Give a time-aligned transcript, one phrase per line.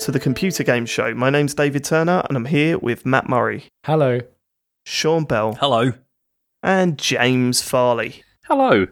[0.00, 1.14] Hello and welcome to the Computer Game Show.
[1.14, 4.20] My name's David Turner and I'm here with Matt Murray, Hello.
[4.86, 5.92] Sean Bell, Hello.
[6.62, 8.22] and James Farley.
[8.46, 8.86] Hello.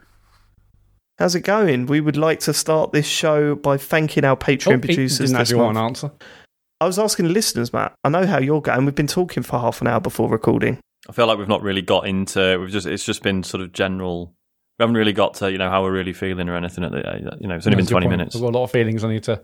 [1.19, 1.87] How's it going?
[1.87, 5.51] We would like to start this show by thanking our Patreon Oh, producers didn't this
[5.51, 6.03] actually want month.
[6.03, 6.25] an answer.
[6.81, 7.95] I was asking the listeners, Matt.
[8.05, 8.85] I know how you're going.
[8.85, 10.79] We've been talking for half an hour before recording.
[11.09, 12.59] I feel like we've not really got into.
[12.61, 12.87] We've just.
[12.87, 14.35] It's just been sort of general.
[14.79, 16.85] We haven't really got to you know how we're really feeling or anything.
[16.85, 18.37] At the, uh, you know, it's only been That's a good twenty minutes.
[18.37, 19.43] I've got a lot of feelings I need to.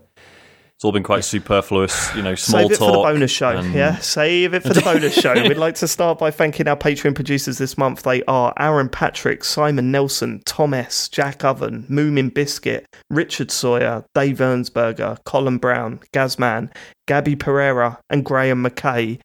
[0.77, 2.13] It's all been quite superfluous.
[2.15, 2.87] You know, small Save it talk.
[2.89, 3.49] for the bonus show.
[3.49, 5.33] and- Yeah, save it for the bonus show.
[5.47, 8.03] We'd like to start by thanking our Patreon producers this month.
[8.03, 14.39] They are Aaron Patrick, Simon Nelson, Tom S, Jack Oven, Moomin Biscuit, Richard Sawyer, Dave
[14.39, 16.69] Ernsberger, Colin Brown, Gazman,
[17.07, 19.21] Gabby Pereira, and Graham McKay.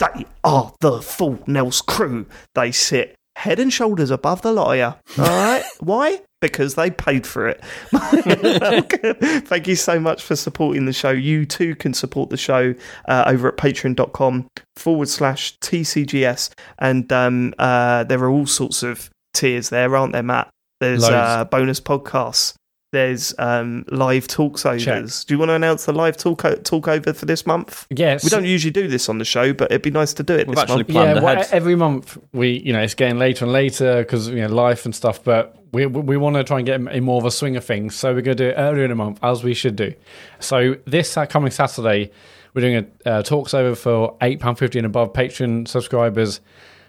[0.00, 2.26] They are the full Nels crew.
[2.56, 4.96] They sit head and shoulders above the lawyer.
[5.16, 5.62] All right.
[5.78, 6.22] Why?
[6.40, 7.64] Because they paid for it.
[9.46, 11.10] Thank you so much for supporting the show.
[11.10, 12.74] You too can support the show
[13.08, 16.52] uh, over at patreon.com forward slash TCGS.
[16.78, 20.48] And um, uh, there are all sorts of tiers there, aren't there, Matt?
[20.80, 22.54] There's uh, bonus podcasts.
[22.90, 25.24] There's um, live talks overs.
[25.24, 27.86] Do you want to announce the live talk talk over for this month?
[27.90, 28.24] Yes.
[28.24, 30.46] We don't usually do this on the show, but it'd be nice to do it
[30.46, 30.88] We've this actually month.
[30.90, 31.48] planned yeah, well, ahead.
[31.52, 34.94] every month we, you know, it's getting later and later because you know life and
[34.94, 35.22] stuff.
[35.22, 37.94] But we we want to try and get in more of a swing of things,
[37.94, 39.92] so we're going to do it earlier in the month as we should do.
[40.40, 42.10] So this uh, coming Saturday,
[42.54, 46.40] we're doing a uh, talks over for eight pound fifty and above Patreon subscribers.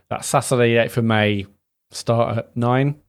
[0.09, 1.45] That's Saturday, eighth of May.
[1.91, 3.01] Start at nine.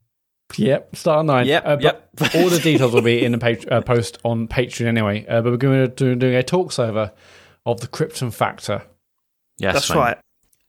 [0.59, 1.47] Yep, start at nine.
[1.47, 2.11] Yep, Uh, but yep.
[2.35, 5.25] all the details will be in the pat- uh, post on Patreon anyway.
[5.27, 7.13] Uh, but we're going to do doing a talks over
[7.67, 8.83] of the Krypton Factor.
[9.59, 9.97] yes, That's mate.
[9.97, 10.19] right.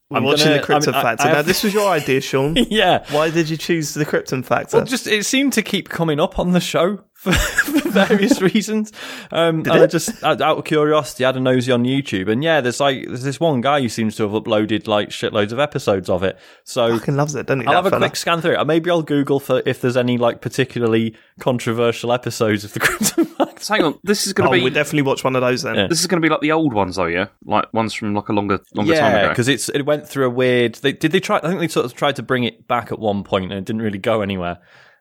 [0.09, 1.28] We're I'm watching gonna- the Krypton I mean, I- Factor.
[1.28, 2.56] I now, this was your idea, Sean.
[2.70, 3.06] yeah.
[3.12, 4.78] Why did you choose the Krypton Factor?
[4.78, 7.32] Well, just it seemed to keep coming up on the show for,
[7.82, 8.92] for various reasons.
[9.32, 12.30] Um, Did and I just out out of curiosity, I had a nosy on YouTube,
[12.30, 15.52] and yeah, there's like there's this one guy who seems to have uploaded like shitloads
[15.52, 16.38] of episodes of it.
[16.64, 17.68] So fucking loves it, doesn't he?
[17.68, 18.02] I'll have a fella?
[18.08, 18.66] quick scan through it.
[18.66, 23.64] Maybe I'll Google for if there's any like particularly controversial episodes of the Krypton Factor.
[23.64, 25.62] So hang on, this is going Oh, to be we'll definitely watch one of those
[25.62, 25.76] then.
[25.76, 25.88] Yeah.
[25.88, 28.28] this is going to be like the old ones, though, yeah, like ones from like
[28.30, 29.30] a longer longer time ago.
[29.30, 30.76] because it's it went through a weird.
[30.76, 31.38] They, did they try?
[31.38, 33.66] I think they sort of tried to bring it back at one point, and it
[33.66, 34.58] didn't really go anywhere.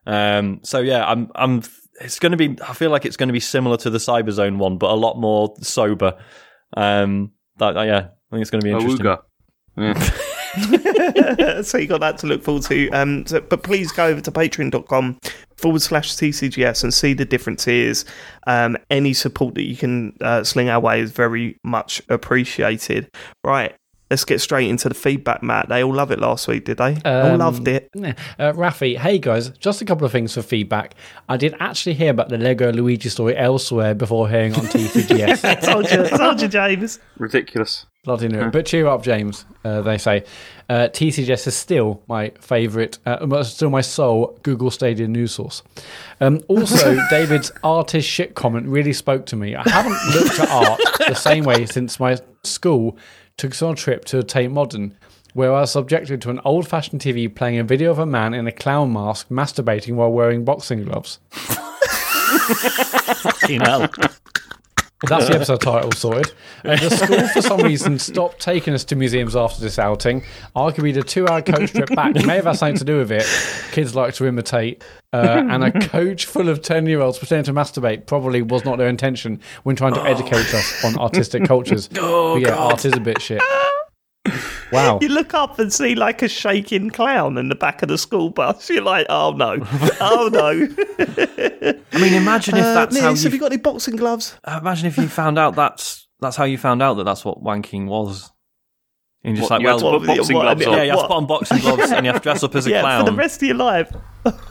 [0.07, 1.63] Um, so yeah, I'm I'm.
[2.01, 2.57] It's going to be.
[2.63, 5.19] I feel like it's going to be similar to the Cyberzone one, but a lot
[5.19, 6.19] more sober.
[6.77, 9.07] Um, that, yeah, I think it's going to be interesting.
[9.07, 9.23] Awooga.
[9.77, 10.31] Yeah.
[11.63, 12.91] so you got that to look forward to.
[12.91, 15.19] Um, so, but please go over to patreon.com
[15.57, 18.05] forward slash TCGS and see the differences.
[18.47, 23.11] Um, any support that you can uh, sling our way is very much appreciated.
[23.45, 23.75] Right,
[24.11, 25.69] let's get straight into the feedback, Matt.
[25.69, 26.99] They all love it last week, did they?
[27.05, 27.89] all Um, loved it.
[27.95, 28.15] Yeah.
[28.39, 30.95] Uh, Rafi, hey guys, just a couple of things for feedback.
[31.29, 35.61] I did actually hear about the Lego Luigi story elsewhere before hearing on TCGS.
[35.65, 36.99] told you, told you, James.
[37.19, 37.87] Ridiculous.
[38.03, 38.51] Bloody new.
[38.51, 39.45] But cheer up, James.
[39.63, 40.25] Uh, they say
[40.71, 45.63] uh, TCGS is still my favourite, uh, still my sole Google Stadia news source.
[46.21, 49.55] Um, also, David's artist shit comment really spoke to me.
[49.55, 52.97] I haven't looked at art the same way since my school
[53.41, 54.95] took us on a trip to Tate Modern,
[55.33, 58.47] where I was subjected to an old-fashioned TV playing a video of a man in
[58.47, 61.21] a clown mask masturbating while wearing boxing gloves.
[63.23, 63.89] Fucking hell.
[65.09, 66.33] That's the episode title sorted.
[66.63, 70.23] Uh, the school, for some reason, stopped taking us to museums after this outing.
[70.55, 73.27] Arguably, the two hour coach trip back may have had something to do with it.
[73.73, 74.85] Kids like to imitate.
[75.13, 78.79] Uh, and a coach full of 10 year olds pretending to masturbate probably was not
[78.79, 81.89] their intention when trying to educate us on artistic cultures.
[82.03, 83.43] Oh, but yeah, art is a bit shit.
[84.73, 85.01] Wow.
[85.03, 88.31] You look up and see like a shaking clown in the back of the school
[88.31, 88.71] bus.
[88.71, 89.57] You're like, oh no,
[90.01, 90.49] oh no.
[91.93, 93.37] I mean, imagine if Uh, that's how Niels, have you.
[93.39, 94.37] you got any boxing gloves?
[94.47, 97.87] Imagine if you found out that's that's how you found out that that's what wanking
[97.87, 98.31] was.
[99.25, 100.77] And you're just What, like, you well, put boxing what- gloves yeah, on?
[100.77, 102.67] yeah, you have to put on boxing gloves and you have to dress up as
[102.67, 103.05] a yeah, clown.
[103.05, 103.91] for the rest of your life.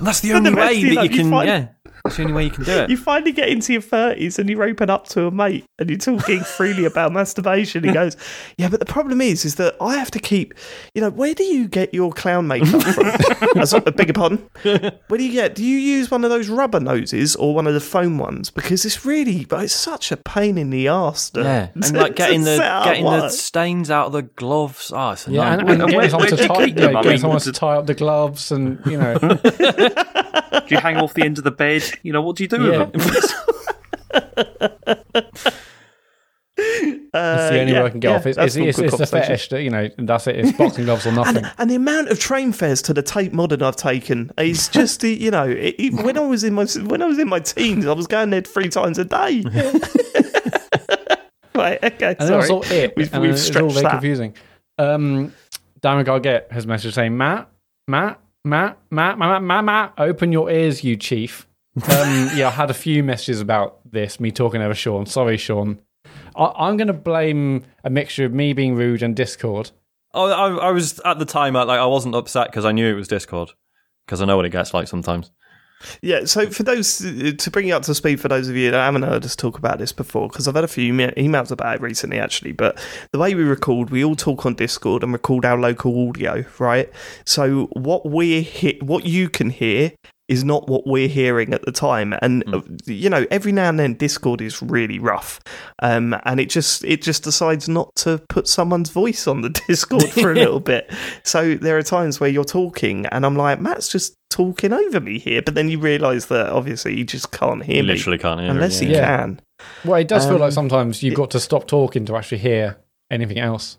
[0.01, 1.29] That's the only the way that life, you you can.
[1.31, 1.67] find- Yeah,
[2.03, 2.89] that's the only way you can do it.
[2.89, 5.99] You finally get into your thirties and you're open up to a mate and you're
[5.99, 7.83] talking freely about masturbation.
[7.83, 8.15] He goes,
[8.57, 10.53] "Yeah, but the problem is, is that I have to keep.
[10.95, 13.05] You know, where do you get your clown makeup from?
[13.61, 14.49] As, I beg your pardon.
[14.63, 15.55] Where do you get?
[15.55, 18.49] Do you use one of those rubber noses or one of the foam ones?
[18.49, 21.29] Because it's really, but it's such a pain in the arse.
[21.31, 23.29] To, Yeah, to- and like getting the set up getting the one.
[23.29, 24.91] stains out of the gloves.
[24.95, 25.73] Oh, it's a Yeah, and, nightmare.
[25.73, 26.83] and And getting where- someone, where to do you tie, keep them?
[26.93, 29.13] yeah, I getting mean, someone does to it- tie up the gloves and, you know.
[29.59, 31.83] Do you hang off the end of the bed?
[32.03, 32.83] You know, what do you do Yeah.
[32.85, 33.01] with them?
[36.61, 38.25] It's the only way I can get off.
[38.25, 39.21] It's, that's it's, it's, it's the conversation.
[39.27, 40.35] fetish that, you know, and that's it.
[40.37, 41.37] It's boxing gloves or nothing.
[41.37, 45.01] And, and the amount of train fares to the Tate Modern I've taken is just,
[45.01, 47.39] the- you know, it, it- when I was in my when I was in my
[47.39, 49.43] teens, I was going there three times a day.
[51.55, 52.47] right, okay, And then I sorry.
[52.47, 53.91] saw it, We've- and we've it's all stretched very that.
[53.91, 54.33] confusing.
[54.77, 55.33] Um,
[55.81, 57.49] Darren Gargett has messaged saying, Matt,
[57.87, 58.19] Matt,
[58.49, 61.47] Matt, Matt, Matt, Matt, Matt, open your ears, you chief.
[61.75, 61.83] Um,
[62.35, 65.05] yeah, I had a few messages about this, me talking over Sean.
[65.05, 65.79] Sorry, Sean.
[66.35, 69.71] I, I'm going to blame a mixture of me being rude and Discord.
[70.13, 72.91] Oh, I, I was at the time I, like I wasn't upset because I knew
[72.91, 73.51] it was Discord
[74.05, 75.31] because I know what it gets like sometimes.
[76.01, 78.77] Yeah, so for those to bring you up to speed, for those of you that
[78.77, 81.81] haven't heard us talk about this before, because I've had a few emails about it
[81.81, 82.51] recently, actually.
[82.51, 82.77] But
[83.11, 86.91] the way we record, we all talk on Discord and record our local audio, right?
[87.25, 89.93] So what we he- what you can hear
[90.29, 93.77] is not what we're hearing at the time, and uh, you know, every now and
[93.79, 95.41] then Discord is really rough,
[95.81, 100.09] um, and it just it just decides not to put someone's voice on the Discord
[100.11, 100.89] for a little bit.
[101.23, 105.17] So there are times where you're talking, and I'm like, Matt's just talking over me
[105.19, 108.39] here, but then you realise that obviously you just can't hear You me literally can't
[108.39, 108.55] hear me.
[108.55, 108.99] unless it, he yeah.
[108.99, 109.17] Yeah.
[109.17, 109.41] can.
[109.83, 112.77] Well, it does feel like Um, sometimes you've got to stop talking to actually hear
[113.09, 113.77] anything else.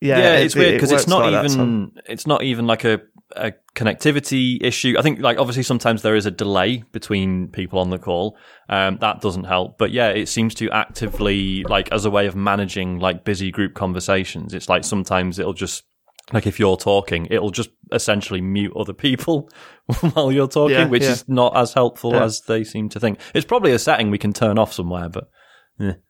[0.00, 2.66] Yeah, Yeah, it- it's weird it because it's not like that even it's not even
[2.66, 3.00] like a,
[3.38, 4.94] a connectivity issue.
[4.98, 8.36] I think like obviously sometimes there is a delay between people on the call.
[8.68, 9.78] Um, that doesn't help.
[9.78, 13.74] But yeah, it seems to actively like as a way of managing like busy group
[13.74, 14.52] conversations.
[14.54, 15.84] It's like sometimes it'll just
[16.32, 19.48] like if you're talking, it'll just essentially mute other people
[20.12, 21.12] while you're talking, Yeah, which yeah.
[21.12, 22.24] is not as helpful Yeah.
[22.24, 23.18] as they seem to think.
[23.34, 25.30] It's probably a setting we can turn off somewhere, but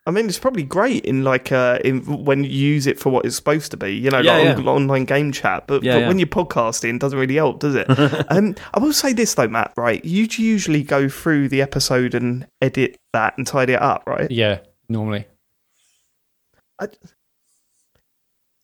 [0.06, 3.26] I mean, it's probably great in like uh, in when you use it for what
[3.26, 4.54] it's supposed to be, you know, Yeah, like yeah.
[4.54, 5.66] on- online game chat.
[5.66, 6.08] But, Yeah, but yeah.
[6.08, 7.86] when you're podcasting, it doesn't really help, does it?
[8.30, 9.74] um, I will say this though, Matt.
[9.76, 14.30] Right, you usually go through the episode and edit that and tidy it up, right?
[14.30, 15.26] Yeah, normally.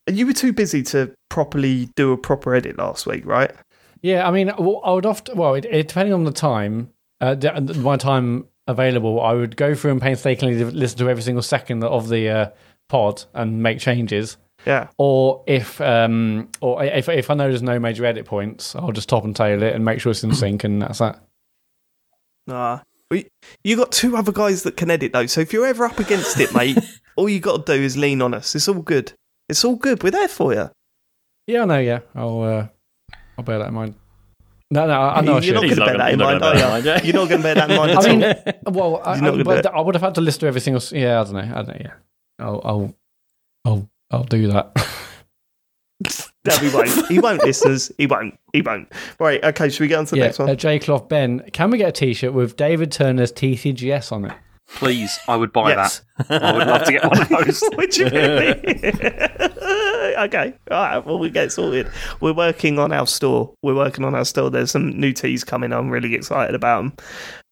[0.06, 3.50] And you were too busy to properly do a proper edit last week, right?
[4.02, 6.90] Yeah, I mean, well, I would often, well, it, it, depending on the time,
[7.20, 7.34] uh,
[7.76, 12.08] my time available, I would go through and painstakingly listen to every single second of
[12.08, 12.50] the uh,
[12.88, 14.36] pod and make changes.
[14.66, 14.88] Yeah.
[14.98, 19.08] Or if, um, or if if I know there's no major edit points, I'll just
[19.08, 21.22] top and tail it and make sure it's in sync, and that's that.
[22.46, 22.80] Nah.
[23.62, 26.40] You got two other guys that can edit though, so if you're ever up against
[26.40, 26.78] it, mate,
[27.16, 28.54] all you got to do is lean on us.
[28.54, 29.12] It's all good.
[29.48, 30.02] It's all good.
[30.02, 30.70] We're there for you.
[31.46, 31.78] Yeah, I know.
[31.78, 32.66] Yeah, I'll uh,
[33.38, 33.94] I'll bear that in mind.
[34.74, 36.40] No, no, I know You're not going to not bear that in he's mind, are
[36.40, 36.90] bear that in mind, you?
[36.90, 37.02] yeah.
[37.04, 38.72] You're not going to bear that in mind I mean, all.
[38.72, 39.66] well, I, I, but.
[39.66, 40.82] I would have had to listen to every single.
[40.90, 41.40] Yeah, I don't know.
[41.40, 41.76] I don't know.
[41.78, 41.92] Yeah,
[42.40, 42.94] I'll I'll
[43.64, 44.72] I'll I'll do that.
[46.46, 47.06] No, he won't.
[47.08, 47.90] He won't, listeners.
[47.96, 48.38] He won't.
[48.52, 48.92] He won't.
[49.18, 50.50] Right, okay, should we get on to the yeah, next one?
[50.50, 54.32] uh, J Cloth Ben, can we get a T-shirt with David Turner's TCGS on it?
[54.74, 56.02] Please, I would buy yes.
[56.28, 56.42] that.
[56.42, 57.62] I would love to get one of those.
[57.76, 58.60] Would you really?
[60.16, 60.54] okay.
[60.70, 60.98] All right.
[61.04, 61.90] Well, we get sorted.
[62.20, 63.52] We're working on our store.
[63.62, 64.50] We're working on our store.
[64.50, 65.72] There's some new teas coming.
[65.72, 66.92] I'm really excited about them.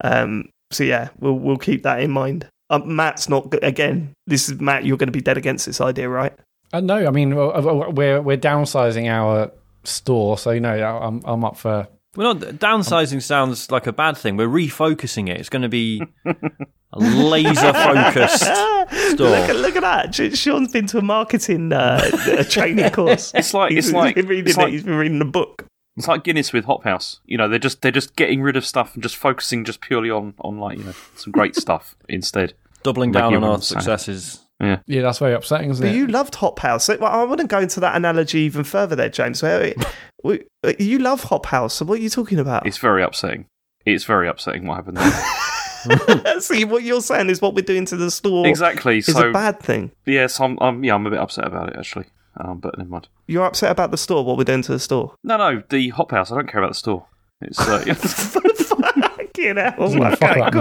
[0.04, 2.48] Um, so yeah, we'll we'll keep that in mind.
[2.70, 4.14] Um, Matt's not again.
[4.26, 4.84] This is Matt.
[4.84, 6.32] You're going to be dead against this idea, right?
[6.72, 9.52] Uh, no, I mean uh, we're we're downsizing our
[9.84, 11.86] store, so you know I'm I'm up for.
[12.14, 14.36] We're not downsizing sounds like a bad thing.
[14.36, 15.40] We're refocusing it.
[15.40, 18.86] It's going to be a laser focused store.
[19.30, 20.14] Look at look at that.
[20.36, 22.02] Sean's been to a marketing uh,
[22.38, 23.32] a training course.
[23.34, 24.60] It's like- he's, it's like- he's been reading it's it.
[24.60, 25.66] like- He's been reading a book.
[25.96, 27.20] It's like Guinness with Hop House.
[27.26, 30.10] You know, they're just they're just getting rid of stuff and just focusing just purely
[30.10, 32.52] on on like you know some great stuff instead.
[32.82, 33.80] Doubling down on our saying.
[33.80, 34.40] successes.
[34.62, 35.98] Yeah, yeah, that's very upsetting, isn't But it?
[35.98, 36.88] you loved Hop House.
[36.88, 39.42] Well, I wouldn't go into that analogy even further there, James.
[39.42, 39.74] Where-
[40.24, 40.44] we-
[40.78, 41.74] You love Hop House.
[41.74, 42.64] So what are you talking about?
[42.66, 43.46] It's very upsetting.
[43.84, 46.40] It's very upsetting what happened there.
[46.40, 48.98] See, what you're saying is what we're doing to the store exactly.
[48.98, 49.90] is So a bad thing.
[50.06, 52.04] yes, I'm, I'm yeah I'm a bit upset about it actually.
[52.36, 53.08] Um, but never mind.
[53.26, 55.14] You're upset about the store, what we're doing to the store.
[55.24, 56.30] No, no, the Hop House.
[56.30, 57.06] I don't care about the store.
[57.40, 59.74] It's uh, Fucking hell.
[59.92, 60.52] Yeah, fuck Okay, that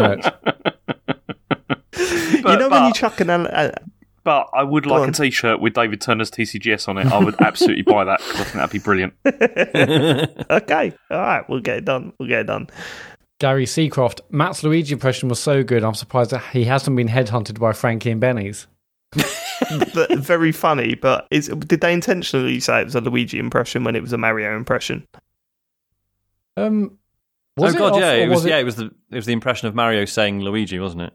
[0.64, 0.74] cool.
[1.98, 2.34] Merch.
[2.46, 3.30] You know when you chuck an...
[3.30, 3.72] Uh,
[4.24, 5.10] But I would like on.
[5.10, 7.08] a T-shirt with David Turner's TCGS on it.
[7.08, 9.14] I would absolutely buy that because I think that'd be brilliant.
[9.26, 12.14] okay, all right, we'll get it done.
[12.20, 12.68] We'll get it done.
[13.40, 15.84] Gary Seacroft, Matt's Luigi impression was so good.
[15.84, 18.68] I'm surprised that he hasn't been headhunted by Frankie and Benny's.
[20.12, 20.94] very funny.
[20.94, 24.18] But is, did they intentionally say it was a Luigi impression when it was a
[24.18, 25.08] Mario impression?
[26.56, 27.00] Um,
[27.58, 29.26] was oh it god, off, yeah, it was, was yeah, it was the it was
[29.26, 31.14] the impression of Mario saying Luigi, wasn't it?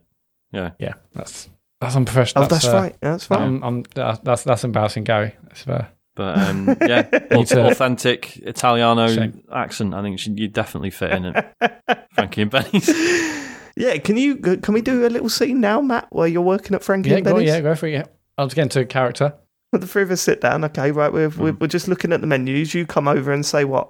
[0.51, 0.71] Yeah.
[0.79, 1.49] Yeah, that's
[1.81, 2.45] that's unprofessional.
[2.45, 2.95] Oh, that's, uh, right.
[3.01, 3.41] That's right.
[3.41, 5.35] I'm, I'm, that- that's that's embarrassing, Gary.
[5.43, 5.89] That's fair.
[6.15, 9.43] But um, yeah, authentic Italiano Shame.
[9.53, 9.93] accent.
[9.93, 11.45] I think you definitely fit in it.
[12.13, 12.87] Frankie and Benny's.
[13.77, 16.83] yeah, can you can we do a little scene now, Matt, where you're working at
[16.83, 17.49] Frankie Yeah, and go, Benny's?
[17.49, 17.91] yeah, go for it.
[17.93, 18.05] Yeah.
[18.39, 19.33] I'll just get into character.
[19.73, 20.63] The three of us sit down.
[20.63, 21.13] Okay, right.
[21.13, 21.59] We're, we're Mm.
[21.59, 22.73] we're just looking at the menus.
[22.73, 23.89] You come over and say what?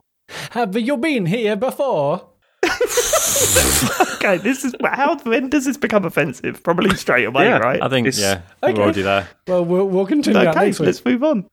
[0.51, 2.27] Have you been here before?
[4.15, 5.17] okay, this is how.
[5.19, 6.61] When does this become offensive?
[6.63, 7.81] Probably straight away, Yeah, right?
[7.81, 9.27] I think It's- yeah, we're already there.
[9.47, 10.87] Well, we'll, we'll continue that okay, next week.
[10.87, 11.45] let's move on.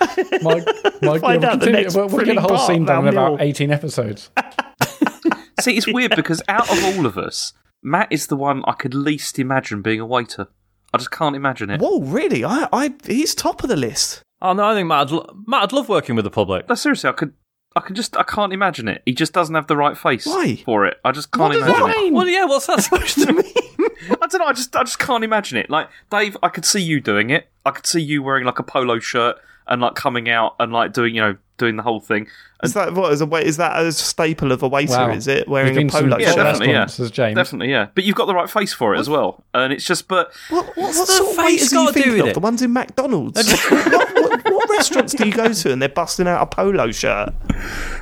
[0.42, 0.64] Mike,
[1.02, 2.98] Mike, Find yeah, out the we'll, continue, next we'll, we'll get the whole scene part
[3.04, 4.30] done in about about 18 episodes.
[5.60, 8.94] See, it's weird because out of all of us, Matt is the one I could
[8.94, 10.46] least imagine being a waiter.
[10.94, 11.80] I just can't imagine it.
[11.80, 12.44] Whoa, really?
[12.44, 14.22] I, I, he's top of the list.
[14.40, 16.68] Oh no, I think Matt, I'd lo- Matt, I'd love working with the public.
[16.68, 17.32] No, seriously, I could.
[17.78, 18.16] I can just.
[18.16, 19.02] I can't imagine it.
[19.06, 20.56] He just doesn't have the right face Why?
[20.64, 20.98] for it.
[21.04, 22.00] I just can't What does imagine that it.
[22.02, 22.14] mean?
[22.14, 23.44] Well, yeah, what's that supposed to mean?
[24.10, 24.46] I don't know.
[24.46, 24.74] I just.
[24.76, 25.70] I just can't imagine it.
[25.70, 27.48] Like Dave, I could see you doing it.
[27.64, 29.36] I could see you wearing like a polo shirt
[29.68, 32.26] and like coming out and like doing you know doing the whole thing.
[32.62, 34.92] Is that what is a wa- is that a staple of a waiter?
[34.92, 35.10] Wow.
[35.10, 36.36] Is it wearing a to some polo Yeah, shirt?
[36.36, 36.86] definitely, yeah.
[36.86, 37.36] restaurants James.
[37.36, 37.88] Definitely, yeah.
[37.94, 39.44] But you've got the right face for it as well.
[39.54, 41.86] And it's just, but What, what, what the sort of face waiters are you got
[41.86, 42.28] to do thinking with of?
[42.28, 42.34] it?
[42.34, 43.52] The ones in McDonald's.
[43.70, 47.32] what, what, what restaurants do you go to and they're busting out a polo shirt?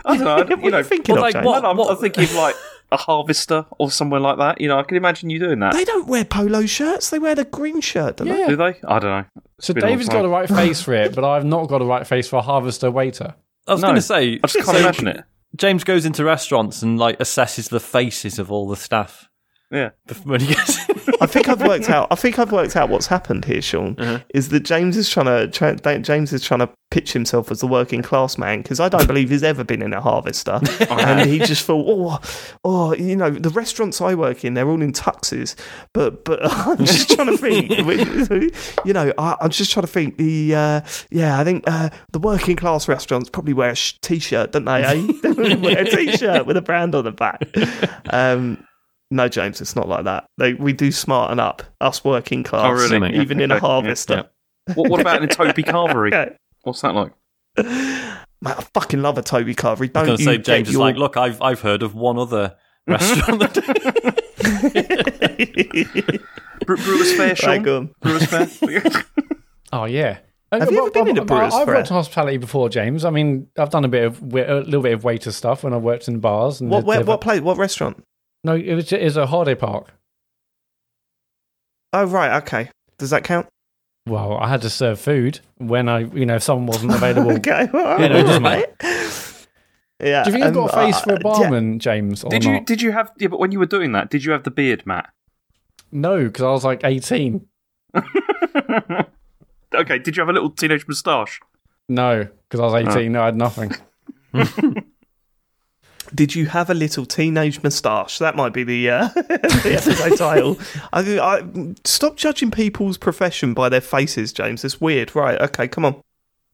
[0.07, 0.37] I don't know.
[0.57, 1.47] what you are you thinking well, of, like, James?
[1.47, 2.55] what- I don't know, I'm, I'm thinking of like
[2.93, 4.61] a harvester or somewhere like that.
[4.61, 5.73] You know, I can imagine you doing that.
[5.75, 7.11] They don't wear polo shirts.
[7.11, 8.47] They wear the green shirt, don't they?
[8.47, 8.77] Do they?
[8.87, 9.25] I don't know.
[9.61, 10.23] So been a long David's got time.
[10.25, 12.91] the right face for it, but I've not got the right face for a harvester
[12.91, 13.35] waiter.
[13.67, 15.25] I was No, going to say, I just can't so imagine it.
[15.57, 19.29] James goes into restaurants and like assesses the faces of all the staff
[19.71, 19.91] Yeah.
[20.25, 20.79] when he gets.
[21.21, 22.09] I think I've worked out.
[22.11, 23.97] I think I've worked out what's happened here, Sean.
[23.99, 24.21] Uh-huh.
[24.35, 27.67] Is that James is trying to try, James is trying to pitch himself as the
[27.67, 31.39] working class man because I don't believe he's ever been in a harvester, and he
[31.39, 32.21] just thought, oh,
[32.65, 35.57] oh, you know, the restaurants I work in, they're all in tuxes,
[35.93, 37.71] but but I'm just trying to think,
[38.85, 40.17] you know, I, I'm just trying to think.
[40.17, 40.81] The uh,
[41.11, 44.83] yeah, I think uh, the working class restaurants probably wear a sh- t-shirt, don't they?
[44.83, 45.13] Eh?
[45.23, 47.43] they wear a t-shirt with a brand on the back.
[48.11, 48.65] Um,
[49.17, 50.27] no, James, it's not like that.
[50.39, 53.15] They, we do smarten up us working class, Oh, really?
[53.15, 53.67] Yeah, even in a okay.
[53.67, 54.29] harvester.
[54.75, 56.09] What, what about in a Toby Carvery?
[56.15, 56.37] Okay.
[56.63, 57.13] What's that like?
[57.57, 59.93] Mate, I fucking love a Toby Carvery.
[59.93, 60.83] Don't was you say, get James is your...
[60.83, 62.55] like, look, I've I've heard of one other
[62.87, 63.41] restaurant.
[63.41, 64.23] that-
[66.67, 67.63] Bre- Brewers Fayre, Sean?
[67.63, 67.91] go on.
[68.01, 69.05] Brewers Fayre?
[69.73, 70.19] Oh yeah.
[70.53, 71.75] Uh, Have you ever been in a brewer's I've fair?
[71.77, 73.05] worked in hospitality before, James.
[73.05, 75.77] I mean, I've done a bit of a little bit of waiter stuff when I
[75.77, 76.61] worked in bars.
[76.61, 77.41] And What, where, what place?
[77.41, 78.03] What restaurant?
[78.47, 79.93] No, it was it was a holiday park.
[81.93, 82.41] Oh, right.
[82.43, 82.71] Okay.
[82.97, 83.49] Does that count?
[84.07, 87.33] Well, I had to serve food when I, you know, if someone wasn't available.
[87.39, 87.69] okay.
[87.73, 88.67] Well, Yeah, no, it right.
[90.01, 90.23] Yeah.
[90.23, 92.23] Do you think I've got a um, face for uh, a barman, James?
[92.23, 92.67] Or Did you not?
[92.67, 94.87] did you have yeah, but when you were doing that, did you have the beard,
[94.87, 95.11] Matt?
[95.91, 97.49] No, because I was like eighteen.
[99.75, 101.41] okay, did you have a little teenage moustache?
[101.89, 103.11] No, because I was eighteen.
[103.11, 103.75] No, I had nothing.
[106.15, 108.19] Did you have a little teenage moustache?
[108.19, 110.59] That might be the uh, the episode title.
[110.93, 114.65] I, I, stop judging people's profession by their faces, James.
[114.65, 115.15] It's weird.
[115.15, 115.41] Right.
[115.41, 115.69] Okay.
[115.69, 116.03] Come on.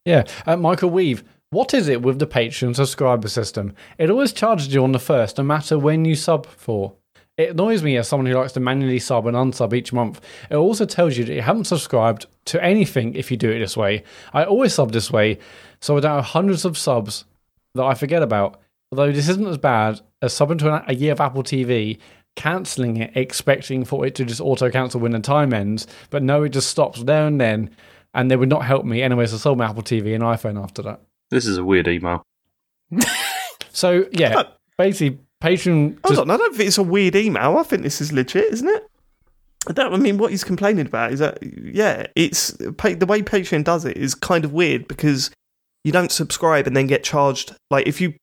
[0.04, 1.22] Yeah, uh, Michael Weave.
[1.50, 3.74] What is it with the Patreon subscriber system?
[3.98, 6.94] It always charges you on the first, no matter when you sub for.
[7.36, 10.20] It annoys me as someone who likes to manually sub and unsub each month.
[10.50, 13.76] It also tells you that you haven't subscribed to anything if you do it this
[13.76, 14.04] way.
[14.32, 15.38] I always sub this way,
[15.80, 17.24] so I don't have hundreds of subs
[17.74, 18.60] that I forget about.
[18.92, 21.98] Although this isn't as bad as subbing to a year of Apple TV,
[22.36, 26.44] cancelling it, expecting for it to just auto cancel when the time ends, but no,
[26.44, 27.70] it just stops there and then,
[28.14, 29.26] and they would not help me anyway.
[29.26, 31.00] So I sold my Apple TV and iPhone after that.
[31.30, 32.22] This is a weird email.
[33.72, 34.44] So yeah,
[34.78, 35.98] basically, Patreon.
[36.04, 36.30] Hold Just, on.
[36.30, 37.56] I don't think it's a weird email.
[37.56, 38.86] I think this is legit, isn't it?
[39.68, 39.92] I don't.
[39.92, 43.96] I mean, what he's complaining about is that yeah, it's the way Patreon does it
[43.96, 45.30] is kind of weird because
[45.84, 47.54] you don't subscribe and then get charged.
[47.70, 48.14] Like if you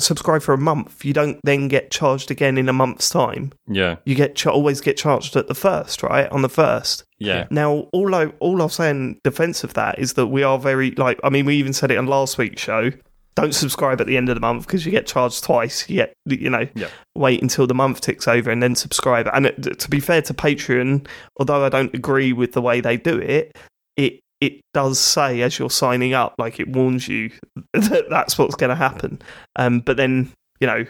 [0.00, 3.52] subscribe for a month, you don't then get charged again in a month's time.
[3.68, 6.28] yeah, You get ch- always get charged at the first, right?
[6.30, 7.04] On the first.
[7.18, 7.46] yeah.
[7.50, 10.90] Now, all I all I'll say in defence of that is that we are very
[10.92, 11.18] like.
[11.24, 12.90] I mean, we even said it on last week's show.
[13.34, 15.88] Don't subscribe at the end of the month because you get charged twice.
[15.90, 16.88] You you know, Yeah.
[17.14, 19.28] wait until the month ticks over and then subscribe.
[19.34, 22.96] And it, to be fair to Patreon, although I don't agree with the way they
[22.96, 23.54] do it,
[23.96, 27.30] it it does say as you're signing up, like it warns you
[27.72, 29.20] that that's what's going to happen.
[29.56, 30.86] Um, but then you know,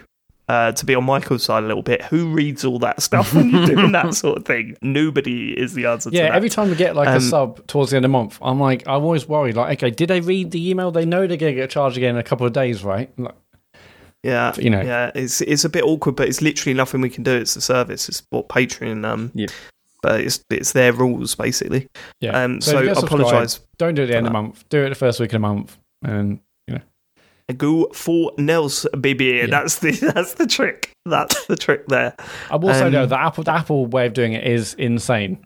[0.49, 3.51] uh, to be on Michael's side a little bit, who reads all that stuff when
[3.51, 4.77] you're doing that sort of thing?
[4.83, 7.91] Nobody is the answer to yeah, every time we get like Um, a sub towards
[7.91, 9.57] the end of the month, I'm like, I'm always worried.
[9.57, 10.91] Like, okay, did they read the email?
[10.93, 13.11] They know they're gonna get charged again in a couple of days, right?
[13.19, 13.35] Like,
[14.23, 14.83] Yeah, you know.
[14.83, 17.33] yeah, it's it's a bit awkward, but it's literally nothing we can do.
[17.37, 18.09] It's the service.
[18.09, 19.05] It's what Patreon.
[19.05, 19.47] Um, Yeah.
[20.07, 21.89] But it's it's their rules basically.
[22.21, 22.45] yeah.
[22.45, 23.59] Um, if so I apologise.
[23.77, 24.65] Don't do it at the for end of the month.
[24.69, 26.81] Do it the first week of the month, and you know.
[27.57, 29.47] Go for Nels, baby.
[29.47, 30.93] That's the that's the trick.
[31.05, 32.15] That's the trick there.
[32.53, 35.45] I will say Um, though, the Apple the Apple way of doing it is insane.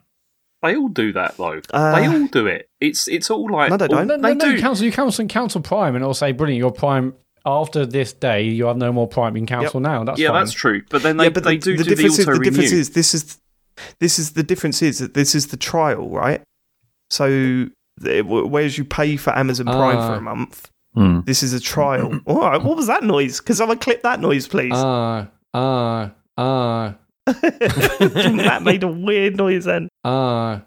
[0.60, 1.62] They all do that though.
[1.72, 2.68] Uh, they all do it.
[2.82, 4.06] It's it's all like No, they don't.
[4.08, 4.44] No, no, they no.
[4.44, 4.56] do.
[4.56, 7.14] You cancel, you cancel, cancel Prime, and it'll say, "Brilliant, your Prime
[7.46, 10.04] after this day, you have no more prime in council now.
[10.04, 10.44] That's yeah, fine.
[10.44, 10.82] that's true.
[10.90, 12.44] But then they, yeah, but they the, do the do the difference is, auto the
[12.44, 13.40] difference is this is
[14.00, 16.42] this is the difference is that this is the trial, right?
[17.10, 17.28] So
[17.96, 20.06] the- whereas you pay for Amazon Prime Ah.
[20.08, 21.20] for a month, Hmm.
[21.24, 22.18] this is a trial.
[22.26, 23.40] All right, what was that noise?
[23.40, 24.72] Can someone clip that noise, please?
[24.74, 26.94] Ah, ah, ah,
[27.26, 29.88] that made a weird noise then.
[30.04, 30.62] ah.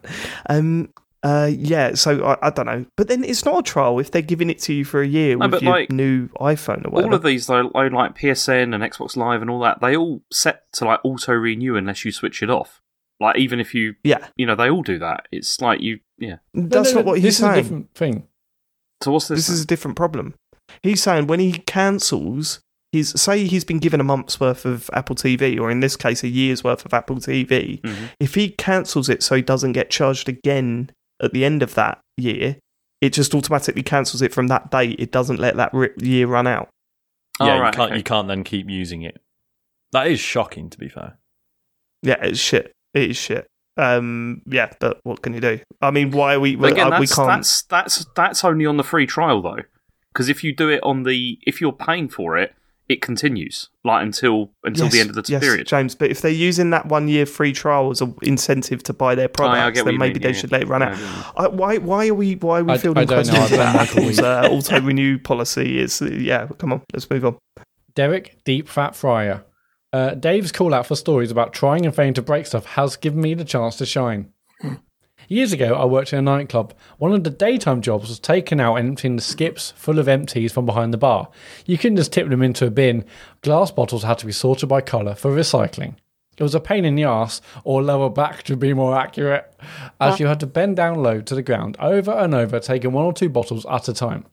[0.49, 0.89] Um,
[1.23, 1.93] uh, yeah.
[1.95, 4.59] So I, I don't know, but then it's not a trial if they're giving it
[4.59, 7.11] to you for a year No, with but, your like, new iPhone or whatever.
[7.13, 10.21] all of these though, like like PSN and Xbox Live and all that, they all
[10.31, 12.81] set to like auto renew unless you switch it off.
[13.23, 15.27] Like even if you, yeah, you know, they all do that.
[15.31, 16.37] It's like you, yeah.
[16.53, 17.63] that's No, no, not what this he's is a saying.
[17.63, 18.27] different thing.
[19.03, 19.39] So what's this?
[19.39, 20.35] this is a different problem.
[20.81, 22.59] He's saying when he cancels
[22.91, 26.23] his, say he's been given a month's worth of Apple TV, or in this case,
[26.23, 27.81] a year's worth of Apple TV.
[27.81, 28.09] Mhm.
[28.19, 31.99] If he cancels it so he doesn't get charged again at the end of that
[32.17, 32.57] year,
[33.01, 34.99] it just automatically cancels it from that date.
[34.99, 36.69] It doesn't let that ri- year run out.
[37.41, 37.97] Yeah, Oh, right, you can't okay.
[37.97, 39.19] you can't then keep using it.
[39.91, 41.17] That is shocking, to be fair.
[42.03, 42.71] Yeah, it's shit.
[42.93, 43.47] It is shit.
[43.75, 45.59] Um, yeah, but what can you do?
[45.81, 46.55] I mean, why are we?
[46.55, 47.27] But again, uh, we that's, can't.
[47.27, 49.63] that's that's that's only on the free trial though,
[50.13, 52.53] because if you do it on the if you're paying for it,
[52.87, 55.65] it continues like until until the end of the yes, period.
[55.65, 55.95] James.
[55.95, 59.25] But if they're using that one year free trial as an incentive to buy their
[59.25, 60.57] Oh, yeah, products, get then maybe mean, they yeah, should yeah.
[60.57, 60.93] let it run out.
[61.35, 61.77] I I, why?
[61.79, 62.35] Why are we?
[62.35, 63.75] Why are we I- fielding I don't know, questions I about.
[63.89, 65.79] Apple's uh, auto renew policy?
[65.79, 66.45] It's uh, yeah.
[66.59, 67.37] Come on, let's move on.
[67.95, 69.43] Derek Deep Fat Fryer.
[69.93, 73.21] Uh, Dave's call out for stories about trying and failing to break stuff has given
[73.21, 74.33] me the chance to shine.
[75.29, 76.73] Years ago, I worked in a nightclub.
[76.97, 80.51] One of the daytime jobs was taking out and emptying the skips full of empties
[80.51, 81.29] from behind the bar.
[81.67, 83.05] You couldn't just tip them into a bin.
[83.41, 85.95] Glass bottles had to be sorted by colour for recycling.
[86.37, 89.53] It was a pain in the ass, or lower back to be more accurate,
[90.01, 93.05] as you had to bend down low to the ground over and over, taking one
[93.05, 94.25] or two bottles at a time.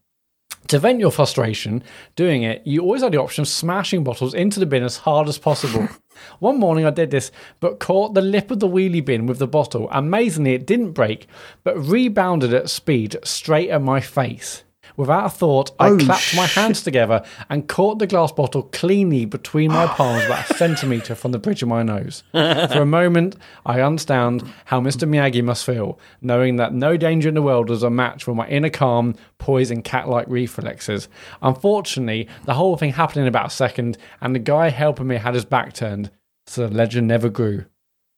[0.70, 1.82] To vent your frustration
[2.14, 5.26] doing it, you always had the option of smashing bottles into the bin as hard
[5.26, 5.88] as possible.
[6.38, 9.48] One morning I did this, but caught the lip of the wheelie bin with the
[9.48, 9.88] bottle.
[9.90, 11.26] Amazingly, it didn't break,
[11.64, 14.62] but rebounded at speed straight at my face.
[14.96, 19.24] Without a thought, I Oh, clapped my hands together and caught the glass bottle cleanly
[19.24, 22.22] between my palms about a centimetre from the bridge of my nose.
[22.32, 25.08] For a moment, I understand how Mr.
[25.08, 28.46] Miyagi must feel, knowing that no danger in the world was a match for my
[28.48, 31.08] inner calm, poise, and cat like reflexes.
[31.42, 35.34] Unfortunately, the whole thing happened in about a second, and the guy helping me had
[35.34, 36.10] his back turned,
[36.46, 37.64] so the legend never grew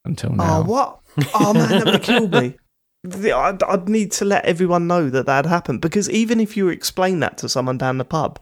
[0.05, 0.59] until now.
[0.61, 1.01] Oh what?
[1.35, 2.57] Oh man, that would kill me.
[3.05, 6.69] The- I'd, I'd need to let everyone know that that happened because even if you
[6.69, 8.39] explain that to someone down the pub,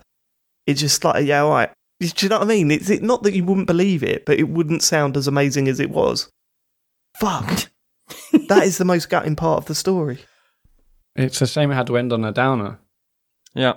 [0.66, 1.70] it's just like yeah, all right.
[2.00, 2.70] Do you know what I mean?
[2.70, 5.80] It's it, not that you wouldn't believe it, but it wouldn't sound as amazing as
[5.80, 6.30] it was.
[7.18, 7.68] Fuck.
[8.48, 10.18] that is the most gutting part of the story.
[11.16, 12.78] It's a shame it had to end on a downer.
[13.54, 13.74] Yeah.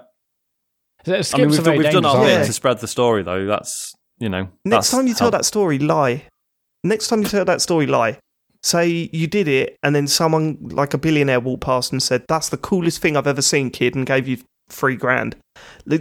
[1.04, 2.46] Skips I mean, are we've, very we've done our bit Yeah.
[2.46, 3.46] to spread the story, though.
[3.46, 4.48] That's, you know.
[4.64, 6.28] Next time you tell how- that story, lie.
[6.84, 8.20] Next time you tell that story, lie.
[8.64, 12.50] Say you did it, and then someone like a billionaire walked past and said, "That's
[12.50, 14.38] the coolest thing I've ever seen, kid," and gave you
[14.70, 15.36] three grand.
[15.86, 15.98] No,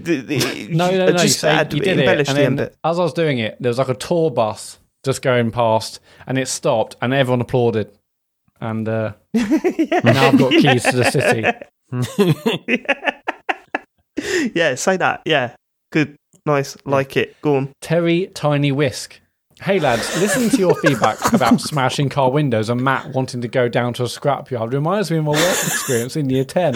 [0.91, 1.13] no, no.
[1.19, 2.77] Just you, add- you did it, and then bit.
[2.85, 6.39] as I was doing it, there was like a tour bus just going past, and
[6.39, 7.91] it stopped, and everyone applauded.
[8.61, 11.05] And uh, now I've got keys to the
[14.17, 14.53] city.
[14.55, 15.23] yeah, say that.
[15.27, 15.55] Yeah,
[15.91, 17.41] good, nice, like it.
[17.43, 17.73] Go on.
[17.81, 19.21] Terry Tiny Whisk.
[19.63, 23.69] Hey lads, listening to your feedback about smashing car windows and Matt wanting to go
[23.69, 26.75] down to a scrapyard reminds me of my work experience in year 10.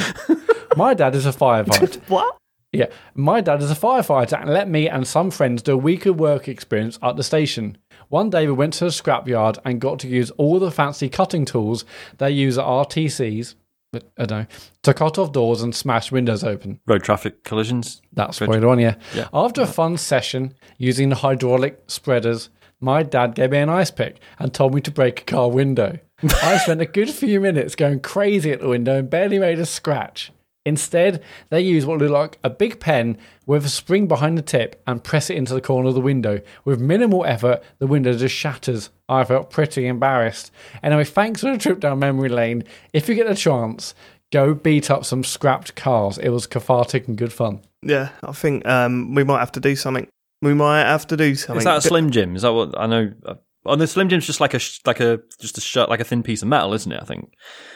[0.76, 2.00] My dad is a firefighter.
[2.08, 2.36] What?
[2.70, 6.06] Yeah, my dad is a firefighter and let me and some friends do a week
[6.06, 7.76] of work experience at the station.
[8.08, 11.44] One day we went to a scrapyard and got to use all the fancy cutting
[11.44, 11.84] tools
[12.18, 13.56] they use at RTCs,
[13.92, 14.46] but I don't know,
[14.84, 16.78] to cut off doors and smash windows open.
[16.86, 18.00] Road traffic collisions.
[18.12, 18.48] That's Good.
[18.48, 18.94] right on, yeah.
[19.12, 19.26] Yeah.
[19.34, 22.48] After a fun session using the hydraulic spreaders,
[22.80, 25.98] my dad gave me an ice pick and told me to break a car window.
[26.42, 29.66] I spent a good few minutes going crazy at the window and barely made a
[29.66, 30.32] scratch.
[30.64, 34.82] Instead, they use what looked like a big pen with a spring behind the tip
[34.84, 36.40] and press it into the corner of the window.
[36.64, 38.90] With minimal effort, the window just shatters.
[39.08, 40.50] I felt pretty embarrassed.
[40.82, 42.64] Anyway, thanks for the trip down memory lane.
[42.92, 43.94] If you get the chance,
[44.32, 46.18] go beat up some scrapped cars.
[46.18, 47.60] It was cathartic and good fun.
[47.82, 50.08] Yeah, I think um, we might have to do something.
[50.42, 51.58] We might have to do something.
[51.58, 52.36] Is that a Slim Jim?
[52.36, 53.12] Is that what I know?
[53.24, 56.04] Uh, oh, the Slim Jim's just like a like a just a shirt, like a
[56.04, 57.00] thin piece of metal, isn't it?
[57.00, 57.32] I think.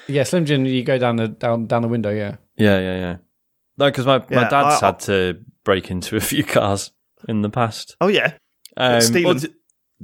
[0.09, 2.11] Yeah, Slim Jim, you go down the down down the window.
[2.11, 3.17] Yeah, Yeah, yeah, yeah.
[3.79, 6.91] No, because my, Yeah, my dad's I- had to break into a few cars
[7.29, 7.97] in the past.
[8.01, 8.35] Oh yeah,
[8.77, 9.39] Um, steal well, 'em.
[9.41, 9.55] d-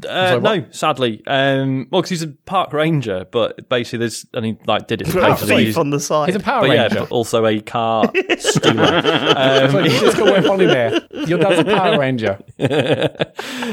[0.05, 0.59] Uh, Sorry, what?
[0.59, 1.23] no, sadly.
[1.27, 5.07] Um, well, because he's a park ranger, but basically, there's and he like did it
[5.07, 5.77] to A for thief these.
[5.79, 6.27] on the side.
[6.29, 7.01] He's a Power But yeah, Ranger.
[7.01, 8.05] but also a car
[8.39, 9.01] stealer.
[9.05, 11.01] It's like, you just got away funny there.
[11.27, 12.39] Your dad's a Power Ranger.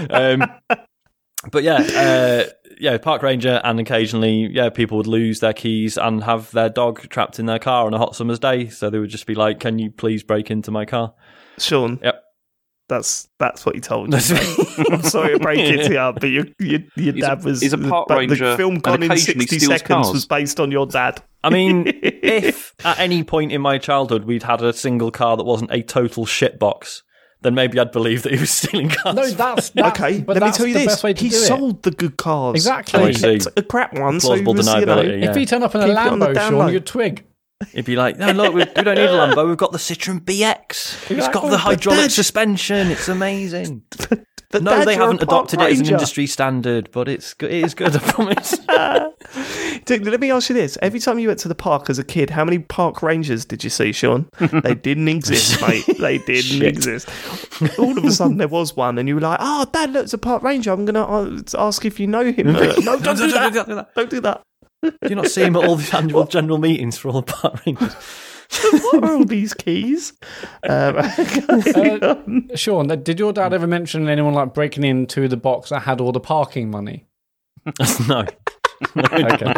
[0.09, 0.43] um,
[1.51, 6.23] but yeah, uh, yeah, park ranger, and occasionally, yeah, people would lose their keys and
[6.23, 8.69] have their dog trapped in their car on a hot summer's day.
[8.69, 11.13] So they would just be like, "Can you please break into my car?"
[11.57, 11.99] Sean.
[12.01, 12.23] Yep.
[12.89, 14.19] That's that's what he told you.
[14.91, 17.61] I'm sorry to break it to you, but your your, your He's a- dad was.
[17.61, 20.11] he's a park but ranger The film Gone in sixty seconds cars.
[20.13, 21.21] was based on your dad.
[21.43, 25.43] I mean, if at any point in my childhood we'd had a single car that
[25.45, 27.01] wasn't a total shitbox,
[27.41, 29.15] then maybe I'd believe that he was stealing cars.
[29.15, 31.29] No, that's, that's Okay, But let me tell you the this: best way to he
[31.29, 31.39] do it.
[31.39, 32.55] sold the good cars.
[32.55, 33.01] Exactly.
[33.01, 34.19] Oh, he kept a crap one.
[34.19, 35.29] Plausible so he was, you know, deniability, yeah.
[35.31, 37.25] If he turned up in a Keep it on the Lambo, Sean, you'd twig.
[37.73, 39.47] It'd be like, no, look, we, we don't need a Lambo.
[39.47, 41.11] We've got the Citroen BX.
[41.11, 42.87] It's got the hydraulic suspension.
[42.91, 43.83] It's amazing.
[44.53, 47.95] But No, they haven't adopted it as an industry standard, but it's it is good.
[47.95, 48.55] I promise.
[49.85, 52.03] Dude, let me ask you this: Every time you went to the park as a
[52.03, 54.29] kid, how many park rangers did you see, Sean?
[54.63, 55.85] they didn't exist, mate.
[55.99, 57.09] They didn't exist.
[57.79, 60.13] All of a sudden, there was one, and you were like, "Oh, Dad, look, it's
[60.13, 60.71] a park ranger.
[60.71, 63.89] I'm going to ask if you know him." Uh, no, don't do that.
[63.95, 64.43] Don't do that.
[64.83, 67.65] Do you not see him at all the annual general meetings for all the park
[67.65, 67.95] rangers?
[68.91, 70.13] What are all these keys?
[70.69, 70.97] Um,
[71.75, 72.15] Uh,
[72.55, 76.11] Sean, did your dad ever mention anyone like breaking into the box that had all
[76.11, 77.05] the parking money?
[78.07, 78.25] no.
[78.97, 79.53] Okay.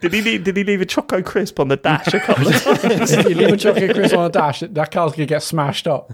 [0.00, 2.62] did he leave, did he leave a choco crisp on the dash a couple of
[2.62, 3.12] times?
[3.12, 5.86] if you leave a chocolate crisp on a dash, that car's going to get smashed
[5.86, 6.12] up.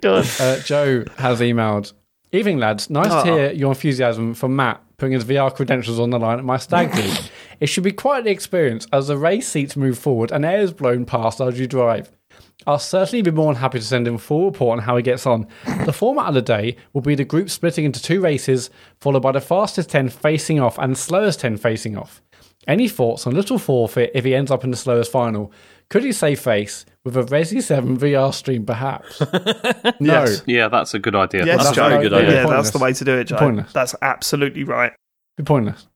[0.00, 0.22] Go.
[0.40, 1.92] Uh, Joe has emailed.
[2.32, 2.88] Evening, lads.
[2.90, 3.24] Nice Oh.
[3.24, 6.56] to hear your enthusiasm for Matt putting his VR credentials on the line at my
[6.56, 7.12] stag do.
[7.60, 10.72] it should be quite the experience as the race seats move forward and air is
[10.72, 12.10] blown past as you drive.
[12.66, 15.02] I'll certainly be more than happy to send him a full report on how he
[15.02, 15.46] gets on.
[15.84, 19.32] The format of the day will be the group splitting into two races, followed by
[19.32, 22.22] the fastest 10 facing off and slowest 10 facing off.
[22.66, 25.52] Any thoughts on Little Forfeit if he ends up in the slowest final?
[25.88, 29.20] Could he save face with a Resi 7 VR stream, perhaps?
[30.00, 30.24] no.
[30.24, 30.42] Yes.
[30.46, 31.46] Yeah, that's a good idea.
[31.46, 31.88] Yes, That's Joe.
[31.88, 32.42] very good idea.
[32.42, 33.36] Yeah, that's the way to do it, Joe.
[33.38, 33.72] Pointless.
[33.72, 34.92] That's absolutely right.
[35.36, 35.86] Be pointless.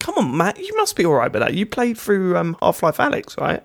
[0.00, 0.58] Come on, Matt.
[0.58, 1.54] You must be all right with that.
[1.54, 3.62] You played through um, Half-Life: Alyx, right?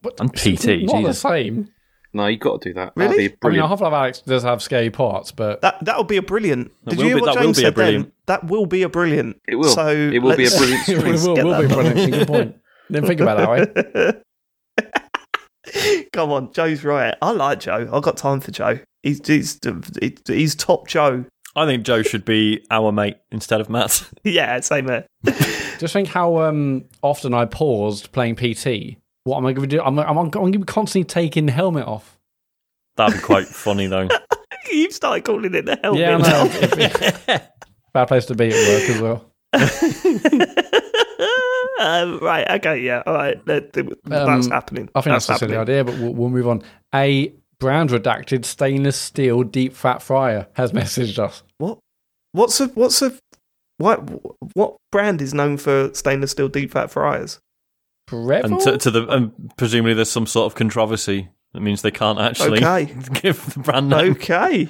[0.00, 1.68] But And PT, it's not the same.
[2.12, 2.92] No, you got to do that.
[2.94, 3.26] Really?
[3.26, 3.60] That'd be I mean.
[3.68, 6.70] Half-Life: Alyx does have scary parts, but That that'll be a brilliant.
[6.84, 8.12] That Did you hear be- what that will James be a said then?
[8.26, 9.40] That will be a brilliant.
[9.48, 9.64] It will.
[9.70, 11.74] So It will be a let's- brilliant it will, will be done.
[11.84, 12.12] brilliant.
[12.12, 12.56] Good point.
[12.92, 13.50] Didn't think about that
[14.14, 14.20] way.
[16.12, 17.14] Come on, Joe's right.
[17.22, 17.88] I like Joe.
[17.92, 18.78] I've got time for Joe.
[19.02, 19.58] He's he's,
[20.26, 21.24] he's top Joe.
[21.56, 24.08] I think Joe should be our mate instead of Matt.
[24.24, 25.06] Yeah, same here.
[25.78, 28.96] Just think how um, often I paused playing PT.
[29.24, 29.82] What am I going to do?
[29.82, 32.18] I'm, I'm, I'm going to be constantly taking the helmet off.
[32.96, 34.08] That'd be quite funny, though.
[34.70, 36.00] You've started calling it the helmet.
[36.00, 36.44] Yeah, I know.
[36.52, 37.42] If- if-
[37.92, 39.30] Bad place to be at work as well.
[41.80, 42.48] Um, right.
[42.52, 42.80] Okay.
[42.82, 43.02] Yeah.
[43.06, 43.44] All right.
[43.46, 43.72] That,
[44.04, 44.88] that's Um, happening.
[44.94, 46.62] I think that's that's, a silly idea, but we'll, we'll move on.
[46.94, 51.42] A brand redacted stainless steel deep fat fryer has messaged us.
[51.58, 51.78] What?
[52.32, 53.12] What's a what's a
[53.78, 53.98] what
[54.54, 57.40] what brand is known for stainless steel deep fat fryers?
[58.06, 58.44] Breville?
[58.52, 62.18] and to, to the and presumably there's some sort of controversy that means they can't
[62.18, 62.92] actually Okay.
[63.22, 64.12] give the brand name.
[64.12, 64.68] Okay.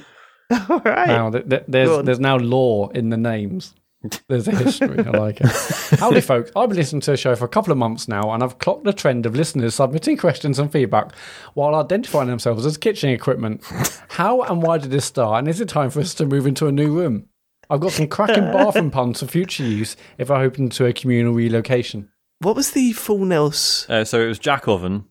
[0.69, 1.09] All right.
[1.09, 3.75] Wow, th- th- Go there's there's now law in the names.
[4.29, 4.99] There's a history.
[4.99, 5.47] I like it.
[5.99, 6.51] Howdy, folks.
[6.55, 8.85] I've been listening to the show for a couple of months now, and I've clocked
[8.85, 11.14] the trend of listeners submitting questions and feedback
[11.55, 13.64] while identifying themselves as kitchen equipment.
[14.09, 15.38] How and why did this start?
[15.38, 17.29] And is it time for us to move into a new room?
[17.71, 21.33] I've got some cracking bathroom puns for future use if I open to a communal
[21.33, 22.11] relocation.
[22.40, 25.07] What was the full Nels Uh, so it was Jack Oven.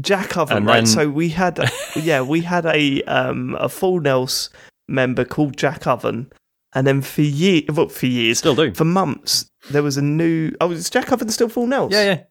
[0.00, 0.58] Jack Oven?
[0.58, 0.74] And right.
[0.76, 1.58] then- So we had
[1.96, 4.50] yeah we had a um a full Nels
[4.88, 6.30] member called Jack Oven,
[6.74, 8.72] and then for years, well, for years, Still do.
[8.74, 10.52] for months, there was a new.
[10.60, 11.92] Oh, is Jack Oven still full Nels?
[11.92, 12.22] Yeah, yeah.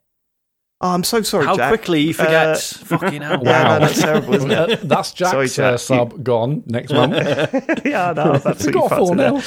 [0.83, 1.69] Oh, I'm so sorry, How Jack.
[1.69, 2.73] quickly he forgets.
[2.77, 3.39] Fucking hell.
[3.43, 3.77] Yeah, Wow.
[3.77, 4.57] no, that's terrible, isn't it?
[4.57, 5.79] Uh, That's Jack's Sorry, uh, Jack.
[5.79, 7.13] sub gone next month.
[7.85, 9.31] yeah, no, I've We've absolutely got full it there.
[9.33, 9.41] now.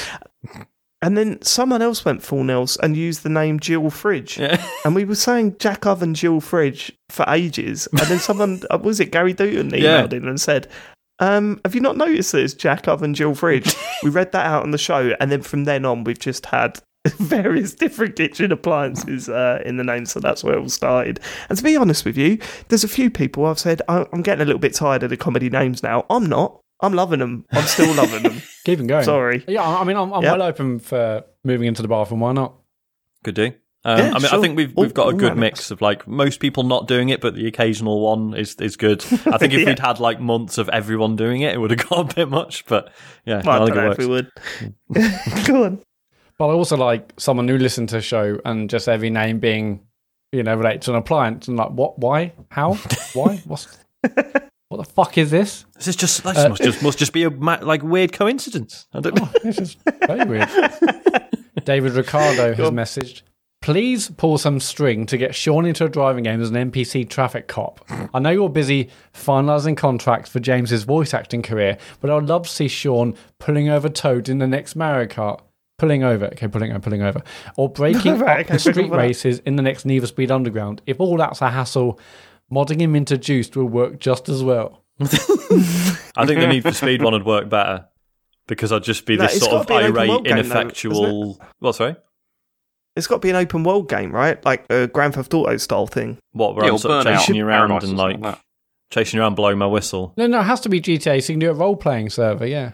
[1.03, 4.39] And then someone else went full Nels and used the name Jill Fridge.
[4.39, 4.65] Yeah.
[4.87, 7.89] And we were saying Jack Oven Jill Fridge for ages.
[7.89, 10.17] And then someone, uh, was it Gary Dutton emailed Yeah.
[10.17, 10.69] in and said,
[11.21, 13.75] um, have you not noticed that it's Jack Oven Jill Fridge?
[14.03, 15.15] we read that out on the show.
[15.21, 16.81] And then from then on, we've just had
[17.19, 20.07] various different kitchen appliances uh, in the name.
[20.07, 21.21] So that's where it all started.
[21.49, 24.43] And to be honest with you, there's a few people I've said, "I- I'm getting
[24.43, 26.07] a little bit tired of the comedy names now.
[26.11, 26.61] I'm not.
[26.81, 27.47] I'm loving them.
[27.53, 28.43] I'm still loving them.
[28.65, 29.05] Keep them going.
[29.05, 29.45] Sorry.
[29.47, 30.33] Yeah, I I mean, I'm, I'm Yep.
[30.39, 32.21] well open for moving into the bathroom.
[32.21, 32.55] Why not?
[33.23, 33.53] Good do.
[33.87, 36.41] Um, Yeah, I mean, I think we've we've got a good mix of like most
[36.41, 39.05] people not doing it, but the occasional one is is good.
[39.27, 39.67] I think if Yeah.
[39.67, 42.65] we'd had like months of everyone doing it, it would have got a bit much.
[42.67, 42.91] But
[43.27, 44.31] yeah, Well, I I don't it know if we would.
[45.47, 45.81] Go on.
[46.39, 49.87] But I also like someone who listened to the show and just every name being,
[50.33, 52.75] you know, related to an appliance and like, what, why, how,
[53.13, 53.69] why, what's,
[54.01, 55.65] what the fuck is this?
[55.77, 58.87] This is just this Uh, must just must just be a like weird coincidence.
[58.93, 59.29] I don't know.
[59.45, 60.49] This is very weird.
[61.65, 63.23] David Ricardo has messaged.
[63.65, 67.49] Please pull some string to get Sean into a driving game as an NPC traffic
[67.49, 67.83] cop.
[68.13, 72.51] I know you're busy finalising contracts for James's voice acting career, but I'd love to
[72.51, 75.41] see Sean pulling over Toad in the next Mario Kart.
[75.79, 77.23] Pulling over, okay, pulling over, pulling over,
[77.57, 80.83] or breaking Right, up the street races in the next Need for Speed Underground.
[80.87, 81.99] If all that's a hassle,
[82.53, 84.85] modding him into Juiced will work just as well.
[85.01, 85.07] I
[86.27, 87.89] think the Need for Speed one would work better
[88.47, 90.41] because I'd just be No, this it's sort of gotta be irate, world game, though,
[90.41, 91.39] ineffectual.
[91.61, 91.75] What?
[91.75, 91.97] Sorry.
[92.97, 94.43] It's got to be an open world game, right?
[94.45, 96.19] Like a Grand Theft Auto style thing.
[96.33, 96.55] What?
[96.55, 98.39] Where Yeah, I'm sort of Burnout, chasing you around Paradise and like like
[98.91, 100.15] chasing you around, blowing my whistle.
[100.17, 102.47] No, no, it has to be GTA, so you can do a role playing server,
[102.47, 102.73] yeah.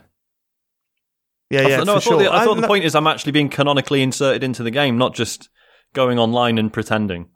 [1.51, 2.19] Yeah, I yeah, thought- no, for I thought, sure.
[2.23, 5.15] the, I thought the point is I'm actually being canonically inserted into the game, not
[5.15, 5.49] just
[5.95, 7.29] going online and pretending.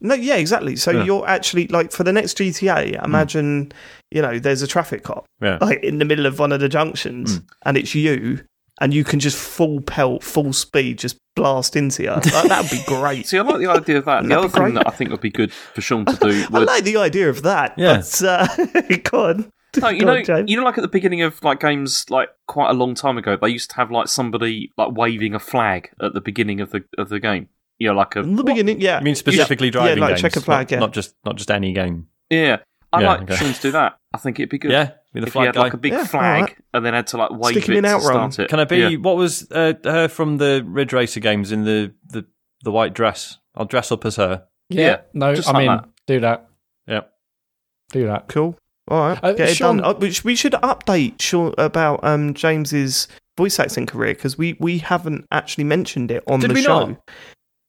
[0.00, 0.76] No, yeah, exactly.
[0.76, 1.04] So Yeah.
[1.04, 2.96] you're actually like for the next GTA.
[2.96, 3.04] Mm.
[3.04, 3.72] Imagine,
[4.10, 5.58] you know, there's a traffic cop Yeah.
[5.60, 7.44] like in the middle of one of the junctions, mm.
[7.64, 8.40] and it's you,
[8.80, 12.10] and you can just full pelt, full speed, just blast into you.
[12.10, 13.26] Like, that would be great.
[13.26, 14.22] See, I like the idea of that.
[14.22, 16.58] The That'd other thing that I think would be good for Sean to do I
[16.58, 17.74] would like the idea of that.
[17.78, 17.96] Yeah.
[17.98, 19.52] But, uh, go on.
[19.80, 20.50] No, you Go know, on, James.
[20.50, 23.38] you know, like at the beginning of like games, like quite a long time ago,
[23.40, 26.84] they used to have like somebody like waving a flag at the beginning of the
[26.98, 27.48] of the game.
[27.78, 28.98] You know, like a In the beginning, yeah.
[28.98, 30.78] I mean, specifically yeah, driving like games, checker flag, not, yeah.
[30.78, 32.08] not just not just any game.
[32.28, 32.58] yeah.
[32.92, 33.36] I Yeah, like okay.
[33.36, 33.96] Sean to do that.
[34.12, 34.70] I think it'd be good.
[34.72, 35.60] Yeah, be the if he flag had guy.
[35.62, 36.58] like a big Yeah, flag alright.
[36.74, 38.32] and then had to like wave Stick him it in to Outrun.
[38.32, 38.50] start it.
[38.50, 38.76] Can I be?
[38.78, 38.96] Yeah.
[38.96, 42.24] What was uh, her from the Ridge Racer games in the, the
[42.64, 43.38] the white dress?
[43.54, 44.44] I'll dress up as her.
[44.70, 45.88] Yeah, Yeah, no, just I like mean, that.
[46.06, 46.48] do that,
[46.86, 47.00] Yeah,
[47.90, 48.28] do that.
[48.28, 48.56] Cool.
[48.88, 49.82] All right, Uh, get it done.
[49.84, 53.06] Uh, we, should update Sean about um, James's
[53.38, 56.86] voice acting career because we, we haven't actually mentioned it on Did the we show.
[56.88, 57.10] not?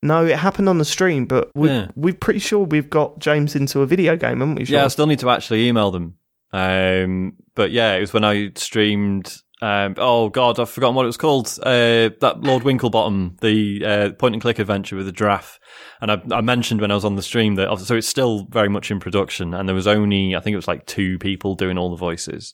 [0.02, 1.88] No, it happened on the stream, but we, Yeah.
[1.96, 4.66] we're pretty sure we've got James into a video game, haven't we?
[4.66, 4.74] Sean?
[4.74, 6.16] Yeah, I still need to actually email them.
[6.54, 9.36] Um, but yeah, it was when I streamed.
[9.62, 11.48] Um, oh God, I've forgotten what it was called.
[11.64, 15.60] Uh, that Lord Winklebottom, the uh, point and click adventure with the giraffe.
[16.00, 18.70] And I, I mentioned when I was on the stream that so it's still very
[18.70, 21.78] much in production, and there was only I think it was like two people doing
[21.78, 22.54] all the voices.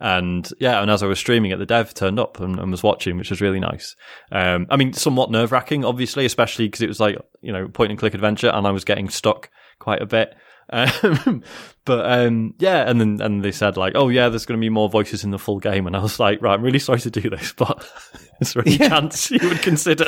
[0.00, 2.84] And yeah, and as I was streaming it, the dev turned up and, and was
[2.84, 3.96] watching, which was really nice.
[4.30, 7.90] Um, I mean, somewhat nerve wracking, obviously, especially because it was like you know point
[7.90, 10.34] and click adventure, and I was getting stuck quite a bit.
[10.70, 11.42] Um,
[11.84, 14.68] but um, yeah, and then and they said like, oh yeah, there's going to be
[14.68, 17.10] more voices in the full game, and I was like, right, I'm really sorry to
[17.10, 17.86] do this, but
[18.40, 20.06] is there any chance you would consider?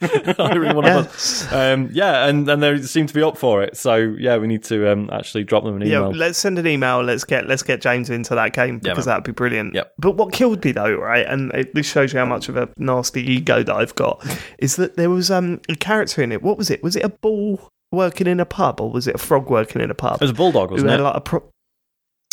[0.00, 0.92] I really want to.
[0.92, 1.52] Yes.
[1.52, 3.76] Um, yeah, and and they seem to be up for it.
[3.76, 6.10] So yeah, we need to um, actually drop them an Yeah, email.
[6.12, 7.02] let's send an email.
[7.02, 9.14] Let's get let's get James into that game because man.
[9.14, 9.74] that'd be brilliant.
[9.74, 9.94] Yep.
[9.98, 12.68] But what killed me though, right, and it, this shows you how much of a
[12.76, 14.24] nasty ego that I've got,
[14.60, 16.44] is that there was um a character in it.
[16.44, 16.80] What was it?
[16.80, 19.90] Was it a bull working in a pub, or was it a frog working in
[19.90, 20.16] a pub?
[20.16, 21.00] it was a bulldog, wasn't it?
[21.00, 21.48] like a pro-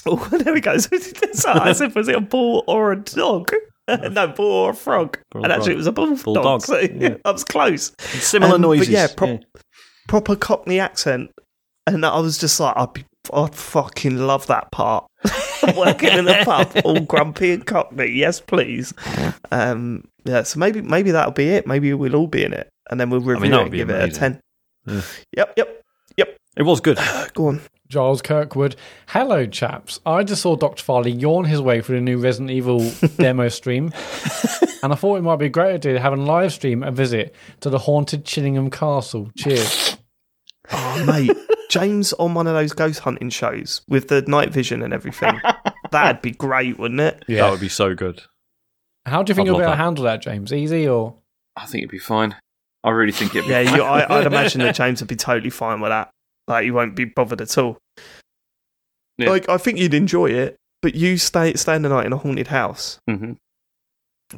[0.08, 0.78] Oh, there we go.
[1.34, 3.52] So I said, was it a bull or a dog?
[3.88, 5.18] no, bull or a frog.
[5.32, 5.74] Bull and actually, frog.
[5.74, 6.24] it was a bulldog.
[6.24, 7.15] Bulldog, So yeah.
[7.26, 7.91] I was close.
[8.00, 8.89] Similar Um, but noises.
[8.89, 9.39] yeah, pro-
[10.08, 11.32] Proper Cockney accent.
[11.88, 15.06] And I was just like, I'd, be, I'd fucking love that part.
[15.78, 18.08] Working in a pub, all grumpy and Cockney.
[18.12, 18.94] Yes, please.
[19.52, 21.65] Um, yeah, so maybe maybe that'll be it.
[21.68, 22.70] Maybe we'll all be in it.
[22.89, 24.39] And then we'll review that it and give it a amazing.
[24.88, 25.04] 10.
[25.36, 25.82] Yep, yep,
[26.17, 26.38] yep.
[26.58, 26.98] It was good.
[27.34, 27.62] Go on.
[27.88, 28.76] Giles Kirkwood.
[29.08, 30.00] Hello, chaps.
[30.06, 30.84] I just saw Dr.
[30.84, 32.80] Farley yawn his way through the new Resident Evil
[33.17, 33.93] demo stream,
[34.82, 36.91] and I thought it might be a great idea to have a live stream a
[36.91, 39.30] visit to the haunted Chillingham Castle.
[39.38, 39.98] Cheers.
[40.71, 41.32] Oh, mate,
[41.69, 45.39] James on one of those ghost hunting shows with the night vision and everything.
[45.91, 47.24] That'd be great, wouldn't it?
[47.28, 47.41] Yeah.
[47.41, 48.24] That would be so good.
[49.06, 50.52] How do you think I'd you'll be love able to handle that, James?
[50.52, 51.15] Easy or?
[51.56, 52.36] I think it'd be fine.
[52.86, 55.50] I really think it'd be Yeah, you, I, I'd imagine that James would be totally
[55.50, 56.10] fine with that.
[56.48, 57.78] Like, he won't be bothered at all.
[59.17, 59.30] Yeah.
[59.30, 62.48] Like, I think you'd enjoy it, but you stay stay the night in a haunted
[62.48, 63.00] house.
[63.10, 63.38] Mhm.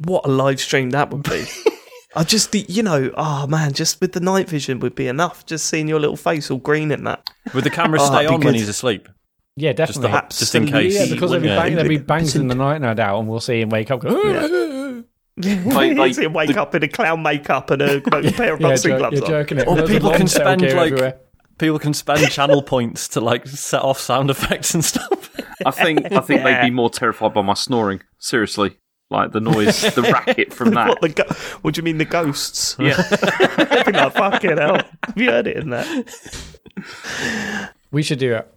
[0.04, 1.44] What a live stream that would be.
[2.16, 5.44] I just, the- you know, oh man, just with the night vision would be enough.
[5.46, 7.28] Just seeing your little face all green and that.
[7.54, 9.08] Would the camera Oh, stay that'd on when he's asleep?
[9.56, 10.20] Yeah, Just, definitely.
[10.20, 10.94] the, just in case.
[10.94, 11.56] yeah, because there'll be, Yeah.
[11.60, 14.00] bang, there'll be bangs in the night, no doubt, and we'll see him wake up.
[14.00, 14.08] Go,
[15.64, 18.00] Like- like See him wake the- up in a clown makeup and a
[18.32, 19.30] pair of boxing jer- gloves you're on.
[19.30, 19.66] jerking it.
[19.68, 21.18] Or There's people can spend, like- everywhere.
[21.58, 25.34] People can spend channel points to like set off sound effects and stuff.
[25.66, 26.60] I think I think Yeah.
[26.62, 28.00] they'd be more terrified by my snoring.
[28.18, 28.76] Seriously.
[29.10, 30.88] Like the noise, the racket from that.
[30.88, 32.76] What the go- What do you mean the ghosts?
[32.78, 32.94] yeah.
[33.00, 34.82] I'd be like, fucking hell.
[35.04, 36.04] Have you heard it in there?
[37.90, 38.54] We should do it.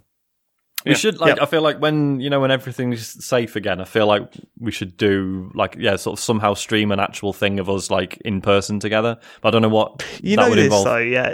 [0.86, 1.36] We should like.
[1.36, 1.41] Yep.
[1.41, 4.98] I feel like when you know when everything's safe again, I feel like we should
[4.98, 8.80] do like yeah, sort of somehow stream an actual thing of us like in person
[8.80, 9.17] together.
[9.41, 10.86] But I don't know what You that know would this involve.
[10.86, 11.34] though, yeah.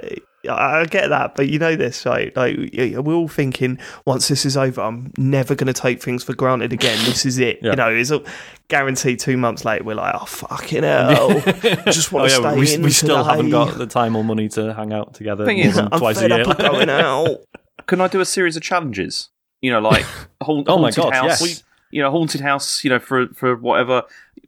[0.49, 2.33] I I get that, but you know this, right?
[2.35, 6.33] Like we're all thinking, once this is over, I'm never going to take things for
[6.35, 6.97] granted again.
[7.05, 7.59] This is it.
[7.61, 7.71] Yeah.
[7.71, 8.21] You know, it's a
[8.69, 9.19] guaranteed.
[9.19, 12.51] Two months later, we're like, oh fucking hell, oh, I just Oh want to yeah,
[12.51, 13.29] stay we, in we still today.
[13.29, 15.99] haven't got the time or money to hang out together Thing more is, than I'm
[15.99, 16.41] twice a year.
[16.41, 17.39] up of going out.
[17.87, 19.29] Can I do a series of challenges?
[19.61, 20.05] You know, like
[20.41, 21.41] haunt, Oh my haunted God, house.
[21.45, 21.63] yes.
[21.91, 22.83] You know, haunted house.
[22.83, 24.03] You know, for for whatever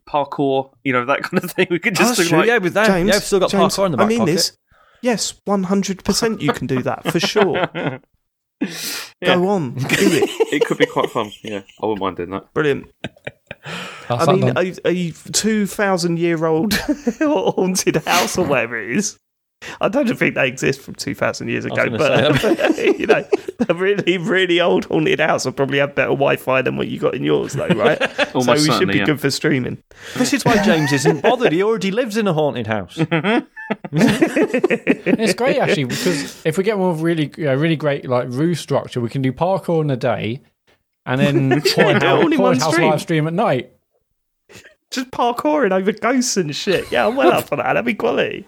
[0.08, 0.72] parkour.
[0.84, 1.66] You know, that kind of thing.
[1.70, 3.76] We could just That's do like yeah, with that, James, yeah, we've still got James,
[3.76, 4.32] parkour in the back I mean pocket.
[4.32, 4.56] this.
[5.02, 6.42] Yes, one hundred percent.
[6.42, 7.68] You can do that for sure.
[8.62, 9.36] Yeah.
[9.36, 10.52] Go on, do it.
[10.52, 11.30] it could be quite fun.
[11.42, 12.52] Yeah, I wouldn't mind doing that.
[12.52, 12.88] Brilliant.
[14.10, 19.18] I mean, a, a two thousand year old haunted house or whatever it is.
[19.80, 23.24] I don't think they exist from two thousand years ago, gonna but you know,
[23.68, 27.14] a really, really old haunted house will probably have better Wi-Fi than what you got
[27.14, 27.98] in yours, though, right?
[28.32, 29.04] so we should be yeah.
[29.04, 29.82] good for streaming.
[30.16, 31.52] This is why James isn't bothered.
[31.52, 32.98] He already lives in a haunted house.
[33.92, 38.58] It's great actually because if we get one with really, uh, really great like roof
[38.58, 40.42] structure, we can do parkour in the day,
[41.06, 42.90] and then haunted do it all house, in one house stream.
[42.90, 43.70] live stream at night.
[44.90, 46.90] Just parkouring over ghosts and shit.
[46.90, 47.62] Yeah, I'm well up for that.
[47.62, 48.44] That'd be quality.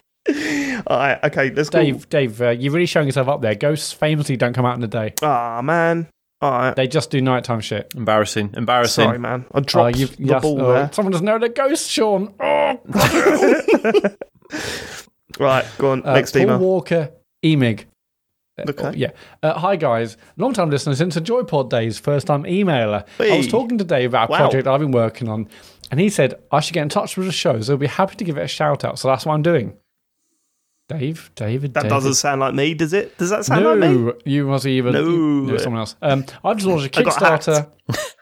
[0.87, 1.79] All right, okay, let's go.
[1.81, 3.55] Dave, Dave, uh, you're really showing yourself up there.
[3.55, 6.07] Ghosts famously don't come out in the day; Ah, man.
[6.41, 6.75] All right.
[6.75, 7.93] they just do nighttime shit.
[7.95, 8.49] Embarrassing.
[8.55, 9.05] Embarrassing.
[9.05, 9.45] Sorry, man.
[9.53, 10.89] I Oh, dropped you've- the yes, ball oh, there.
[10.91, 12.33] Someone doesn't know the ghost, Sean.
[12.39, 12.79] Oh.
[15.39, 16.03] Right, go on.
[16.05, 16.59] Uh, Next Paul email.
[16.59, 17.11] Walker,
[17.43, 17.85] Emig.
[18.59, 18.93] Uh, Okay.
[18.97, 19.09] Yeah.
[19.41, 20.15] Uh, hi, guys.
[20.37, 23.03] Long time listener since the Joypod days, first time emailer.
[23.19, 24.37] I was talking to Dave about a Wow.
[24.37, 25.47] project I've been working on,
[25.89, 28.15] and he said I should get in touch with the show, so he'll be happy
[28.15, 28.99] to give it a shout out.
[28.99, 29.73] So that's what I'm doing.
[30.89, 31.89] Dave, David, That David.
[31.95, 33.17] doesn't sound like me, does it?
[33.17, 33.97] Does that sound no, like me?
[33.97, 34.13] No.
[34.25, 35.03] You must even No.
[35.05, 35.95] no, someone else.
[36.01, 37.47] Um, I've just launched a I got hacked.
[37.47, 37.69] Kickstarter.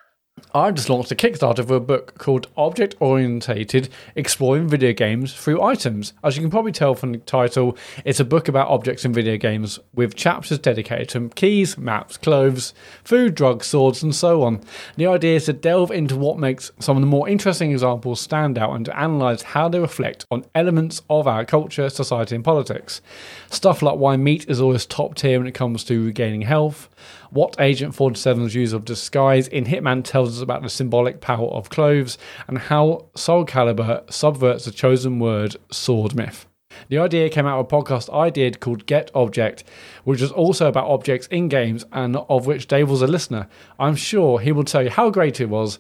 [0.54, 3.88] I've just launched a Kickstarter for a book called Object Orientated
[4.18, 6.12] Exploring Video Games Through Items.
[6.26, 9.38] As you can probably tell from the title, it's a book about objects in video
[9.38, 12.74] games with chapters dedicated to keys, maps, clothes,
[13.06, 14.60] food, drugs, swords, and so on.
[14.98, 18.58] The idea is to delve into what makes some of the more interesting examples stand
[18.58, 23.02] out and to analyse how they reflect on elements of our culture, society, and politics.
[23.50, 26.90] Stuff like why meat is always top tier when it comes to regaining health,
[27.32, 31.70] what Agent 47's use of disguise in Hitman tells us about the symbolic power of
[31.70, 32.18] clothes,
[32.48, 36.46] and how Soul Calibur subverts the chosen word sword myth.
[36.90, 39.64] The idea came out of a podcast I did called Get Object,
[40.04, 43.48] which was also about objects in games and of which Dave was a listener.
[43.80, 45.80] I'm sure he will tell you how great it was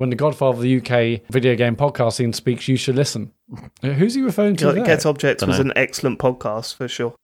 [0.00, 3.32] when the godfather of the UK video game podcast scene speaks, you should listen.
[3.82, 4.72] Who's he referring to?
[4.72, 4.84] there?
[4.84, 5.72] Get Object was Dunno.
[5.72, 7.14] an excellent podcast for sure.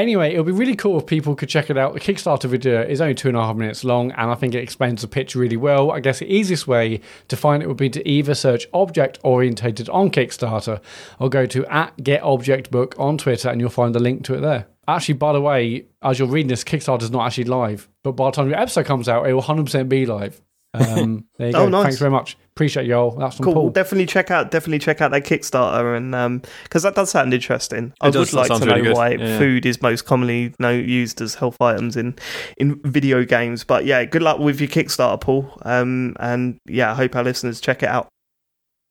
[0.00, 1.92] Anyway, it would be really cool if people could check it out.
[1.92, 4.62] The Kickstarter video is only two and a half minutes long, and I think it
[4.62, 5.90] explains the pitch really well.
[5.90, 9.90] I guess the easiest way to find it would be to either search Object Orientated
[9.90, 10.80] on Kickstarter
[11.18, 14.34] or go to at Get Object Book on Twitter, and you'll find the link to
[14.36, 14.68] it there.
[14.88, 18.28] Actually, by the way, as you're reading this, Kickstarter is not actually live, but by
[18.28, 20.40] the time your episode comes out, it will 100% be live.
[20.72, 21.60] Um, there you go.
[21.64, 21.84] Oh, nice.
[21.84, 22.36] Thanks very much.
[22.54, 23.10] Appreciate you all.
[23.12, 23.54] That's from Cool.
[23.54, 23.70] Paul.
[23.70, 27.92] Definitely check out definitely check out that Kickstarter and because that does sound interesting.
[28.00, 28.94] I does, would like to sounds know really good.
[28.96, 29.38] why Yeah.
[29.38, 32.16] food is most commonly know, used as health items in
[32.58, 33.64] in video games.
[33.64, 35.50] But yeah, good luck with your Kickstarter, Paul.
[35.62, 38.08] Um, and yeah, I hope our listeners check it out.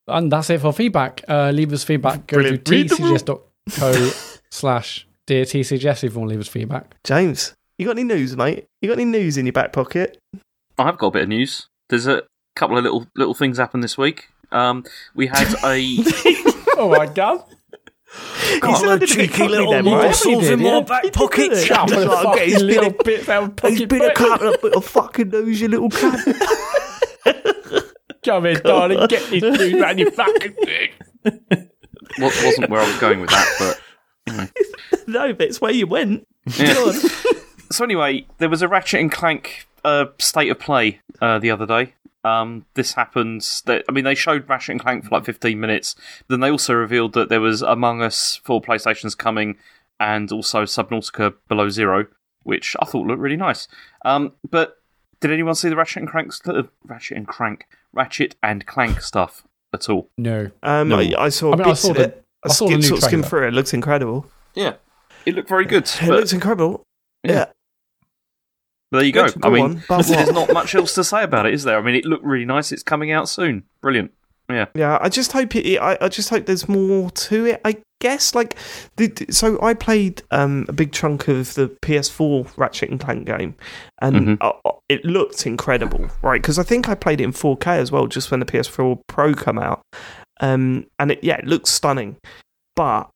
[0.08, 1.24] And that's it for feedback.
[1.30, 2.26] Uh, leave us feedback.
[2.28, 2.65] Go Brilliant.
[2.65, 4.12] to Read the tcgs.co
[4.52, 6.96] slash dear tcgs if you want to leave us feedback.
[7.04, 8.65] James, you got any news, mate?
[8.82, 10.18] You got any news in your back pocket?
[10.80, 11.68] I've got a bit of news.
[11.89, 12.23] There's a
[12.56, 14.30] couple of little little things happen this week.
[14.52, 14.84] Um,
[15.15, 15.97] we had a
[16.78, 17.43] oh my god.
[18.43, 19.84] He sounded a bit cockney then, right?
[19.86, 21.67] morsels in my back pocket.
[21.67, 24.15] Couple of Like, fucking he's been a- bits out of He's pocket been a book.
[24.15, 26.23] couple of bit of fucking news, you little cunt.
[28.25, 30.94] Come in, darling, get this dude around your fucking dick.
[31.23, 33.79] wa- wasn't where I was going with that,
[34.27, 34.52] but
[35.08, 36.27] no, but it's where you went.
[36.58, 36.92] Yeah.
[37.71, 41.65] so anyway, there was a Ratchet and Clank uh, state of play uh, the other
[41.65, 41.94] day.
[42.23, 43.62] Um, this happens.
[43.65, 45.96] That, I mean, they showed Ratchet and Clank for like 15 minutes.
[46.27, 49.58] Then they also revealed that there was Among Us for PlayStation's coming,
[50.00, 52.08] and also Subnautica Below Zero,
[52.44, 53.67] which I thought looked really nice.
[54.04, 54.77] Um, but
[55.21, 59.02] did anyone see the Ratchet and Clank, st- uh, Ratchet and Crank, Ratchet and Clank
[59.02, 60.10] stuff at all?
[60.17, 60.52] No.
[60.63, 61.00] Um, No.
[61.00, 62.25] I, I saw I mean, I saw of the- it.
[62.46, 63.48] I saw the new sort of skimmed through it.
[63.50, 64.25] It looks incredible.
[64.56, 64.75] Yeah,
[65.25, 65.84] it looked very good.
[65.84, 66.84] It but looks incredible.
[67.23, 67.32] Yeah.
[67.34, 67.46] Yeah.
[68.92, 69.25] There you go.
[69.27, 71.77] Good, I mean, on, there's not much else to say about it, is there?
[71.77, 72.71] I mean, it looked really nice.
[72.71, 73.63] It's coming out soon.
[73.81, 74.12] Brilliant.
[74.50, 74.65] Yeah.
[74.73, 75.77] Yeah, I just hope it.
[75.77, 77.62] I, I just hope there's more to it.
[77.63, 78.56] I guess like
[78.96, 79.62] the, so.
[79.62, 83.56] I played um, a big chunk of the PS4 Ratchet and Clank game,
[84.02, 84.54] and uh,
[84.87, 86.42] it looked incredible, right?
[86.42, 89.35] Because I think I played it in 4K as well, just when the PS4 Pro
[89.35, 89.83] come out.
[90.42, 92.17] Um, and it, yeah, it looks stunning,
[92.75, 93.10] but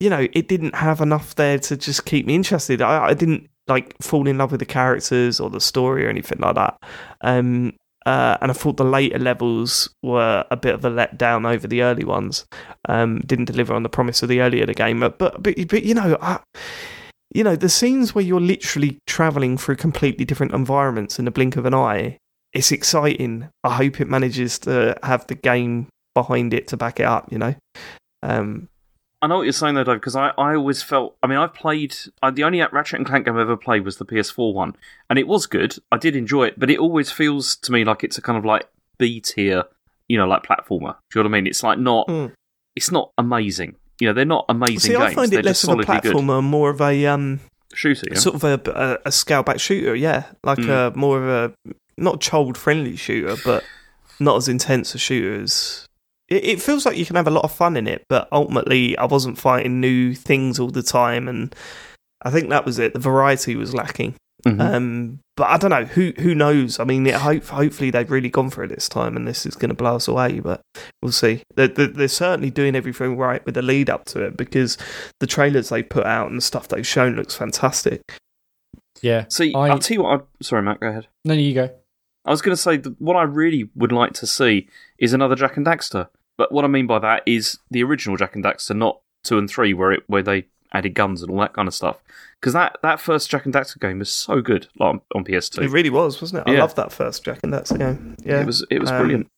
[0.00, 2.80] you know, it didn't have enough there to just keep me interested.
[2.80, 6.38] I, I didn't like fall in love with the characters or the story or anything
[6.40, 6.78] like that.
[7.20, 11.66] Um, uh, and I thought the later levels were a bit of a letdown over
[11.66, 12.46] the early ones.
[12.88, 15.84] Um, didn't deliver on the promise of the earlier the game, but but but, but
[15.84, 16.40] you know, I,
[17.34, 21.56] you know, the scenes where you're literally traveling through completely different environments in the blink
[21.56, 22.18] of an eye,
[22.52, 23.48] it's exciting.
[23.62, 27.30] I hope it manages to have the game behind it to back it up.
[27.30, 27.54] You know,
[28.22, 28.68] um,
[29.22, 31.16] I know what you're saying though, Dave, because I, I always felt.
[31.22, 31.94] I mean, I've played.
[32.22, 34.74] I, the only Ratchet and Clank game I've ever played was the PS4 one,
[35.08, 35.76] and it was good.
[35.92, 38.44] I did enjoy it, but it always feels to me like it's a kind of
[38.44, 38.68] like
[38.98, 39.64] B tier,
[40.08, 40.96] you know, like platformer.
[41.10, 41.46] Do you know what I mean?
[41.46, 42.08] It's like not.
[42.08, 42.32] Mm.
[42.74, 43.76] It's not amazing.
[44.00, 45.02] You know, they're not amazing see, games.
[45.02, 47.36] I find they're it less of a platformer, and more of a um,
[47.68, 47.78] good.
[47.78, 48.06] shooter.
[48.10, 48.18] Yeah?
[48.18, 50.92] sort of a, a, a scale back shooter, yeah, like Mm.
[50.94, 53.62] a more of a not child friendly shooter, but
[54.18, 55.86] not as intense a shooter as.
[56.32, 58.96] It, it feels like you can have a lot of fun in it, but ultimately,
[58.98, 61.54] I wasn't fighting new things all the time, and
[62.22, 62.92] I think that was it.
[62.94, 64.14] The variety was lacking.
[64.46, 64.60] Mhm.
[64.60, 66.80] Um, but I don't know who who knows.
[66.80, 69.54] I mean, it, hope hopefully they've really gone for it this time, and this is
[69.54, 70.40] going to blow us away.
[70.40, 70.60] But
[71.00, 71.42] we'll see.
[71.54, 74.76] They're, they're, they're certainly doing everything right with the lead up to it because
[75.20, 78.00] the trailers they put out and the stuff they've shown looks fantastic.
[79.00, 79.26] Yeah.
[79.28, 80.20] See, I- I'll tell you what.
[80.20, 80.80] I, sorry, Matt.
[80.80, 81.06] Go ahead.
[81.24, 81.70] No, you go.
[82.24, 84.68] I was going to say that what I really would like to see
[84.98, 86.08] is another Jak and Daxter.
[86.42, 89.48] But what I mean by that is the original Jak and Daxter, not two and
[89.48, 91.98] three, where it where they added guns and all that kind of stuff.
[92.40, 95.62] Because that, that first Jak and Daxter game was so good like, on, on PS2.
[95.62, 96.50] It really was, wasn't it?
[96.50, 96.62] I Yeah.
[96.62, 98.16] loved that first Jak and Daxter game.
[98.24, 99.28] Yeah, It was it was Um, brilliant.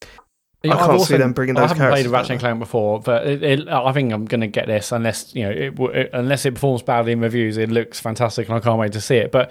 [0.65, 3.27] I I've can't see them bringing I haven't played characters Ratchet and Clank before, but
[3.27, 6.47] it, it, I think I'm going to get this unless you know it, it, unless
[6.47, 7.59] it performs badly in reviews.
[7.59, 9.31] It looks fantastic, and I can't wait to see it.
[9.31, 9.51] But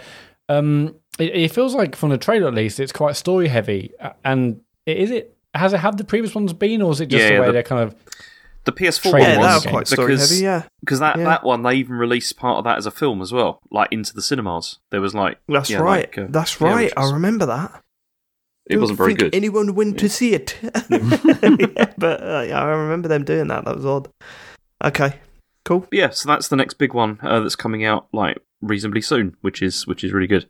[0.50, 3.92] um, it, it feels like from the trailer at least, it's quite story heavy.
[4.26, 7.36] And is it has it had the previous ones been, or is it just Yeah,
[7.36, 7.96] the way the- they're kind of
[8.66, 10.44] The PS4 Trailer Yeah, one was was quite story because heavy.
[10.44, 11.26] Yeah, because that, Yeah.
[11.26, 14.14] that one they even released part of that as a film as well, like into
[14.14, 14.80] the cinemas.
[14.90, 16.08] There was like that's yeah, right.
[16.08, 16.86] like, uh, that's right.
[16.86, 17.82] which was- I remember that.
[18.70, 19.36] it wasn't very Think good.
[19.36, 20.58] Anyone went to see it?
[20.90, 23.66] yeah, but uh, yeah, I remember them doing that.
[23.66, 24.08] That was odd.
[24.84, 25.20] Okay,
[25.66, 25.80] cool.
[25.82, 29.36] But yeah, so that's the next big one uh, that's coming out like reasonably soon,
[29.42, 30.46] which is which is really good.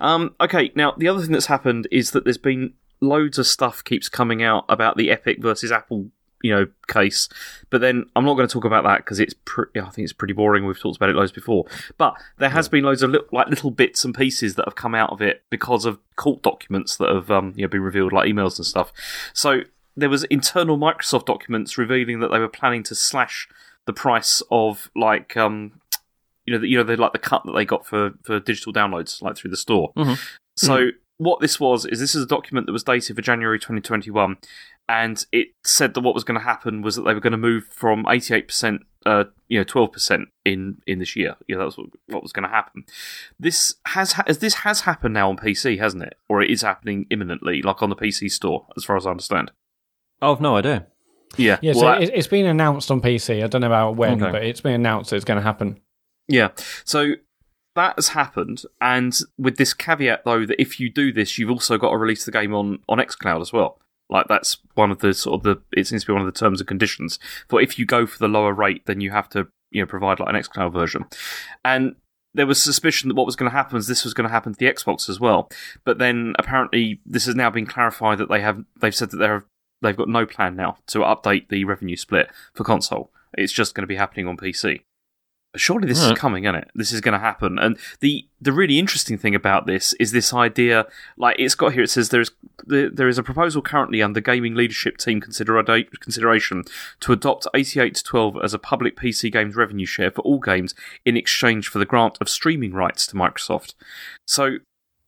[0.00, 3.82] Um, okay, now the other thing that's happened is that there's been loads of stuff
[3.84, 6.10] keeps coming out about the Epic versus Apple,
[6.42, 7.28] you know, case.
[7.70, 10.34] But then I'm not going to talk about that because it's I think it's pretty
[10.34, 10.64] boring.
[10.66, 11.64] We've talked about it loads before.
[11.96, 14.94] But there has been loads of li- like little bits and pieces that have come
[14.94, 18.28] out of it because of court documents that have um, you know been revealed, like
[18.30, 18.92] emails and stuff.
[19.32, 19.60] So
[19.96, 23.48] there was internal Microsoft documents revealing that they were planning to slash
[23.86, 25.80] the price of like um
[26.46, 28.72] you know the, you know the like the cut that they got for for digital
[28.72, 29.92] downloads like through the store.
[29.96, 30.18] Mhm.
[30.56, 34.36] So what this was is this is a document that was dated for January 2021
[34.88, 37.36] and it said that what was going to happen was that they were going to
[37.36, 41.36] move from 88% uh you know 12% in in this year.
[41.46, 42.84] Yeah, that was what, what was going to happen.
[43.38, 46.14] This has ha- this has happened now on PC, hasn't it?
[46.28, 49.52] Or it is happening imminently like on the PC store as far as I understand.
[50.22, 50.86] Oh, I've no idea.
[51.36, 51.58] Yeah.
[51.62, 51.72] yeah.
[51.72, 53.42] well, so that- it, it's been announced on PC.
[53.42, 54.32] I don't know about when, Okay.
[54.32, 55.80] but it's been announced that it's going to happen.
[56.26, 56.48] Yeah.
[56.84, 57.12] So
[57.78, 61.78] that has happened, and with this caveat though that if you do this, you've also
[61.78, 63.80] got to release the game on on XCloud as well.
[64.10, 66.38] Like that's one of the sort of the it seems to be one of the
[66.38, 67.18] terms and conditions.
[67.48, 70.18] For if you go for the lower rate, then you have to you know provide
[70.20, 71.06] like an XCloud version.
[71.64, 71.96] And
[72.34, 74.52] there was suspicion that what was going to happen is this was going to happen
[74.52, 75.48] to the Xbox as well.
[75.84, 79.44] But then apparently this has now been clarified that they have they've said that they're
[79.82, 83.12] they've got no plan now to update the revenue split for console.
[83.36, 84.82] It's just going to be happening on PC.
[85.56, 86.12] Surely this Right.
[86.12, 86.70] is coming, isn't it?
[86.74, 87.58] This is going to happen.
[87.58, 90.86] And the the really interesting thing about this is this idea.
[91.16, 92.30] Like it's got here, it says there is
[92.66, 96.64] there is a proposal currently under gaming leadership team considera- consideration
[97.00, 100.74] to adopt 88 to 12 as a public PC games revenue share for all games
[101.06, 103.72] in exchange for the grant of streaming rights to Microsoft.
[104.26, 104.58] So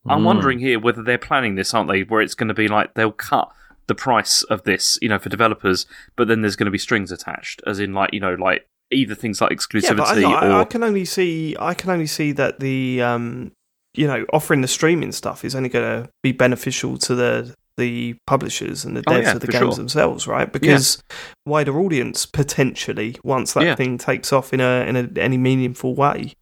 [0.08, 0.24] I'm Hmm.
[0.24, 2.02] wondering here whether they're planning this, aren't they?
[2.02, 3.52] Where it's going to be like they'll cut
[3.88, 5.84] the price of this, you know, for developers,
[6.16, 9.14] but then there's going to be strings attached, as in like you know, like either
[9.14, 12.06] things like Yeah, exclusivity but I, I, or I can only see I can only
[12.06, 13.52] see that the um,
[13.94, 18.14] you know offering the streaming stuff is only going to be beneficial to the the
[18.26, 19.74] publishers and the Oh, devs yeah, of the games sure.
[19.74, 20.52] themselves, right?
[20.52, 21.02] Because
[21.46, 23.74] wider audience potentially once that Yeah.
[23.74, 26.34] thing takes off in a in a, any meaningful way.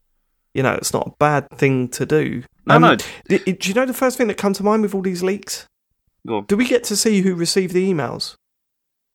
[0.54, 2.42] You know, it's not a bad thing to do.
[2.66, 2.96] no, Um, no.
[3.28, 5.66] d- Do you know the first thing that comes to mind with all these leaks?
[6.26, 8.34] Do we get to see who received the emails?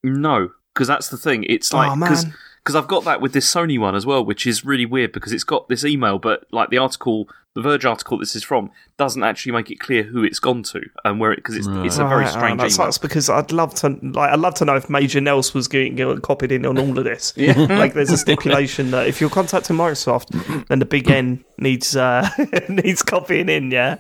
[0.04, 1.44] No, because that's the thing.
[1.50, 2.26] It's like Oh, because.
[2.64, 5.34] Because I've got that with this Sony one as well, which is really weird because
[5.34, 9.22] it's got this email, but like the article, the Verge article this is from, doesn't
[9.24, 12.06] actually make it clear who it's gone to and where it because it's it's a
[12.06, 12.70] very Right, strange right, that email.
[12.70, 15.96] sucks because I'd love to like I'd love to know if Major Nelson was getting,
[15.96, 17.32] getting copied in on all of this.
[17.38, 17.54] yeah.
[17.54, 22.28] like there's a stipulation that if you're contacting Microsoft, then the big N needs uh,
[22.70, 23.70] needs copying in.
[23.72, 23.98] Yeah,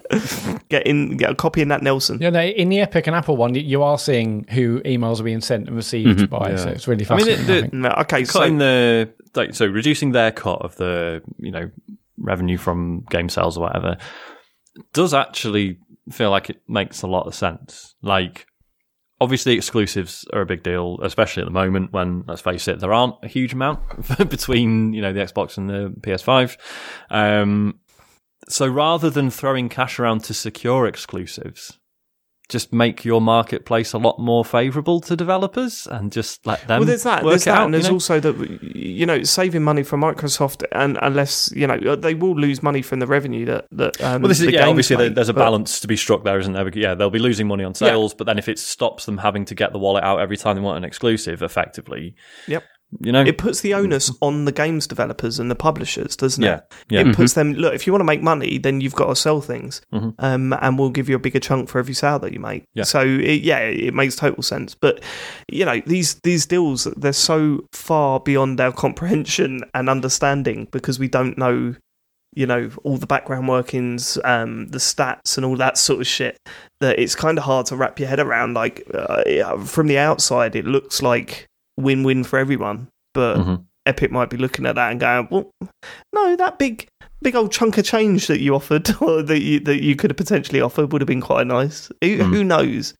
[0.69, 2.19] get in, get a copy in that Nelson.
[2.21, 5.23] Yeah, no, in the Epic and Apple one, you- you are seeing who emails are
[5.23, 6.55] being sent and received by.
[6.55, 7.45] So it's really I mean, fascinating.
[7.45, 7.73] the- I think.
[7.73, 11.69] No, okay, so cutting the like, so reducing their cut of the you know
[12.17, 13.97] revenue from game sales or whatever
[14.93, 15.77] does actually
[16.11, 17.95] feel like it makes a lot of sense.
[18.01, 18.47] Like,
[19.21, 22.93] obviously, exclusives are a big deal, especially at the moment when, let's face it, there
[22.93, 23.79] aren't a huge amount
[24.29, 26.57] between you know the Xbox and the PS5.
[27.09, 27.79] Um,
[28.49, 31.79] so rather than throwing cash around to secure exclusives.
[32.49, 36.81] Just make your marketplace a lot more favourable to developers, and just let them.
[36.81, 37.23] well, there's that.
[37.23, 37.93] work There's that, out, and you there's know?
[37.95, 42.61] also that you know saving money for Microsoft, and unless you know they will lose
[42.61, 44.01] money from the revenue that that.
[44.01, 44.67] Um, Well, this is the yeah.
[44.67, 46.69] Obviously, make, there's a balance to be struck there, isn't there?
[46.77, 49.55] Yeah, they'll be losing money on sales, but then if it stops them having to
[49.55, 52.15] get the wallet out every time they want an exclusive, effectively,
[52.47, 52.63] Yep.
[53.01, 56.55] You know, It puts the onus on the games developers and the publishers, doesn't Yeah,
[56.57, 56.63] it?
[56.89, 57.01] yeah.
[57.01, 57.09] Mm-hmm.
[57.11, 57.53] It puts them.
[57.53, 60.13] Look, if you want to make money, then you've got to sell things, Mhm.
[60.19, 62.63] um, and we'll give you a bigger chunk for every sale that you make.
[62.73, 62.83] Yeah.
[62.83, 64.75] So it, yeah, it makes total sense.
[64.75, 65.01] But
[65.51, 71.07] you know, these these deals they're so far beyond our comprehension and understanding because we
[71.07, 71.75] don't know.
[72.35, 76.35] You know all the background workings, um, the stats, and all that sort of shit.
[76.81, 78.55] That it's kind of hard to wrap your head around.
[78.55, 81.45] Like uh, from the outside, it looks like
[81.77, 83.63] win-win for everyone, but Mhm.
[83.85, 85.51] Epic might be looking at that and going, "Well,
[86.13, 86.87] no, that big,
[87.21, 90.17] big old chunk of change that you offered, or that you that you could have
[90.17, 91.89] potentially offered, would have been quite nice.
[92.01, 92.29] Who, Mm.
[92.33, 92.93] who knows?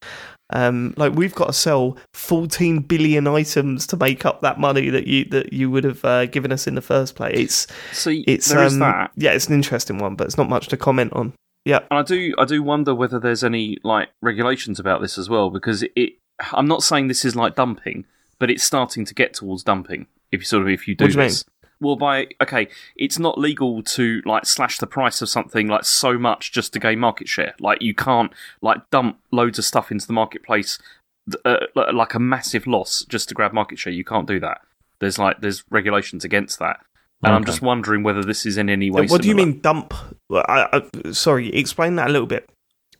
[0.51, 5.07] Um, like we've got to sell 14 billion items to make up that money that
[5.07, 7.39] you that you would have uh, given us in the first place.
[7.39, 7.67] It's
[7.97, 9.11] See, it's there is um, that.
[9.15, 11.33] yeah, it's an interesting one, but it's not much to comment on.
[11.65, 15.29] Yeah, And I do, I do wonder whether there's any like regulations about this as
[15.29, 16.15] well, because it.
[16.51, 18.03] I'm not saying this is like dumping,
[18.43, 20.05] but it's starting to get towards dumping.
[20.29, 21.45] If you sort of if you do What do you this,
[21.79, 22.67] well, by okay,
[22.97, 26.79] it's not legal to like slash the price of something like so much just to
[26.79, 27.53] gain market share.
[27.61, 30.77] Like you can't like dump loads of stuff into the marketplace
[31.45, 33.93] uh, like a massive loss just to grab market share.
[33.93, 34.59] You can't do that.
[34.99, 36.81] There's like there's regulations against that.
[37.23, 39.05] And I'm just wondering whether this is in any way.
[39.05, 39.93] what do you mean dump?
[40.29, 42.49] I, I, sorry, explain that a little bit.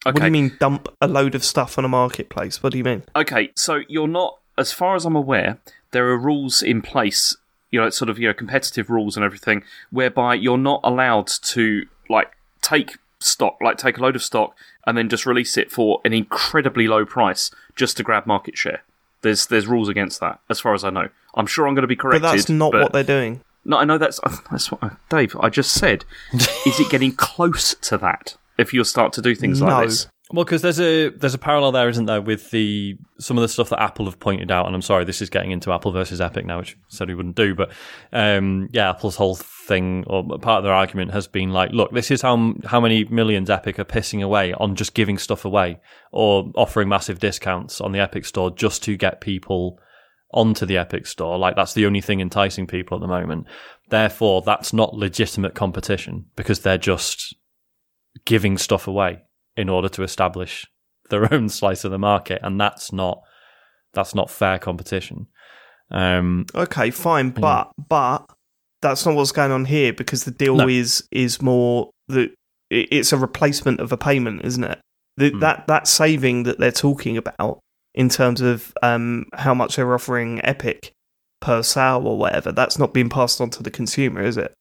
[0.04, 2.64] What do you mean dump a load of stuff on a marketplace?
[2.64, 3.04] What do you mean?
[3.16, 5.58] Okay, so you're not, as far as I'm aware,
[5.91, 7.36] there are rules in place,
[7.72, 11.86] you know, sort of, you know, competitive rules and everything, whereby you're not allowed to,
[12.10, 12.32] like,
[12.62, 16.14] take stock, like, take a load of stock and then just release it for an
[16.14, 18.84] incredibly low price just to grab market share.
[19.22, 21.08] There's there's rules against that, as far as I know.
[21.36, 22.24] I'm sure I'm going to be corrected.
[22.24, 23.41] But that's not but- what they're doing.
[23.66, 24.20] No, I know that's
[24.51, 25.36] that's what Dave.
[25.39, 26.04] I just said.
[26.34, 28.36] is it getting close to that?
[28.58, 29.68] If you'll start to do things No.
[29.68, 33.38] like this, Well, because there's a there's a parallel there, isn't there, with the some
[33.38, 35.72] of the stuff that Apple have pointed out, and I'm sorry, this is getting into
[35.72, 37.72] Apple versus Epic now, which said we wouldn't do, but
[38.12, 42.10] um, yeah, Apple's whole thing or part of their argument has been like, look, this
[42.10, 45.80] is how how many millions Epic are pissing away on just giving stuff away
[46.12, 49.78] or offering massive discounts on the Epic Store just to get people
[50.34, 51.38] onto the Epic Store.
[51.38, 53.46] Like that's the only thing enticing people at the moment.
[53.90, 57.36] Therefore, that's not legitimate competition because they're just
[58.26, 59.22] giving stuff away
[59.58, 60.66] in order to establish
[61.10, 63.22] their own slice of the market, and that's not
[63.93, 65.28] that's not fair competition.
[65.91, 68.26] Um, Okay, fine, but but
[68.82, 70.68] that's not what's going on here because the deal No.
[70.68, 72.32] is is more that
[72.70, 74.80] it's a replacement of a payment, isn't it?
[75.18, 75.39] The, Hmm.
[75.39, 77.60] That that saving that they're talking about
[77.93, 80.91] in terms of um, how much they're offering Epic
[81.39, 84.51] per sale or whatever, that's not being passed on to the consumer, is it?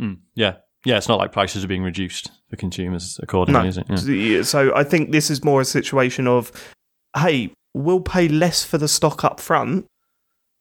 [0.00, 3.68] mm, yeah, yeah, it's not like prices are being reduced for consumers accordingly, No.
[3.68, 3.86] is it?
[4.08, 4.42] Yeah.
[4.42, 6.52] So I think this is more a situation of,
[7.16, 9.86] hey, we'll pay less for the stock up front,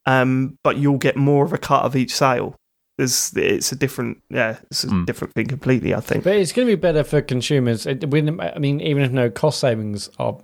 [0.06, 2.56] um, but you'll get more of a cut of each sale.
[2.98, 5.06] There's, it's a different, yeah, it's a Mm.
[5.06, 5.96] different thing completely.
[5.96, 6.24] I think.
[6.24, 7.86] But it's going to be better for consumers.
[7.88, 10.38] It, when- I mean, even if no cost savings are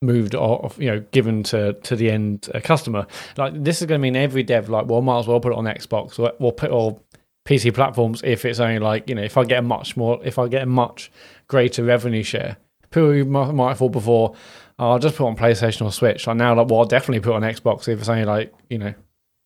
[0.00, 3.06] moved or you know given to to the end uh, customer,
[3.36, 5.58] like this is going to mean every dev like, well, might as well put it
[5.58, 6.98] on Xbox or or put or
[7.44, 10.38] PC platforms if it's only like you know if I get a much more if
[10.38, 11.10] I get a much
[11.48, 12.56] greater revenue share.
[12.90, 14.34] People might have thought before,
[14.78, 16.28] oh, I'll just put on PlayStation or Switch.
[16.28, 18.94] I now, like, well, I'll definitely put on Xbox if it's only like you know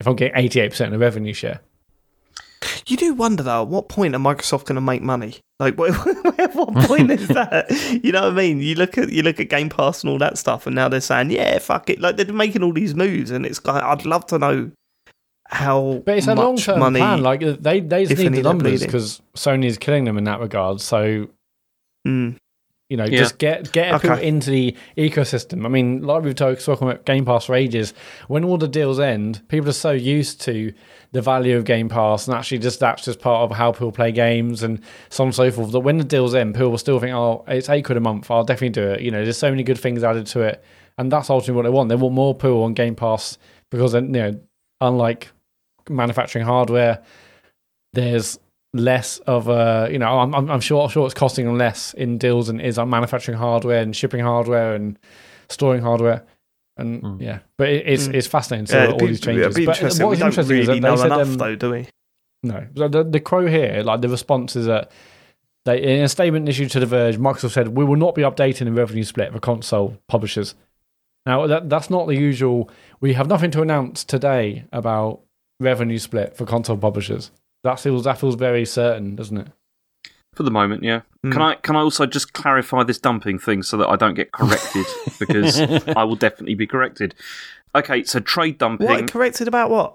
[0.00, 1.60] if I'm getting eighty eight percent of the revenue share.
[2.86, 5.38] You do wonder though, at what point are Microsoft going to make money?
[5.58, 5.90] Like, what,
[6.38, 7.70] at what point is that?
[8.02, 8.60] You know what I mean?
[8.60, 11.00] You look at you look at Game Pass and all that stuff, and now they're
[11.00, 14.26] saying, "Yeah, fuck it." Like they're making all these moves, and it's like I'd love
[14.26, 14.70] to know
[15.48, 16.98] how But it's a long term money.
[16.98, 17.22] plan.
[17.22, 20.24] Like they they just need any the they're numbers because Sony is killing them in
[20.24, 20.80] that regard.
[20.80, 21.28] So
[22.06, 22.36] Mm.
[22.88, 23.18] you know, Yeah.
[23.18, 24.08] just get get Okay.
[24.08, 25.64] people into the ecosystem.
[25.64, 27.92] I mean, like we've talked talking about Game Pass for ages.
[28.28, 30.72] When all the deals end, people are so used to
[31.10, 34.12] the value of Game Pass, and actually just that's just part of how people play
[34.12, 35.72] games and so on and so forth.
[35.72, 38.30] That when the deals end, people will still think, "Oh, it's eight quid a month.
[38.30, 40.62] I'll definitely do it." You know, there's so many good things added to it,
[40.96, 41.88] and that's ultimately what they want.
[41.88, 43.36] They want more people on Game Pass
[43.72, 44.38] because, you know,
[44.80, 45.32] unlike
[45.88, 47.02] manufacturing hardware,
[47.92, 48.38] there's
[48.72, 52.18] less of a you know I'm I'm, I'm sure sure it's costing them less in
[52.18, 54.98] deals than it is on manufacturing hardware and shipping hardware and
[55.48, 56.24] storing hardware.
[56.78, 57.20] And Mm.
[57.22, 58.14] yeah, but it, it's Mm.
[58.14, 58.66] it's fascinating.
[58.66, 59.46] So Yeah, all be, these changes.
[59.46, 60.04] it'd be but interesting.
[60.04, 61.86] what We is don't interesting is that know they said, enough, um, though, do we?
[62.42, 64.90] no, the the crow here, like the response is that
[65.64, 68.66] they in a statement issued to The Verge, Microsoft said we will not be updating
[68.66, 70.54] the revenue split for console publishers.
[71.24, 72.68] Now that that's not the usual.
[73.00, 75.20] We have nothing to announce today about
[75.60, 77.30] revenue split for console publishers.
[77.64, 79.48] That feels that feels very certain, doesn't it?
[80.34, 81.00] For the moment, yeah.
[81.24, 81.32] Mm.
[81.32, 84.32] Can I can I also just clarify this dumping thing so that I don't get
[84.32, 84.86] corrected
[85.18, 87.14] because I will definitely be corrected.
[87.74, 89.94] Okay, so trade dumping What corrected about what?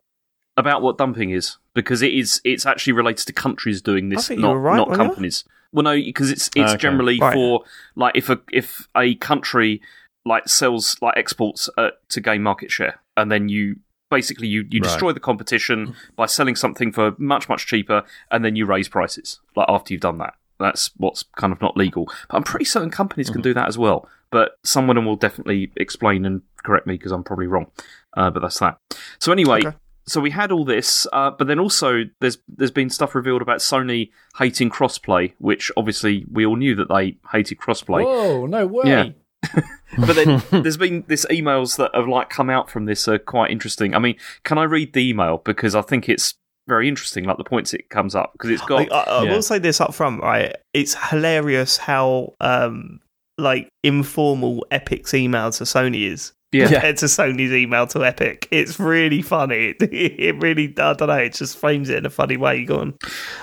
[0.58, 4.54] about what dumping is because it is it's actually related to countries doing this, not
[4.54, 5.08] right, not weren't you?
[5.08, 5.44] companies.
[5.72, 6.78] Well, no, because it's it's Okay.
[6.78, 7.34] generally Right.
[7.34, 7.64] for
[7.96, 9.82] like if a if a country
[10.26, 13.78] like sells like exports uh, to gain market share, and then you
[14.12, 14.84] basically you you Right.
[14.84, 19.40] destroy the competition by selling something for much much cheaper, and then you raise prices
[19.56, 20.36] like after you've done that.
[20.60, 22.06] That's what's kind of not legal.
[22.30, 23.34] But I'm pretty certain companies Mm-hmm.
[23.34, 24.08] can do that as well.
[24.30, 27.68] But someone will definitely explain and correct me because I'm probably wrong.
[28.16, 28.78] Uh, but that's that.
[29.20, 29.76] So anyway, Okay.
[30.06, 33.60] so we had all this, uh, but then also there's there's been stuff revealed about
[33.60, 38.04] Sony hating crossplay, which obviously we all knew that they hated crossplay.
[38.06, 38.84] Oh no way!
[38.86, 39.10] Yeah.
[39.98, 43.52] But then there's been this emails that have like come out from this are quite
[43.52, 43.94] interesting.
[43.94, 46.36] I mean, can I read the email because I think it's
[46.68, 49.32] very interesting, like the points it comes up because it's got I, I, I yeah.
[49.32, 50.56] will say this up front, right?
[50.74, 53.00] It's hilarious how um
[53.38, 56.68] like informal Epic's email to Sony is yeah.
[56.68, 58.48] compared to Sony's email to Epic.
[58.52, 59.76] It's really funny.
[59.92, 62.64] It, really, I don't know, it just frames it in a funny way.
[62.64, 62.94] Go on.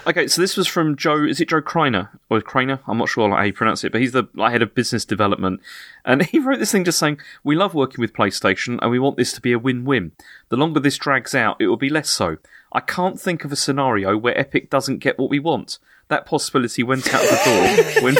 [0.07, 1.25] Okay, so this was from Joe.
[1.25, 2.81] Is it Joe Kreiner or Kreiner?
[2.87, 5.61] I'm not sure how you pronounce it, but he's the head of business development,
[6.05, 9.17] and he wrote this thing just saying, "We love working with PlayStation, and we want
[9.17, 10.13] this to be a win-win.
[10.49, 12.39] The longer this drags out, it will be less so.
[12.73, 15.79] I can't think of a scenario where Epic doesn't get what we want."
[16.09, 18.15] That possibility went out the door when,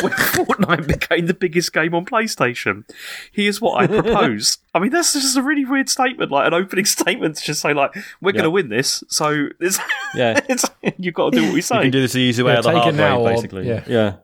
[0.00, 2.88] when Fortnite became the biggest game on PlayStation.
[3.32, 4.58] Here's what I propose.
[4.74, 7.74] I mean, that's just a really weird statement, like an opening statement to just say,
[7.74, 9.78] like, we're going to win this, so it's,
[10.14, 10.40] Yeah.
[10.48, 10.64] it's,
[10.98, 11.76] you've got to do what we say.
[11.76, 13.34] You can do this the easy way Yeah, or the it hard now way, or-
[13.34, 13.68] basically.
[13.68, 13.84] yeah.
[13.86, 14.16] yeah.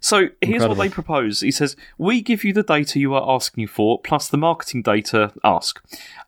[0.00, 0.30] So here's
[0.62, 0.76] Incredible.
[0.76, 1.40] what they propose.
[1.40, 5.32] He says, We give you the data you are asking for, plus the marketing data
[5.42, 5.82] ask.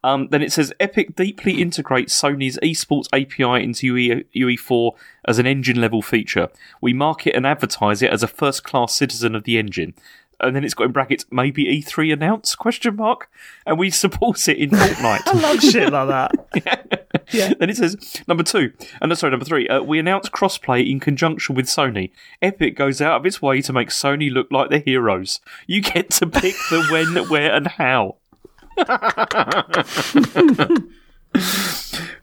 [0.07, 4.93] Um, then it says, Epic deeply integrates Sony's esports API into UE, UE4
[5.27, 6.49] as an engine level feature.
[6.81, 9.95] We market and advertise it as a first class citizen of the engine.
[10.39, 13.29] And then it's got in brackets, maybe E3 announce, question mark.
[13.67, 15.23] And we support it in Fortnite.
[15.27, 17.03] I love shit like that.
[17.33, 17.55] Yeah.
[17.59, 19.67] Then it says number two, and sorry, number three.
[19.67, 22.13] Uh, we announce crossplay in conjunction with Sony.
[22.41, 25.41] Epic goes out of its way to make Sony look like the heroes.
[25.67, 28.17] You get to pick the when, where, and how.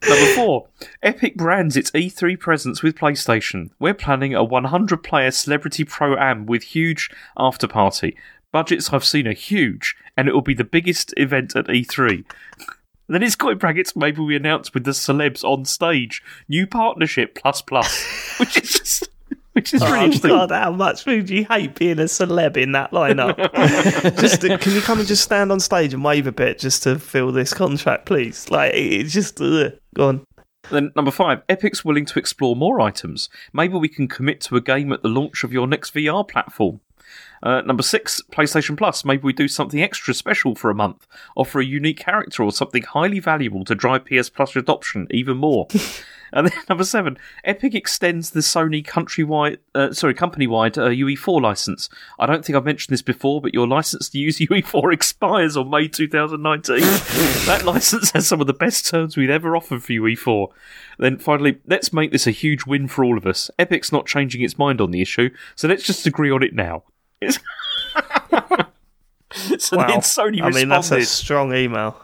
[0.08, 0.68] Number four,
[1.02, 3.70] Epic brands its E3 presence with PlayStation.
[3.80, 8.18] We're planning a 100 player celebrity pro am with huge after party.
[8.52, 12.24] Budgets I've seen are huge, and it will be the biggest event at E3.
[13.08, 16.22] Then it's brackets, maybe we announce with the celebs on stage.
[16.48, 18.36] New partnership plus plus.
[18.40, 19.10] Which is just
[19.64, 20.30] which is really Oh interesting.
[20.32, 23.38] God, how much would you hate being a celeb in that lineup?
[24.20, 27.00] just can you come and just stand on stage and wave a bit just to
[27.00, 28.50] fill this contract, please?
[28.50, 29.74] Like it's just ugh.
[29.96, 30.26] go on.
[30.72, 33.30] Then number five, Epic's willing to explore more items.
[33.52, 36.80] Maybe we can commit to a game at the launch of your next VR platform.
[37.44, 39.04] Uh, number six, PlayStation Plus.
[39.04, 41.06] Maybe we do something extra special for a month.
[41.36, 45.68] Offer a unique character or something highly valuable to drive PS Plus adoption even more.
[46.34, 51.90] and then number seven, Epic extends the Sony countrywide, uh, sorry, company-wide uh, UE4 license.
[52.18, 55.70] I don't think I've mentioned this before, but your license to use UE4 expires on
[55.70, 56.80] May 2019.
[56.80, 60.48] that license has some of the best terms we've ever offered for UE4.
[60.98, 63.52] Then finally, let's make this a huge win for all of us.
[63.60, 66.84] Epic's not changing its mind on the issue, so let's just agree on it now.
[67.24, 67.40] It's
[69.68, 69.88] so Wow.
[69.88, 72.00] then Sony I mean, that's a strong email.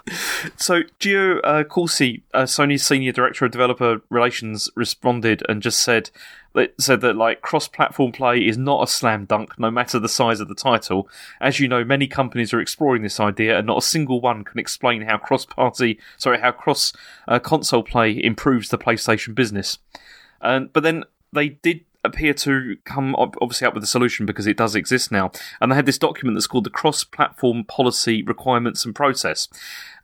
[0.57, 6.09] So Gio uh, Corsi, uh, Sony's senior director of developer relations, responded and just said
[6.53, 10.39] that said that like cross-platform play is not a slam dunk, no matter the size
[10.39, 11.07] of the title.
[11.39, 14.57] As you know, many companies are exploring this idea, and not a single one can
[14.59, 16.91] explain how cross-party, sorry, how cross
[17.27, 19.77] uh, console play improves the PlayStation business.
[20.41, 24.47] And but then they did appear to come ob- obviously up with a solution because
[24.47, 28.85] it does exist now, and they had this document that's called the cross-platform policy requirements
[28.85, 29.47] and process.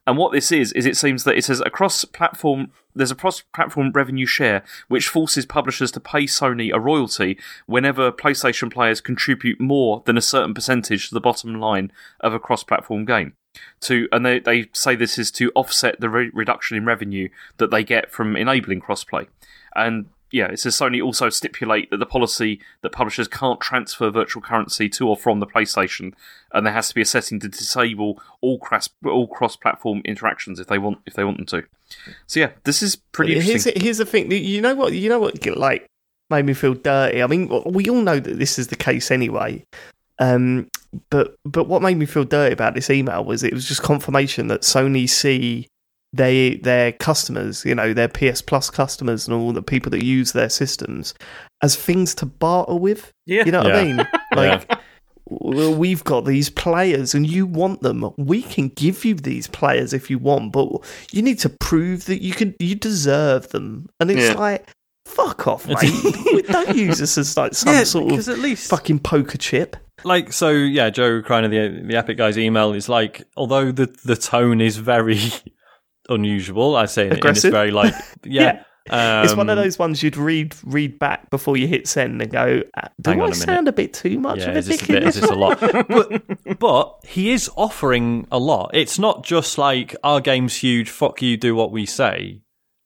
[0.08, 3.91] And what this is is it seems that it says a cross-platform there's a cross-platform
[3.91, 10.02] revenue share which forces publishers to pay Sony a royalty whenever PlayStation players contribute more
[10.06, 11.91] than a certain percentage to the bottom line
[12.22, 13.34] of a cross-platform game.
[13.82, 17.72] To and they, they say this is to offset the re- reduction in revenue that
[17.72, 19.28] they get from enabling crossplay.
[19.76, 24.41] And yeah, it says Sony also stipulate that the policy that publishers can't transfer virtual
[24.41, 26.13] currency to or from the PlayStation,
[26.51, 30.67] and there has to be a setting to disable all cross all cross-platform interactions if
[30.67, 31.63] they want if they want them to.
[32.27, 34.29] So yeah, this is pretty here's, here's the thing.
[34.29, 34.91] You know what?
[34.91, 35.45] You know what?
[35.55, 35.88] Like
[36.29, 37.23] made me feel dirty.
[37.23, 39.63] I mean, we all know that this is the case anyway.
[40.19, 40.67] Um,
[41.09, 44.47] but but what made me feel dirty about this email was it was just confirmation
[44.47, 45.69] that Sony see
[46.14, 50.32] they their customers, you know, their PS Plus customers and all the people that use
[50.32, 51.14] their systems
[51.62, 53.12] as things to barter with.
[53.26, 53.43] Yeah.
[53.45, 54.08] You know what I mean?
[54.36, 54.70] Like.
[55.28, 58.08] Well, we've got these players and you want them.
[58.16, 60.70] We can give you these players if you want, but
[61.12, 63.89] you need to prove that you can you deserve them.
[63.99, 64.34] And it's Yeah.
[64.39, 64.70] like,
[65.08, 66.45] fuck off, mate.
[66.47, 69.76] Don't use this as like some sort because of at least fucking poker chip.
[70.03, 74.16] like so yeah joe Kreiner, the the epic guy's email is like although the the
[74.16, 75.20] tone is very
[76.10, 77.93] unusual i say in, in this very like
[78.24, 82.22] yeah, it's one of um, those ones you'd read read back before you hit send
[82.22, 84.68] and go, "Uh, "Do I a sound a bit too much yeah of a is
[84.68, 85.60] this a bit is this a lot.
[85.88, 88.72] But but he is offering a lot.
[88.74, 92.41] It's not just like our game's huge fuck you do what we say.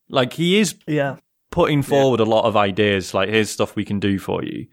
[0.10, 1.18] Like he is Yeah,
[1.52, 4.68] putting forward a lot of ideas like here's stuff we can do for you.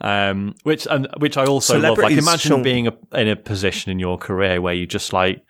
[0.00, 1.98] Um which and which i also love.
[1.98, 2.62] Like imagine Sean.
[2.62, 5.44] being a, in a position in your career where you just like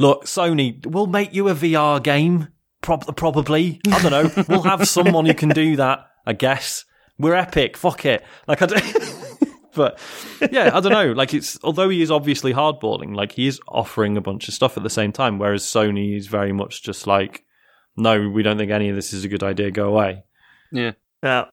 [0.00, 2.48] look sony we'll make you a vr game
[2.80, 6.84] prob- probably i don't know we'll have someone who can do that i guess
[7.18, 8.82] we're epic fuck it like i don't
[9.74, 9.98] but
[10.50, 14.16] yeah i don't know like it's although he is obviously hardballing like he is offering
[14.16, 17.44] a bunch of stuff at the same time whereas sony is very much just like
[17.96, 20.22] no we don't think any of this is a good idea go away
[20.72, 20.92] Yeah.
[21.22, 21.44] yeah,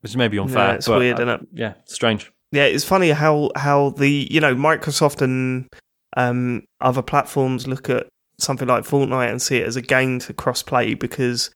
[0.00, 0.68] which is maybe unfair.
[0.68, 1.48] Yeah, it's but, weird, uh, isn't it?
[1.54, 2.30] Yeah, strange.
[2.52, 2.64] yeah.
[2.64, 5.68] It's funny how how the you know Microsoft and
[6.16, 8.06] um, other platforms look at
[8.38, 11.50] something like Fortnite and see it as a gain to cross play because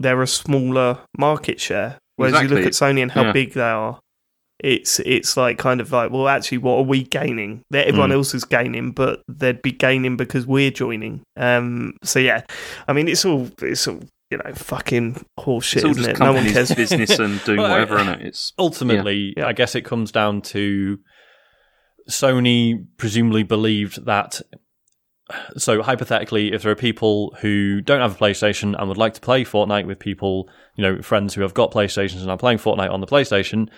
[0.00, 1.98] they're a smaller market share.
[2.16, 3.32] Whereas you look at Sony and how Yeah.
[3.32, 4.00] big they are,
[4.62, 7.62] it's it's like kind of like, well, actually, what are we gaining?
[7.70, 8.14] That everyone Mm.
[8.14, 11.20] else is gaining, but they'd be gaining because we're joining.
[11.36, 12.42] Um, so yeah,
[12.88, 16.22] I mean, it's all it's all you know, fucking horseshit, It's all isn't just it?
[16.22, 16.74] No one cares.
[16.74, 18.26] business and doing Well, I- whatever in it.
[18.26, 19.46] It's Ultimately, Yeah.
[19.46, 20.98] I guess it comes down to
[22.10, 24.40] Sony presumably believed that.
[25.58, 29.20] So hypothetically, if there are people who don't have a PlayStation and would like to
[29.20, 32.90] play Fortnite with people, you know, friends who have got PlayStations and are playing Fortnite
[32.90, 33.68] on the PlayStation,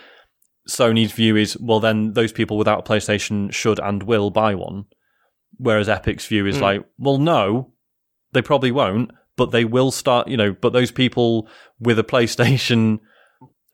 [0.69, 4.85] Sony's view is, well, then those people without a PlayStation should and will buy one.
[5.57, 6.63] Whereas Epic's view is Hmm.
[6.63, 7.73] like, well, no,
[8.33, 11.49] they probably won't, but they will start, you know, but those people
[11.81, 13.01] with a PlayStation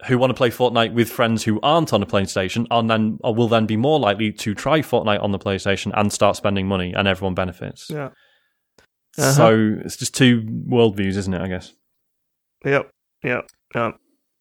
[0.04, 3.34] who want to play Fortnite with friends who aren't on a PlayStation and then or
[3.34, 6.92] will then be more likely to try Fortnite on the PlayStation and start spending money
[6.92, 7.88] and everyone benefits.
[7.88, 8.10] Yeah.
[9.18, 9.32] Uh-huh.
[9.32, 11.72] So it's just two worldviews, isn't it, I guess?
[12.64, 12.90] Yep.
[13.22, 13.48] Yep.
[13.74, 13.96] Yep.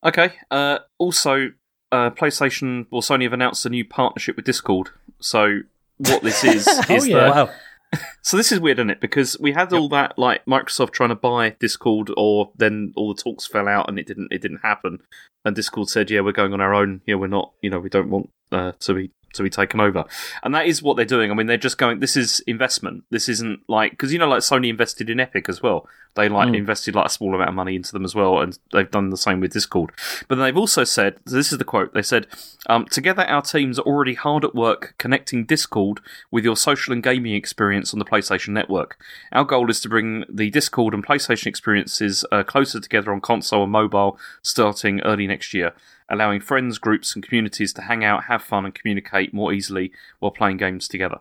[0.06, 0.34] Okay.
[0.52, 1.52] Uh, also,
[1.92, 4.90] uh, PlayStation or Sony have announced a new partnership with Discord.
[5.22, 5.60] So
[5.98, 7.18] what this is is yeah.
[7.18, 7.54] that Wow.
[8.22, 9.02] So this is weird, isn't it?
[9.02, 13.22] Because we had all that like Microsoft trying to buy Discord, or then all the
[13.22, 14.32] talks fell out and it didn't.
[14.32, 15.00] It didn't happen.
[15.44, 17.02] And Discord said, "Yeah, we're going on our own.
[17.06, 17.54] Yeah, we're not.
[17.62, 20.06] You know, we don't want uh, to be to be taken over."
[20.44, 21.32] And that is what they're doing.
[21.32, 22.00] I mean, they're just going.
[22.00, 23.04] This is investment.
[23.10, 25.88] This isn't like because you know, like Sony invested in Epic as well.
[26.16, 26.56] They like Mm.
[26.56, 29.18] invested like a small amount of money into them as well, and they've done the
[29.18, 29.92] same with Discord.
[30.30, 31.94] But then they've also said, so this is the quote.
[31.94, 32.28] They said,
[32.68, 36.00] um, "Together, our teams are already hard at work connecting Discord
[36.32, 38.98] with your social and gaming experience on the PlayStation Network.
[39.34, 43.64] Our goal is to bring the Discord and PlayStation experiences uh, closer together on console
[43.64, 45.74] and mobile starting early next year,
[46.10, 50.32] allowing friends, groups, and communities to hang out, have fun, and communicate more easily while
[50.32, 51.20] playing games together.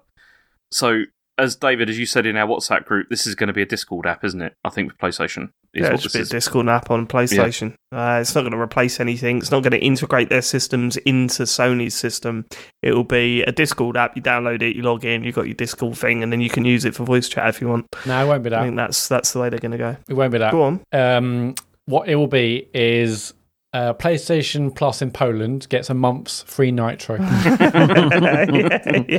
[0.70, 1.04] So,
[1.36, 3.66] as David, as you said in our WhatsApp group, this is going to be a
[3.66, 4.54] Discord app, isn't it?
[4.64, 5.50] I think with PlayStation.
[5.72, 6.28] Yeah, it's a bit.
[6.28, 7.74] Discord app on PlayStation.
[7.90, 9.38] Uh, it's not going to replace anything.
[9.38, 12.46] It's not going to integrate their systems into Sony's system.
[12.82, 14.14] It will be a Discord app.
[14.14, 16.64] You download it, you log in, you've got your Discord thing, and then you can
[16.64, 17.86] use it for voice chat if you want.
[18.06, 18.60] No, it won't be that.
[18.60, 19.96] I think that's that's the way they're going to go.
[20.08, 20.52] It won't be that.
[20.52, 20.80] Go on.
[20.92, 21.56] Um,
[21.86, 23.34] what it will be is
[23.74, 27.16] uh, PlayStation Plus in Poland gets a month's free Nitro.
[27.20, 29.18] yeah, yeah.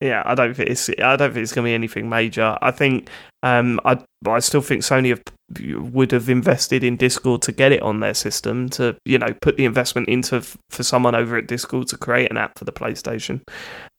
[0.00, 0.88] Yeah, I don't think it's.
[0.88, 2.56] I don't think it's going to be anything major.
[2.62, 3.08] I think.
[3.42, 3.98] Um, I.
[4.26, 8.14] I still think Sony have, would have invested in Discord to get it on their
[8.14, 12.30] system to, you know, put the investment into for someone over at Discord to create
[12.30, 13.42] an app for the PlayStation.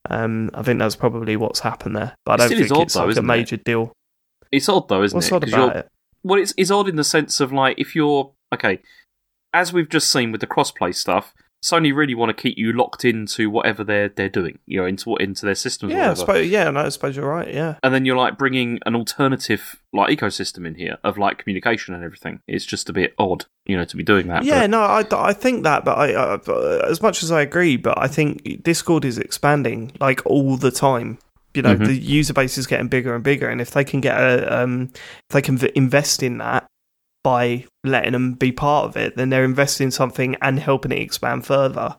[0.09, 2.15] Um, I think that's probably what's happened there.
[2.25, 3.27] But I don't still think odd it's though, like a isn't it?
[3.27, 3.93] major deal.
[4.51, 5.33] It's odd though, isn't What's it?
[5.33, 5.87] odd 'Cause about it?
[6.23, 8.79] Well, it's, it's odd in the sense of like if you're okay,
[9.53, 11.33] as we've just seen with the crossplay stuff,
[11.63, 15.07] Sony really want to keep you locked into whatever they're they're doing, you know, into
[15.09, 15.93] what into their systems.
[15.93, 16.49] Yeah, I suppose.
[16.49, 17.53] Yeah, no, I suppose you're right.
[17.53, 17.75] Yeah.
[17.83, 22.03] and then you're like bringing an alternative like ecosystem in here of like communication and
[22.03, 22.39] everything.
[22.47, 24.43] It's just a bit odd, you know, to be doing that.
[24.43, 27.77] Yeah, but- no, I, I think that, but I, uh, as much as I agree,
[27.77, 31.19] but I think Discord is expanding like all the time.
[31.53, 31.85] You know, Mhm.
[31.85, 34.89] the user base is getting bigger and bigger, and if they can get a, um,
[34.95, 36.65] if they can v- invest in that
[37.23, 40.99] by letting them be part of it, then they're investing in something and helping it
[40.99, 41.95] expand further.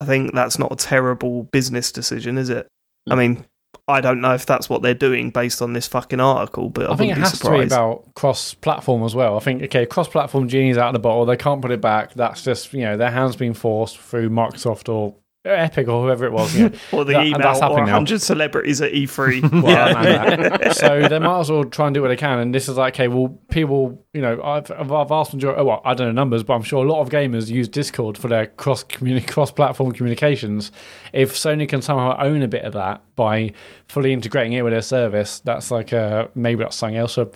[0.00, 2.66] I think that's not a terrible business decision, is it?
[3.08, 3.18] I Mm.
[3.18, 3.44] mean,
[3.88, 6.94] I don't know if that's what they're doing based on this fucking article, but I,
[6.94, 9.36] I think it has to be about cross-platform as well.
[9.36, 11.24] I think okay, cross-platform genie's out of the bottle.
[11.24, 12.14] They can't put it back.
[12.14, 15.14] That's just you know their hands being forced through Microsoft or
[15.54, 16.54] Epic or whoever it was.
[16.56, 16.76] You know.
[16.92, 17.92] or the That- email that's or happening now.
[17.94, 19.62] 100 celebrities at E E3.
[19.62, 20.76] Well, that.
[20.76, 22.38] so they might as well try and do what they can.
[22.38, 25.94] And this is like, okay, well, people, you know, I've, I've asked majority, well, I
[25.94, 28.84] don't know numbers, but I'm sure a lot of gamers use Discord for their cross
[29.28, 30.72] cross platform communications.
[31.12, 33.52] If Sony can somehow own a bit of that by
[33.88, 37.28] fully integrating it with their service, that's like uh, maybe that's something else for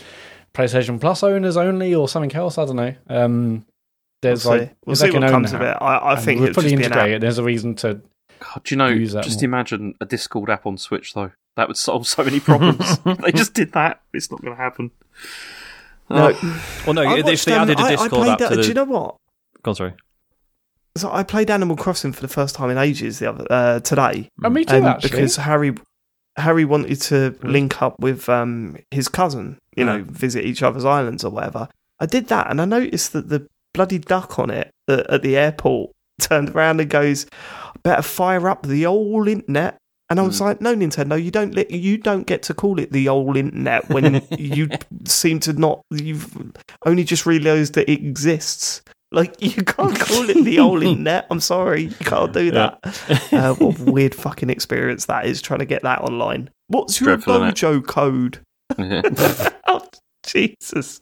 [0.54, 2.58] PlayStation Plus owners only or something else.
[2.58, 2.94] I don't know.
[3.08, 3.64] Um,
[4.22, 5.76] there's we'll like see, we'll see can what comes of it.
[5.80, 7.20] I, I think we'll it'll fully just be an app.
[7.20, 8.00] There's a reason to.
[8.40, 8.86] God, do you know?
[8.88, 9.44] use that Just more.
[9.46, 11.30] imagine a Discord app on Switch though.
[11.56, 12.98] That would solve so many problems.
[13.22, 14.00] they just did that.
[14.14, 14.90] It's not going to happen.
[16.08, 16.32] No.
[16.34, 18.38] Oh, Well, no, I if watched, they um, added a I- I Discord played app
[18.38, 18.62] that- to the.
[18.62, 19.16] Do you know what?
[19.62, 19.92] Go on, sorry.
[20.96, 24.28] So I played Animal Crossing for the first time in ages the other uh, today,
[24.42, 25.10] Oh, me too, um, actually.
[25.10, 25.74] because Harry
[26.36, 31.22] Harry wanted to link up with um, his cousin, you know, visit each other's islands
[31.24, 31.68] or whatever.
[32.00, 33.46] I did that, and I noticed that the
[33.80, 37.24] bloody duck on it at, the airport turned around and goes,
[37.82, 39.78] "Better fire up the old internet."
[40.10, 42.92] And I was like, "No, Nintendo, you don't let, you don't get to call it
[42.92, 44.68] the old internet when you
[45.06, 45.80] seem to not.
[45.90, 46.52] You've
[46.84, 48.82] only just realised that it exists.
[49.12, 51.26] Like you can't call it the old internet.
[51.30, 52.80] I'm sorry, you can't do that.
[53.32, 56.50] uh, what a weird fucking experience that is trying to get that online.
[56.68, 58.40] What's your Dreadful, dojo code?
[58.78, 59.88] oh,
[60.26, 61.00] Jesus.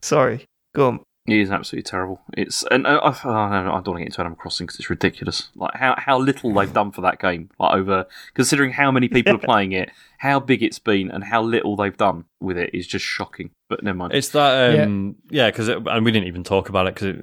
[0.00, 0.46] Sorry.
[0.76, 1.00] Go on.
[1.26, 2.20] It is absolutely terrible.
[2.32, 4.66] It's and uh, I, oh, no, no, I don't want to get into Animal Crossing
[4.66, 5.50] because it's ridiculous.
[5.54, 7.50] Like how how little they've done for that game.
[7.58, 11.42] Like over considering how many people are playing it, how big it's been, and how
[11.42, 13.50] little they've done with it is just shocking.
[13.68, 14.14] But never mind.
[14.14, 17.16] It's that, um, yeah, because and we didn't even talk about it because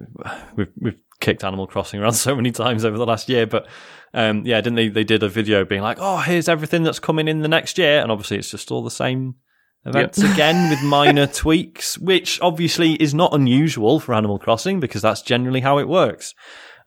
[0.55, 3.47] we've we've kicked Animal Crossing around so many times over the last year.
[3.47, 3.67] But
[4.13, 4.89] um, yeah, didn't they?
[4.89, 7.99] They did a video being like, "Oh, here's everything that's coming in the next year,"
[8.01, 9.35] and obviously it's just all the same
[9.87, 15.21] events again with minor tweaks, which obviously is not unusual for Animal Crossing because that's
[15.21, 16.33] generally how it works.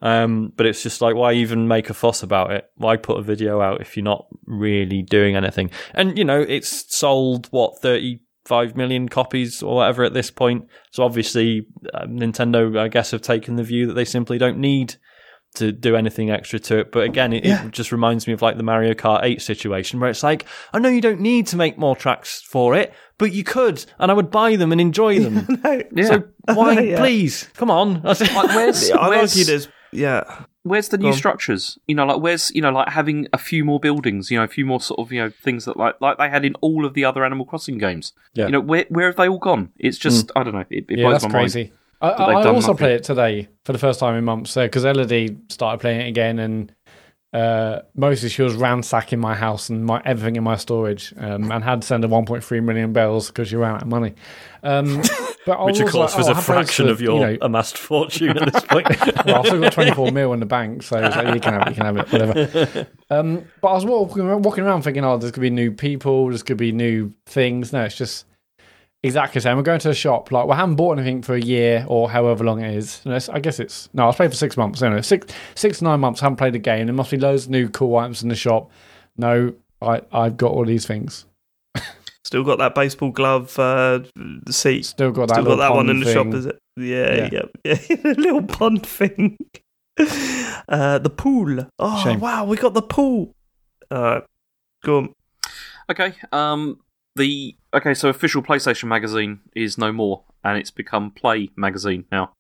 [0.03, 2.71] Um, but it's just like, why even make a fuss about it?
[2.77, 5.71] Why put a video out if you're not really doing anything?
[5.95, 10.67] And you know, it's sold what thirty five million copies or whatever at this point.
[10.91, 14.97] So obviously, uh, Nintendo, I guess, have taken the view that they simply don't need
[15.57, 16.93] to do anything extra to it.
[16.93, 17.67] But again, it, Yeah.
[17.67, 20.79] it just reminds me of like the Mario Kart 8 situation where it's like, I
[20.79, 24.15] know you don't need to make more tracks for it, but you could, and I
[24.15, 25.61] would buy them and enjoy them.
[25.95, 26.07] yeah.
[26.07, 26.25] So
[26.55, 26.99] why, Yeah.
[26.99, 28.03] please, come on.
[28.03, 29.69] like where's I where's, argue there's.
[29.93, 30.23] Yeah.
[30.63, 31.15] where's the Go new on.
[31.17, 31.77] structures?
[31.89, 34.31] You know, like where's you know like having a few more buildings.
[34.31, 36.45] You know, a few more sort of you know things that like like they had
[36.45, 38.13] in all of the other Animal Crossing games.
[38.35, 38.47] Yeah.
[38.47, 39.71] You know, where where have they all gone?
[39.79, 40.33] It's just mm.
[40.37, 40.65] I don't know.
[40.71, 41.53] It, it yeah, blows that's my mind.
[41.53, 41.61] crazy.
[41.61, 42.77] I, that they've I, I also nothing.
[42.77, 46.39] played it today for the first time in months because Elodie started playing it again,
[46.39, 46.75] and
[47.33, 51.63] uh, mostly she was ransacking my house and my everything in my storage, um, and
[51.63, 54.15] had to send her 1.3 million bells because she ran out of money.
[54.63, 55.03] Um,
[55.47, 57.39] but Which, of course, like, was oh, a I have loads fraction of your you
[57.39, 58.89] know, amassed fortune at this point.
[59.27, 61.71] well, I've still got 24 mil in the bank, so like, you can have it,
[61.71, 62.87] you can have it, whatever.
[63.11, 66.29] Um, but I was walking, walking around thinking, oh, there's going to be new people,
[66.29, 67.73] there's going to be new things.
[67.73, 68.25] No, it's just
[69.03, 69.57] exactly the same.
[69.57, 72.45] We're going to a shop, like, we haven't bought anything for a year or however
[72.45, 73.01] long it is.
[73.05, 74.83] You know, it's- I guess it's, no, I was playing for six months.
[74.83, 76.87] Anyway, six, six to nine months, haven't played a game.
[76.87, 78.71] There must be loads of new cool items in the shop.
[79.17, 81.25] No, I, I've got all these things.
[82.25, 84.01] Still got that baseball glove uh,
[84.51, 84.85] seat.
[84.85, 85.35] Still got that.
[85.37, 86.59] Still got that one in the shop, is it?
[86.77, 87.29] Yeah, Yeah.
[87.33, 87.43] yeah,
[87.89, 87.97] yeah.
[88.03, 89.37] the little pond thing.
[90.69, 91.67] Uh, the pool.
[91.79, 92.21] Oh Shame.
[92.21, 93.35] wow, we got the pool.
[93.91, 94.21] Uh,
[94.85, 95.15] go on.
[95.91, 96.15] Okay.
[96.33, 96.79] Um.
[97.17, 97.95] The okay.
[97.95, 102.33] So official PlayStation magazine is no more, and it's become Play magazine now.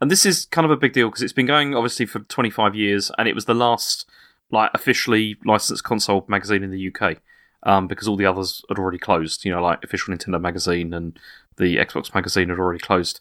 [0.00, 2.74] And this is kind of a big deal because it's been going obviously for 25
[2.74, 4.06] years, and it was the last
[4.50, 7.18] like officially licensed console magazine in the UK.
[7.66, 11.18] Um, because all the others had already closed, you know, like official Nintendo magazine and
[11.56, 13.20] the Xbox magazine had already closed.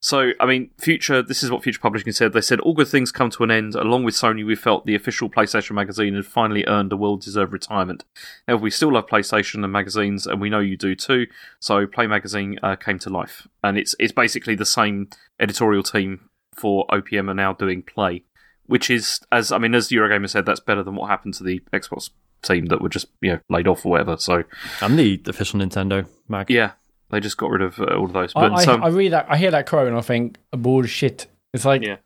[0.00, 2.32] So, I mean, Future, this is what Future Publishing said.
[2.32, 3.74] They said, All good things come to an end.
[3.74, 7.52] Along with Sony, we felt the official PlayStation magazine had finally earned a well deserved
[7.52, 8.04] retirement.
[8.46, 11.26] However, we still love PlayStation and magazines, and we know you do too.
[11.58, 13.48] So, Play Magazine uh, came to life.
[13.64, 15.08] And it's, it's basically the same
[15.40, 18.22] editorial team for OPM are now doing Play,
[18.66, 21.60] which is, as I mean, as Eurogamer said, that's better than what happened to the
[21.72, 22.10] Xbox
[22.42, 24.16] team that were just, you know, laid off or whatever.
[24.16, 24.44] So,
[24.80, 26.48] And the official Nintendo mag.
[26.50, 26.72] yeah,
[27.10, 28.32] they just got rid of uh, all of those.
[28.36, 29.26] I, But I, um, I read that.
[29.28, 31.26] I hear that quote and I think bullshit.
[31.54, 31.96] It's like Yeah.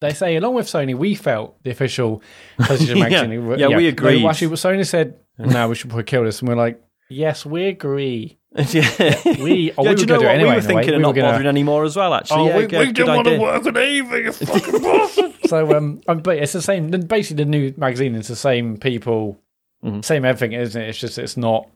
[0.00, 2.22] they say, along with Sony, we felt the official
[2.58, 3.02] PlayStation Yeah.
[3.26, 3.58] magazine.
[3.58, 4.22] Yeah, we agreed.
[4.22, 7.66] No, actually, Sony said, "No, we should probably kill this," and we're like, "Yes, we
[7.66, 9.20] agree." yeah.
[9.40, 10.24] We, oh, yeah, we do you were know it what?
[10.24, 10.38] anyway.
[10.38, 10.60] we were in a way.
[10.60, 12.40] thinking of were not gonna- bothering anymore as well, actually.
[12.40, 14.24] Oh, yeah, we, good, we didn't want to work on anything.
[14.24, 15.32] You fucking bastard.
[15.46, 16.90] So, um, um, but it's the same.
[16.90, 19.38] Basically, the new magazine is the same people,
[19.84, 20.02] Mhm.
[20.04, 20.88] same everything, isn't it?
[20.88, 21.68] It's just it's not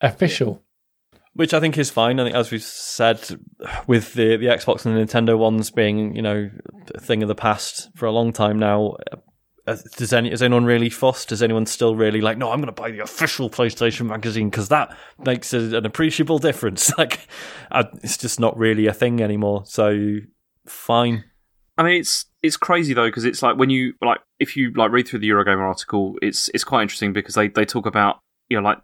[0.00, 0.62] official.
[1.34, 2.18] Which I think is fine.
[2.18, 3.20] I think, as we've said,
[3.86, 6.50] with the, the Xbox and the Nintendo ones being, you know,
[6.94, 8.96] a thing of the past for a long time now,
[9.66, 11.28] uh, does any is anyone really fussed?
[11.28, 12.36] Does anyone still really like?
[12.36, 16.38] No, I'm going to buy the official PlayStation magazine because that makes a, an appreciable
[16.38, 16.92] difference.
[16.98, 17.28] Like,
[17.70, 19.62] I, it's just not really a thing anymore.
[19.64, 20.16] So,
[20.66, 21.24] fine.
[21.78, 24.90] I mean, it's it's crazy though because it's like when you like if you like
[24.90, 28.60] read through the Eurogamer article, it's it's quite interesting because they they talk about you
[28.60, 28.78] know like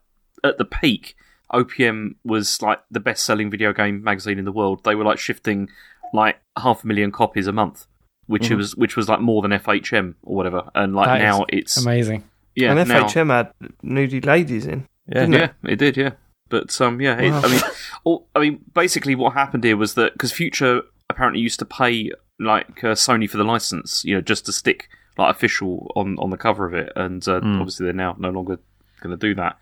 [0.44, 1.14] at the peak,
[1.52, 4.82] OPM was like the best selling video game magazine in the world.
[4.84, 5.68] They were like shifting
[6.12, 7.86] like half a million copies a month,
[8.26, 8.56] which Mhm.
[8.56, 10.70] was which was like more than FHM or whatever.
[10.74, 12.24] And like That is now it's Amazing.
[12.54, 13.52] yeah and now, FHM had
[13.84, 14.86] nudie ladies in.
[15.08, 15.38] Yeah, Didn't it?
[15.64, 16.10] yeah, it did, yeah.
[16.48, 17.60] But um, yeah, it, I mean,
[18.04, 22.10] all, I mean, basically, what happened here was that because Future apparently used to pay
[22.40, 24.88] like uh, Sony for the license, you know, just to stick
[25.18, 27.60] like official on on the cover of it, and uh, Mm.
[27.60, 28.58] obviously they're now no longer
[29.00, 29.58] going to do that.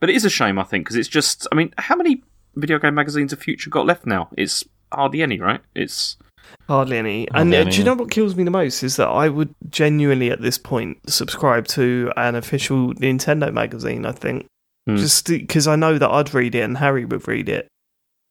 [0.00, 2.22] But it is a shame, I think, because it's just, I mean, how many
[2.54, 4.28] video game magazines of Future got left now?
[4.36, 5.60] It's hardly any, right?
[5.74, 6.16] It's
[6.66, 7.26] Hardly any.
[7.32, 9.28] Hardly and uh, any, do you know what kills me the most is that I
[9.28, 14.06] would genuinely at this point subscribe to an official Nintendo magazine.
[14.06, 14.46] I think
[14.88, 14.96] Hmm.
[14.96, 17.68] just because I know that I'd read it and Harry would read it,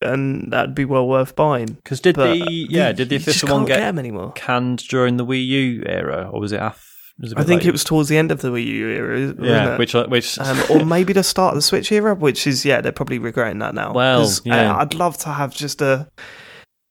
[0.02, 1.68] and that'd be well worth buying.
[1.84, 4.32] Because did But the yeah did the official one get get them anymore?
[4.34, 6.82] canned during the Wii U era, or was it after?
[7.20, 7.70] Was it a I bit think later?
[7.70, 9.80] it was towards the end of the Wii U era, isn't Yeah, it?
[9.80, 12.92] which which um, or maybe the start of the Switch era, which is yeah, they're
[12.92, 13.92] probably regretting that now.
[13.94, 14.78] Well, 'Cause, uh, yeah.
[14.78, 16.08] I'd love to have just a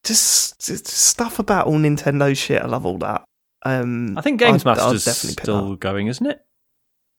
[0.05, 2.63] just, just stuff about all Nintendo shit.
[2.63, 3.25] I love all that.
[3.65, 5.81] Um, I think Games I'd- I'd Master's definitely still that.
[5.81, 6.41] going, isn't it?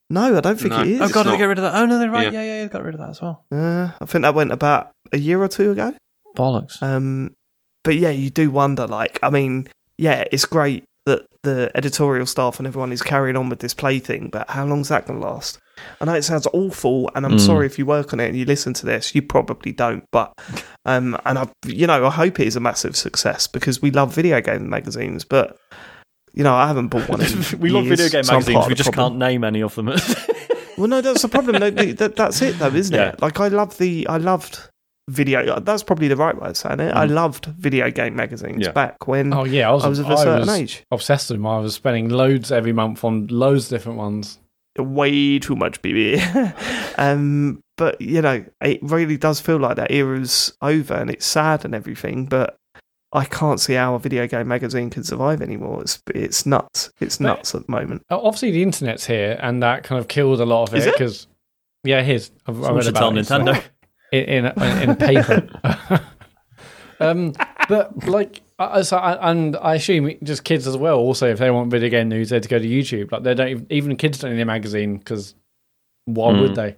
[0.10, 0.82] No, I don't think No.
[0.82, 1.02] it is.
[1.02, 1.32] Oh It's god, did not.
[1.34, 1.76] they get rid of that?
[1.76, 2.32] Oh no, they're right.
[2.32, 2.42] Yeah.
[2.42, 3.44] Yeah, yeah, yeah, got rid of that as well.
[3.52, 5.94] Uh, I think that went about a year or two ago.
[6.38, 6.82] Bollocks.
[6.82, 7.36] Um,
[7.84, 8.88] but yeah, you do wonder.
[8.88, 13.50] Like, I mean, yeah, it's great that the editorial staff and everyone is carrying on
[13.50, 15.58] with this play thing, but how long's that going to last?
[16.02, 17.40] I know it sounds awful, and I'm Mm.
[17.46, 19.14] sorry if you work on it and you listen to this.
[19.16, 20.34] You probably don't, but
[20.86, 24.14] um, and I, you know, I hope it is a massive success because we love
[24.14, 25.58] video game magazines, but.
[26.34, 27.20] You know, I haven't bought one.
[27.60, 28.68] We love video game so magazines.
[28.68, 29.14] We just problem.
[29.14, 29.90] can't name any of them.
[30.78, 31.60] Well, no, that's the problem.
[31.60, 33.10] No, that, that's it, though, isn't Yeah.
[33.14, 33.22] it?
[33.24, 34.60] Like, I love the, I loved
[35.10, 35.60] video.
[35.60, 36.94] That's probably the right way of saying it.
[36.94, 37.12] I Mm.
[37.12, 38.72] loved video game magazines Yeah.
[38.72, 40.84] back when Oh yeah, I was, I was of a I certain was age.
[40.92, 41.48] obsessed with them.
[41.48, 44.40] I was spending loads every month on loads of different ones.
[44.78, 46.22] Way too much, baby.
[46.98, 51.66] um, but you know, it really does feel like that era's over, and it's sad
[51.66, 52.26] and everything.
[52.26, 52.58] But
[53.14, 55.82] I can't see how a video game magazine can survive anymore.
[55.82, 56.92] It's it's nuts.
[57.00, 58.04] It's But- nuts at the moment.
[58.12, 60.94] Obviously, the internet's here, and that kind of killed a lot of Is it it?
[60.96, 61.28] because
[61.84, 62.32] yeah, it is.
[62.46, 63.64] I've, I Someone read should about tell it, so- Nintendo.
[64.12, 65.48] in in, in paper.
[67.00, 67.34] um,
[67.70, 70.98] but like, I, so I, and I assume just kids as well.
[70.98, 73.12] Also, if they want video game news, they have to go to YouTube.
[73.12, 75.36] Like they don't even, even kids don't need a magazine because
[76.06, 76.40] why Hmm.
[76.42, 76.76] would they?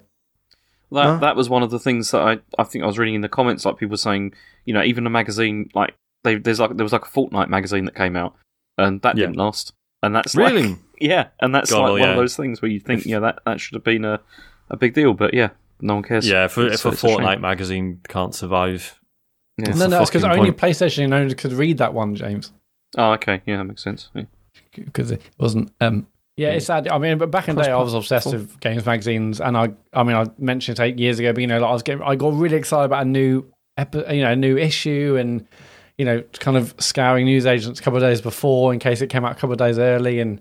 [0.92, 1.18] That Huh?
[1.18, 3.30] that was one of the things that I, I think I was reading in the
[3.30, 4.34] comments, like people saying,
[4.66, 7.86] you know, even a magazine like they there's like there was like a Fortnite magazine
[7.86, 8.36] that came out,
[8.78, 9.28] and that Yeah.
[9.28, 9.74] didn't last.
[10.02, 10.78] And that's like- Really?
[11.00, 12.10] yeah, and that's God, like well, one yeah.
[12.12, 14.20] of those things where you think, yeah, that that should have been a,
[14.70, 15.50] a big deal, but yeah,
[15.82, 16.28] no one cares.
[16.28, 17.08] Yeah, if, a- It's- if a it's a.
[17.08, 19.00] Fortnite magazine can't survive,
[19.58, 19.74] Yeah.
[19.74, 20.52] No, no, it's because fucking only.
[20.52, 22.52] PlayStation owners could read that one, James,
[22.98, 24.10] Oh, okay, yeah, that makes sense.
[24.16, 24.24] Yeah.
[24.76, 26.08] because it wasn't um
[26.38, 26.88] Yeah, it's sad.
[26.88, 29.70] I mean, but back in the day, I was obsessed with games magazines, and I,
[29.94, 32.02] I mean, I mentioned it eight years ago, but you know, like I was getting,
[32.04, 33.46] I got really excited about a new,
[33.78, 35.46] epi- you know, a new issue, and
[35.98, 39.08] you know, kind of scouring news agents a couple of days before in case it
[39.08, 40.40] came out a couple of days early, and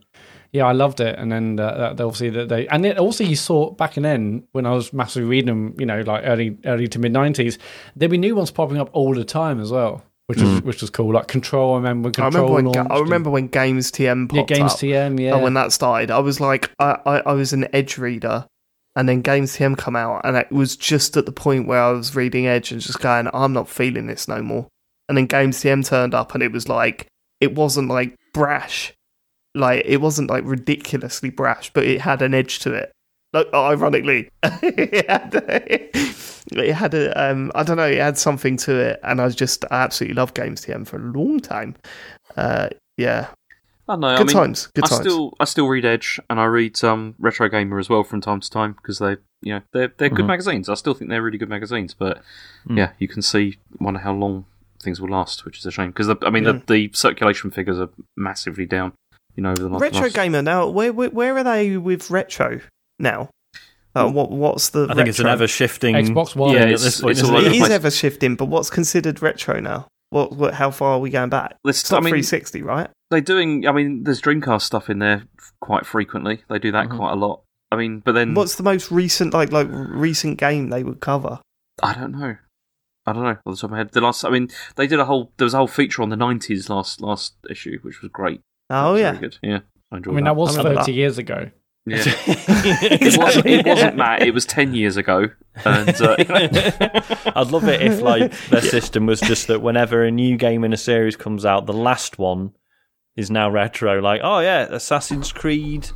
[0.52, 1.18] yeah, I loved it.
[1.18, 4.44] And then uh, that, obviously that they, and it also you saw back in then
[4.52, 7.58] when I was massively reading them, you know, like early, early to mid nineties,
[7.96, 10.04] there'd be new ones popping up all the time as well.
[10.26, 11.14] Which was which was cool.
[11.14, 12.10] Like Control, I remember.
[12.10, 14.78] When I remember when I and- remember when Games TM yeah, Games up.
[14.78, 15.32] TM, yeah.
[15.34, 18.46] And when that started, I was like, I, I, I was an Edge reader,
[18.94, 21.92] and then Games TM come out, and it was just at the point where I
[21.92, 24.68] was reading Edge and just going, I'm not feeling this no more.
[25.08, 27.06] And then Games TM turned up, and it was like,
[27.40, 28.92] it wasn't like brash,
[29.58, 32.92] like it wasn't like ridiculously brash, but it had an edge to it.
[33.34, 38.74] Like, ironically, it had, it had a, um, I don't know, it had something to
[38.78, 41.74] it, and I just I absolutely loved Games TM for a long time.
[42.36, 43.28] Uh, yeah,
[43.88, 44.16] I don't know.
[44.16, 45.00] good I mean, times, good I times.
[45.00, 48.40] still I still read Edge and I read um, Retro Gamer as well from time
[48.40, 50.28] to time because they you know they're they're good Mhm.
[50.28, 50.68] magazines.
[50.70, 52.22] I still think they're really good magazines, but
[52.66, 52.76] Mm.
[52.78, 54.46] yeah, you can see wonder how long
[54.82, 56.64] things will last, which is a shame because I mean Mm.
[56.66, 58.92] the, the circulation figures are massively down.
[59.38, 60.66] You know, over the last Retro last- gamer now.
[60.68, 62.60] Where, where where are they with retro
[62.98, 63.30] now?
[63.94, 64.88] Uh, what what's the?
[64.90, 65.94] I think it's an ever shifting.
[65.94, 66.52] Xbox One.
[66.54, 67.42] Yeah, at it's- this point, it's isn't all it?
[67.42, 67.70] over It the is place.
[67.70, 69.86] ever shifting, but what's considered retro now?
[70.10, 71.54] What, what how far are we going back?
[71.62, 72.90] Let's- It's not I mean- 360, right?
[73.12, 73.64] They're doing.
[73.68, 75.22] I mean, there's Dreamcast stuff in there
[75.60, 76.42] quite frequently.
[76.50, 76.96] They do that Mhm.
[76.96, 77.42] quite a lot.
[77.70, 81.38] I mean, but then What's the most recent like like recent game they would cover?
[81.80, 82.38] I don't know.
[83.06, 83.92] I don't know off the top of my head.
[83.92, 85.30] The last, I mean, they did a whole.
[85.38, 88.40] There was a whole feature on the '90s last last issue, which was great.
[88.70, 89.38] Oh Very yeah, good.
[89.42, 89.60] Yeah,
[89.90, 90.88] I enjoyed I mean, that was 30 that.
[90.88, 91.50] years ago.
[91.86, 92.02] Yeah.
[92.06, 94.22] it, wasn't, it wasn't Matt.
[94.22, 95.28] It was ten years ago,
[95.64, 96.16] and uh,
[97.34, 100.74] I'd love it if like their system was just that whenever a new game in
[100.74, 102.52] a series comes out, the last one
[103.16, 104.02] is now retro.
[104.02, 105.88] Like, oh yeah, Assassin's Creed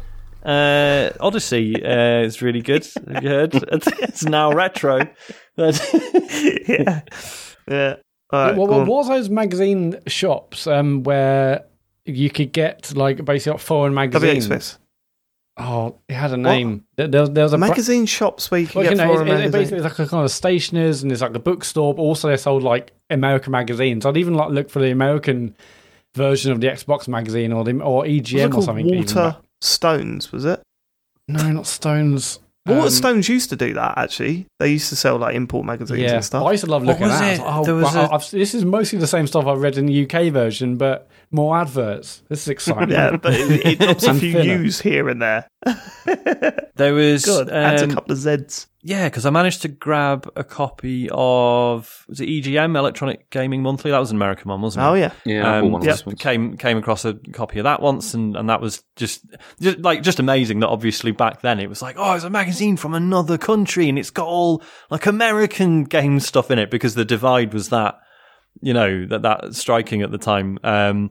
[0.45, 2.87] uh, Odyssey uh, is really good.
[3.13, 3.55] Have you heard?
[4.03, 5.09] It's now retro.
[5.57, 7.01] yeah,
[7.69, 7.97] yeah.
[8.31, 11.65] All right, what, go what was those magazine shops um, where
[12.05, 14.49] you could get like basically like foreign magazines?
[14.49, 14.79] WXS.
[15.59, 16.85] Oh, it had a name.
[16.97, 18.97] There, there, was- there was a bra- magazine shops where you can Well, get you
[19.07, 21.39] know, foreign it, it, basically it's like a kind of stationers and it's like a
[21.39, 24.07] bookstore, but also they sold like American magazines.
[24.07, 25.55] I'd even like look for the American
[26.15, 28.87] version of the Xbox magazine or the or Was it EGM or called something.
[28.87, 30.63] even, Water Stones, was it?
[31.29, 32.39] no, not Stones.
[32.67, 33.99] Water Um, Stones used to do that.
[33.99, 36.47] Actually, they used to sell like import magazines Yeah, and stuff.
[36.47, 37.19] I used to love looking at.
[37.19, 37.41] that.
[37.41, 39.61] I was There like, was oh, a- I've- this is mostly the same stuff I've
[39.61, 42.23] read in the UK version, but more adverts.
[42.29, 42.91] This is exciting.
[42.91, 44.45] yeah, but it, it drops a few filler.
[44.45, 45.49] U's here and there.
[46.75, 47.51] There was Good.
[47.51, 48.67] Adds a um, couple of Z's.
[48.83, 53.91] Yeah, because I managed to grab a copy of was it EGM Electronic Gaming Monthly?
[53.91, 54.89] That was an American one, wasn't it?
[54.89, 56.15] Oh yeah, yeah, Um, one of yeah.
[56.15, 59.25] came came across a copy of that once, and, and that was just,
[59.61, 60.61] just like just amazing.
[60.61, 63.99] That obviously back then it was like, oh, it's a magazine from another country, and
[63.99, 67.99] it's got all like American game stuff in it because the divide was that,
[68.63, 70.59] you know, that that striking at the time.
[70.65, 71.11] Um,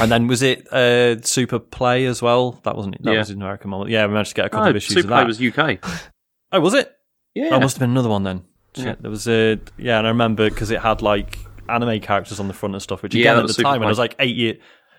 [0.00, 2.60] and then was it uh, Super Play as well?
[2.64, 3.18] That wasn't that Yeah.
[3.18, 3.88] was an American one.
[3.90, 5.26] Yeah, we managed to get a couple No, of issues of Superplay that.
[5.26, 5.40] was
[5.82, 6.10] UK.
[6.52, 6.92] oh, was it?
[7.34, 8.44] Yeah, Oh, must have been another one then.
[8.74, 8.94] Yeah.
[9.00, 12.54] there was a yeah, and I remember because it had like anime characters on the
[12.54, 13.02] front and stuff.
[13.02, 14.54] Which again that at the time, when I was like eight year,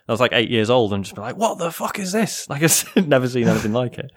[0.07, 2.47] I was like eight years old, and just be like, "What the fuck is this?"
[2.49, 4.11] Like I've never seen anything like it.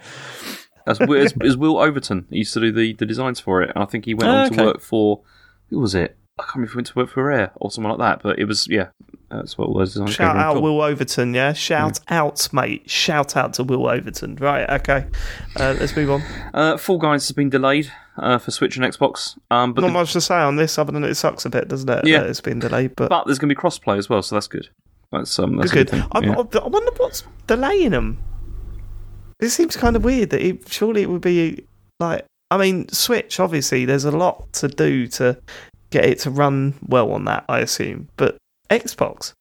[0.84, 2.26] That's it's, it's Wil Overton.
[2.30, 4.36] He used to do the, the designs for it, and I think he went Oh,
[4.36, 4.56] on okay.
[4.56, 5.22] to work for
[5.70, 6.16] who was it?
[6.38, 8.22] I can't remember if he went to work for Rare or someone like that.
[8.22, 8.88] But it was yeah,
[9.30, 10.14] that's what was designs.
[10.14, 11.52] Shout out Wil Overton, yeah.
[11.52, 12.88] Shout out, mate.
[12.88, 14.36] Shout out to Wil Overton.
[14.36, 15.06] Right, okay.
[15.56, 16.22] Uh, let's move on.
[16.54, 19.92] Uh, Fall Guys has been delayed uh, for Switch and Xbox, um, but Not the-
[19.94, 22.06] much to say on this other than it sucks a bit, doesn't it?
[22.06, 22.20] Yeah.
[22.20, 24.48] that it's been delayed, but, but there's going to be crossplay as well, so that's
[24.48, 24.68] good.
[25.12, 25.90] That's um, that's good.
[25.90, 26.04] good.
[26.12, 26.34] I, yeah.
[26.34, 28.18] I wonder what's delaying them.
[29.40, 31.66] It seems kind of weird that it, surely it would be
[32.00, 32.24] like.
[32.50, 33.40] I mean, Switch.
[33.40, 35.36] Obviously, there's a lot to do to
[35.90, 37.44] get it to run well on that.
[37.48, 38.36] I assume, but
[38.70, 39.32] Xbox.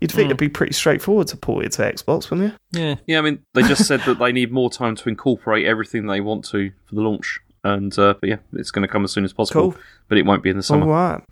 [0.00, 0.30] You'd think Hmm.
[0.30, 2.80] it'd be pretty straightforward to port it to Xbox, wouldn't you?
[2.80, 6.06] Yeah, Yeah, I mean, they just said that they need more time to incorporate everything
[6.06, 9.12] they want to for the launch, and uh, but yeah, it's going to come as
[9.12, 9.72] soon as possible.
[9.72, 9.80] Cool.
[10.08, 10.86] But it won't be in the All summer.
[10.86, 11.22] right.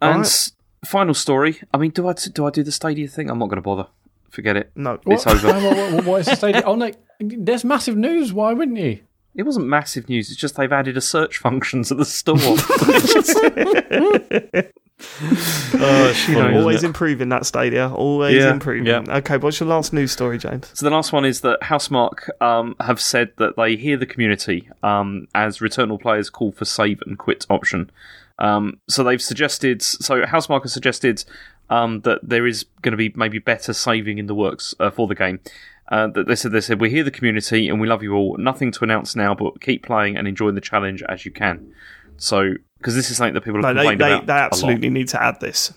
[0.00, 0.20] and alright.
[0.26, 0.52] s-
[0.84, 1.60] final story.
[1.72, 3.30] I mean, do I do I do the Stadia thing?
[3.30, 3.86] I'm not going to bother.
[4.30, 4.70] Forget it.
[4.76, 4.98] No.
[5.06, 5.42] It's What?
[5.44, 5.48] over.
[5.48, 6.64] what, what, what is the stadium?
[6.66, 8.30] Oh, no, there's massive news.
[8.32, 9.00] Why wouldn't you?
[9.34, 10.30] It wasn't massive news.
[10.30, 12.36] It's just they've added a search function to the store.
[15.20, 17.88] oh, You funny, know, always improving that Stadia.
[17.88, 18.52] Always Yeah.
[18.52, 18.86] improving.
[18.86, 19.04] Yeah.
[19.08, 20.70] Okay, what's your last news story, James?
[20.74, 24.68] So the last one is that Housemarque um, have said that they hear the community
[24.82, 27.90] um, as Returnal players call for save and quit option.
[28.38, 29.82] Um, so they've suggested.
[29.82, 31.24] So Housemarque has suggested
[31.70, 35.06] um, that there is going to be maybe better saving in the works uh, for
[35.06, 35.40] the game.
[35.90, 38.36] Uh, that they said they said we hear the community and we love you all.
[38.36, 41.72] Nothing to announce now, but keep playing and enjoying the challenge as you can.
[42.18, 44.26] So because this is something that people have No, they, they, about.
[44.26, 45.72] they absolutely need to add this.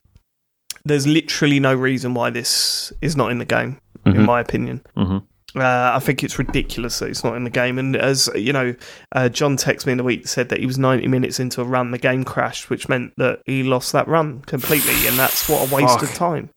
[0.85, 4.25] There's literally no reason why this is not in the game, in Mhm.
[4.25, 4.81] my opinion.
[4.97, 5.23] Mhm.
[5.53, 7.77] Uh, I think it's ridiculous that it's not in the game.
[7.77, 8.73] And as you know,
[9.11, 11.65] uh, John texted me in the week said that he was 90 minutes into a
[11.65, 15.69] run, the game crashed, which meant that he lost that run completely, and that's what
[15.69, 16.49] a waste of time.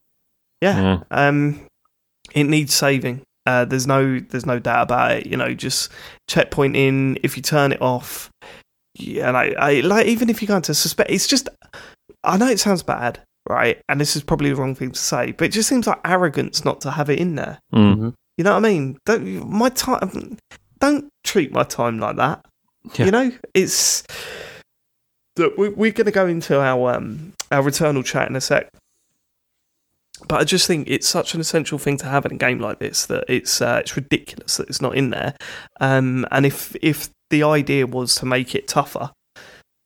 [0.63, 0.99] Yeah, Yeah.
[1.11, 1.61] um,
[2.35, 3.23] it needs saving.
[3.47, 5.27] Uh, there's no there's no doubt about it.
[5.27, 5.91] You know, just
[6.29, 7.19] checkpoint in.
[7.23, 8.31] If you turn it off,
[8.95, 11.49] yeah, like I like even if you're going to suspect, it's just.
[12.23, 13.81] I know it sounds bad, right?
[13.89, 16.65] And this is probably the wrong thing to say, but it just seems like arrogance
[16.65, 17.59] not to have it in there.
[17.75, 18.15] Mm.
[18.39, 18.99] You know what I mean?
[19.05, 20.39] Don't my time.
[20.79, 22.45] Don't treat my time like that.
[22.95, 23.07] Yeah.
[23.07, 24.05] You know, it's.
[25.37, 28.69] Look, we, we're going to go into our um, our returnal chat in a sec,
[30.29, 32.79] but I just think it's such an essential thing to have in a game like
[32.79, 35.35] this that it's uh, it's ridiculous that it's not in there.
[35.81, 39.11] Um, and if if the idea was to make it tougher,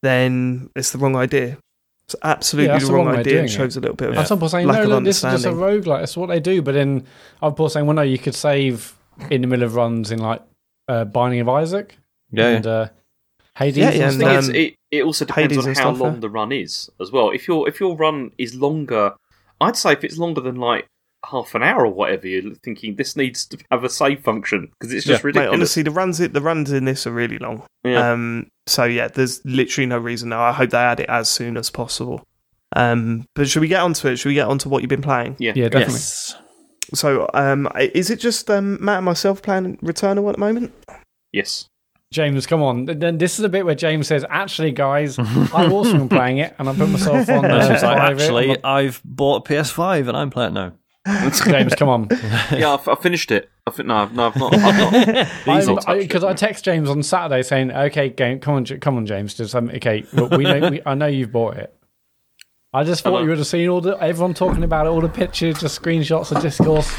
[0.02, 1.58] then it's the wrong idea.
[2.06, 3.42] It's absolutely Yeah, that's the the wrong wrong idea.
[3.44, 5.16] It shows a little bit of And some people saying, lack no, of look, this
[5.16, 5.82] is just a understanding.
[5.82, 6.00] roguelike.
[6.00, 6.62] That's what they do.
[6.62, 7.04] But then
[7.42, 8.94] other people saying, well, no, you could save
[9.30, 10.42] in the middle of runs in like
[10.88, 11.96] uh, Binding of Isaac
[12.30, 12.88] Yeah, and uh,
[13.56, 13.76] Hades.
[13.76, 14.38] Yeah, and yeah, and, thing stuff.
[14.38, 16.20] is, um, it, it also depends Hades on how stuff, long yeah.
[16.20, 17.30] the run is as well.
[17.30, 19.14] If your if your run is longer,
[19.60, 20.86] I'd say if it's longer than like
[21.26, 24.92] half an hour or whatever, you're thinking this needs to have a save function because
[24.92, 25.26] it's just Yeah.
[25.26, 25.54] Mate, ridiculous.
[25.54, 27.64] honestly, the runs the runs in this are really long.
[27.84, 28.12] yeah.
[28.12, 30.42] Um, so yeah, there's literally no reason now.
[30.42, 32.24] I hope they add it as soon as possible.
[32.76, 34.16] Um, but should we get onto it?
[34.16, 35.36] Should we get onto what you've been playing?
[35.38, 35.94] yeah, yeah, definitely.
[35.94, 36.34] Yes.
[36.94, 40.72] So, um, is it just um, Matt and myself playing Returnal at the moment?
[41.32, 41.68] yes.
[42.10, 42.86] James, come on.
[42.86, 46.54] Then this is a bit where James says, actually, guys, I've also been playing it
[46.58, 50.16] and I put myself on And uh, like, actually, I'm I've bought a PS5 and
[50.16, 50.72] I'm playing it now.
[51.08, 52.08] Not- James, come on.
[52.52, 53.48] yeah, I've, I finished it.
[53.66, 54.54] I fin- no, I've, no, I've not.
[54.56, 55.28] I've not.
[55.44, 56.26] These not Because it.
[56.26, 59.34] I, text James on Saturday saying, "Okay, game, come on, J- come on, James.
[59.34, 61.74] Just um, okay, well, we know, we, I know you've bought it.
[62.72, 63.22] I just thought Hello.
[63.22, 66.34] you would have seen all the everyone talking about it, all the pictures, just screenshots
[66.34, 66.94] of discourse.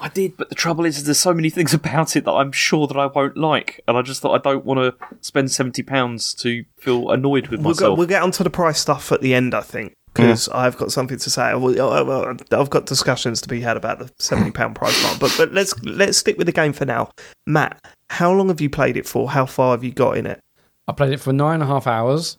[0.00, 2.86] I did, but the trouble is, there's so many things about it that I'm sure
[2.88, 6.34] that I won't like, and I just thought I don't want to spend seventy pounds
[6.36, 7.98] to feel annoyed with We'll, go, myself.
[7.98, 11.18] we'll get onto the price stuff at the end, I think, because I've got something
[11.18, 11.42] to say.
[11.42, 15.78] I've got discussions to be had about the seventy pound price mark, but but let's
[15.82, 17.10] let's stick with the game for now.
[17.46, 17.80] Matt,
[18.10, 19.30] how long have you played it for?
[19.30, 20.40] How far have you got in it?
[20.88, 22.38] I played it for nine and a half hours.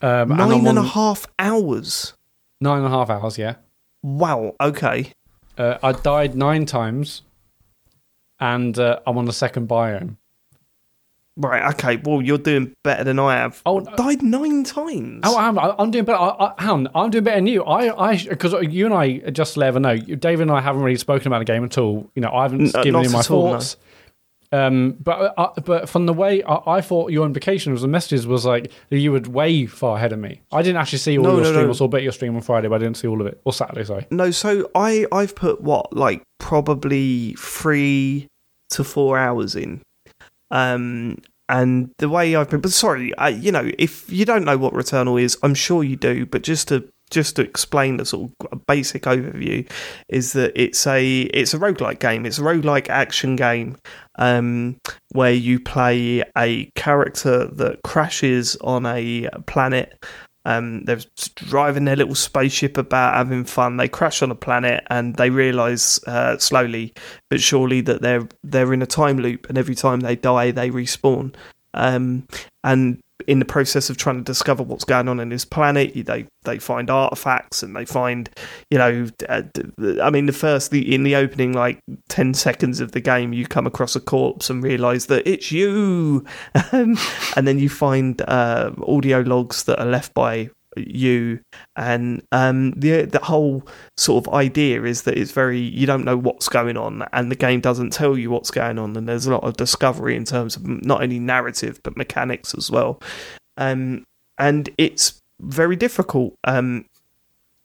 [0.00, 2.14] Um, Nine and a half hours.
[2.60, 3.54] Nine and a half hours, yeah.
[4.02, 4.56] Wow.
[4.60, 5.12] Okay.
[5.56, 7.22] Uh, I died nine times,
[8.40, 10.16] and uh, I'm on the second biome.
[11.36, 11.72] Right.
[11.74, 11.96] Okay.
[12.04, 13.62] Well, you're doing better than I have.
[13.64, 15.20] Oh, died nine times.
[15.24, 16.18] Oh, I'm, I'm doing better.
[16.18, 17.64] I, I, hang on, I'm doing better than you.
[17.64, 20.98] I, I, because you and I, just let everyone know, David and I haven't really
[20.98, 22.10] spoken about the game at all.
[22.14, 23.52] You know, I haven't N- given not you my at all, no.
[23.52, 23.76] thoughts.
[24.54, 28.26] Um, but uh, but from the way I, I thought your implication was the messages
[28.26, 30.42] was like you were way far ahead of me.
[30.52, 31.64] I didn't actually see all No, your no, stream.
[31.64, 31.70] no.
[31.70, 33.40] I saw bit of your stream on Friday, but I didn't see all of it.
[33.46, 34.06] Or Saturday, sorry.
[34.10, 38.28] No, so I I've put what like probably three
[38.72, 39.80] to four hours in,
[40.52, 41.18] um,
[41.48, 42.60] and the way I've been.
[42.60, 45.96] But sorry, I, you know, if you don't know what Returnal is, I'm sure you
[45.96, 46.24] do.
[46.24, 49.68] But just to just to explain the sort of basic overview,
[50.08, 52.24] is that it's a it's a roguelike game.
[52.24, 53.76] It's a roguelike action game,
[54.16, 54.76] um,
[55.12, 60.04] where you play a character that crashes on a planet.
[60.44, 61.00] Um, they're
[61.36, 63.76] driving their little spaceship about, having fun.
[63.76, 66.94] They crash on a planet, and they realise uh, slowly
[67.30, 70.70] but surely that they're they're in a time loop, and every time they die, they
[70.70, 71.34] respawn.
[71.74, 72.26] Um,
[72.64, 76.26] and in the process of trying to discover what's going on in this planet, they
[76.44, 78.28] they find artifacts and they find,
[78.70, 79.42] you know, uh,
[80.02, 83.46] I mean, the first the in the opening like ten seconds of the game, you
[83.46, 86.24] come across a corpse and realise that it's you,
[86.72, 86.98] and
[87.36, 91.40] then you find uh, audio logs that are left by you.
[91.76, 93.66] And um the the whole
[93.96, 97.36] sort of idea is that it's very you don't know what's going on and the
[97.36, 98.96] game doesn't tell you what's going on.
[98.96, 102.70] And there's a lot of discovery in terms of not only narrative but mechanics as
[102.70, 103.00] well.
[103.56, 104.04] Um
[104.38, 106.34] and it's very difficult.
[106.44, 106.86] Um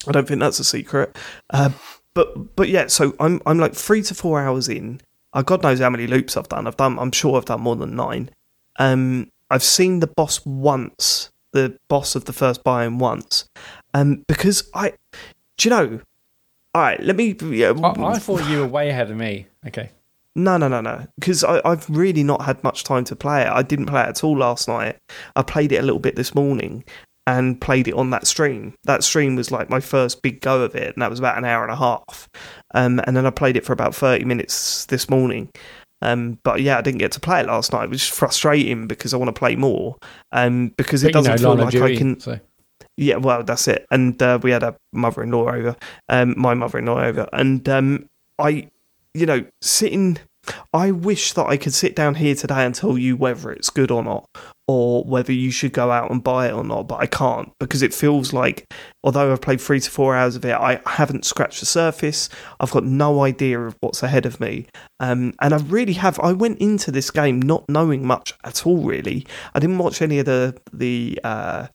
[0.08, 1.16] i don't think that's a secret.
[1.50, 1.70] Uh,
[2.14, 5.02] but but yeah so i'm i'm like 3 to 4 hours in.
[5.34, 6.68] Uh, god knows how many loops i've done.
[6.68, 8.30] I've done i'm sure i've done more than 9
[8.80, 13.50] um i've seen the boss once the boss of the first biome once
[13.94, 14.94] um because i
[15.58, 16.00] do you know
[16.76, 19.48] all right let me I, I thought you were way ahead of me.
[19.66, 19.90] Okay.
[20.36, 21.08] no, no, no, no.
[21.20, 23.48] Because I've really not had much time to play it.
[23.48, 24.98] I didn't play it at all last night.
[25.36, 26.84] I played it a little bit this morning,
[27.28, 28.74] and played it on that stream.
[28.86, 31.44] That stream was like my first big go of it, and that was about an
[31.44, 32.30] hour and a half.
[32.74, 35.50] Um, and then I played it for about 30 minutes this morning.
[36.02, 39.14] Um, but yeah, I didn't get to play it last night, which is frustrating because
[39.14, 39.98] I want to play more.
[40.32, 42.20] Um, because it But, you doesn't know, feel like I can.
[42.20, 42.40] So.
[42.98, 43.86] Yeah, well, that's it.
[43.92, 45.76] And uh, we had a mother-in-law over,
[46.10, 48.10] um, my mother-in-law over, and um,
[48.40, 48.70] I,
[49.14, 50.18] you know, sitting.
[50.74, 53.92] I wish that I could sit down here today and tell you whether it's good
[53.92, 54.28] or not,
[54.68, 56.88] or whether you should go out and buy it or not.
[56.88, 58.66] But I can't because it feels like,
[59.04, 62.30] although I've played three to four hours of it, I haven't scratched the surface.
[62.60, 64.68] I've got no idea of what's ahead of me,
[65.00, 66.20] um, and I really have.
[66.20, 68.84] I went into this game not knowing much at all.
[68.84, 71.20] Really, I didn't watch any of the the.
[71.24, 71.68] Uh,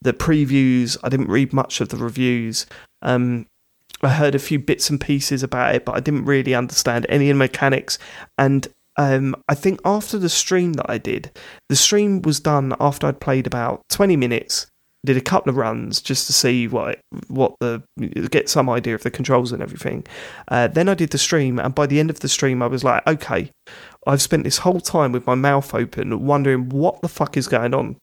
[0.00, 0.96] the previews.
[1.02, 2.66] I didn't read much of the reviews.
[3.02, 3.46] Um,
[4.02, 7.30] I heard a few bits and pieces about it, but I didn't really understand any
[7.30, 7.98] of the mechanics.
[8.36, 11.30] And um, I think after the stream that I did,
[11.68, 14.66] the stream was done after I'd played about 20 minutes.
[15.06, 16.98] Did a couple of runs just to see what
[17.28, 17.84] what the
[18.32, 20.04] get some idea of the controls and everything.
[20.48, 22.82] Uh, then I did the stream, and by the end of the stream, I was
[22.82, 23.52] like, okay,
[24.08, 27.74] I've spent this whole time with my mouth open, wondering what the fuck is going
[27.74, 27.96] on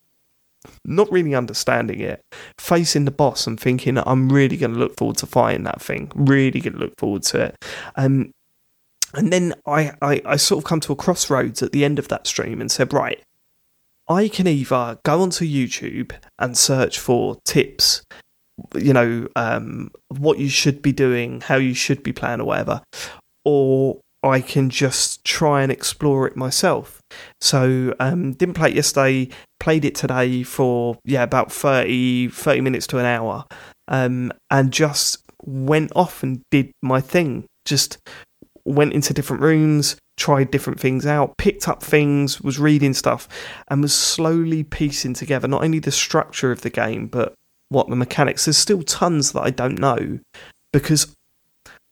[0.84, 2.22] not really understanding it,
[2.60, 6.12] facing the boss and thinking I'm really going to look forward to fighting that thing,
[6.16, 7.56] really going to look forward to it.
[7.96, 8.32] Um,
[9.14, 12.10] and then I, I, I sort of come to a crossroads at the end of
[12.10, 13.22] that stream and said, right,
[14.08, 18.04] I can either go onto YouTube and search for tips,
[18.76, 22.82] you know, um, what you should be doing, how you should be playing, or whatever,
[23.44, 27.02] or I can just try and explore it myself.
[27.42, 29.30] So, um, didn't play it yesterday,
[29.66, 33.46] played it today for, yeah, about 30, 30 minutes to an hour,
[33.88, 37.46] um, and just went off and did my thing.
[37.66, 37.98] Just
[38.64, 43.28] went into different rooms, tried different things out, picked up things, was reading stuff,
[43.68, 47.34] and was slowly piecing together not only the structure of the game, but
[47.70, 48.46] what the mechanics.
[48.46, 50.20] There's still tons that I don't know
[50.74, 51.16] because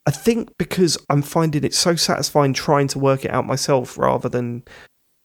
[0.05, 4.29] I think because I'm finding it so satisfying trying to work it out myself rather
[4.29, 4.61] than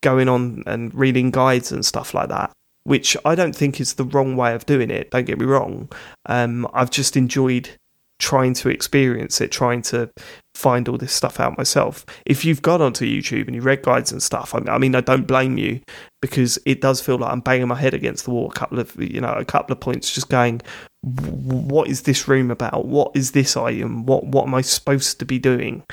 [0.02, 2.52] going on and reading guides and stuff like that,
[2.84, 5.10] which I don't think is the wrong way of doing it.
[5.10, 5.90] Don't get me wrong.
[6.26, 7.70] Um, I've just enjoyed
[8.18, 10.10] trying to experience it, trying to
[10.54, 12.04] find all this stuff out myself.
[12.26, 15.26] If you've gone onto YouTube and you read guides and stuff, I, mean, I don't
[15.26, 15.80] blame you
[16.20, 18.94] because it does feel like I'm banging my head against the wall a couple of,
[19.00, 20.60] you know, a couple of points, just going,
[21.02, 22.86] what is this room about?
[22.86, 24.04] What is this item?
[24.04, 25.84] What what am I supposed to be doing?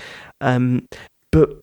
[0.42, 0.88] Um,
[1.32, 1.60] but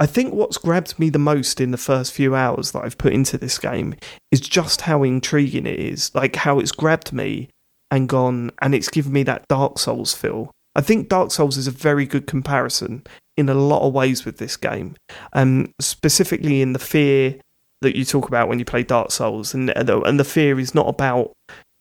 [0.00, 3.12] I think what's grabbed me the most in the first few hours that I've put
[3.12, 3.94] into this game
[4.30, 6.14] is just how intriguing it is.
[6.14, 7.48] Like how it's grabbed me
[7.90, 10.52] and gone, and it's given me that Dark Souls feel.
[10.76, 13.02] I think Dark Souls is a very good comparison
[13.36, 14.94] in a lot of ways with this game,
[15.32, 17.36] um, specifically in the fear
[17.80, 20.88] that you talk about when you play Dark Souls, and and the fear is not
[20.88, 21.32] about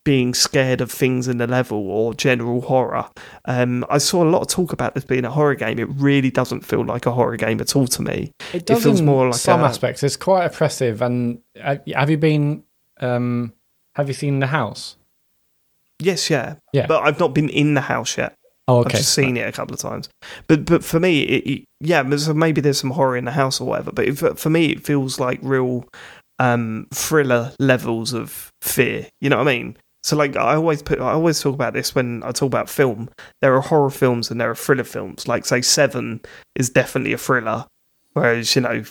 [0.08, 3.10] being scared of things in the level or general horror.
[3.44, 5.80] Um, I saw a lot of talk about this being a horror game.
[5.80, 8.32] It really doesn't feel like a horror game at all to me.
[8.54, 10.04] It does feels more like some a- aspects.
[10.04, 11.02] It's quite oppressive.
[11.02, 12.64] And uh, have you been?
[13.02, 13.52] Um,
[13.96, 14.96] have you seen the house?
[16.00, 16.86] Yes, yeah, Yeah.
[16.88, 18.34] but I've not been in the house yet.
[18.70, 18.90] Oh, okay.
[18.92, 20.08] I've just seen it a couple of times.
[20.48, 23.60] But but for me, it, it, yeah, there's- maybe there's some horror in the house
[23.60, 23.92] or whatever.
[23.92, 25.86] But if, for me, it feels like real
[26.40, 29.08] um, thriller levels of fear.
[29.20, 29.78] You know what I mean?
[30.08, 33.10] So like I always put, I always talk about this when I talk about film.
[33.42, 35.28] There are horror films and there are thriller films.
[35.28, 36.22] Like say Seven
[36.56, 37.66] is definitely a thriller,
[38.14, 38.86] whereas you know,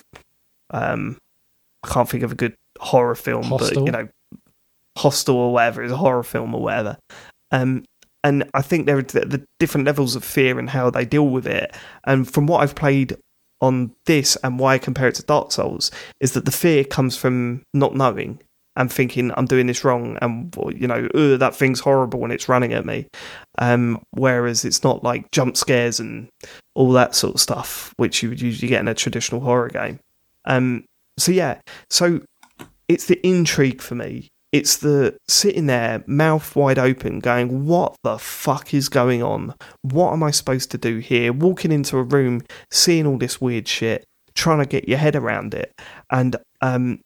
[0.72, 1.16] um,
[1.82, 3.86] I can't think of a good horror film, Hostel?
[3.86, 4.09] but you know,
[4.98, 6.98] Hostel or whatever is a horror film or whatever.
[7.51, 7.86] Um,
[8.22, 11.28] and I think there are the, the different levels of fear and how they deal
[11.28, 11.74] with it.
[12.05, 13.16] And from what I've played
[13.62, 15.90] on this and why I compare it to Dark Souls
[16.20, 18.43] is that the fear comes from not knowing
[18.76, 22.72] and thinking I'm doing this wrong and you know that thing's horrible when it's running
[22.72, 23.08] at me.
[23.58, 26.28] Um, whereas it's not like jump scares and
[26.74, 29.98] all that sort of stuff which you would usually get in a traditional horror game.
[30.44, 30.84] Um,
[31.18, 32.20] so yeah, so
[32.88, 34.28] it's the intrigue for me.
[34.52, 39.54] It's the sitting there, mouth wide open, going, What the fuck is going on?
[39.82, 41.32] What am I supposed to do here?
[41.32, 44.04] Walking into a room, seeing all this weird shit,
[44.34, 45.72] trying to get your head around it.
[46.10, 47.00] And um,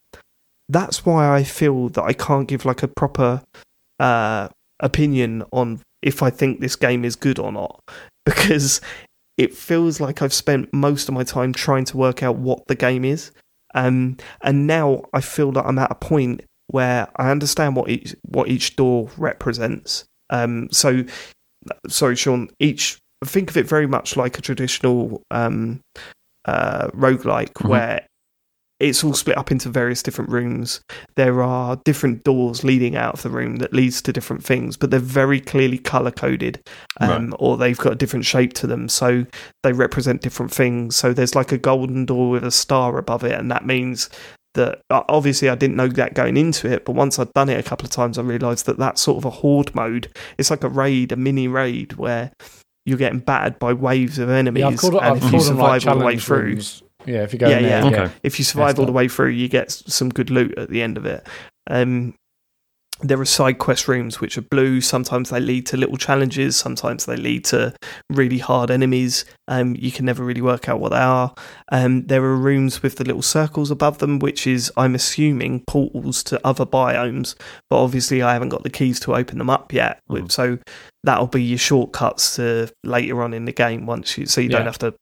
[0.70, 3.42] that's why I feel that I can't give like a proper
[3.98, 4.48] uh,
[4.80, 7.80] opinion on if I think this game is good or not.
[8.26, 8.80] Because
[9.38, 12.74] it feels like I've spent most of my time trying to work out what the
[12.76, 13.32] game is.
[13.74, 18.14] Um, and now I feel that I'm at a point where I understand what each
[18.28, 20.05] what each door represents.
[20.28, 21.02] Um, so,
[21.88, 22.51] sorry, Sean.
[22.60, 25.80] Each think of it very much like a traditional um,
[26.44, 27.68] uh, roguelike, Mhm.
[27.68, 28.06] where
[28.81, 30.81] it's all split up into various different rooms.
[31.16, 34.90] There are different doors leading out of the room that leads to different things, but
[34.90, 36.61] they're very clearly color coded,
[37.01, 39.27] um, or they've got a different shape to them, so
[39.62, 40.97] they represent different things.
[40.97, 44.09] So there's like a golden door with a star above it, and that means
[44.55, 47.62] that obviously I didn't know that going into it, but once I'd done it a
[47.62, 50.09] couple of times, I realised that that's sort of a horde mode.
[50.39, 52.32] It's like a raid, a mini raid where
[52.85, 55.31] you're getting battered by waves of enemies, Yeah, I've called, it, and I've if you
[55.31, 56.82] called them like survive all the way through, rooms.
[57.06, 57.90] Yeah, if you go Yeah, in there, yeah.
[57.90, 58.02] yeah.
[58.05, 58.12] Okay.
[58.22, 60.97] if you survive all the way through, you get some good loot at the end
[60.97, 61.27] of it.
[61.68, 62.14] Um,
[63.02, 64.82] there are side quest rooms which are blue.
[64.82, 66.56] Sometimes they lead to little challenges.
[66.56, 67.72] Sometimes they lead to
[68.10, 69.24] really hard enemies.
[69.48, 71.35] Um, you can never really work out what they are.
[71.72, 76.22] Um, there are rooms with the little circles above them, which is, I'm assuming, portals
[76.24, 77.36] to other biomes.
[77.70, 80.01] But obviously, I haven't got the keys to open them up yet.
[80.10, 80.31] Mhm.
[80.31, 80.59] So
[81.02, 83.86] that'll be your shortcuts to later on in the game.
[83.86, 84.93] Once you, so you don't have to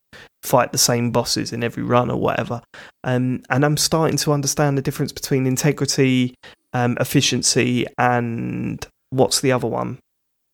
[0.43, 2.63] fight the same bosses in every run or whatever.
[3.05, 6.35] Um, and I'm starting to understand the difference between integrity,
[6.73, 9.99] um, efficiency, and what's the other one?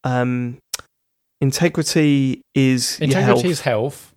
[0.04, 0.58] Um,
[1.40, 3.44] integrity is your Integrity health.
[3.44, 4.14] is health.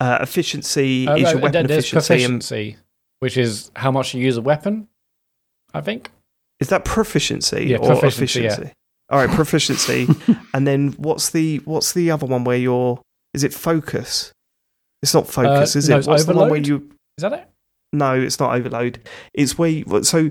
[0.00, 2.24] Uh, efficiency Uh, is your weapon efficiency.
[2.72, 2.76] and-
[3.20, 4.88] which is how much you use a weapon.
[5.74, 6.10] I think.
[6.60, 8.46] is that proficiency Yeah, or proficiency, yeah.
[8.52, 8.72] efficiency?
[9.10, 10.06] All right, proficiency.
[10.54, 13.00] and then what's the what's the other one where you're?
[13.34, 14.32] Is it focus?
[15.02, 15.98] It's not focus, Uh, is no, it?
[16.00, 16.88] it's What's the one where you?
[17.18, 17.48] Is that it?
[17.92, 19.00] No, it's not overload.
[19.34, 20.30] It's where you, so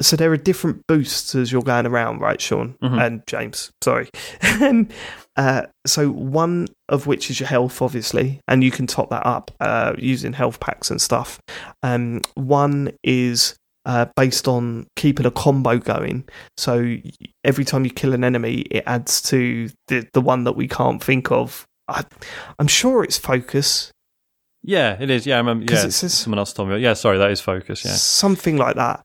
[0.00, 3.04] so there are different boosts as you're going around, right, Sean Mhm.
[3.04, 3.70] and James?
[3.82, 4.08] Sorry.
[5.36, 9.52] Uh, so one of which is your health, obviously, and you can top that up
[9.60, 11.38] uh, using health packs and stuff.
[11.84, 13.54] Um, one is
[13.86, 16.24] uh, based on keeping a combo going.
[16.56, 16.96] So
[17.44, 21.00] every time you kill an enemy, it adds to the the one that we can't
[21.02, 21.64] think of.
[21.86, 22.02] I,
[22.58, 23.92] I'm sure it's focus.
[24.62, 25.26] Yeah, it is.
[25.26, 25.72] Yeah, I remember.
[25.72, 26.78] Yeah, it says- someone else told me.
[26.78, 27.84] Yeah, sorry, that is focus.
[27.84, 27.92] Yeah.
[27.92, 29.02] something like that.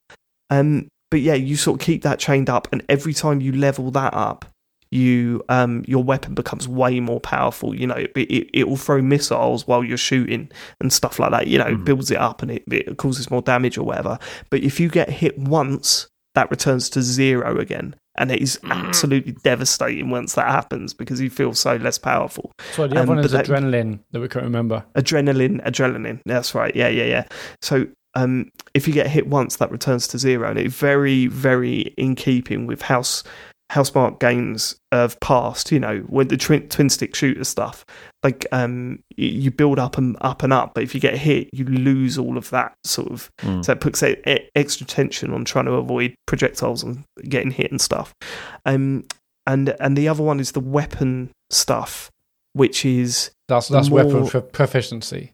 [0.50, 3.92] Um, but yeah, you sort of keep that chained up, and every time you level
[3.92, 4.46] that up,
[4.92, 7.74] you um, your weapon becomes way more powerful.
[7.76, 10.52] You know, it, it it will throw missiles while you're shooting
[10.82, 11.48] and stuff like that.
[11.48, 11.86] You know, Mhm.
[11.86, 14.20] builds it up and it, it causes more damage or whatever.
[14.50, 17.96] But if you get hit once, that returns to zero again.
[18.16, 22.52] And it is absolutely devastating once that happens because you feel so less powerful.
[22.74, 24.84] So the Um, other one is that- adrenaline that we can't remember.
[24.96, 27.24] adrenaline adrenaline that's right yeah yeah yeah
[27.62, 31.94] so um if you get hit once that returns to zero and it's very very
[31.98, 33.24] in keeping with house
[33.70, 37.86] how smart games of past you know with the twin, twin stick shooter stuff
[38.24, 41.66] like um you build up and up and up but if you get hit you
[41.66, 43.66] lose all of that sort of Mm.
[43.66, 44.18] so it puts e-
[44.56, 48.14] extra tension on trying to avoid projectiles and getting hit and stuff
[48.66, 49.04] um
[49.48, 52.12] and and the other one is the weapon stuff
[52.54, 55.34] which is That's that's weapon for proficiency.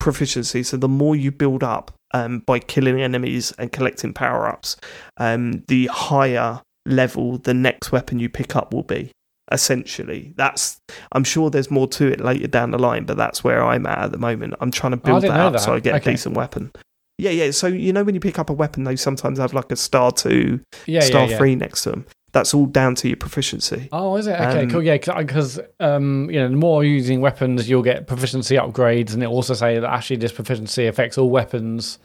[0.00, 0.62] proficiency.
[0.62, 4.76] So the more you build up um, by killing enemies and collecting power ups,
[5.18, 9.10] um, the higher level the next weapon you pick up will be.
[9.52, 10.80] Essentially, that's.
[11.12, 13.98] I'm sure there's more to it later down the line, but that's where I'm at
[13.98, 14.54] at the moment.
[14.60, 15.58] I'm trying to build that up that.
[15.60, 16.10] so I get Okay.
[16.10, 16.72] a decent weapon.
[17.18, 17.50] Yeah, yeah.
[17.50, 20.12] So you know when you pick up a weapon, they sometimes have like a star
[20.12, 21.36] two, Yeah, star yeah, yeah.
[21.38, 22.06] three next to them.
[22.32, 23.88] That's all down to your proficiency.
[23.92, 24.32] Oh, is it?
[24.32, 24.82] Okay, Um, cool.
[24.82, 29.26] Yeah, because um, you know, the more using weapons, you'll get proficiency upgrades, and it
[29.26, 31.98] also say that actually this proficiency affects all weapons.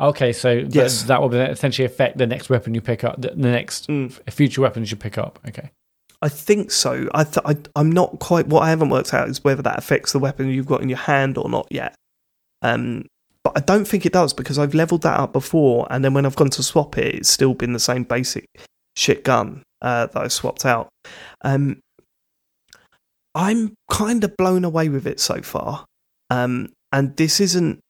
[0.00, 1.04] Okay, so Yes.
[1.04, 4.12] that will essentially affect the next weapon you pick up, the, the next Mm.
[4.32, 5.38] future weapons you pick up.
[5.48, 5.70] Okay.
[6.22, 7.08] I think so.
[7.14, 8.46] I, th- I I'm not quite.
[8.46, 10.98] What I haven't worked out is whether that affects the weapon you've got in your
[10.98, 11.94] hand or not yet.
[12.62, 13.06] Um,
[13.44, 16.24] but I don't think it does because I've leveled that up before, and then when
[16.26, 18.46] I've gone to swap it, it's still been the same basic
[18.96, 20.88] shit gun uh, that I swapped out.
[21.42, 21.80] Um,
[23.34, 25.84] I'm kind of blown away with it so far.
[26.30, 27.80] Um, and this isn't.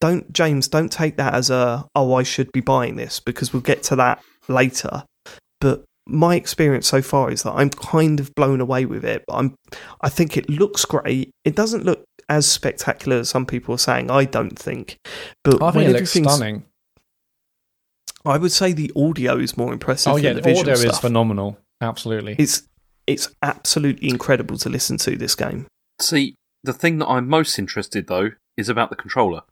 [0.00, 3.62] Don't James, don't take that as a oh I should be buying this because we'll
[3.62, 5.04] get to that later.
[5.60, 9.24] But my experience so far is that I'm kind of blown away with it.
[9.28, 9.54] I'm,
[10.00, 11.30] I think it looks great.
[11.44, 14.10] It doesn't look as spectacular as some people are saying.
[14.10, 14.96] I don't think,
[15.44, 16.64] but I think it looks everything's- stunning.
[18.24, 20.12] I would say the audio is more impressive.
[20.12, 21.58] Oh than yeah, the the visual audio is phenomenal.
[21.80, 22.36] Absolutely.
[22.38, 22.62] It's
[23.06, 25.66] it's absolutely incredible to listen to this game.
[26.00, 26.34] See,
[26.64, 29.42] the thing that I'm most interested though is about the controller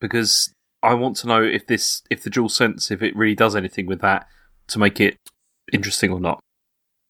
[0.00, 0.52] because
[0.82, 3.86] I want to know if this, if the dual sense, if it really does anything
[3.86, 4.26] with that
[4.68, 5.16] to make it
[5.72, 6.40] interesting or not.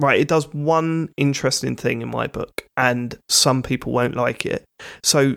[0.01, 4.65] Right, it does one interesting thing in my book, and some people won't like it.
[5.03, 5.37] So,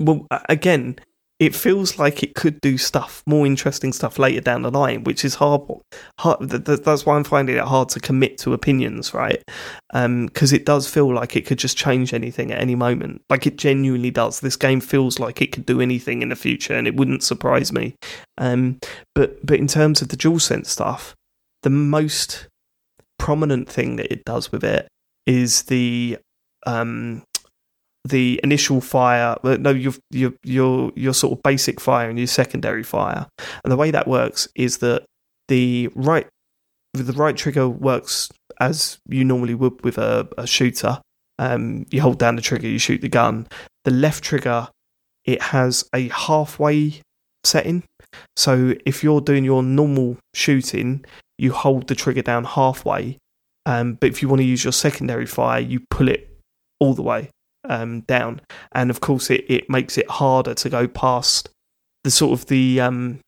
[0.00, 0.96] well, again,
[1.40, 5.24] it feels like it could do stuff, more interesting stuff later down the line, which
[5.24, 5.62] is hard.
[6.20, 9.42] hard th- th- that's why I'm finding it hard to commit to opinions, right?
[9.92, 13.22] Because it does feel like it could just change anything at any moment.
[13.28, 14.40] Like it genuinely does.
[14.40, 17.72] This game feels like it could do anything in the future, and it wouldn't surprise
[17.72, 17.96] me.
[18.38, 18.78] Um,
[19.14, 21.14] but but in terms of the DualSense stuff,
[21.64, 22.46] the most
[23.18, 24.86] prominent thing that it does with it
[25.26, 26.18] is the
[26.66, 27.24] um,
[28.04, 32.82] the initial fire no your your your your sort of basic fire and your secondary
[32.82, 33.26] fire.
[33.64, 35.04] And the way that works is that
[35.48, 36.26] the right
[36.92, 41.00] the right trigger works as you normally would with a, a shooter.
[41.38, 43.46] Um, you hold down the trigger you shoot the gun.
[43.84, 44.68] The left trigger
[45.24, 47.00] it has a halfway
[47.42, 47.84] setting.
[48.36, 51.04] So if you're doing your normal shooting
[51.38, 53.18] you hold the trigger down halfway.
[53.66, 56.30] Um, but if you want to use your secondary fire you pull it
[56.80, 57.30] all the way
[57.68, 58.40] um, down,
[58.72, 61.48] and of course it, it makes it harder to go past
[62.04, 63.20] the sort of the um,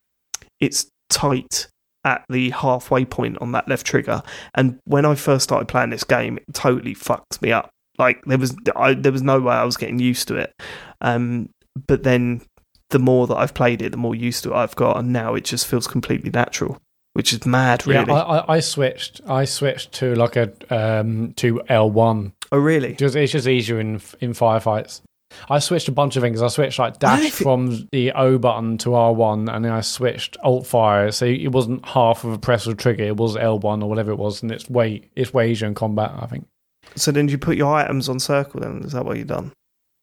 [0.61, 1.69] it's tight
[2.05, 4.23] at the halfway point on that left trigger.
[4.55, 7.69] And when I first started playing this game, it totally fucked me up.
[7.99, 10.53] Like there was I, there was no way I was getting used to it.
[11.01, 11.51] Um,
[11.87, 12.43] but then
[12.91, 15.35] the more that I've played it, the more used to it I've got, and now
[15.35, 16.79] it just feels completely natural,
[17.15, 17.87] which is mad.
[17.87, 18.13] Really, yeah.
[18.15, 19.21] I, I, I switched.
[19.27, 22.95] I switched to like a um, to L one Oh, really?
[22.95, 25.03] Just, it's just easier in in firefights.
[25.51, 26.41] I switched a bunch of things.
[26.41, 30.67] I switched like dash from the O button to R1, and then I switched Alt
[30.67, 31.11] fire.
[31.11, 34.11] So it wasn't half of a press of a trigger; it was L1 or whatever
[34.11, 36.13] it was, and it's way it's way easier in combat.
[36.19, 36.47] I think.
[36.95, 38.61] So then you put your items on circle.
[38.61, 39.53] Then is that what you've done?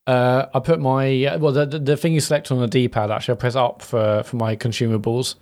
[0.05, 3.09] Uh, I put my well the, the the thing you select on the D pad.
[3.09, 5.35] Actually, I press up for for my consumables.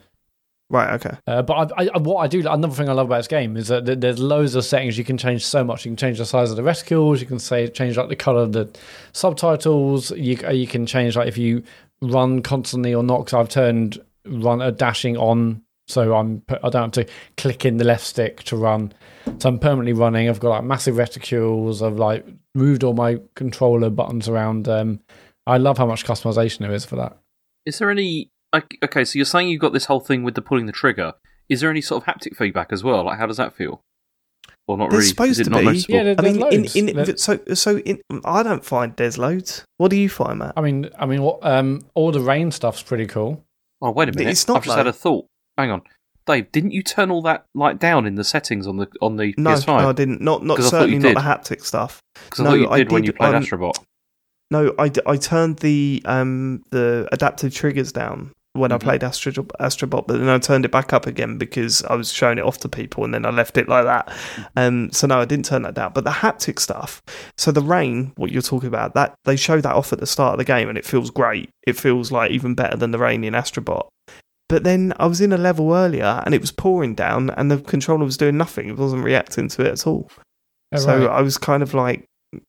[0.71, 0.93] Right.
[0.93, 1.17] Okay.
[1.27, 3.67] Uh, but I, I, what I do, another thing I love about this game is
[3.67, 5.83] that there's loads of settings you can change so much.
[5.83, 7.19] You can change the size of the reticles.
[7.19, 8.73] You can say change like the color of the
[9.11, 10.11] subtitles.
[10.11, 11.61] You uh, you can change like if you
[12.01, 13.25] run constantly or not.
[13.25, 17.65] Because I've turned run a uh, dashing on, so I'm I don't have to click
[17.65, 18.93] in the left stick to run.
[19.39, 20.29] So I'm permanently running.
[20.29, 21.85] I've got like massive reticules.
[21.85, 22.25] I've like
[22.55, 24.69] moved all my controller buttons around.
[24.69, 25.01] Um,
[25.45, 27.17] I love how much customization there is for that.
[27.65, 30.65] Is there any okay, so you're saying you've got this whole thing with the pulling
[30.65, 31.13] the trigger.
[31.49, 33.03] Is there any sort of haptic feedback as well?
[33.05, 33.81] Like, how does that feel?
[34.67, 35.07] Or not there's really?
[35.09, 35.65] supposed Is it to not be.
[35.65, 35.95] noticeable?
[35.95, 37.09] Yeah, there- I mean, there's in, loads.
[37.09, 39.63] in, so so in, I don't find there's loads.
[39.77, 40.53] What do you find, Matt?
[40.55, 43.43] I mean, I mean, what, um, all the rain stuff's pretty cool.
[43.81, 44.31] Oh, wait a minute.
[44.31, 45.25] It's not, I've just had a thought.
[45.57, 45.81] Hang on.
[46.27, 49.33] Dave, didn't you turn all that light down in the settings on the on the
[49.37, 49.67] No, PS5?
[49.81, 50.21] no, I didn't.
[50.21, 51.99] Not not 'Cause I thought certainly not the haptic stuff.
[52.25, 53.79] Because I no, thought you I did when you played um, Astrobot.
[54.51, 58.75] No, I, d- I turned the um the adaptive triggers down when Mhm.
[58.75, 62.11] I played Astro Astrobot, but then I turned it back up again because I was
[62.11, 64.11] showing it off to people, and then I left it like that.
[64.55, 65.91] Um, so no, I didn't turn that down.
[65.93, 67.01] But the haptic stuff,
[67.37, 70.33] so the rain, what you're talking about, that they show that off at the start
[70.33, 71.49] of the game, and it feels great.
[71.65, 73.87] It feels like even better than the rain in Astrobot.
[74.49, 77.57] But then I was in a level earlier, and it was pouring down, and the
[77.59, 78.67] controller was doing nothing.
[78.67, 80.09] It wasn't reacting to it at all.
[80.73, 81.09] Oh, so right.
[81.09, 82.03] I was kind of like,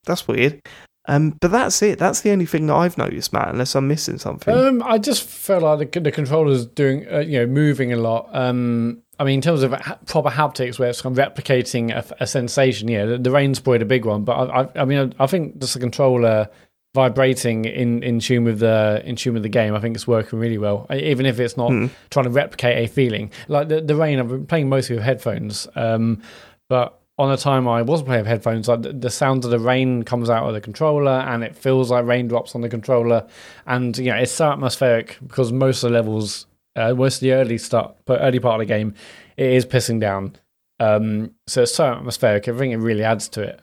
[0.05, 0.61] that's weird.
[1.07, 1.99] Um, but that's it.
[1.99, 3.49] That's the only thing that I've noticed, Matt.
[3.49, 4.55] Unless I'm missing something.
[4.57, 8.29] Um, I just felt like the, the controller's doing, uh, you know, moving a lot.
[8.33, 12.05] Um, I mean, in terms of ha- proper haptics, where it's kind of replicating a,
[12.23, 14.23] a sensation, yeah, the, the rain's probably a big one.
[14.25, 16.49] But I, I, I mean, I, I think just the controller
[16.95, 20.39] vibrating in, in tune with the in tune with the game, I think it's working
[20.39, 20.87] really well.
[20.93, 21.87] Even if it's not Hmm.
[22.11, 25.67] trying to replicate a feeling, like the the rain, I've been playing mostly with headphones,
[25.75, 26.21] um,
[26.69, 30.03] but on a time I wasn't playing with headphones, like the, sound of the rain
[30.03, 33.27] comes out of the controller, and it feels like raindrops on the controller,
[33.67, 37.33] and you know it's so atmospheric because most of the levels, uh, most of the
[37.33, 38.95] early start, but early part of the game,
[39.37, 40.35] it is pissing down.
[40.81, 42.49] Um, so it's so atmospheric.
[42.49, 43.61] I think it really adds to it.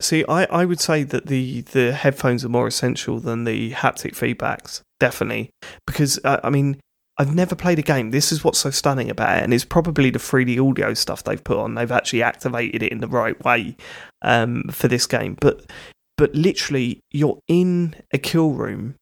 [0.00, 4.12] See, I, I would say that the, the headphones are more essential than the haptic
[4.12, 5.50] feedbacks, definitely.
[5.86, 6.78] Because, uh, I mean,
[7.18, 8.10] I've never played a game.
[8.10, 11.42] This is what's so stunning about it, and it's probably the 3D audio stuff they've
[11.42, 11.74] put on.
[11.74, 13.76] They've actually activated it in the right way
[14.22, 15.36] um, for this game.
[15.40, 15.70] But,
[16.16, 18.94] but literally, you're in a kill room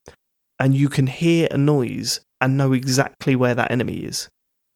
[0.58, 4.28] and you can hear a noise and know exactly where that enemy is.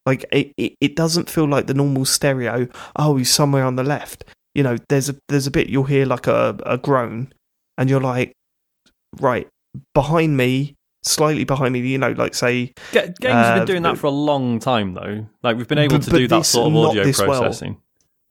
[0.05, 3.85] Like, it, it, it doesn't feel like the normal stereo, oh, he's somewhere on the
[3.85, 7.33] left you know, there's a there's a bit you'll hear like a, a groan,
[7.79, 8.33] and you're like,
[9.21, 9.49] right
[9.95, 13.83] behind me, slightly behind me, you know, like say, Ga- games have Uh, been doing
[13.83, 15.27] that for a long time, though.
[15.43, 17.27] Like we've been able But- to do that this- sort of not audio this well.
[17.41, 17.77] processing.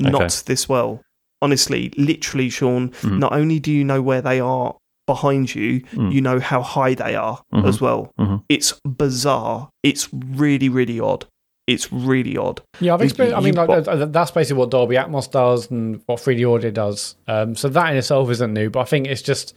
[0.02, 1.02] not this well.
[1.42, 2.90] Honestly, literally, Sean.
[3.02, 3.20] Mhm.
[3.20, 4.76] Not only do you know where they are
[5.08, 6.12] behind you, Mm.
[6.14, 7.66] you know how high they are Mhm.
[7.68, 8.12] as well.
[8.20, 8.44] Mhm.
[8.50, 9.70] It's bizarre.
[9.84, 11.26] It's really, really odd.
[11.68, 12.62] It's really odd.
[12.80, 13.38] Yeah, I've You- experienced.
[13.38, 16.72] I mean, like uh, uh, that's basically what Dolby Atmos does and what 3D audio
[16.72, 17.16] does.
[17.28, 19.54] Um, so that in itself isn't new, but I think it's just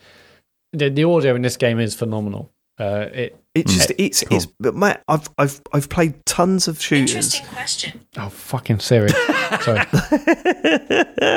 [0.73, 2.51] the, the audio in this game is phenomenal.
[2.79, 4.47] Uh, it It just it's it's.
[4.59, 7.11] But Matt, I've I've I've played tons of shooters.
[7.35, 8.01] Interesting question.
[8.17, 9.09] Oh, fucking Siri.
[9.61, 9.85] Sorry.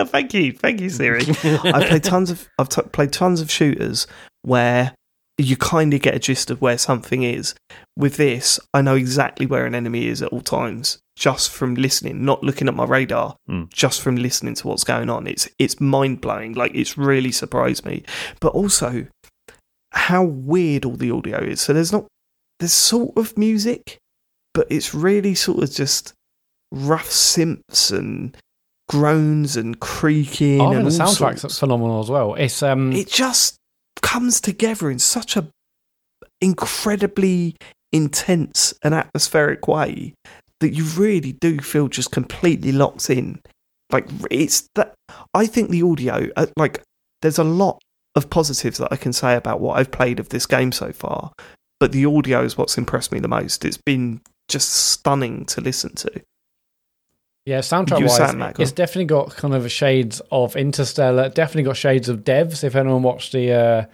[0.05, 1.21] thank you, thank you, Siri.
[1.43, 4.07] I've played tons of I've t- played tons of shooters
[4.43, 4.93] where
[5.37, 7.53] you kind of get a gist of where something is.
[7.97, 12.23] With this, I know exactly where an enemy is at all times, just from listening,
[12.23, 13.69] not looking at my radar, Mm.
[13.73, 15.27] just from listening to what's going on.
[15.27, 16.53] It's it's mind blowing.
[16.53, 18.03] Like it's really surprised me,
[18.39, 19.07] but also
[19.95, 21.61] how weird all the audio is.
[21.61, 22.05] So there's not
[22.59, 23.97] there's sort of music,
[24.53, 26.13] but it's really sort of just
[26.71, 28.35] rough synths and
[28.89, 30.61] groans and creaking.
[30.61, 31.59] Oh, and the soundtrack's sorts.
[31.59, 32.35] phenomenal as well.
[32.35, 33.57] It's um, It just
[34.01, 35.47] comes together in such a
[36.41, 37.55] incredibly
[37.91, 40.13] intense and atmospheric way
[40.59, 43.39] that you really do feel just completely locked in.
[43.91, 44.93] Like it's that
[45.33, 46.81] I think the audio, uh, like
[47.21, 47.79] there's a lot
[48.15, 51.31] of positives that I can say about what I've played of this game so far,
[51.79, 53.65] but the audio is what's impressed me the most.
[53.65, 56.21] It's been just stunning to listen to.
[57.45, 61.29] Yeah, soundtrack wise, that, it's definitely got kind of shades of Interstellar.
[61.29, 62.63] Definitely got shades of Devs.
[62.63, 63.85] If anyone watched the uh,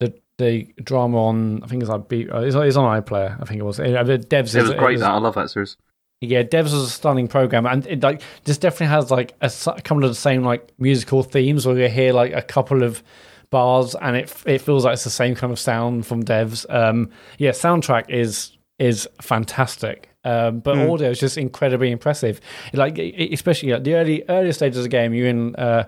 [0.00, 3.40] the the drama on, I think it's like B, uh, it's, it's on iPlayer.
[3.40, 3.80] I think it was.
[3.80, 4.30] Uh, Devs.
[4.30, 4.96] It is- was great.
[4.96, 5.78] is- That I love that series.
[6.20, 9.66] Yeah, Devs was a stunning program, and it like this definitely has like a, s-
[9.66, 13.02] a couple of the same like musical themes where you hear like a couple of
[13.50, 16.64] bars, and it it feels like it's the same kind of sound from Devs.
[16.68, 20.92] Um, yeah, soundtrack is is fantastic, um, but Mm.
[20.92, 22.40] audio is just incredibly impressive.
[22.72, 25.84] Like especially at the early earlier stages of the game, you're in uh,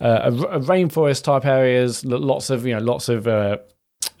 [0.00, 3.58] uh, a, a rainforest type areas, lots of you know lots of uh,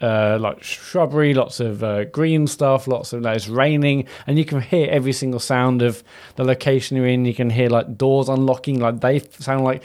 [0.00, 4.44] uh, like shrubbery, lots of uh, green stuff, lots of like, it's raining, and you
[4.44, 6.04] can hear every single sound of
[6.36, 7.24] the location you're in.
[7.24, 9.82] You can hear like doors unlocking, like they sound like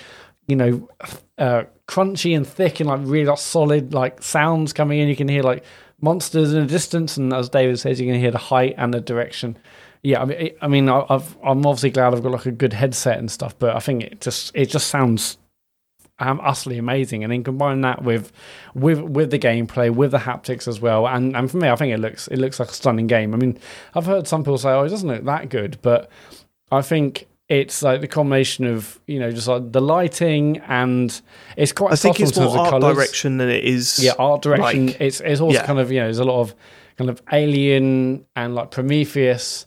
[0.48, 0.90] you know
[1.40, 5.08] uh, crunchy and thick and like really like, solid like sounds coming in.
[5.08, 5.64] You can hear like
[6.02, 9.02] monsters in the distance, and as David says, you can hear the height and the
[9.02, 9.58] direction.
[10.04, 13.18] Yeah, I mean, I mean, I've, I'm obviously glad I've got like a good headset
[13.18, 15.38] and stuff, but I think it just it just sounds
[16.20, 17.24] um, utterly amazing.
[17.24, 18.32] And then combine that with
[18.74, 21.94] with with the gameplay, with the haptics as well, and and for me, I think
[21.94, 23.34] it looks it looks like a stunning game.
[23.34, 23.58] I mean,
[23.96, 26.10] I've heard some people say, "Oh, it doesn't look that good," but
[26.72, 31.22] I think it's like the combination of you know just like the lighting and
[31.56, 32.96] it's quite I think it's more art colours.
[32.96, 34.00] direction than it is.
[34.04, 34.88] Yeah, art direction.
[34.88, 35.66] like- it's it's also yeah.
[35.66, 36.54] kind of you know there's a lot of
[36.98, 39.66] kind of alien and like Prometheus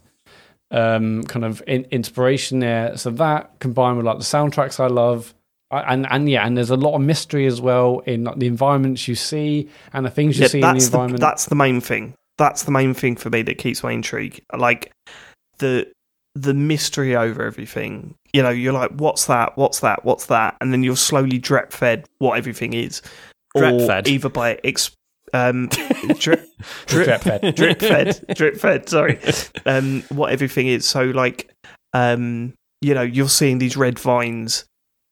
[0.73, 2.97] um kind of in, inspiration there.
[2.97, 5.35] So that combined with like the soundtracks I love.
[5.71, 8.47] I- And and yeah, and there's a lot of mystery as well in like, the
[8.47, 11.21] environments you see and the things you Yeah, see in the that's the, environment.
[11.21, 12.15] that's the main thing.
[12.39, 14.41] That's the main thing for me that keeps my intrigue.
[14.57, 14.93] Like
[15.59, 15.91] the
[16.35, 18.15] the mystery over everything.
[18.33, 19.57] You know, you're like, what's that?
[19.57, 20.05] What's that?
[20.05, 20.57] What's that?
[20.61, 23.03] And then you're slowly drip fed what everything is,
[23.55, 24.09] or Drep-fed?
[24.09, 24.93] either by ex-
[25.33, 25.69] um,
[26.19, 26.45] drip, drip,
[26.87, 27.55] Drip fed.
[27.55, 28.89] drip fed, drip fed.
[28.89, 29.19] Sorry,
[29.67, 30.85] um, what everything is.
[30.87, 31.51] So like,
[31.93, 34.65] um, you know, you're seeing these red vines,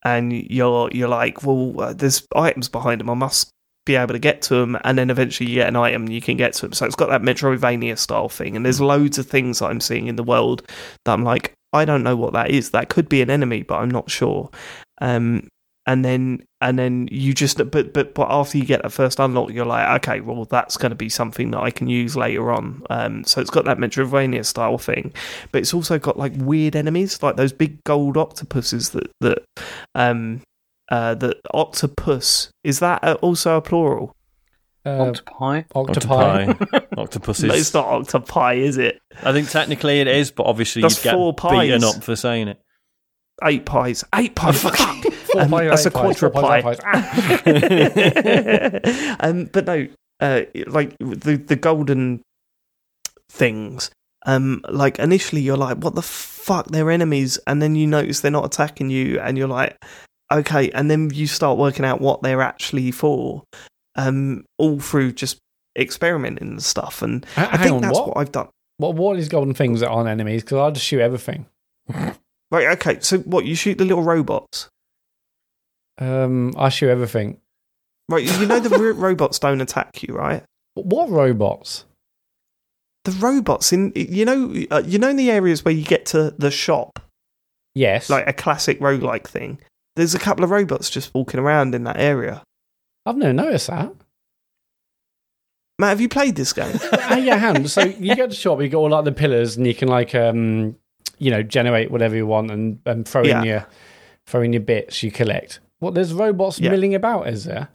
[0.03, 3.09] and you're you're like, well, uh, there's items behind them.
[3.09, 3.49] I must
[3.85, 6.37] be able to get to them, and then eventually you get an item you can
[6.37, 6.73] get to them.
[6.73, 10.07] So it's got that Metroidvania style thing, and there's loads of things that I'm seeing
[10.07, 10.63] in the world
[11.05, 12.71] that I'm like, I don't know what that is.
[12.71, 14.49] That could be an enemy, but I'm not sure.
[15.01, 15.47] Um,
[15.89, 19.51] and then and then you just but but but after you get that first unlock,
[19.51, 22.83] you're like, okay, well that's going to be something that I can use later on.
[22.91, 25.11] Um, so it's got that Metroidvania style thing,
[25.51, 29.43] but it's also got like weird enemies, like those big gold octopuses that that
[29.95, 30.41] um
[30.89, 34.15] uh the octopus is that uh, also a plural?
[34.85, 35.63] Uh, Octopi.
[35.75, 36.45] octopi.
[36.47, 36.79] Octopi.
[36.97, 37.43] Octopuses.
[37.43, 38.99] No, it's not octopi, is it?
[39.23, 42.47] I think technically it is, but obviously That's you'd get four beaten up for saying
[42.47, 42.61] it.
[43.43, 44.61] Eight pies, eight pies.
[44.61, 44.77] Fuck.
[44.77, 46.61] Four Um, pi, that's eight a pies, four quadrupie.
[46.63, 46.79] pies,
[47.45, 49.17] eight pies.
[49.19, 49.87] Um, but no,
[50.21, 52.21] uh, like the the golden
[53.29, 53.91] things.
[54.25, 56.67] Um, like initially you're like, what the fuck?
[56.67, 59.77] They're enemies, and then you notice they're not attacking you, and you're like,
[60.31, 63.43] okay, and then you start working out what they're actually for.
[63.95, 65.39] Um, all through just
[65.77, 68.07] experimenting and stuff, and H- I think on, that's what?
[68.09, 68.47] what I've done.
[68.77, 70.43] What what is golden things that aren't enemies?
[70.43, 71.45] Because I'll just shoot everything.
[72.51, 72.99] Right, okay.
[73.01, 73.45] So what?
[73.45, 74.69] You shoot the little robots,
[75.97, 77.39] Um, I shoot everything.
[78.07, 78.23] right?
[78.23, 80.43] You know the robots don't attack you, right?
[80.75, 81.85] What robots?
[83.05, 86.31] The robots in you know uh, you know in the areas where you get to
[86.37, 86.99] the shop,
[87.75, 89.59] Yes, like a classic roguelike thing.
[89.99, 92.41] There's a couple of robots just walking around in that area.
[93.05, 93.93] I've never noticed that.
[95.77, 96.77] Matt, have you played this game?
[96.93, 97.69] Ah, yeah, hand.
[97.69, 99.87] So you get to the shop, you got all like the pillars, and you can
[99.87, 100.75] like um,
[101.17, 103.39] you know, generate whatever you want and, and throw Yeah.
[103.39, 103.67] in your
[104.25, 105.59] throw in your bits you collect.
[105.79, 106.71] What there's robots Yeah.
[106.71, 107.69] milling about, is there?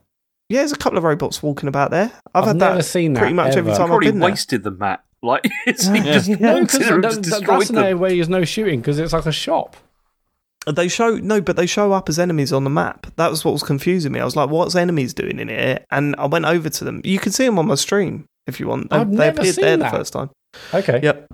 [0.51, 2.12] Yeah, there's a couple of robots walking about there.
[2.34, 3.78] I've, I've had never that seen that pretty much every ever.
[3.78, 4.30] time I've Probably been there.
[4.30, 5.05] wasted the map.
[5.22, 7.98] Like it's he just No, walked because and just that, that's an area them.
[8.01, 9.76] where there's no shooting because it's like a shop.
[10.66, 13.07] They show no, but they show up as enemies on the map.
[13.16, 14.20] That was what was confusing me.
[14.20, 17.03] I was like, "What's enemies doing in here?" And I went over to them.
[17.05, 18.89] You can see them on my stream if you want.
[18.91, 19.91] They, I've they never appeared seen there that.
[19.93, 20.31] the first time.
[20.73, 21.01] Okay.
[21.03, 21.27] Yep.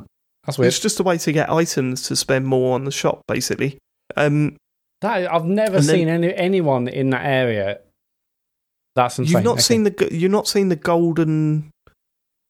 [0.46, 0.68] That's weird.
[0.68, 3.78] It's just a way to get items to spend more on the shop, basically.
[4.16, 4.56] Um,
[5.02, 7.78] That, I've never And then- seen any anyone in that area.
[8.96, 9.32] That's insane.
[9.36, 9.60] you've not Okay.
[9.62, 11.70] seen the you've not seen the golden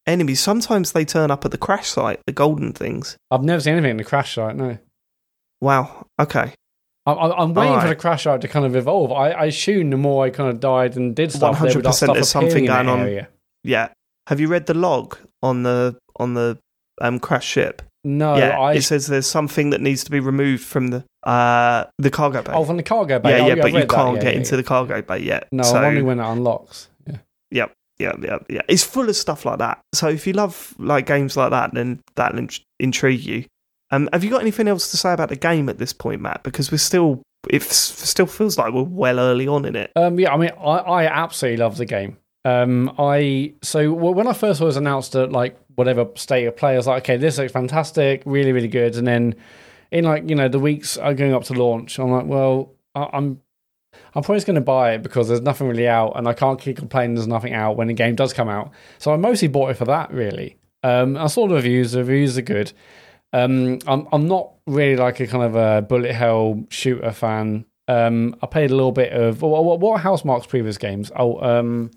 [0.07, 0.41] enemies.
[0.41, 3.17] Sometimes they turn up at the crash site, the golden things.
[3.31, 4.57] I've never seen anything in the crash site.
[4.57, 4.79] No.
[5.61, 6.07] Wow.
[6.19, 6.55] Okay.
[7.07, 9.11] I'm, I'm waiting for the crash site to kind of evolve.
[9.13, 11.95] I, I assume the more I kind of died and did stuff, there would 100%
[11.95, 13.01] stuff there's something going on.
[13.01, 13.29] Area.
[13.65, 13.89] Yeah.
[14.29, 16.59] Have you read the log on the on the
[17.01, 17.83] um, crash ship?
[18.05, 18.59] No, yeah.
[18.59, 18.75] I.
[18.75, 22.53] It says there's something that needs to be removed from the uh the cargo bay.
[22.55, 23.31] oh, from the cargo bay.
[23.39, 24.57] yeah, Oh, yeah, I've but you can't Yeah, get yeah, into yeah.
[24.57, 25.49] the cargo bay yet.
[25.53, 26.89] No, so, I'm when it unlocks.
[27.07, 27.17] Yeah.
[27.51, 27.67] yeah,
[27.99, 28.63] yeah, yeah, yeah.
[28.69, 29.81] It's full of stuff like that.
[29.95, 33.45] So if you love like games like that, then that'll in- intrigue you.
[33.91, 36.43] Um, have you got anything else to say about the game at this point, Matt?
[36.43, 39.91] Because we're still, it still feels like we're well early on in it.
[39.97, 42.17] Um, yeah, I mean, I, I absolutely love the game.
[42.45, 46.77] Um, I so when I first was announced at like whatever state of play, I
[46.77, 48.97] was like, okay, this looks fantastic, really, really good.
[48.97, 49.35] And then
[49.91, 53.09] in like you know the weeks are going up to launch, I'm like, well, I,
[53.13, 53.43] I'm
[54.15, 56.79] I'm probably going to buy it because there's nothing really out, and I can't keep
[56.79, 58.71] complaining there's nothing out when the game does come out.
[58.99, 60.57] So I mostly bought it for that, really.
[60.83, 62.73] Um, I saw the reviews; the reviews are good.
[63.33, 67.65] Um, I'm I'm not really like a kind of a bullet hell shooter fan.
[67.89, 71.11] Um, I played a little bit of what, what, what are Housemarque's previous games?
[71.17, 71.91] Oh, um,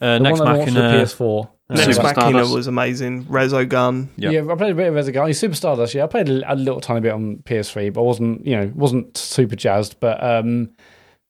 [0.00, 1.04] Uh, the next one that launched Machina.
[1.04, 1.44] PS4.
[1.46, 2.54] uh, Next Super Machina Stardust.
[2.54, 3.24] was amazing.
[3.24, 4.08] Resogun.
[4.16, 4.32] Yep.
[4.32, 5.34] Yeah, I played a bit of Resogun.
[5.34, 5.94] Super Stardust.
[5.94, 8.70] Yeah, I played a, a little tiny bit on PS3, but I wasn't, you know,
[8.74, 9.96] wasn't super jazzed.
[10.00, 10.70] But um,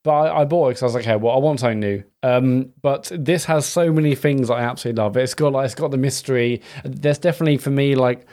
[0.03, 2.03] but I, I bought it because I was like, okay, well, I want something new.
[2.25, 5.17] Um, but this has so many things I absolutely love.
[5.17, 6.63] It's got like it's got the mystery.
[6.85, 8.27] There's definitely for me like.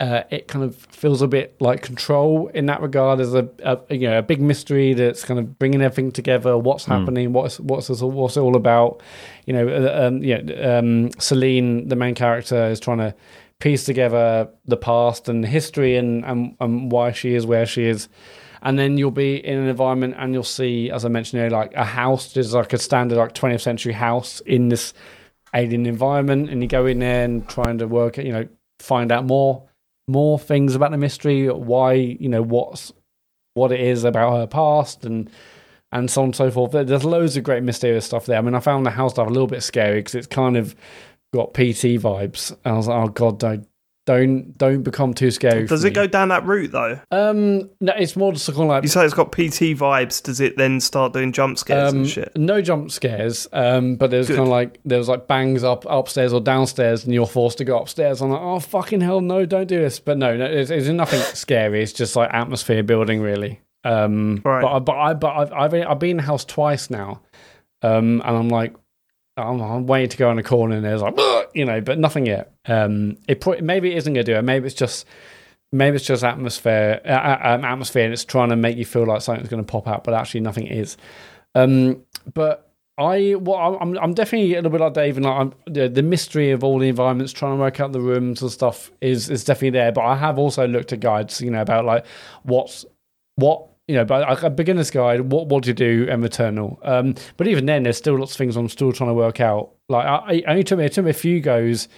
[0.00, 3.18] Uh, it kind of feels a bit like control in that regard.
[3.18, 6.56] There's a, a you know a big mystery that's kind of bringing everything together.
[6.56, 7.32] What's happening?
[7.32, 9.02] What's what's this all, what's it all about?
[9.46, 10.38] You know, uh, um, yeah,
[10.78, 13.12] um, Selene, the main character, is trying to
[13.58, 18.08] piece together the past and history and, and, and why she is where she is.
[18.62, 21.74] And then you'll be in an environment and you'll see, as I mentioned earlier, like
[21.74, 24.94] a house, just like a standard like 20th century house in this
[25.54, 26.50] alien environment.
[26.50, 28.48] And you go in there and trying to work, you know,
[28.80, 29.67] find out more
[30.08, 32.92] more things about the mystery, why, you know, what's
[33.54, 35.30] what it is about her past and
[35.90, 36.72] and so on and so forth.
[36.72, 38.38] There's loads of great mysterious stuff there.
[38.38, 40.74] I mean, I found the house stuff a little bit scary because it's kind of
[41.32, 42.56] got PT vibes.
[42.64, 43.67] I was like, oh god, don't
[44.08, 45.66] don't don't become too scary.
[45.66, 46.98] Does it go down that route though?
[47.10, 50.22] Um, no, it's more just kind of like You say it's got PT vibes.
[50.22, 52.32] Does it then start doing jump scares um, and shit?
[52.34, 53.46] no jump scares.
[53.52, 57.12] Um, but there's kind of like there was like bangs up upstairs or downstairs, and
[57.12, 58.22] you're forced to go upstairs.
[58.22, 60.00] I'm like, oh fucking hell, no, don't do this.
[60.00, 61.82] But no, no, it's, it's nothing scary.
[61.82, 63.60] It's just like atmosphere building, really.
[63.84, 64.62] Um, Right.
[64.62, 67.20] but I- but I but I've I've been, I've been in the house twice now,
[67.82, 68.74] um, and I'm like.
[69.38, 71.18] I'm, I'm waiting to go in a corner and there's like,
[71.54, 72.52] you know, but nothing yet.
[72.66, 74.42] Um, it pro- maybe it isn't going to do it.
[74.42, 75.06] Maybe it's just
[75.72, 79.06] maybe it's just atmosphere, uh, uh, um, atmosphere, and it's trying to make you feel
[79.06, 80.96] like something's going to pop out, but actually nothing is.
[81.54, 85.88] Um, but I, well, I'm, I'm definitely a little bit like Dave, and like the,
[85.88, 89.30] the mystery of all the environments, trying to work out the rooms and stuff is
[89.30, 89.92] is definitely there.
[89.92, 92.04] But I have also looked at guides, you know, about like
[92.42, 92.84] what's
[93.36, 93.66] what.
[93.88, 96.78] You know, but a beginner's guide, what what do you do and Returnal?
[96.86, 99.70] Um, but even then, there's still lots of things I'm still trying to work out.
[99.88, 101.88] Like, I, only took me it took me a few goes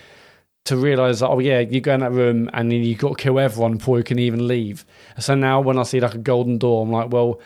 [0.65, 3.23] to realize that oh yeah, you go in that room and then you got to
[3.23, 4.85] kill everyone before you can even leave.
[5.19, 7.41] So now when I see like a golden door, I'm like, well,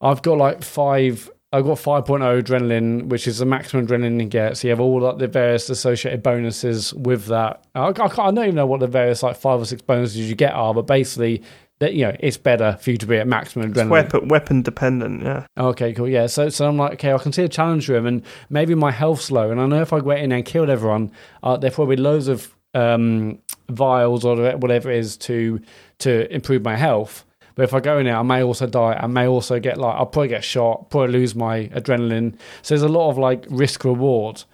[0.00, 1.30] I've got like five.
[1.54, 4.56] I've got 5.0 adrenaline, which is the maximum adrenaline you get.
[4.56, 7.66] So you have all like the various associated bonuses with that.
[7.74, 10.34] I, I, I don't even know what the various like five or six bonuses you
[10.34, 11.42] get are, but basically,
[11.82, 13.88] that you know, it's better for you to be at maximum It's adrenaline.
[13.90, 15.22] weapon weapon dependent.
[15.24, 15.46] Yeah.
[15.58, 16.08] Okay, cool.
[16.08, 18.92] Yeah, so so I'm like, okay, I can see a challenge room, and maybe my
[18.92, 21.10] health's low, and I know if I went in and killed everyone,
[21.42, 23.38] uh, there probably loads of um,
[23.68, 25.60] vials or whatever it is to
[25.98, 27.24] to improve my health.
[27.56, 28.96] But if I go in there, I may also die.
[28.98, 32.36] I may also get like I'll probably get shot, probably lose my adrenaline.
[32.62, 34.44] So there's a lot of like risk reward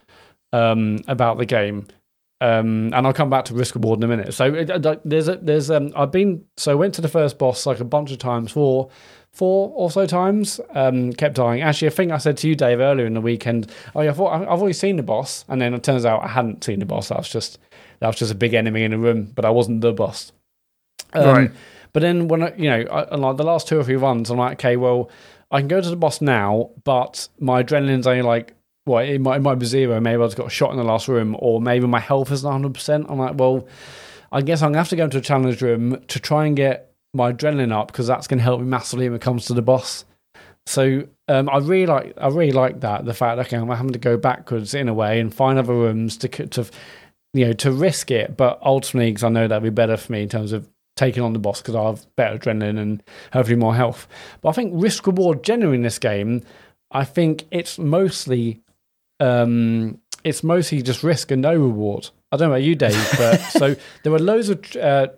[0.52, 1.86] um, about the game.
[2.40, 4.32] Um, and I'll come back to risk reward in a minute.
[4.32, 7.36] So it, like, there's a, there's um, I've been so I went to the first
[7.36, 8.90] boss like a bunch of times, four
[9.32, 10.60] four or so times.
[10.70, 11.62] Um, kept dying.
[11.62, 13.72] Actually, I think I said to you, Dave, earlier in the weekend.
[13.94, 16.28] Oh yeah, I thought I've already seen the boss, and then it turns out I
[16.28, 17.08] hadn't seen the boss.
[17.08, 17.58] That was just
[17.98, 20.32] that was just a big enemy in a room, but I wasn't the boss.
[21.14, 21.50] Um, Right.
[21.92, 24.38] But then when I, you know, I, like the last two or three runs, I'm
[24.38, 25.10] like, okay, well,
[25.50, 28.54] I can go to the boss now, but my adrenaline's only like
[28.88, 30.00] well, it might, it might be zero.
[30.00, 32.50] Maybe I just got a shot in the last room, or maybe my health isn't
[32.50, 33.06] 100%.
[33.08, 33.68] I'm like, well,
[34.32, 36.56] I guess I'm going to have to go into a challenge room to try and
[36.56, 39.54] get my adrenaline up because that's going to help me massively when it comes to
[39.54, 40.04] the boss.
[40.66, 43.98] So um, I really like I really like that the fact okay I'm having to
[43.98, 46.66] go backwards in a way and find other rooms to to
[47.32, 50.24] you know to risk it, but ultimately because I know that'd be better for me
[50.24, 53.02] in terms of taking on the boss because I have better adrenaline and
[53.32, 54.06] hopefully more health.
[54.42, 56.42] But I think risk reward generally in this game,
[56.90, 58.60] I think it's mostly
[59.20, 62.10] um, it's mostly just risk and no reward.
[62.30, 65.08] I don't know about you, Dave, but so there were loads of uh,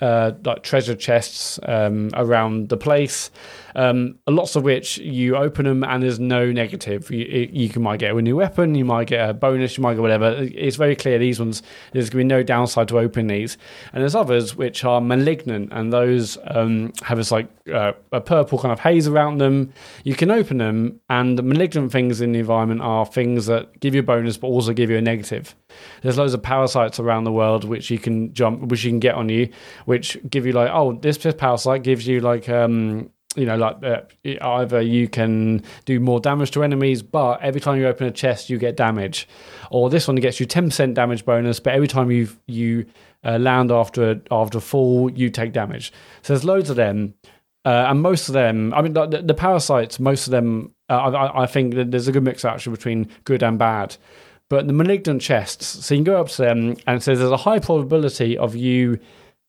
[0.00, 3.30] uh, like treasure chests um, around the place.
[3.74, 7.10] Um, lots of which you open them and there's no negative.
[7.10, 9.94] You, you can might get a new weapon, you might get a bonus, you might
[9.94, 10.36] get whatever.
[10.40, 13.56] It's very clear these ones there's going to be no downside to open these.
[13.92, 18.58] And there's others which are malignant, and those um, have this like uh, a purple
[18.58, 19.72] kind of haze around them.
[20.04, 23.94] You can open them, and the malignant things in the environment are things that give
[23.94, 25.54] you a bonus but also give you a negative.
[26.02, 29.14] There's loads of parasites around the world which you can jump, which you can get
[29.14, 29.50] on you,
[29.84, 34.00] which give you like, oh, this parasite gives you like um, you know, like uh,
[34.24, 38.50] either you can do more damage to enemies, but every time you open a chest,
[38.50, 39.28] you get damage,
[39.70, 42.86] or this one gets you ten percent damage bonus, but every time you you
[43.24, 45.92] uh, land after after fall, you take damage.
[46.22, 47.14] So there's loads of them,
[47.64, 51.42] uh, and most of them, I mean, the, the parasites, most of them, uh, I,
[51.42, 53.96] I think there's a good mix actually between good and bad.
[54.50, 57.30] But the malignant chests, so you can go up to them, and it says there's
[57.30, 59.00] a high probability of you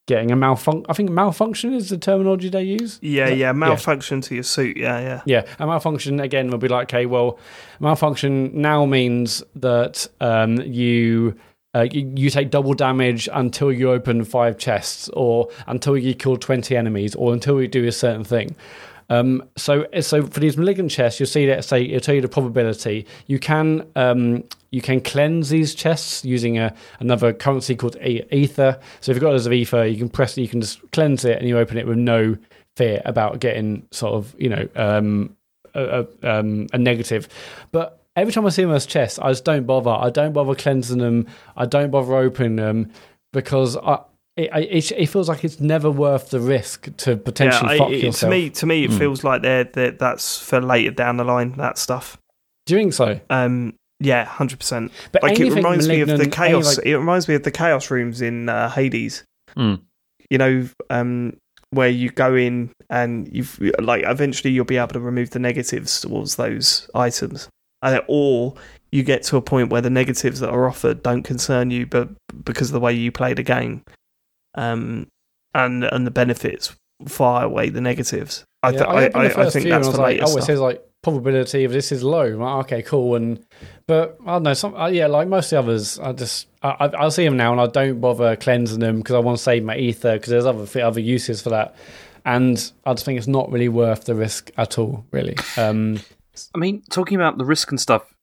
[0.05, 0.85] getting a malfunction.
[0.89, 2.99] I think malfunction is the terminology they use.
[3.01, 4.21] Yeah, yeah, malfunction yeah.
[4.21, 4.77] to your suit.
[4.77, 5.21] Yeah, yeah.
[5.25, 7.39] Yeah, a malfunction again will be like, okay, well,
[7.79, 11.35] malfunction now means that um, you.
[11.73, 16.37] Uh, you, you, take double damage until you open five chests, or until you kill
[16.37, 18.55] twenty enemies, or until you do a certain thing.
[19.09, 22.29] Um, so, so for these malignant chests, you'll see that say it'll tell you the
[22.29, 23.05] probability.
[23.27, 24.45] You can um,
[24.75, 28.77] you can cleanse these chests using a, another currency called ether.
[28.99, 31.39] So if you've got loads of ether, you can press you can just cleanse it,
[31.39, 32.35] and you open it with no
[32.75, 35.33] fear about getting sort of you know um,
[35.75, 37.29] a, a, um, a negative.
[37.71, 39.91] But every time I see those chests, I just don't bother.
[39.91, 41.27] I don't bother cleansing them.
[41.55, 42.91] I don't bother opening them
[43.31, 43.99] because I
[44.35, 48.03] it, it, it, feels like it's never worth the risk to potentially yeah, fuck it,
[48.03, 48.29] yourself.
[48.29, 48.97] To me, to me, it mm.
[48.97, 51.53] feels like they're, they're, that's for later down the line.
[51.53, 52.17] That stuff.
[52.65, 53.21] Do you think so?
[53.29, 54.91] Um, yeah, hundred percent.
[55.11, 56.77] But like it reminds me of the chaos.
[56.77, 56.85] Like...
[56.85, 59.23] It reminds me of the chaos rooms in uh, Hades.
[59.57, 59.81] Mm.
[60.29, 61.37] You know, um,
[61.71, 66.01] where you go in and you've like eventually you'll be able to remove the negatives
[66.01, 67.49] towards those items,
[67.81, 68.55] uh, or
[68.91, 72.09] you get to a point where the negatives that are offered don't concern you, but
[72.43, 73.83] because of the way you play the game,
[74.55, 75.07] um,
[75.53, 76.75] and and the benefits
[77.07, 78.45] far away the negatives.
[78.63, 81.63] I, th- yeah, I, I, I, think that's the like, Oh, it says like probability
[81.63, 82.27] of this is low.
[82.27, 83.15] Like, okay, cool.
[83.15, 83.45] And
[83.87, 84.53] but I don't know.
[84.55, 87.51] Some uh, yeah, like most of the others, I just I, I see them now
[87.51, 90.45] and I don't bother cleansing them because I want to save my ether because there's
[90.45, 91.75] other other uses for that.
[92.25, 95.37] And I just think it's not really worth the risk at all, really.
[95.57, 95.99] Um,
[96.55, 98.15] I mean, talking about the risk and stuff,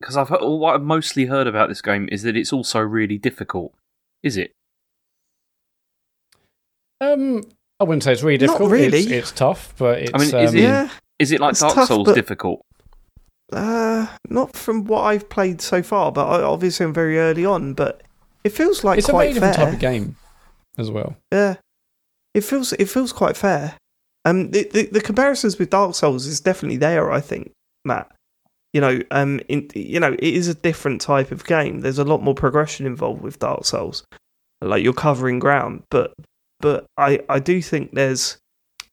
[0.00, 3.18] because I've heard, what I've mostly heard about this game is that it's also really
[3.18, 3.74] difficult.
[4.22, 4.52] Is it?
[7.02, 7.42] Um,
[7.78, 8.70] I wouldn't say it's really difficult.
[8.70, 8.98] Not really.
[9.00, 10.12] It's, it's tough, but it's.
[10.14, 10.88] I mean, is um, it, yeah,
[11.24, 12.60] is it like Dark tough, Souls but, difficult?
[13.52, 17.74] Uh, not from what I've played so far, but I, obviously I'm very early on.
[17.74, 18.02] But
[18.44, 19.64] it feels like it's quite a very different fair.
[19.64, 20.16] type of game
[20.78, 21.16] as well.
[21.32, 21.56] Yeah,
[22.34, 23.76] it feels it feels quite fair.
[24.26, 27.10] Um, the, the, the comparisons with Dark Souls is definitely there.
[27.10, 27.52] I think,
[27.84, 28.10] Matt.
[28.72, 31.80] You know, um, in, you know, it is a different type of game.
[31.80, 34.04] There's a lot more progression involved with Dark Souls.
[34.60, 36.12] Like you're covering ground, but
[36.60, 38.38] but I, I do think there's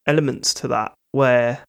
[0.05, 1.63] elements to that where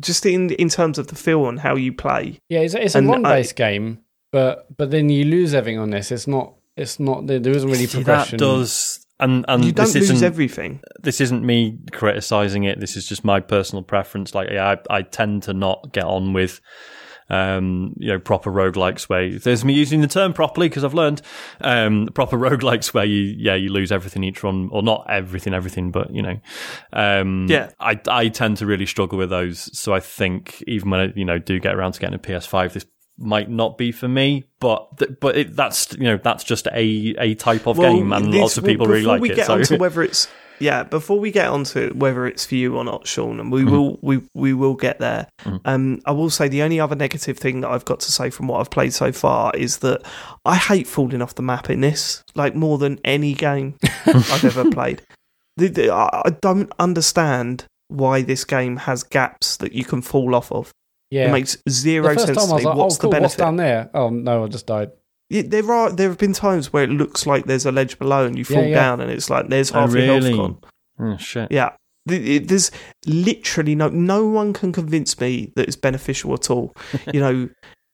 [0.00, 2.40] just in in terms of the feel and how you play.
[2.48, 4.00] Yeah, it's, it's a run based game,
[4.32, 6.12] but but then you lose everything on this.
[6.12, 8.38] It's not it's not there isn't really progression.
[8.38, 10.80] That does and and you don't lose everything.
[11.00, 12.78] This isn't me criticizing it.
[12.80, 14.34] This is just my personal preference.
[14.34, 16.60] Like, yeah, I, I tend to not get on with
[17.28, 21.22] um, you know, proper roguelikes where there's me using the term properly because I've learned
[21.60, 25.90] um, proper roguelikes where you, yeah, you lose everything each run, or not everything, everything,
[25.90, 26.40] but you know,
[26.92, 29.76] um, yeah, I, I tend to really struggle with those.
[29.78, 32.72] So I think even when I, you know, do get around to getting a PS5,
[32.72, 32.86] this
[33.18, 37.34] might not be for me, but but it, that's you know that's just a a
[37.34, 39.36] type of well, game, and lots of people well, really like we it.
[39.36, 39.76] Get so.
[39.76, 40.28] whether it's
[40.60, 43.62] yeah, before we get on to whether it's for you or not, Sean, and we
[43.62, 43.70] mm.
[43.70, 45.28] will we we will get there.
[45.42, 45.60] Mm.
[45.64, 48.48] Um, I will say the only other negative thing that I've got to say from
[48.48, 50.02] what I've played so far is that
[50.44, 53.76] I hate falling off the map in this, like more than any game
[54.06, 55.02] I've ever played.
[55.56, 60.52] The, the, I don't understand why this game has gaps that you can fall off
[60.52, 60.72] of.
[61.10, 61.28] Yeah.
[61.28, 62.64] It makes zero the first sense time to I me.
[62.64, 63.38] was like, What's oh, cool, the what's benefit?
[63.38, 63.90] down there?
[63.94, 64.90] Oh no, I just died.
[65.30, 68.24] Yeah, there are there have been times where it looks like there's a ledge below
[68.24, 68.74] and you fall yeah.
[68.74, 70.58] down and it's like there's Oh, half your health gone.
[70.98, 71.52] Oh shit.
[71.52, 71.72] Yeah.
[72.06, 72.70] There's
[73.06, 76.74] literally no no one can convince me that it's beneficial at all.
[77.12, 77.50] you know,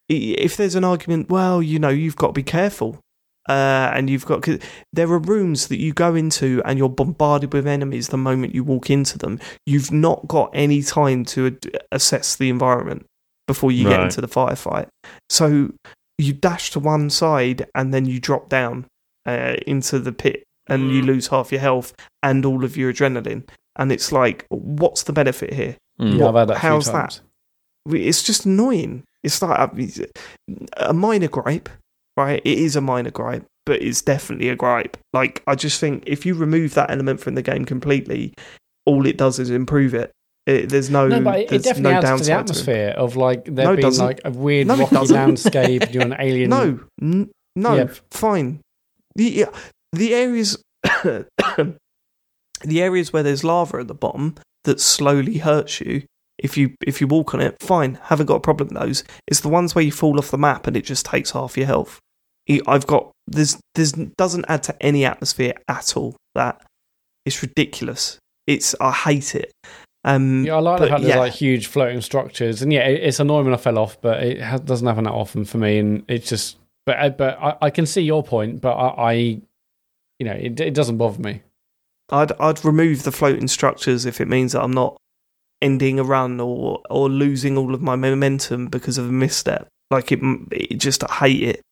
[0.09, 3.01] if there's an argument, well, you know, you've got to be careful.
[3.47, 4.59] Uh, and you've got 'cause
[4.91, 8.65] there are rooms that you go into and you're bombarded with enemies the moment you
[8.65, 9.39] walk into them.
[9.67, 13.05] You've not got any time to ad- assess the environment
[13.47, 14.87] before you get into the firefight.
[15.29, 15.73] So
[16.19, 18.87] you dash to one side and then you drop down
[19.27, 21.93] uh, into the pit and you lose half your health
[22.23, 23.47] and all of your adrenaline.
[23.77, 25.77] And it's like, what's the benefit here?
[26.01, 26.19] Mm.
[26.19, 27.21] Yeah, I've had that how's that?
[27.91, 29.05] It's just annoying.
[29.23, 30.07] It's like a,
[30.77, 31.69] a minor gripe,
[32.17, 32.41] right?
[32.45, 34.97] It is a minor gripe, but it's definitely a gripe.
[35.13, 38.33] Like, I just think if you remove that element from the game completely,
[38.87, 40.13] all it does is improve it.
[40.47, 43.67] It there's no, No, but it, definitely no adds to the atmosphere of like there
[43.67, 44.05] No, being doesn't.
[44.05, 45.93] like a weird No, rocky landscape.
[45.93, 46.51] You're an alien.
[46.51, 47.89] No, n- no, Yeah.
[48.11, 48.61] fine.
[49.17, 49.47] The
[49.93, 51.79] the areas, the
[52.83, 54.35] areas where there's lava at the bottom
[54.65, 56.03] that slowly hurts you.
[56.39, 57.99] If you if you walk on it, fine.
[58.03, 59.05] Haven't got a problem with those.
[59.29, 61.67] It's the ones where you fall off the map and it just takes half your
[61.67, 62.01] health.
[62.67, 66.17] I've got there's there's doesn't add to any atmosphere at all.
[66.35, 66.61] That
[67.25, 68.19] it's ridiculous.
[68.47, 69.53] It's I hate it.
[70.05, 71.09] Um, Yeah, I like but the fact yeah.
[71.09, 74.23] there's like huge floating structures, and yeah, it, it's annoying when I fell off, but
[74.23, 76.59] it doesn't happen that often for me, and it's just.
[76.87, 80.61] But I- but I, I can see your point, but I, I you know, it,
[80.61, 81.43] it doesn't bother me.
[82.11, 84.97] I'd I'd remove the floating structures if it means that I'm not
[85.63, 89.67] ending a run or or losing all of my momentum because of a misstep.
[89.91, 90.21] Like it,
[90.53, 91.63] it just I hate it.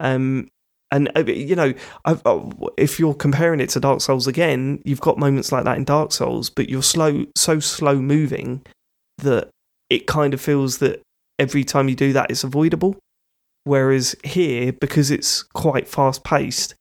[0.00, 0.48] Um,
[0.94, 2.40] and uh, you know, I've, uh,
[2.76, 6.12] if you're comparing it to Dark Souls again, you've got moments like that in Dark
[6.12, 8.62] Souls, but you're slow, so slow moving
[9.18, 9.50] that
[9.90, 11.02] it kind of feels that
[11.38, 12.96] every time you do that, it's avoidable.
[13.64, 16.74] Whereas here, because it's quite fast paced,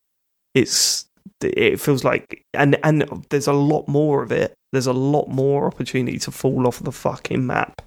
[0.54, 1.06] it's
[1.42, 4.54] it feels like and and there's a lot more of it.
[4.74, 7.82] There's a lot more opportunity to fall off the fucking map.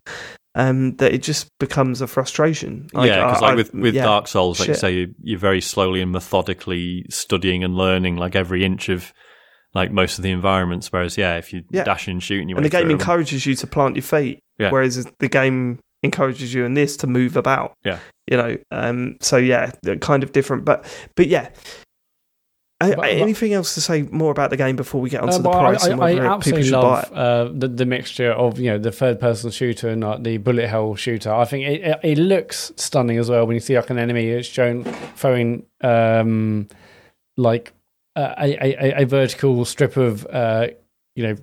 [0.58, 2.88] Um, that it just becomes a frustration.
[2.94, 5.60] Like, yeah, because like with, with yeah, Dark Souls, like you say, you, you're very
[5.60, 9.12] slowly and methodically studying and learning like every inch of
[9.74, 10.90] like most of the environments.
[10.90, 11.84] Whereas, yeah, if you Yeah.
[11.84, 14.70] dash and shoot and you and the game encourages you to plant your feet, Yeah.
[14.70, 17.74] whereas the game encourages you in this to move about.
[17.84, 17.98] Yeah.
[18.30, 18.56] you know.
[18.70, 21.50] Um, so yeah, kind of different, but but yeah.
[22.78, 25.39] Uh, But- anything else to say more about the game before we get onto Uh,
[25.39, 28.32] the price I, and I, I whether people absolutely buy love uh, the, the mixture
[28.32, 31.32] of you know the third person shooter and like, the bullet hell shooter.
[31.32, 34.28] I think it, it, it looks stunning as well when you see like an enemy
[34.28, 34.85] it's shown
[35.16, 36.69] throwing um,
[37.39, 37.73] like
[38.15, 40.66] uh, a, a, a- a vertical strip of uh,
[41.15, 41.36] you know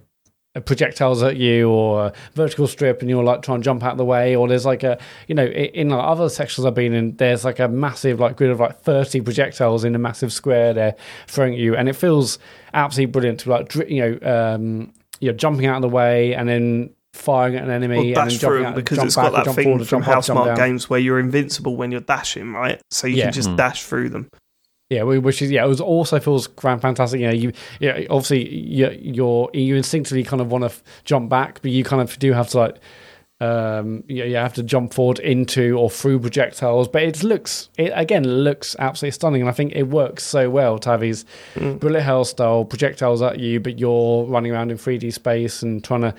[0.62, 3.98] projectiles at you or a vertical strip and you're like trying to jump out of
[3.98, 6.94] the way or there's like a you know i- in like other sections i've been
[6.94, 10.72] in there's like a massive like grid of like 30 projectiles in a massive square
[10.74, 10.96] there
[11.28, 12.38] throwing at you and it feels
[12.76, 16.48] absolutely brilliant to like you know um you know jumping out of the way and
[16.48, 19.16] then firing at an enemy Well, and then dash jumping through out, because jump it's
[19.16, 20.58] back, got that thing forward, from jump up, jump Housemarque down.
[20.58, 22.80] games where you're invincible when you're dashing, right?
[22.92, 23.26] So you Yeah.
[23.26, 23.58] can just Mm.
[23.58, 24.30] dash through them.
[24.90, 27.20] Yeah, which is yeah, it was also feels grand, fantastic.
[27.20, 31.30] You know, you yeah, obviously you you're you instinctively kind of want to f- jump
[31.30, 32.80] back, but you kind of do have to like
[33.40, 36.88] um you, you have to jump forward into or through projectiles.
[36.88, 40.78] But it looks it again looks absolutely stunning, and I think it works so well
[40.80, 45.12] to have these bullet hell style projectiles at you, but you're running around in 3D
[45.14, 46.14] space and trying to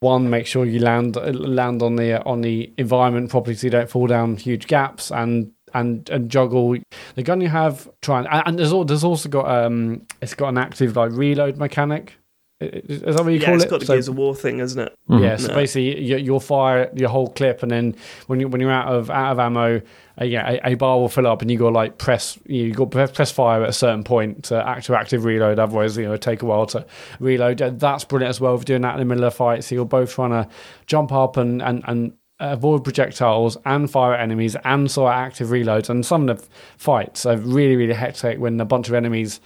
[0.00, 3.90] one make sure you land land on the on the environment properly so you don't
[3.90, 6.76] fall down huge gaps and and and juggle
[7.14, 10.48] the gun you have try and, and there's al- there's also got um it's got
[10.48, 12.14] an active like reload mechanic
[12.60, 14.16] is is that what you yeah, call it's it It's got the So- Gears of
[14.16, 14.92] War thing, isn't it?
[15.08, 15.54] yeah, so No.
[15.54, 17.94] basically you, you'll fire your whole clip, and then
[18.26, 19.80] when you when you're out of out of ammo,
[20.20, 22.90] uh, yeah, a, a bar will fill up, and you got like press you got
[22.90, 25.60] press fire at a certain point to active active reload.
[25.60, 26.84] Otherwise, you know, it'll take a while to
[27.20, 27.58] reload.
[27.58, 28.58] That's brilliant as well.
[28.58, 30.48] for doing that in the middle of a fight, so you're both trying to
[30.86, 35.48] jump up and and and avoid projectiles and fire at enemies and sort of active
[35.48, 35.88] reloads.
[35.88, 39.40] And some of the fights are really really hectic when a bunch of enemies.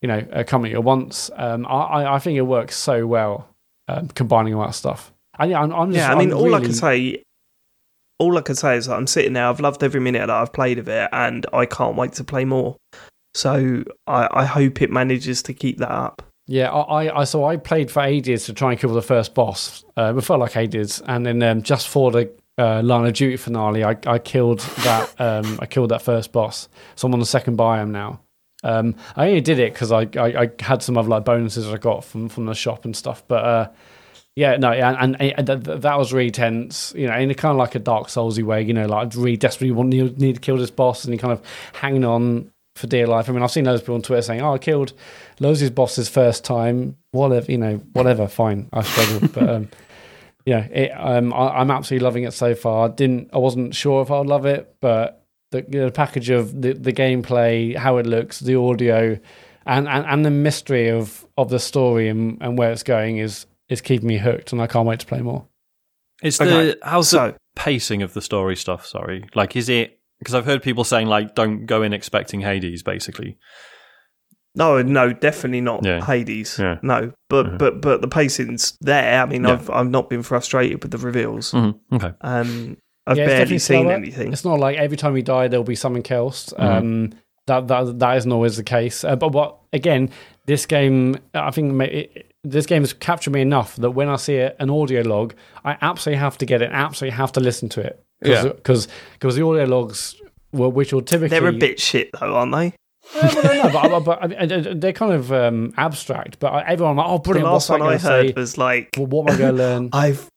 [0.00, 1.30] You know, uh, come at you at once.
[1.36, 3.48] Um, I, I I think it works so well
[3.88, 5.12] um, combining all that stuff.
[5.38, 7.22] And yeah, I'm, I'm just, Yeah, I mean, I'm all I can say,
[8.18, 9.46] all I can say is that I'm sitting there.
[9.46, 12.44] I've loved every minute that I've played of it, and I can't wait to play
[12.44, 12.76] more.
[13.34, 16.22] So I, I hope it manages to keep that up.
[16.46, 19.84] Yeah, I, I, so I played for ages to try and kill the first boss.
[19.96, 23.36] Uh, it felt like ages, and then um, just for the uh, Line of Duty
[23.36, 25.14] finale, I, I killed that.
[25.18, 26.68] Um, I killed that first boss.
[26.96, 28.20] So I'm on the second biome now.
[28.64, 31.76] Um, I only did it because I, I, I had some other like bonuses I
[31.78, 33.22] got from from the shop and stuff.
[33.28, 33.68] But uh,
[34.34, 37.34] Yeah, no, and, and, and th- th- that was really tense, you know, in a
[37.34, 40.18] kind of like a Dark Soulsy way, you know, like I really desperately want need,
[40.18, 41.42] need to kill this boss, and you kind of
[41.74, 43.28] hanging on for dear life.
[43.28, 44.92] I mean, I've seen those people on Twitter saying, "Oh, I killed
[45.40, 49.68] loads of his bosses first time, whatever, you know, whatever, fine, I struggled, but um,
[50.46, 52.88] yeah, it, um, I, I'm absolutely loving it so far.
[52.88, 56.72] I didn't, I wasn't sure if I'd love it, but the, the package of the,
[56.72, 59.18] the gameplay, how it looks, the audio,
[59.66, 63.46] and, and, and the mystery of, of the story and, and where it's going is
[63.68, 65.46] is keeping me hooked, and I can't wait to play more.
[66.22, 68.86] It's Okay, the how's so- the pacing of the story stuff?
[68.86, 72.82] Sorry, like is it because I've heard people saying like don't go in expecting Hades,
[72.82, 73.36] basically.
[74.54, 76.04] No, no, definitely not Yeah.
[76.04, 76.58] Hades.
[76.58, 76.78] Yeah.
[76.82, 77.58] No, but Mhm.
[77.58, 79.22] but but the pacing's there.
[79.22, 79.52] I mean, Yeah.
[79.52, 81.52] I've I've not been frustrated with the reveals.
[81.52, 81.94] Mm-hmm.
[81.96, 82.76] Okay, Um,
[83.06, 83.92] I've Yeah, it's barely seen slower.
[83.94, 84.32] anything.
[84.32, 86.52] It's not like every time we die there'll be something else.
[86.58, 86.62] Mhm.
[86.64, 87.10] Um,
[87.46, 89.04] that that that isn't always the case.
[89.04, 90.10] Uh, but what again,
[90.46, 94.36] this game, I think it, this game has captured me enough that when I see
[94.36, 95.32] a, an audio log,
[95.64, 96.68] I absolutely have to get it.
[96.72, 98.04] Absolutely have to listen to it.
[98.22, 98.42] Yeah.
[98.44, 100.16] because because the audio logs,
[100.52, 102.74] well, which will typically They're a bit shit though, aren't they?
[103.14, 106.38] Uh, well, no, but, but, but they're kind of um, abstract.
[106.38, 108.32] But everyone, like, oh, The last one I I heard say?
[108.34, 109.90] was like, Well, what am I going to learn?
[109.92, 110.28] I've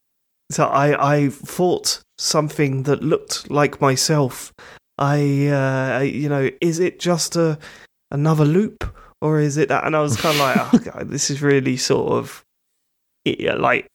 [0.51, 4.53] so I I fought something that looked like myself.
[4.97, 7.57] I uh, you know, is it just a
[8.11, 8.83] another loop
[9.21, 9.85] or is it that?
[9.85, 12.43] And I was kind of like, oh, God, this is really sort of
[13.25, 13.87] like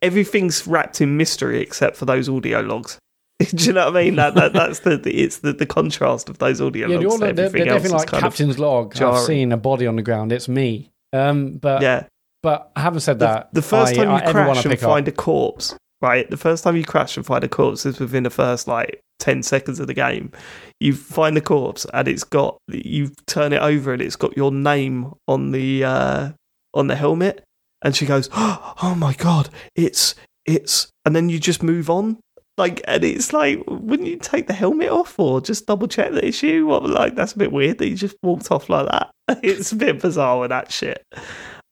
[0.00, 2.98] everything's wrapped in mystery except for those audio logs.
[3.54, 4.16] Do you know what I mean?
[4.16, 7.18] That, that that's the, the it's the, the contrast of those audio yeah, logs.
[7.18, 9.00] they're, they're, everything they're else definitely like Captain's log.
[9.02, 10.32] I've seen a body on the ground.
[10.32, 10.90] It's me.
[11.12, 12.06] Um, but yeah.
[12.42, 14.90] but having said the, that, the first I- time you I- crash and pick up-
[14.90, 16.30] find a corpse, right?
[16.30, 19.42] The first time you crash and find a corpse is within the first like ten
[19.42, 20.30] seconds of the game.
[20.78, 24.52] You find the corpse and it's got you turn it over and it's got your
[24.52, 26.30] name on the uh,
[26.74, 27.44] on the helmet,
[27.82, 30.14] and she goes, "Oh my god, it's
[30.46, 32.18] it's," and then you just move on.
[32.58, 36.26] Like, and it's like, wouldn't you take the helmet off or just double check the
[36.26, 36.66] issue?
[36.66, 39.10] What, like, that's a bit weird that you just walked off like that.
[39.42, 41.02] It's a bit bizarre with that shit.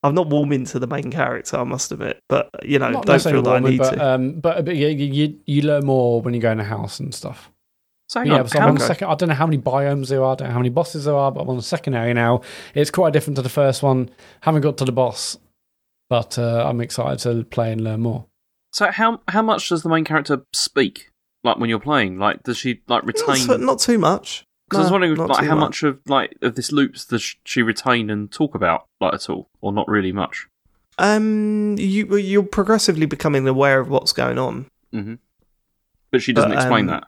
[0.03, 3.13] I'm not warming to the main character, I must admit, but you know, not don't
[3.13, 4.05] necessarily feel that I need but, to.
[4.05, 6.99] Um, but but yeah, you, you you learn more when you go in a house
[6.99, 7.51] and stuff.
[8.09, 9.09] So yeah, on, so I'm on the second.
[9.09, 10.33] I don't know how many biomes there are.
[10.33, 12.41] I don't know how many bosses there are, but I'm on the second area now.
[12.73, 14.09] It's quite different to the first one.
[14.41, 15.37] Haven't got to the boss,
[16.11, 18.25] but uh, I'm excited to play and learn more.
[18.73, 21.09] so how how much does the main character speak?
[21.41, 23.37] Like when you're playing, like does she like retain?
[23.37, 24.43] so- not too much.
[24.69, 28.09] Because I was wondering, like, how much of like of this loops does she retain
[28.09, 30.47] and talk about, like at all, or not really much?
[30.97, 34.67] Um, you you're progressively becoming aware of what's going on.
[34.91, 35.15] hmm
[36.11, 37.03] But she doesn't But, explain um, that.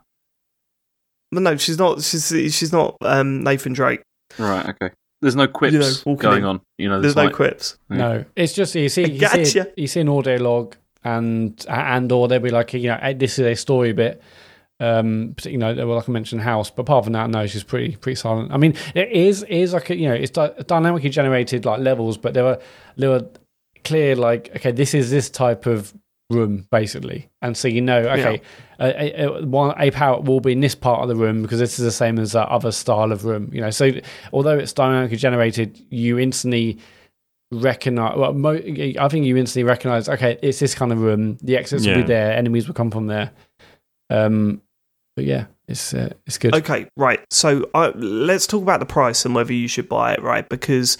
[1.32, 2.02] But no, she's not.
[2.02, 4.02] She's she's not um, Nathan Drake.
[4.38, 4.68] Right.
[4.70, 4.90] Okay.
[5.24, 6.44] There's no quips You know, going in.
[6.46, 6.62] on.
[6.78, 7.78] You know, There's there's, no like, quips.
[7.90, 7.98] Yeah.
[7.98, 9.72] No, it's just you see, you, see Gotcha.
[9.76, 13.46] you see an audio log, and and or they'll be like, you know, this is
[13.46, 14.22] a story bit.
[14.80, 17.96] Um, you know, well, like I mentioned, house, but apart from that, no, she's pretty
[17.96, 18.52] pretty silent.
[18.52, 22.18] I mean, it is is like a, you know, it's di- dynamically generated like levels,
[22.18, 22.60] but there were
[22.98, 23.26] there were
[23.86, 25.94] clear like, okay, this is this type of
[26.30, 28.42] room basically, and so you know, okay,
[28.80, 31.60] a, a, a, one a power will be in this part of the room because
[31.60, 33.50] this is the same as that other style of room.
[33.54, 33.92] You know, so
[34.32, 36.80] although it's dynamically generated, you instantly
[37.52, 38.18] recognize.
[38.18, 40.10] Well, mo- I think you instantly recognize.
[40.10, 41.38] Okay, it's this kind of room.
[41.42, 42.34] The exits will be there.
[42.34, 43.32] Enemies will come from there.
[44.10, 44.62] Um,
[45.16, 46.56] but yeah, it's uh, it's good.
[46.56, 47.20] Okay, right.
[47.30, 50.48] So uh, let's talk about the price and whether you should buy it, right?
[50.48, 50.98] Because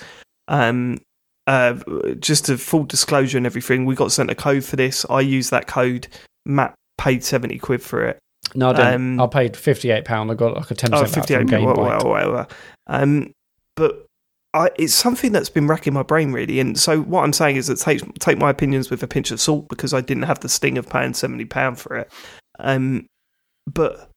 [0.48, 1.00] um,
[1.48, 1.78] uh,
[2.20, 5.06] just a full disclosure and everything, we got sent a code for this.
[5.10, 6.08] I used that code.
[6.46, 8.20] Matt paid seventy quid for it.
[8.56, 8.94] No, I don't.
[8.94, 10.32] um, I paid fifty eight pound.
[10.32, 11.14] I got like a ten percent.
[11.14, 12.04] 58 game well, Bite.
[12.04, 12.48] well, well, well.
[12.88, 13.32] Um,
[13.76, 14.06] but
[14.54, 16.60] I, it's something that's been racking my brain really.
[16.60, 19.42] And so what I'm saying is that take take my opinions with a pinch of
[19.42, 22.12] salt because I didn't have the sting of paying seventy pound for it.
[22.60, 23.08] Um,
[23.66, 24.10] but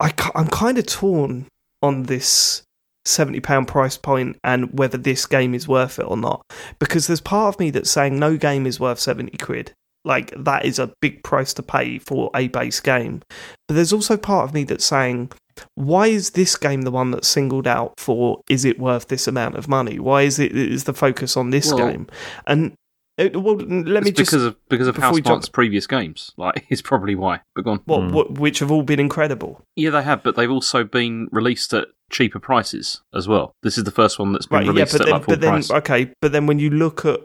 [0.00, 1.46] I I'm kind of torn
[1.82, 2.62] on this
[3.08, 6.42] seventy pound price point and whether this game is worth it or not.
[6.78, 9.72] Because there's part of me that's saying no game is worth seventy quid.
[10.04, 13.22] Like that is a big price to pay for a base game.
[13.66, 15.32] But there's also part of me that's saying
[15.74, 19.56] why is this game the one that's singled out for is it worth this amount
[19.56, 22.06] of money why is it is the focus on this Well- game
[22.46, 22.74] and
[23.16, 26.30] it, well let me just because of because of before we jump- previous games.
[26.36, 27.40] Like, it's probably why.
[27.56, 27.80] But go on.
[27.86, 28.12] what, Mm.
[28.12, 31.88] what which have all been incredible Yeah, they have, but they've also been released at
[32.10, 33.52] cheaper prices as well.
[33.62, 35.32] This is the first one that's been right yeah released but at then like full
[35.32, 35.70] but then price.
[35.70, 37.20] okay but then when you look at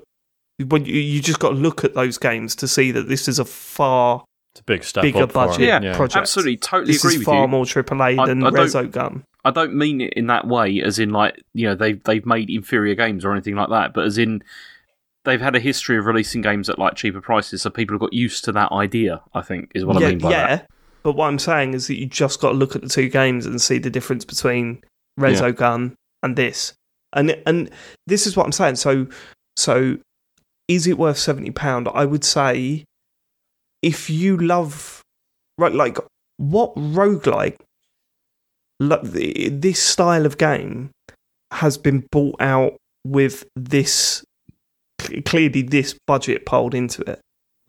[0.68, 3.39] when you, you just got to look at those games to see that this is
[3.39, 4.23] a far
[4.53, 5.84] It's a big step bigger up budget it.
[5.84, 7.47] Yeah, project Absolutely, totally this agree is far you.
[7.47, 10.99] more AAA I- than I don't- Resogun I don't mean it in that way, as
[10.99, 14.18] in like you know they've they've made inferior games or anything like that, but as
[14.18, 14.41] in
[15.26, 18.14] they've had a history of releasing games at like cheaper prices, so people have got
[18.14, 19.22] used to that idea.
[19.34, 20.47] I think is what yeah, I mean by yeah.
[20.55, 20.69] that.
[21.04, 23.46] But what I'm saying is that you just got to look at the two games
[23.46, 24.82] and see the difference between
[25.20, 26.74] Resogun and this.
[27.14, 27.70] And and
[28.08, 28.78] this is what I'm saying.
[28.78, 29.08] So
[29.58, 29.98] so
[30.68, 31.90] is it worth seventy pound?
[31.94, 32.86] I would say
[33.82, 35.02] if you love
[35.58, 35.98] right like
[36.38, 37.58] what roguelike
[38.80, 40.90] lo- this style of game
[41.52, 44.24] has been bought out with this
[45.26, 47.20] clearly this budget piled into it.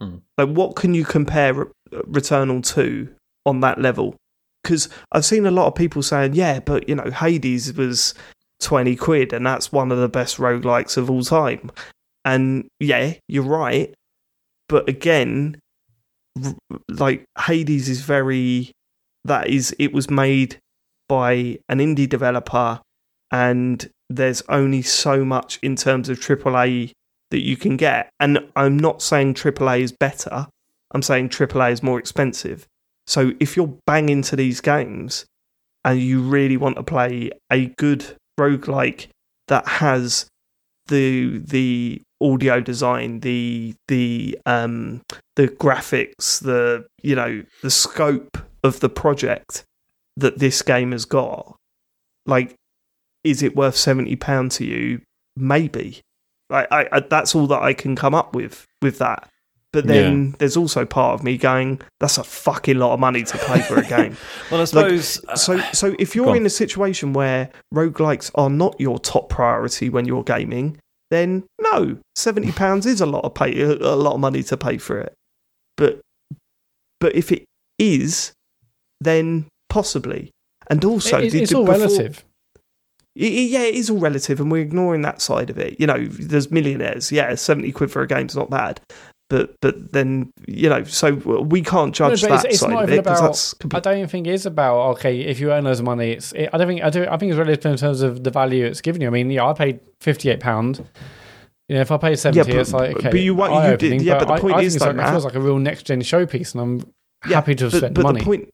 [0.01, 0.16] Hmm.
[0.39, 3.15] Like, what can you compare Re- Returnal to
[3.46, 4.16] on that level?
[4.62, 8.14] Because I've seen a lot of people saying, yeah, but you know, Hades was
[8.60, 11.70] 20 quid and that's one of the best roguelikes of all time.
[12.24, 13.92] And yeah, you're right.
[14.68, 15.58] But again,
[16.88, 18.72] like, Hades is very.
[19.26, 20.58] That is, it was made
[21.08, 22.80] by an indie developer
[23.30, 26.92] and there's only so much in terms of AAA
[27.30, 28.10] that you can get.
[28.20, 30.46] And I'm not saying AAA is better.
[30.92, 32.66] I'm saying AAA is more expensive.
[33.06, 35.26] So if you're banging to these games
[35.85, 39.09] and you really want to play a good roguelike
[39.48, 40.26] that has
[40.86, 45.02] the the audio design, the the um
[45.36, 49.64] the graphics, the you know, the scope of the project
[50.16, 51.56] that this game has got,
[52.26, 52.55] like
[53.24, 55.01] is it worth seventy pound to you?
[55.36, 56.01] Maybe.
[56.51, 59.28] Like I, I, that's all that I can come up with with that.
[59.74, 63.38] But then there's also part of me going, "That's a fucking lot of money to
[63.38, 64.16] pay for a game."
[64.51, 65.22] Well, I suppose.
[65.28, 69.90] uh, so, so if you're in a situation where roguelikes are not your top priority
[69.90, 70.78] when you're gaming,
[71.10, 74.78] then no, seventy pounds is a lot of pay, a lot of money to pay
[74.78, 75.12] for it.
[75.76, 76.01] But,
[77.01, 77.44] but if it
[77.78, 78.32] is,
[79.01, 80.30] then possibly.
[80.70, 82.24] And also, It- it's did all before- relative.
[83.16, 85.78] Yeah, it is all relative, and we're ignoring that side of it.
[85.78, 87.12] You know, there's millionaires.
[87.12, 88.80] Yeah, seventy quid for a game's not bad,
[89.35, 92.90] but but then you know, so we can't judge but that it's, it's side of
[92.90, 93.20] it about.
[93.20, 95.20] that's I don't even think it's about okay.
[95.20, 96.32] If you earn loads of money, it's.
[96.32, 96.82] It, I don't think.
[96.82, 97.06] I do.
[97.06, 99.09] I think it's relative in terms of the value it's giving you.
[99.09, 100.86] I mean, yeah, I paid fifty eight pound.
[101.69, 103.11] You know, if I paid seventy, but- it's like okay.
[103.11, 105.09] but you want- you did- yeah, but the point I is think it's though, like,
[105.09, 106.93] it feels like a real next gen showpiece, and I'm
[107.28, 108.20] Yeah, happy to have but, spent but money.
[108.20, 108.48] the point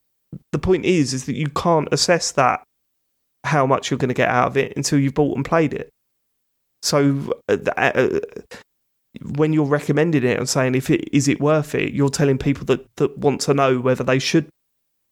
[0.52, 2.62] the point is is that you can't assess that
[3.44, 5.90] how much you're going to get out of it until you've bought and played it.
[6.82, 8.20] So uh, uh,
[9.22, 12.64] when you're recommending it and saying if it is it worth it, you're telling people
[12.66, 14.48] that that want to know whether they should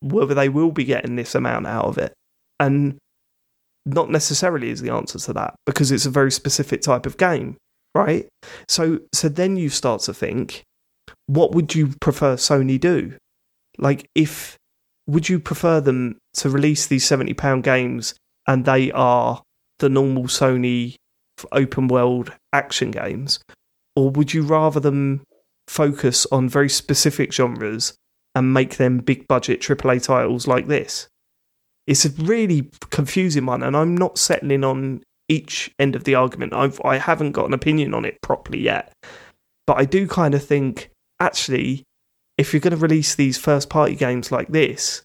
[0.00, 2.12] whether they will be getting this amount out of it.
[2.60, 2.98] And
[3.84, 7.56] not necessarily is the answer to that because it's a very specific type of game,
[7.94, 8.28] right?
[8.68, 10.62] So so then you start to think
[11.26, 13.16] what would you prefer Sony do?
[13.78, 14.56] Like if
[15.06, 18.14] would you prefer them to release these 70 pound games
[18.46, 19.42] and they are
[19.78, 20.96] the normal Sony
[21.52, 23.38] open world action games
[23.98, 25.22] or would you rather them
[25.66, 27.94] focus on very specific genres
[28.32, 31.08] and make them big budget AAA titles like this?
[31.88, 36.52] It's a really confusing one and I'm not settling on each end of the argument.
[36.52, 38.92] I've I haven't got an opinion on it properly yet.
[39.66, 41.82] But I do kind of think actually
[42.36, 45.02] if you're going to release these first party games like this,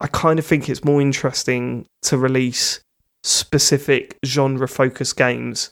[0.00, 2.80] I kind of think it's more interesting to release
[3.22, 5.70] specific genre focused games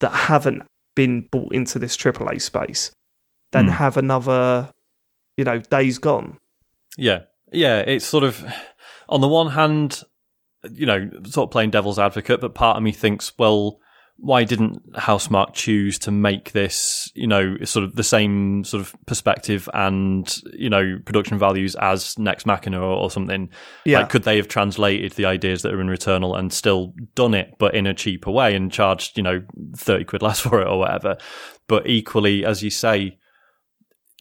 [0.00, 0.62] that haven't
[0.98, 2.90] been brought into this AAA space
[3.52, 3.70] than Hmm.
[3.82, 4.72] have another,
[5.36, 6.38] you know, days gone.
[6.96, 7.20] Yeah,
[7.52, 7.78] yeah.
[7.78, 8.44] It's sort of
[9.08, 10.02] on the one hand,
[10.70, 13.78] you know, sort of playing devil's advocate, but part of me thinks, well,
[14.20, 18.94] why didn't Housemarque choose to make this, you know, sort of the same sort of
[19.06, 23.48] perspective and you know production values as Next Machina or, or something?
[23.84, 24.00] Yeah.
[24.00, 27.54] Like, could they have translated the ideas that are in Returnal and still done it,
[27.58, 29.42] but in a cheaper way and charged, you know,
[29.76, 31.16] thirty quid less for it or whatever?
[31.68, 33.18] But equally, as you say,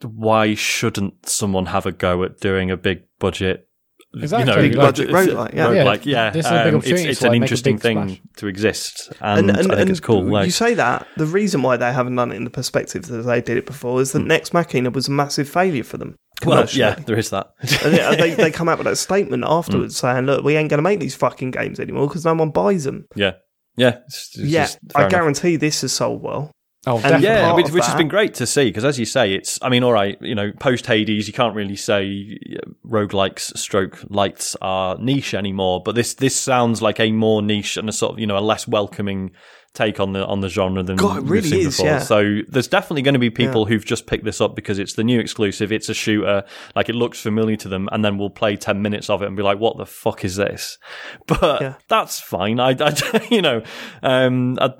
[0.03, 3.66] why shouldn't someone have a go at doing a big budget?
[4.15, 4.49] Exactly.
[4.49, 5.65] You know, Big budget it's- roguelike, yeah.
[5.67, 6.29] roguelike, yeah.
[6.29, 8.21] This is a big Um, it's it's an like, make a interesting thing splash.
[8.37, 10.23] to exist, and, I think it's cool.
[10.23, 13.21] Like, you say that the reason why they haven't done it in the perspective that
[13.23, 16.15] they did it before is that Next Machina was a massive failure for them.
[16.45, 17.51] Well, yeah, there is that.
[17.83, 19.51] and they, they, they come out with that statement Hmm.
[19.51, 22.51] afterwards saying, "Look, we ain't going to make these fucking games anymore because no one
[22.51, 23.33] buys them." yeah,
[23.75, 25.11] yeah, it's, it's yeah, just I enough.
[25.11, 26.51] guarantee this has sold well.
[26.87, 27.21] Oh, and.
[27.23, 29.59] Yeah, which, which has been great to see because, as you say, it's.
[29.61, 32.39] I mean, all right, you know, post Hades, you can't really say
[32.85, 35.81] roguelikes stroke lights are niche anymore.
[35.83, 38.39] But this this sounds like a more niche and a sort of you know a
[38.39, 39.31] less welcoming
[39.77, 41.85] take on the on the genre than God, it we've really seen is, before.
[41.85, 41.99] yeah.
[41.99, 45.03] So there's definitely going to be people who've just picked this up because it's the
[45.03, 45.71] new exclusive.
[45.71, 46.43] It's a shooter,
[46.75, 49.37] like it looks familiar to them, and then we'll play ten minutes of it and
[49.37, 50.77] be like, "What the fuck is this?"
[51.27, 51.73] But Yeah.
[51.87, 52.59] that's fine.
[52.59, 53.61] I, I you know,
[54.03, 54.73] um, I,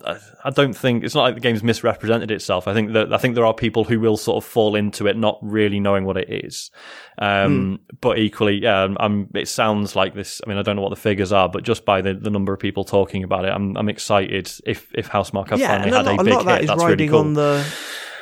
[0.44, 2.68] I- don't think it's not like the game's misrepresented itself.
[2.70, 5.18] I think that I think there are people who will sort of fall into it
[5.18, 6.72] not really knowing what it is.
[7.20, 7.76] Um, Hmm.
[8.02, 10.40] But equally, yeah, I'm, I'm, it sounds like this.
[10.46, 12.54] I mean, I don't know what the figures are, but just by the, the number
[12.54, 14.50] of people talking about it, I'm, I'm excited.
[14.66, 16.54] If if Housemarque have yeah, finally and a had lot, a a lot of that
[16.56, 17.20] hit, is that's really riding cool.
[17.20, 17.66] on the.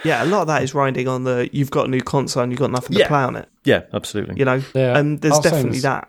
[0.04, 1.50] Yeah, a lot of that is riding on the.
[1.52, 3.04] You've got a new console and you've got nothing Yeah.
[3.06, 3.50] to play on it.
[3.64, 4.36] yeah, absolutely.
[4.38, 4.98] You know, Yeah.
[4.98, 6.08] and there's I was saying definitely that.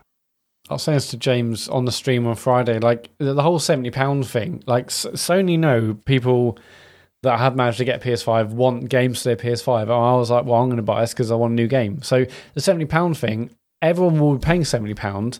[0.69, 3.57] I was saying this to James on the stream on Friday, like the, the whole
[3.59, 4.63] seventy pound thing.
[4.67, 6.57] Like S- Sony know people
[7.23, 9.83] that have managed to get PS5 want games to their PS5.
[9.83, 11.67] And I was like, well, I'm going to buy this because I want a new
[11.67, 12.01] game.
[12.03, 13.49] So the seventy pound thing,
[13.81, 15.39] everyone will be paying seventy pound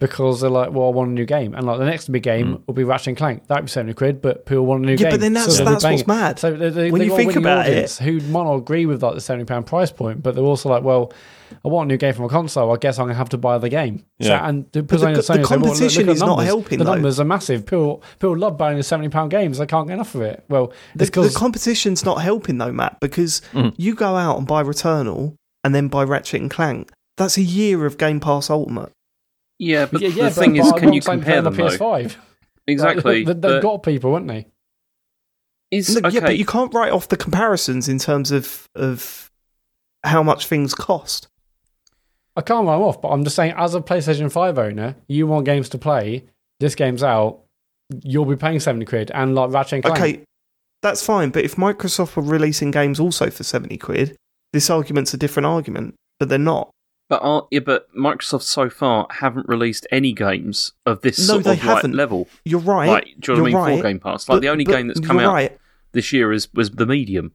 [0.00, 2.62] because they're like, well, I want a new game, and like the next big game
[2.66, 3.46] will be Ratchet and Clank.
[3.46, 5.10] That'd be seventy quid, but people want a new Yeah, game.
[5.10, 6.06] but then that's- they'll that's what's it.
[6.08, 6.38] mad.
[6.38, 9.02] So they, they, When they you think winning about it- who might not agree with
[9.02, 11.12] like the seventy pound price point, but they're also like, well,
[11.64, 12.72] I want a new game from a console.
[12.72, 13.98] I guess I'm gonna have to buy the game.
[14.20, 14.48] So, Yeah.
[14.48, 16.94] and the, the- the competition is not helping, The though.
[16.94, 17.64] numbers are massive.
[17.66, 19.58] People people love buying the seventy pound games.
[19.58, 20.44] They can't get enough of it.
[20.48, 23.74] Well, The, the competition's not helping though, Matt, because Mm.
[23.76, 26.90] you go out and buy Returnal and then buy Ratchet and Clank.
[27.16, 28.90] That's a year of Game Pass Ultimate.
[29.64, 31.62] Yeah, but yeah, yeah, the thing but, is, but can you compare them the?
[31.62, 32.16] PS5?
[32.66, 33.24] Exactly.
[33.24, 34.46] Like, they, have but got people, haven't they?
[35.70, 36.08] is, okay.
[36.10, 39.30] Yeah, but you can't write off the comparisons in terms of of
[40.02, 41.28] how much things cost.
[42.36, 45.44] I can't run off, but I'm just saying, as a PlayStation 5 owner, you want
[45.44, 46.24] games to play.
[46.58, 47.42] This game's out.
[48.02, 49.98] You'll be paying seventy quid, and like Ratchet and Clank.
[49.98, 50.24] Okay,
[50.82, 54.16] that's fine, but if Microsoft were releasing games also for seventy quid,
[54.52, 55.94] this argument's a different argument.
[56.18, 56.70] But they're not.
[57.10, 61.44] But are, yeah, but Microsoft so far haven't released any games of this No, sort
[61.44, 61.92] they of like, haven't.
[61.94, 62.28] level.
[62.44, 62.88] You're right.
[62.88, 63.78] Like, do you know what I You're mean?
[63.78, 63.92] For right.
[63.92, 65.58] Game Pass, like But- the only game that's come you're out right.
[65.92, 67.32] this year is was the Medium,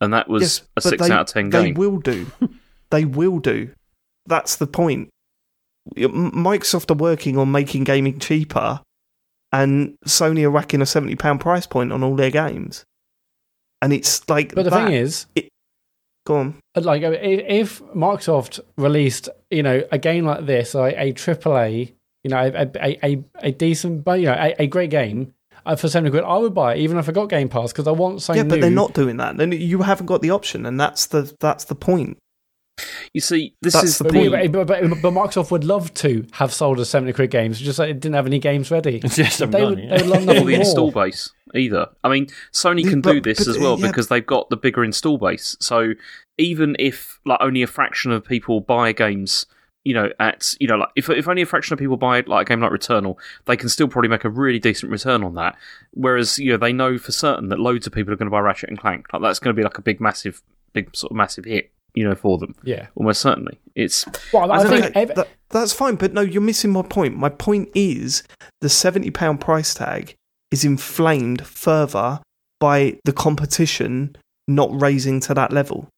[0.00, 1.62] and that was Yes, a six they, out of ten game.
[1.74, 2.26] They will do.
[2.90, 3.70] they will do.
[4.26, 5.10] That's the point.
[5.96, 8.80] Microsoft are working on making gaming cheaper,
[9.52, 12.84] and Sony are racking a seventy pound price point on all their games.
[13.82, 15.26] And it's like, But the that- thing is,
[16.24, 16.56] go on.
[16.74, 17.12] like if,
[17.46, 21.92] if Microsoft released, you know, a game like this, like a AAA,
[22.22, 25.34] you know, a a, a, a decent, but you know, a, a great game
[25.66, 27.86] uh, for seventy quid, I would buy it even if I got Game Pass because
[27.86, 28.60] I want something yeah, but new.
[28.62, 29.36] they're not doing that.
[29.36, 32.18] Then you haven't got the option, and that's the that's the point.
[33.12, 34.52] You see, this That's is the But, point.
[34.52, 37.90] but, but, but Microsoft would love to have sold us 70 quid games, just like
[37.90, 39.00] it didn't have any games ready.
[39.16, 39.96] Yes, They done, would, yeah.
[39.96, 41.88] they would love or nothing the install base either.
[42.02, 43.86] I mean, Sony can but- do this but, as well yeah.
[43.86, 45.56] because they've got the bigger install base.
[45.60, 45.92] So
[46.36, 49.46] even if like only a fraction of people buy games,
[49.84, 52.48] you know, at you know, like if if only a fraction of people buy like
[52.48, 55.56] a game like Returnal, they can still probably make a really decent return on that.
[55.92, 58.40] Whereas you know they know for certain that loads of people are going to buy
[58.40, 59.12] Ratchet and Clank.
[59.12, 60.42] Like that's going to be like a big, massive,
[60.72, 61.70] big sort of massive hit.
[61.94, 62.88] You know, for them, Yeah.
[62.96, 63.60] almost certainly.
[63.76, 66.82] It's Well, I, I think Okay, ev- that- that's fine, but no, you're missing my
[66.82, 67.16] point.
[67.16, 68.24] My point is
[68.60, 70.14] the seventy pound price tag
[70.50, 72.20] is inflamed further
[72.60, 74.16] by the competition
[74.48, 75.88] not raising to that level.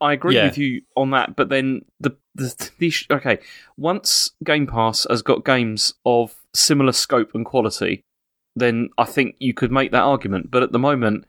[0.00, 0.44] I agree Yeah.
[0.46, 3.38] with you on that, but then the the, the issue- okay,
[3.76, 8.02] once Game Pass has got games of similar scope and quality,
[8.54, 10.50] then I think you could make that argument.
[10.52, 11.24] But at the moment,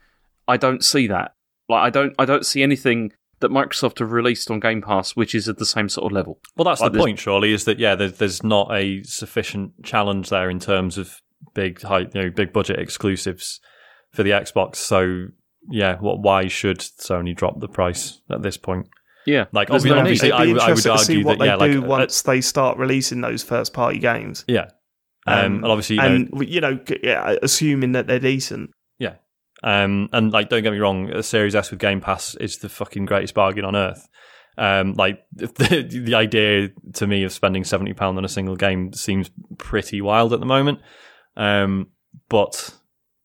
[0.48, 1.34] I don't see that.
[1.70, 5.34] Like I don't I don't see anything that Microsoft have released on Game Pass which
[5.34, 6.40] is at the same sort of level.
[6.58, 10.30] Well, that's Like the point, surely, is that yeah, there's, there's not a sufficient challenge
[10.30, 11.22] there in terms of
[11.54, 13.62] big, high, you know, big budget exclusives
[14.12, 14.76] for the Xbox.
[14.78, 15.28] So
[15.70, 16.20] yeah, what?
[16.22, 18.88] Why should Sony drop the price at this point?
[19.26, 20.32] Yeah, Like, There's obvi- no obviously.
[20.32, 21.72] I, It'd be would- I would interesting to see argue what that they yeah, like
[21.72, 24.44] do uh, once they start releasing those first party games.
[24.48, 24.70] yeah,
[25.28, 28.72] um, and obviously, you know, and you know, yeah, assuming that they're decent.
[29.64, 32.70] Um, and like, don't get me wrong, a Series S with Game Pass is the
[32.70, 34.08] fucking greatest bargain on earth.
[34.58, 38.94] Um, like the, the idea to me of spending seventy pound on a single game
[38.94, 40.80] seems pretty wild at the moment.
[41.38, 41.88] Um,
[42.28, 42.76] but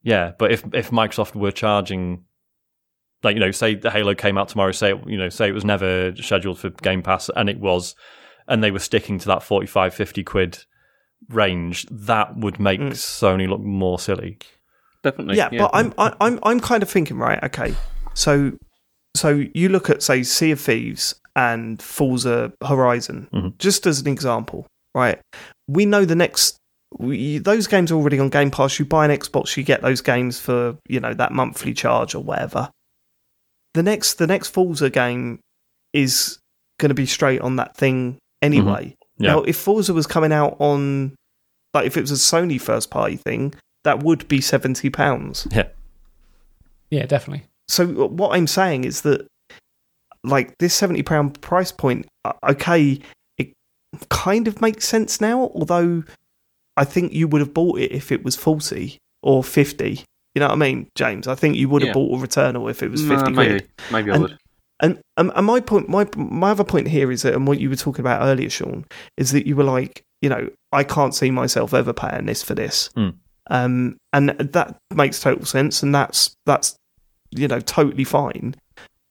[0.03, 2.25] yeah, but if if Microsoft were charging,
[3.23, 5.55] like you know, say the Halo came out tomorrow, say it, you know, say it
[5.55, 7.97] was never scheduled for Game Pass, and it was,
[8.47, 10.65] and they were sticking to that 45, 50 quid
[11.31, 12.91] range, that would make Mm.
[12.91, 14.39] Sony look more silly.
[15.05, 15.37] Definitely.
[15.37, 17.41] Yeah, but I'm I, I'm I'm kind of thinking right.
[17.45, 17.75] Okay,
[18.15, 18.53] so
[19.17, 23.59] so you look at say Sea of Thieves and Forza Horizon, Mhm.
[23.59, 25.21] just as an example, right?
[25.69, 26.57] We know the next.
[26.97, 28.79] We, those games are already on Game Pass.
[28.79, 32.23] You buy an Xbox, you get those games for you know that monthly charge or
[32.23, 32.71] whatever.
[33.75, 35.41] The next, the next Forza game
[35.93, 36.39] is
[36.79, 38.95] going to be straight on that thing anyway.
[39.19, 39.31] Yeah.
[39.33, 41.17] Now, if Forza was coming out on,
[41.73, 43.53] like, if it was a Sony first party thing,
[43.85, 45.47] that would be seventy pounds.
[45.53, 45.69] Yeah.
[46.91, 47.47] Yeah, definitely.
[47.69, 49.27] So what I'm saying is that,
[50.23, 53.01] like this seventy pound price point, uh, okay,
[53.39, 53.53] it
[54.11, 55.51] kind of makes sense now.
[55.55, 56.05] Although,
[56.77, 60.05] I think you would have bought it if it was forty or fifty.
[60.35, 61.29] You know what I mean, James?
[61.29, 61.93] I think you would have Yeah.
[61.95, 63.69] bought a Returnal if it was Nah, fifty maybe, quid.
[63.93, 64.39] maybe I And- would.
[64.81, 67.71] And, um, and my point, my my other point here is that, and what you
[67.71, 68.85] were talking about earlier, Sean,
[69.17, 72.55] is that you were like, you know, I can't see myself ever paying this for
[72.57, 73.11] this, Hmm.
[73.51, 76.77] Um, and that makes total sense, and that's that's
[77.31, 78.55] you know totally fine.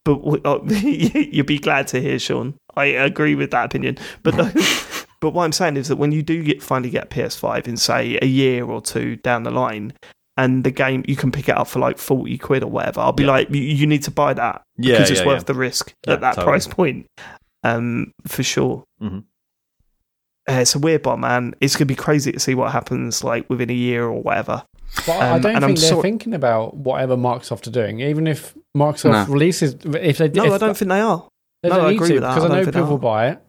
[0.05, 2.55] But uh, you'd be glad to hear, Sean.
[2.76, 3.97] I agree with that opinion.
[4.23, 7.68] But the, but what I'm saying is that when you do get finally get PS5
[7.68, 9.93] in say a year or two down the line,
[10.35, 13.14] and the game you can pick it up for like forty quid or whatever, I'll
[13.14, 13.30] be Yeah.
[13.31, 15.43] like, you, need to buy that Yeah, because it's worth yeah.
[15.45, 16.45] the risk Yeah, at that totally.
[16.51, 17.07] price point,
[17.64, 18.84] um, for sure.
[19.01, 19.23] Mhm.
[20.49, 21.53] Uh, it's a weird one, man.
[21.61, 24.63] It's gonna be crazy to see what happens like within a year or whatever.
[25.07, 28.01] But I Um, don't and I'm think they're sor- thinking about whatever Microsoft are doing.
[28.01, 29.33] Even if Microsoft No.
[29.33, 31.27] releases, if they No, if I don't think they are.
[31.63, 32.35] they no, don't I need agree to with that.
[32.35, 33.39] because I I, know people will buy it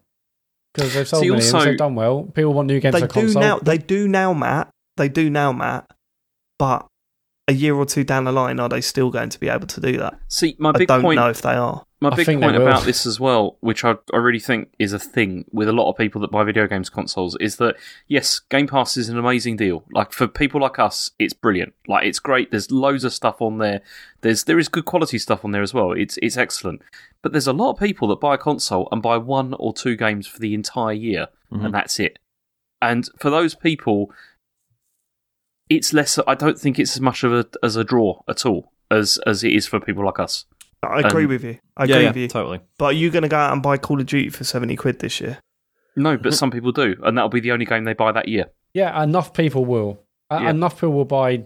[0.72, 2.22] because they've sold See, millions, also- they've done well.
[2.32, 3.42] People want new games They for do console.
[3.42, 3.58] now.
[3.58, 4.68] They do now, Matt.
[4.96, 5.90] They do now, Matt.
[6.58, 6.86] But
[7.48, 9.80] a year or two down the line, are they still going to be able to
[9.80, 10.14] do that?
[10.28, 11.16] See, my I big don't point.
[11.20, 11.82] know if they are.
[12.05, 14.98] My I big point about this as well, which I, I really think is a
[14.98, 17.76] thing with a lot of people that buy video games consoles, is that
[18.09, 19.85] yes, Game Pass is an amazing deal.
[19.93, 21.74] Like for people like us, it's brilliant.
[21.89, 22.51] Like it's great.
[22.51, 23.81] There's loads of stuff on there.
[24.20, 25.93] There's there is good quality stuff on there as well.
[25.93, 26.82] It's it's excellent.
[27.22, 29.97] But there's a lot of people that buy a console and buy one or two
[29.97, 31.64] games for the entire year, Mhm.
[31.64, 32.18] and that's it.
[32.82, 34.12] And for those people,
[35.70, 36.18] it's less.
[36.26, 39.43] I don't think it's as much of a as a draw at all as as
[39.43, 40.44] it is for people like us.
[40.85, 41.59] I agree Um, with you.
[41.77, 42.28] I yeah, agree yeah, with you.
[42.28, 42.61] totally.
[42.78, 44.98] But are you going to go out and buy Call of Duty for seventy quid
[45.01, 45.39] this year?
[45.97, 48.47] No, but some people do, and that'll be the only game they buy that year.
[48.73, 50.01] Yeah, enough people will.
[50.31, 50.51] Uh, Yeah.
[50.51, 51.44] Enough people will buy,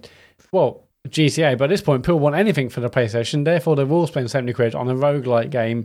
[0.52, 1.56] well, GTA.
[1.59, 3.44] But at this point, people want anything for the PlayStation.
[3.44, 5.85] Therefore, they will spend 70 quid on a roguelike game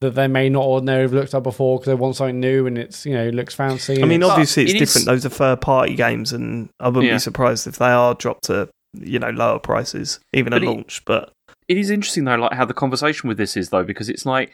[0.00, 2.76] that they may not ordinarily have looked at before because they want something new and
[2.76, 4.02] it's, you know, looks fancy.
[4.02, 5.06] I mean, obviously it's it is- different.
[5.06, 7.14] Those are third party games, and I wouldn't Yeah.
[7.14, 8.68] be surprised if they are dropped to
[9.00, 11.02] you know lower prices, even at But it- launch.
[11.06, 11.32] But
[11.68, 14.52] It is interesting though, like how the conversation with this is though, because it's like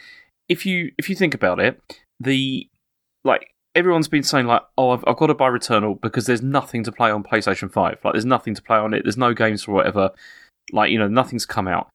[0.49, 1.81] if you if you think about it,
[2.21, 2.69] the
[3.25, 6.85] like everyone's been saying like, oh, I've, I've got to buy Returnal because there's nothing
[6.85, 7.99] to play on PlayStation Five.
[8.05, 9.05] Like, there's nothing to play on it.
[9.05, 10.11] There's no games for whatever.
[10.73, 11.89] Like, you know, nothing's come out.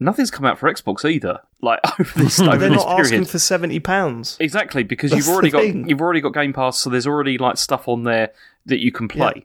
[0.00, 1.40] Nothing's come out for Xbox either.
[1.60, 3.28] Like over this over they're this not asking period.
[3.28, 4.36] for seventy pounds.
[4.40, 5.88] Exactly, because That's you've already got thing.
[5.88, 8.30] you've already got Game Pass, so there's already like stuff on there
[8.66, 9.44] that you can play.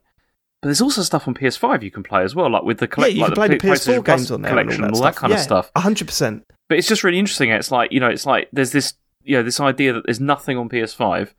[0.64, 3.06] But there's also stuff on PS5 you can play as well, like with the Yeah,
[3.08, 5.02] you like can play the P- PlayStation PS4 Plus games on there collection and all
[5.02, 5.72] that, kind yeah, of stuff.
[5.76, 6.44] hundred percent.
[6.70, 7.50] But it's just really interesting.
[7.52, 10.58] It's like you know, it's like there's this you know this idea that there's nothing
[10.58, 11.34] on PS5,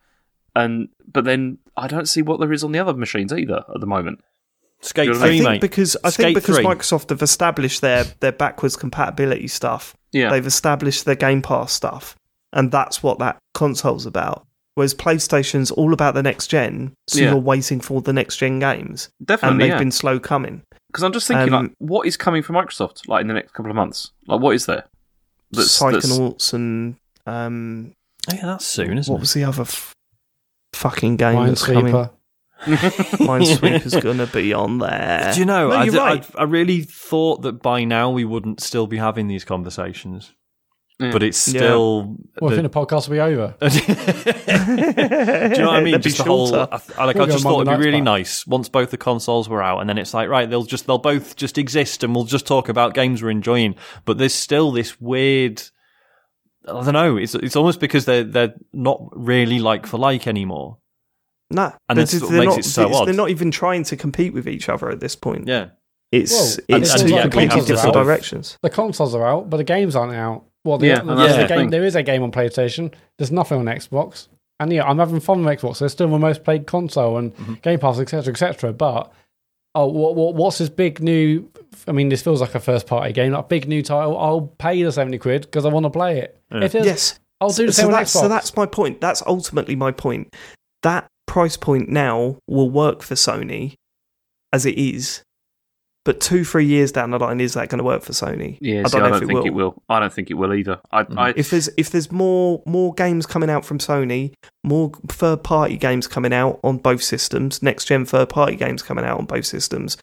[0.55, 3.81] and but then I don't see what there is on the other machines either at
[3.81, 4.21] the moment.
[4.81, 5.61] Skate You know what I three, think mate.
[5.63, 6.65] because I Skate think because three.
[6.65, 9.97] Microsoft have established their their backwards compatibility stuff.
[10.13, 12.17] Yeah, They've established their Game Pass stuff,
[12.53, 14.47] and that's what that console's about.
[14.77, 17.31] Whereas PlayStation's all about the next gen, so Yeah.
[17.31, 19.59] you're waiting for the next gen games, and definitely.
[19.59, 20.63] they've Yeah, been slow coming.
[20.91, 23.53] because I'm just thinking um, like, what is coming from Microsoft like in the next
[23.53, 24.11] couple of months?
[24.27, 24.85] Like, what is there?
[25.53, 26.97] That's- that's- Psychonauts and
[27.27, 27.95] um,
[28.31, 29.21] Oh, yeah, that's soon, isn't what it?
[29.21, 29.93] was the other f-
[30.73, 31.93] fucking game that's coming?
[31.95, 32.11] Minesweeper.
[32.65, 35.31] Minesweeper's gonna be on there.
[35.35, 35.69] Do you know?
[35.69, 36.31] No, I, you're d- right.
[36.37, 40.33] I, I really thought that by now we wouldn't still be having these conversations,
[41.01, 41.11] Yeah.
[41.11, 41.59] but it's Yeah.
[41.61, 42.17] still.
[42.41, 43.55] Well, I the- think the podcast will be over.
[43.61, 46.01] Do you know what I mean?
[46.01, 46.47] Just the whole.
[46.49, 46.69] shorter.
[46.97, 48.05] I, like, We'll I just thought it'd be really back.
[48.05, 50.99] nice once both the consoles were out, and then it's like, right, they'll just they'll
[50.99, 53.75] both just exist, and we'll just talk about games we're enjoying.
[54.05, 55.63] But there's still this weird.
[56.67, 57.17] I don't know.
[57.17, 60.79] It's it's almost because they're they're not really like for like anymore.
[61.51, 63.09] No, And they're, that's what they're makes not, it so it's- odd.
[63.09, 65.47] They're not even trying to compete with each other at this point.
[65.47, 65.69] Yeah.
[66.11, 68.57] It's Well, it's and- two and yeah, completely different directions.
[68.63, 70.45] The consoles are out, but the games aren't out.
[70.65, 72.33] Well, the, Yeah, the- and there's that's a the game, there is a game on
[72.33, 72.93] PlayStation.
[73.19, 74.29] There's nothing on Xbox.
[74.61, 75.79] And yeah, I'm having fun with Xbox.
[75.81, 77.55] They're still my most played console and Mm-hmm.
[77.55, 78.73] Game Pass, etc., etc.
[78.73, 79.13] But
[79.75, 81.51] oh, what, what what's this big new?
[81.89, 84.17] I mean, this feels like a first party game, like big new title.
[84.17, 86.39] I'll pay the seventy quid because I want to play it.
[86.51, 87.21] If there's- Yes.
[87.41, 88.21] I'll do the so same on that's Xbox.
[88.21, 89.01] so that's my point.
[89.01, 90.35] That's ultimately my point.
[90.85, 93.75] That price point now will work for Sony
[94.53, 95.24] as it is,
[96.05, 98.59] but two three years down the line, is that going to work for Sony?
[98.61, 99.47] Yeah, I don't I know don't if it think will.
[99.47, 99.83] it will.
[99.89, 100.81] I don't think it will either.
[100.93, 101.19] I, Mm.
[101.19, 104.33] I If there's if there's more more games coming out from Sony,
[104.63, 109.05] more third party games coming out on both systems, next gen third party games coming
[109.05, 109.97] out on both systems,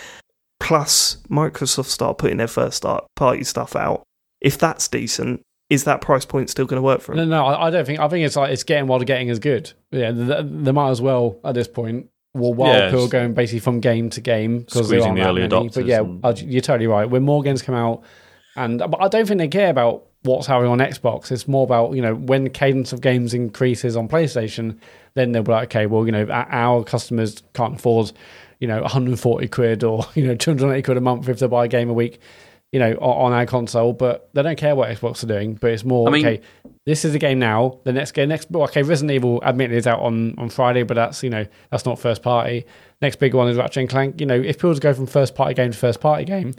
[0.60, 4.04] plus Microsoft start putting their first start party stuff out.
[4.42, 7.30] If that's decent, is that price point still going to work for them?
[7.30, 8.00] no, no, I don't think.
[8.00, 9.72] I think it's like it's getting while the getting is good.
[9.92, 13.34] Yeah, they, they might as well at this point well, while Yeah, people are going
[13.34, 15.70] basically from game to game because Squeezing aren't the early many.
[15.70, 17.10] But yeah, and- you're totally right.
[17.10, 18.04] When more games come out,
[18.56, 21.32] and but I don't think they care about what's happening on Xbox.
[21.32, 24.78] It's more about you know when the cadence of games increases on PlayStation,
[25.16, 28.12] then they'll be like, okay, well, you know, our- our customers can't afford,
[28.60, 31.68] you know, 140 quid or you know 280 quid a month if they buy a
[31.68, 32.20] game a week.
[32.72, 35.56] You know, on our console, but they don't care what Xbox are doing.
[35.56, 36.42] But it's more I mean- okay.
[36.86, 37.80] This is the game now.
[37.84, 40.96] The next game, next well, okay, Resident Evil, admittedly, is out on, on Friday, but
[40.96, 42.66] that's you know that's not first party.
[43.02, 44.20] Next big one is Ratchet and Clank.
[44.20, 46.56] You know, if people go from first party game to first party game,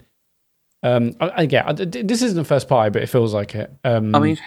[0.83, 3.73] um, I, I, yeah, this isn't a first party, but it feels like it.
[3.83, 4.37] Um, I mean,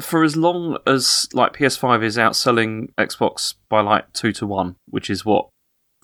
[0.00, 5.10] for as long as like PS5 is outselling Xbox by like two to one, which
[5.10, 5.48] is what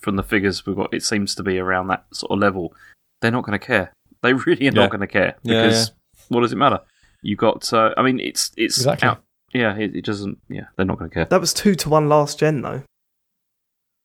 [0.00, 2.74] from the figures we've got, it seems to be around that sort of level.
[3.20, 3.92] They're not going to care.
[4.26, 4.82] They really are Yeah.
[4.82, 5.92] not going to care Yeah, because
[6.28, 6.80] what does it matter?
[7.22, 7.72] You got.
[7.72, 9.08] Uh, I mean, it's it's Exactly.
[9.08, 9.22] out.
[9.54, 10.38] Yeah, it, it doesn't.
[10.48, 11.24] Yeah, they're not going to care.
[11.26, 12.82] That was two to one last gen, though.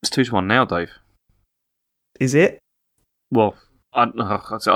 [0.03, 0.91] It's two to one now, Dave.
[2.19, 2.59] Is it?
[3.31, 3.55] Well,
[3.93, 4.07] I, I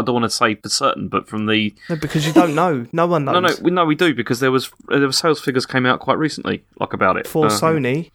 [0.02, 2.86] don't want to say for certain, but from the No, because you don't know.
[2.92, 3.34] No one knows.
[3.34, 6.00] no, no, we, no, we do because there was there were sales figures came out
[6.00, 8.12] quite recently, like about it For Uh, Sony,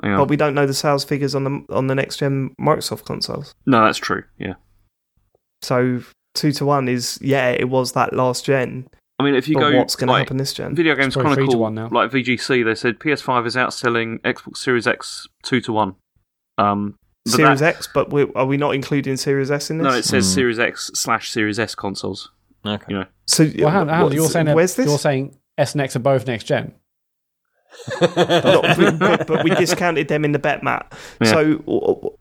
[0.00, 3.54] but we don't know the sales figures on the on the next gen Microsoft consoles.
[3.66, 4.24] no, that's true.
[4.38, 4.54] Yeah,
[5.62, 6.02] So
[6.34, 8.88] two to one is yeah, it was that last gen.
[9.18, 10.74] I mean, if you But go what's going to like, happen this gen?
[10.74, 11.88] Video Games probably three to Chronicle, one now.
[11.92, 15.94] like VGC, they said PS5 is outselling Xbox Series X two to one.
[16.58, 16.94] Um,
[17.28, 19.84] Series that- X, but we are we not including Series S in this?
[19.84, 20.34] no, it says Hmm.
[20.34, 22.30] Series X slash Series S consoles.
[22.64, 22.84] Okay.
[22.88, 24.86] You know, so well, hang on, hang on, what- you're saying where's this?
[24.86, 26.72] You're saying S and X are both next gen.
[28.00, 30.92] No, but, but- but we discounted them in the bet, Matt.
[31.20, 31.26] Yeah.
[31.32, 31.80] So w-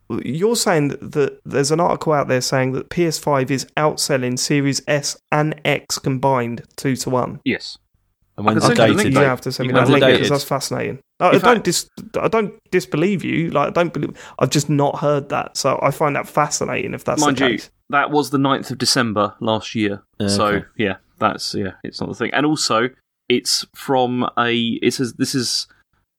[0.09, 4.37] w- you're saying that, that there's an article out there saying that PS5 is outselling
[4.39, 7.39] Series S and X combined two to one.
[7.45, 7.77] yes.
[8.37, 10.01] and when's I the can send you dated You have to send me that link
[10.03, 10.99] link because that's fascinating.
[11.19, 11.89] I, I don't fact- dis,
[12.19, 13.49] I don't disbelieve you.
[13.51, 14.17] Like I don't believe.
[14.39, 16.93] I've just not heard that, so I find that fascinating.
[16.93, 17.69] If that's Mind the you, case.
[17.89, 20.01] that was the 9th of December last year.
[20.27, 20.65] So Okay.
[20.77, 22.31] yeah, that's yeah, it's not the thing.
[22.33, 22.87] And also,
[23.29, 24.53] it's from a.
[24.81, 25.67] It says this is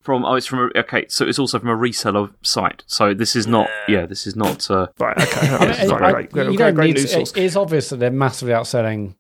[0.00, 0.24] from.
[0.24, 1.04] Oh, it's from a, okay.
[1.08, 2.82] So it's also from a reseller site.
[2.86, 3.68] So this is not.
[3.88, 4.70] Yeah, this is not.
[4.70, 5.18] Uh, Right.
[5.20, 5.48] Okay.
[5.48, 7.32] I mean, right, I- right, great, great, you don't need news to- source.
[7.32, 9.14] it- It's obvious that they're massively outselling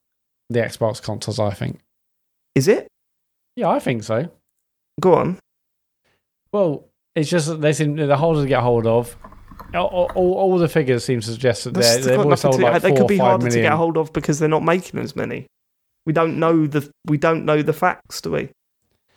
[0.48, 1.38] the Xbox consoles.
[1.38, 1.80] I think.
[2.54, 2.88] Is it?
[3.56, 4.30] Yeah, I think so.
[5.00, 5.38] Go on.
[6.52, 9.16] Well, it's just that they seem the holders get hold of.
[9.74, 12.56] All, all, all the figures seem to suggest that they're, they've got always nothing sold
[12.56, 14.48] to- like they four could or be five harder to get hold of because they're
[14.48, 15.46] not making as many.
[16.10, 18.48] We don't know the we don't know the facts, do we?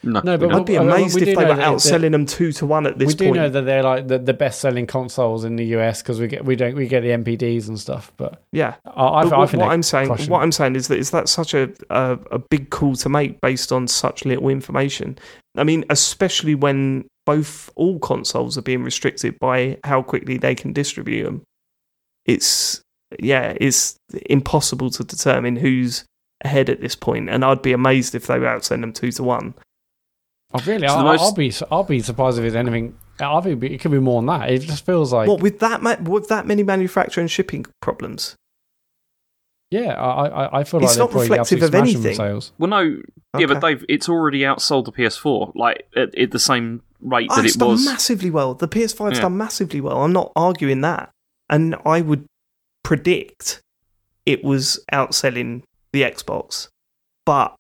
[0.04, 0.54] no, No, but.
[0.54, 3.00] I'd be I mean, amazed if they were that- outselling them two to one at
[3.00, 3.20] this point.
[3.22, 3.36] we do point.
[3.38, 6.46] know that they're like the, the best selling consoles in the US because we get
[6.46, 8.12] we don't we get the NPDs and stuff.
[8.16, 10.44] But yeah, I, I, but I what, what I'm saying, crushing what.
[10.44, 13.72] I'm saying is that is that such a, a a big call to make based
[13.72, 15.18] on such little information.
[15.58, 20.74] I mean, especially when both all consoles are being restricted by how quickly they can
[20.74, 21.42] distribute them.
[22.28, 22.82] It's
[23.20, 23.96] yeah, it's
[24.28, 26.04] impossible to determine who's
[26.44, 29.24] ahead at this point, and I'd be amazed if they were outselling them two to
[29.24, 29.54] one.
[30.54, 30.88] Oh, really?
[30.88, 31.22] So I, most...
[31.22, 32.98] I'll be I'll be surprised if it's anything.
[33.20, 34.50] I think it could be more than that.
[34.50, 38.36] It just feels like what with that ma- with that many manufacturing and shipping problems?
[39.72, 39.94] yeah.
[39.94, 42.16] I I, I feel It's like they're not probably reflective of anything.
[42.16, 42.52] sales.
[42.60, 42.82] Well, no,
[43.40, 43.76] yeah, but Okay.
[43.76, 47.56] Dave, it's already outsold the PS4, like at, at the same rate Oh, that it's
[47.56, 47.86] it done was.
[47.86, 48.54] massively well.
[48.54, 49.24] The PS5's Yeah.
[49.24, 50.04] done massively well.
[50.04, 51.10] I'm not arguing that.
[51.50, 52.26] And I would
[52.84, 53.62] predict
[54.26, 55.64] it was outselling
[55.94, 56.68] the Xbox.
[57.26, 57.56] But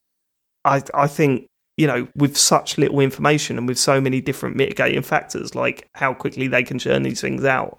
[0.66, 1.48] I I think,
[1.78, 6.14] you know, with such little information and with so many different mitigating factors like how
[6.14, 7.78] quickly they can churn these things out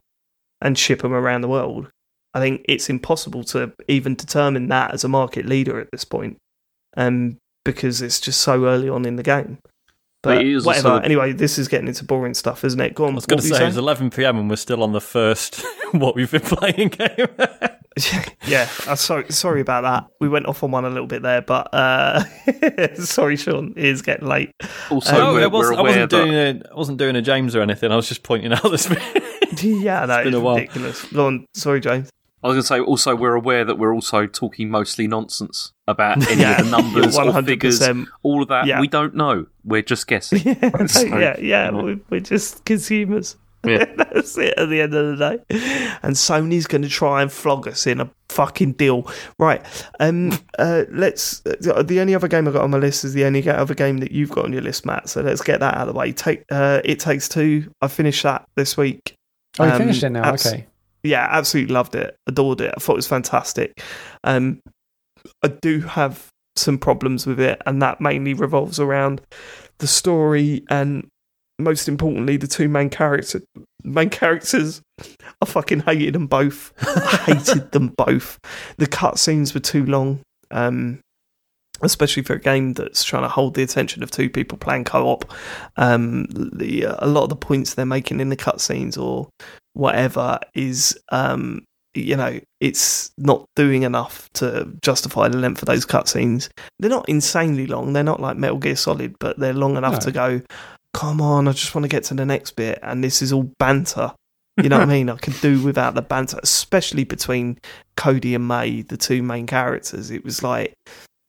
[0.61, 1.91] and ship them around the world,
[2.33, 6.39] I think it's impossible to even determine that as a market leader at this point.
[6.97, 9.59] Um because it's just so early on in the game.
[10.25, 10.89] But But it is whatever.
[10.89, 12.95] also- Anyway, this is getting into boring stuff, isn't it?
[12.95, 13.13] Go on.
[13.13, 14.39] I was going to were say it's 11 p.m.
[14.39, 17.27] and we're still on the first what we've been playing game.
[17.99, 18.25] saying?
[18.49, 20.07] yeah, uh, sorry, sorry about that.
[20.21, 22.25] We went off on one a little bit there, but uh,
[22.97, 23.73] sorry, Sean.
[23.77, 24.51] It is getting late.
[24.91, 27.23] Also, Um, we're, I, was, we're I, wasn't that doing a I wasn't doing a
[27.23, 27.93] James or anything.
[27.93, 28.89] I was just pointing out this.
[29.63, 30.57] yeah, no, been it's a while.
[30.57, 31.05] ridiculous.
[31.13, 31.47] Go on.
[31.55, 32.11] Sorry, James.
[32.45, 36.25] I was going to say also we're aware that we're also talking mostly nonsense about
[36.31, 37.81] any Yeah, of the numbers you're or figures,
[38.23, 38.67] all of that.
[38.67, 38.81] Yeah.
[38.81, 39.47] We don't know.
[39.65, 40.43] We're just guessing.
[40.45, 41.67] Yeah, So, yeah, yeah.
[41.67, 41.83] you know.
[41.85, 43.37] We're, we're just consumers.
[43.67, 43.87] Yeah.
[43.97, 45.97] That's it at the end of the day.
[46.03, 49.11] And Sony's going to try and flog us in a fucking deal.
[49.39, 49.63] Right.
[49.99, 50.39] Um.
[50.59, 50.85] Uh.
[50.91, 51.41] Let's.
[51.47, 53.99] Uh, the only other game I've got on my list is the only other game
[54.01, 55.09] that you've got on your list, Matt.
[55.09, 56.13] So let's get that out of the way.
[56.13, 56.45] Take.
[56.51, 56.83] Uh.
[56.85, 57.73] It takes two.
[57.81, 59.15] I finished that this week.
[59.59, 60.25] Oh, you Um, finished it now.
[60.25, 60.67] abs- okay.
[61.05, 62.75] Yeah, absolutely loved it, adored it.
[62.77, 63.81] I thought it was fantastic.
[64.25, 64.61] Um,
[65.43, 69.21] I do have some problems with it, and that mainly revolves around
[69.79, 71.09] the story and
[71.59, 73.43] most importantly, the two main character
[73.83, 74.83] main characters,
[75.41, 76.73] I fucking hated them both.
[76.81, 78.39] I hated them both.
[78.79, 80.21] The cutscenes were too long.
[80.51, 81.01] Um,
[81.85, 85.31] especially for a game that's trying to hold the attention of two people playing co-op.
[85.77, 89.29] Um, the uh, a lot of the points they're making in the cutscenes or
[89.75, 95.87] whatever is, um, you know, it's not doing enough to justify the length of those
[95.87, 96.49] cutscenes.
[96.79, 97.93] They're not insanely long.
[97.93, 99.99] They're not like Metal Gear Solid, but they're long enough No.
[100.01, 100.41] to go.
[100.93, 103.51] Come on, I just want to get to the next bit, and this is all
[103.59, 104.13] banter.
[104.63, 105.11] You know what I mean?
[105.11, 107.59] I could do without the banter, especially between
[107.97, 110.13] Cody and May, the two main characters.
[110.13, 110.73] It was like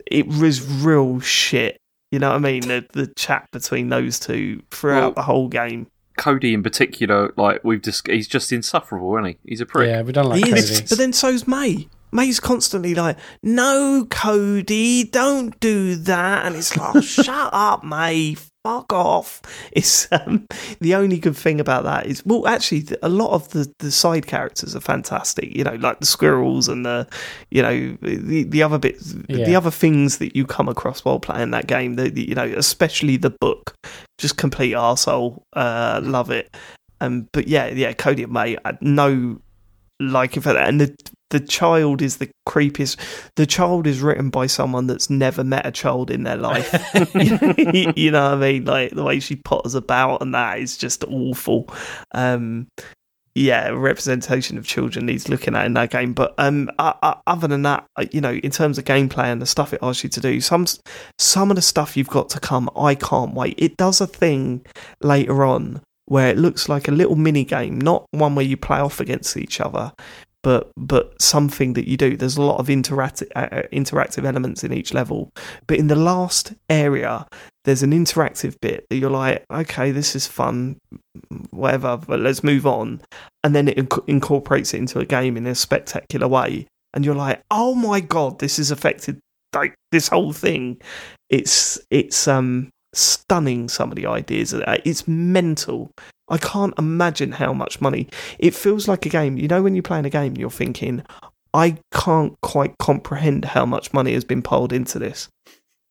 [0.06, 1.78] it was real shit.
[2.12, 2.62] You know what I mean?
[2.68, 5.88] The the chat between those two throughout Well- the whole game.
[6.18, 9.50] Cody in particular, like we've just, he's just insufferable, isn't he?
[9.50, 9.90] He's a prick.
[9.90, 10.86] Yeah, we don't like He is, Cody.
[10.88, 11.90] but then so's May.
[12.14, 18.38] May's constantly like, "No, Cody, don't do that," and it's like, oh, "Shut up, May,
[18.66, 20.48] fuck off." It's um,
[20.80, 24.26] the only good thing about that is, well, actually, a lot of the, the side
[24.26, 25.54] characters are fantastic.
[25.56, 27.08] You know, like the squirrels and the,
[27.52, 31.52] you know, the the other bits, the other things that you come across while playing
[31.52, 31.96] that game.
[31.96, 33.76] The, the you know, especially the book,
[34.18, 35.42] just complete arsehole.
[35.54, 36.56] Uh, love it.
[37.02, 39.40] Um, but yeah, yeah, Cody and May, I no
[40.00, 40.68] liking for that.
[40.68, 40.96] And the
[41.30, 42.98] the child is the creepiest.
[43.36, 46.72] The child is written by someone that's never met a child in their life.
[47.16, 48.66] you know what I mean?
[48.66, 51.68] Like the way she potters about and that is just awful.
[52.14, 52.68] Um,
[53.36, 56.14] yeah, representation of children needs looking at in that game.
[56.14, 59.42] But um, uh, uh, other than that, uh, you know, in terms of gameplay and
[59.42, 60.66] the stuff it asks you to do, some
[61.20, 63.56] some of the stuff you've got to come, I can't wait.
[63.58, 64.66] It does a thing
[65.02, 68.80] later on where it looks like a little mini game, not one where you play
[68.80, 69.92] off against each other,
[70.46, 72.16] but but something that you do.
[72.16, 75.32] There's a lot of interactive uh, interactive elements in each level,
[75.66, 77.26] but in the last area,
[77.64, 80.78] there's an interactive bit that you're like, okay, this is fun,
[81.50, 83.02] whatever, but let's move on,
[83.44, 87.16] and then it inc- incorporates it into a game in a spectacular way, and you're
[87.16, 89.20] like, oh my god, this has affected
[89.56, 90.80] like this whole thing.
[91.32, 94.54] It's it's um stunning some of the ideas.
[94.84, 95.92] It's mental.
[96.28, 98.08] I can't imagine how much money.
[98.40, 99.38] It feels like a game.
[99.38, 101.04] You know, when you're playing a game, you're thinking,
[101.54, 105.30] I can't quite comprehend how much money has been piled into this.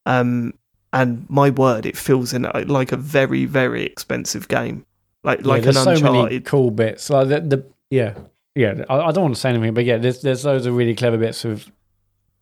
[0.07, 0.55] Um,
[0.93, 4.85] and my word, it feels in like a very, very expensive game,
[5.23, 6.45] like Yeah, like an there's so many Uncharted.
[6.45, 7.11] cool bits.
[7.11, 8.15] Like the, the yeah,
[8.55, 8.85] yeah.
[8.89, 11.17] I, I don't want to say anything, but yeah, there's there's loads of really clever
[11.19, 11.71] bits of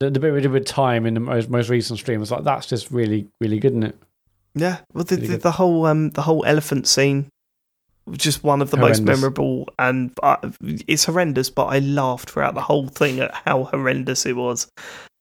[0.01, 2.21] the, the bit we did with time in the most most recent stream.
[2.21, 3.97] was like that's just really really good, isn't it?
[4.55, 7.29] Yeah, well, the, Really the, the whole um the whole elephant scene,
[8.07, 11.51] was just one of the most memorable, and uh, it's horrendous.
[11.51, 14.69] But I laughed throughout the whole thing at how horrendous it was.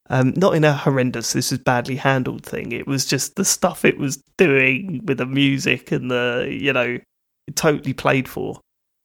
[0.10, 2.74] Um, not in a horrendous, this is badly handled thing.
[2.74, 6.99] It was just the stuff it was doing with the music and the you know,
[7.48, 8.60] it totally played for.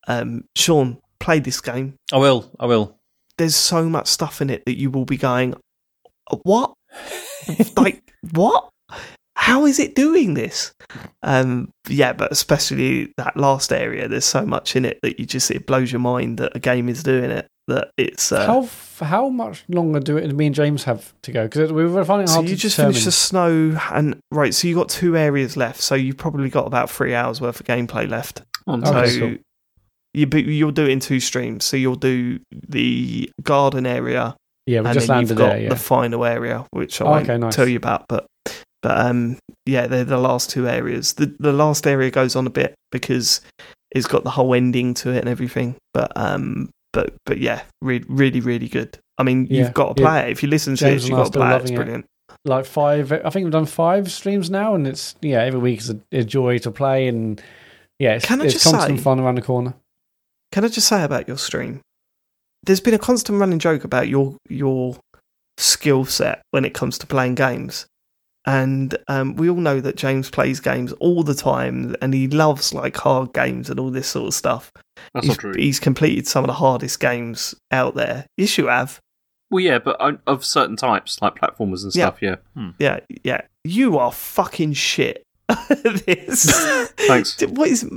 [0.09, 1.95] Um, Sean, play this game.
[2.13, 2.51] I will.
[2.59, 2.99] I will.
[3.39, 5.55] There's so much stuff in it that you will be going,
[6.43, 6.75] what?
[7.77, 8.71] like what?
[9.47, 10.75] How is it doing this?
[11.23, 15.53] Um, yeah, but especially that last area, there's so much in it that you just
[15.53, 17.47] it blows your mind that a game is doing it.
[17.69, 18.69] That it's uh, how
[19.07, 21.45] how much longer do it, me and James have to go?
[21.45, 22.93] Because we were finding it so you to just determine.
[22.95, 24.53] finished the snow and right.
[24.53, 25.81] So you got two areas left.
[25.81, 28.43] So you've probably got about three hours worth of gameplay left.
[28.67, 29.37] Oh, So cool.
[30.13, 31.65] you you'll do it in two streams.
[31.65, 34.35] So you'll do the garden area
[34.67, 35.61] yeah, we and just then landed you've got there.
[35.63, 37.55] Yeah, the final area, which I Oh, won't okay, nice.
[37.55, 38.07] tell you about.
[38.09, 38.27] But
[38.83, 41.15] but um, yeah, they're the last two areas.
[41.15, 43.41] The the last area goes on a bit because
[43.91, 45.77] it's got the whole ending to it and everything.
[45.95, 48.99] But um, but but yeah, re- really really good.
[49.19, 50.09] I mean, Yeah, you've got to yeah.
[50.09, 50.31] play it.
[50.33, 51.55] If you listen to James it, you've got to play it.
[51.63, 51.77] It's loving it.
[51.77, 52.07] brilliant.
[52.45, 53.13] like five.
[53.13, 56.23] I think we've done five streams now, and it's yeah, every week is a, a
[56.25, 57.41] joy to play, and
[57.99, 59.75] yeah, it's, Can I it's just constant say- fun around the corner.
[60.53, 61.81] Can I just say about your stream?
[62.63, 64.97] There's been a constant running joke about your your
[65.59, 67.87] skill set when it comes to playing games.
[68.47, 72.73] And um, we all know that James plays games all the time and he loves
[72.73, 74.71] like hard games and all this sort of stuff.
[75.15, 75.55] That's he's, not true.
[75.57, 78.27] he's completed some of the hardest games out there.
[78.37, 79.01] Yes, you have.
[79.51, 82.07] Well, yeah, but of certain types, like platformers and Yeah.
[82.07, 82.23] stuff.
[82.23, 82.37] Yeah.
[82.79, 83.41] Yeah, yeah.
[83.65, 85.23] You are fucking shit.
[85.69, 86.51] this.
[87.07, 87.41] Thanks.
[87.43, 87.89] What is?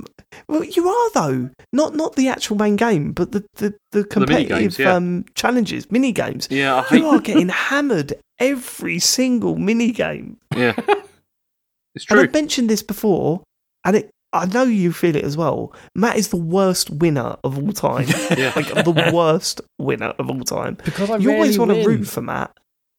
[0.48, 1.50] Well, you are though.
[1.74, 4.94] Not not the actual main game, but the the, the competitive mini-games, yeah.
[4.94, 6.48] um, challenges, mini games.
[6.52, 6.96] Yeah, I.
[6.96, 10.38] You are getting hammered every single mini game.
[10.56, 10.74] Yeah,
[11.96, 12.22] it's And true.
[12.22, 13.42] I've mentioned this before,
[13.86, 14.10] and it.
[14.32, 15.74] I know you feel it as well.
[15.96, 18.06] Matt is the worst winner of all time.
[18.38, 18.54] Yeah.
[18.56, 20.78] like the worst winner of all time.
[20.86, 22.56] Because I you always want want to root for Matt.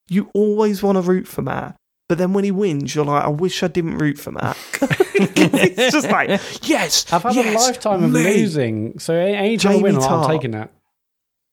[0.08, 1.76] You always want to root for Matt,
[2.10, 4.56] But then when he wins, you're like, I wish I didn't root for Matt.
[4.82, 6.28] it's just like,
[6.62, 8.24] yes, I've had yes, a lifetime of me.
[8.24, 10.26] losing, so any time I Jamie win, I'm Tartt.
[10.26, 10.72] taking that.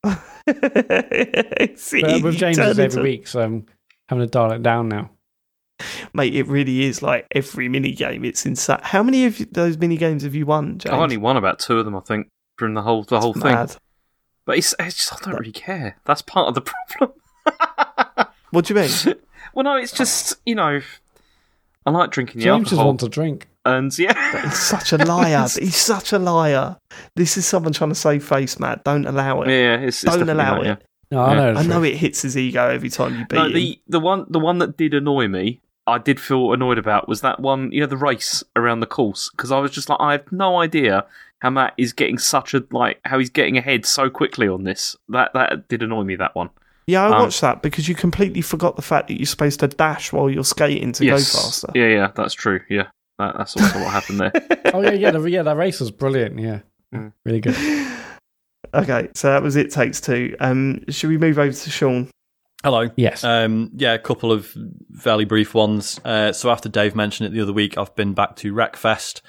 [0.47, 3.67] Uh, See, But with he James it's every week, so I'm
[4.09, 5.11] having to dial it down now.
[6.15, 8.25] Mate, it really is like every mini game.
[8.25, 8.79] It's insane.
[8.81, 10.91] How many of those mini games have you won, James?
[10.91, 13.43] I've only won about two of them, I think, from the whole the whole thing.
[13.53, 13.75] Mad.
[14.45, 15.97] But it's, it's just I don't really care.
[16.05, 17.11] That's part of the problem.
[18.49, 18.89] What do you mean?
[19.57, 20.79] Well, no, it's just you know,
[21.85, 23.47] I like drinking the James just alcohol, wants to drink.
[23.65, 25.47] and yeah, He's such a liar.
[25.59, 26.77] He's such a liar.
[27.15, 28.83] This is someone trying to save face, Matt.
[28.83, 29.49] Don't allow it.
[29.49, 30.67] yeah, it's, it's Don't definitely allow that, it.
[30.67, 30.75] yeah.
[31.09, 31.35] No, I Yeah.
[31.39, 31.53] know.
[31.53, 31.93] the I know truth.
[31.93, 33.53] it hits his ego every time you beat No, him.
[33.53, 37.21] the the one the one that did annoy me, I did feel annoyed about was
[37.21, 40.11] that one, you know, the race around the course because I was just like, I
[40.11, 41.05] have no idea
[41.39, 44.97] how Matt is getting such a like how he's getting ahead so quickly on this.
[45.07, 46.15] That that did annoy me.
[46.17, 46.49] That one.
[46.87, 49.67] Yeah, I Um, watched that because you completely forgot the fact that you're supposed to
[49.67, 51.33] dash while you're skating to yes.
[51.33, 51.67] go faster.
[51.75, 52.61] Yeah, yeah, that's true.
[52.69, 52.87] Yeah,
[53.19, 54.31] that, that's also what happened there.
[54.73, 55.43] Oh yeah, yeah, the, yeah.
[55.43, 56.39] That race was brilliant.
[56.39, 56.59] Yeah,
[56.93, 57.13] Mm.
[57.25, 57.55] really good.
[58.73, 59.71] Okay, so that was it.
[59.71, 60.35] Takes two.
[60.41, 62.09] Um, should we move over to Sean?
[62.63, 62.89] Hello.
[62.97, 63.23] Yes.
[63.23, 64.53] Um, yeah, a couple of
[64.97, 66.01] fairly brief ones.
[66.03, 69.21] Uh, so after Dave mentioned it the other week, I've been back to Wreckfest.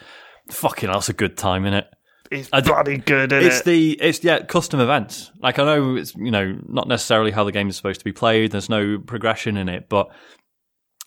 [0.51, 1.85] Fucking, that's a good time, innit?
[2.31, 3.65] It's I d- bloody good, isn't It's it?
[3.65, 5.31] the it's yeah custom events.
[5.41, 8.13] Like I know it's you know not necessarily how the game is supposed to be
[8.13, 8.53] played.
[8.53, 10.09] There's no progression in it, but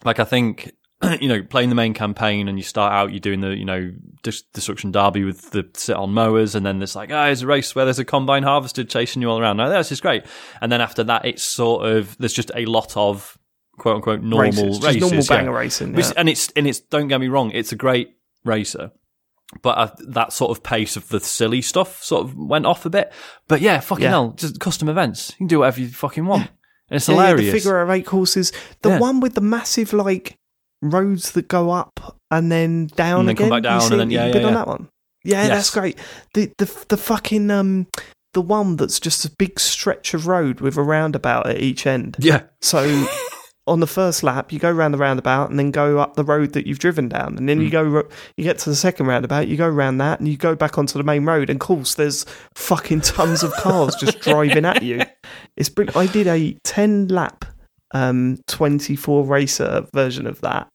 [0.03, 0.71] like I think
[1.19, 3.91] you know playing the main campaign and you start out you're doing the you know
[4.23, 7.47] dis- destruction derby with the sit on mowers, and then there's like ah, there's a
[7.47, 9.57] race where there's a combine harvester chasing you all around.
[9.57, 10.25] Now that's just great.
[10.59, 13.37] And then after that, it's sort of there's just a lot of
[13.77, 15.37] quote unquote normal races, races, just normal yeah.
[15.37, 15.93] banger racing.
[15.93, 16.13] Which- Yeah.
[16.17, 18.09] and it's and it's don't get me wrong, it's a great
[18.43, 18.91] racer,
[19.61, 22.89] but uh, that sort of pace of the silly stuff sort of went off a
[22.89, 23.11] bit.
[23.47, 24.09] But yeah, fucking Yeah.
[24.11, 25.31] hell, just custom events.
[25.31, 26.43] You can do whatever you fucking want,
[26.89, 27.51] and it's Yeah, yeah, hilarious.
[27.51, 28.51] the figure of eight courses.
[28.81, 28.99] The Yeah.
[28.99, 30.35] one with the massive like
[30.81, 33.61] roads that go up and then down And then come again.
[33.61, 34.87] back down You and then- yeah, you've yeah, been on that one.
[35.23, 35.49] Yeah, Yes.
[35.49, 35.99] that's great.
[36.33, 37.87] The the the fucking um
[38.33, 42.15] the one that's just a big stretch of road with a roundabout at each end.
[42.19, 43.05] yeah, So
[43.71, 46.51] on the first lap, you go round the roundabout and then go up the road
[46.51, 48.03] that you've driven down, and then you go
[48.35, 50.97] you get to the second roundabout, you go around that, and you go back onto
[50.97, 51.49] the main road.
[51.49, 55.01] And of course, there's fucking tons of cars just driving at you.
[55.55, 55.95] It's brilliant.
[55.95, 57.45] I did a ten lap,
[57.93, 60.67] um, twenty four racer version of that,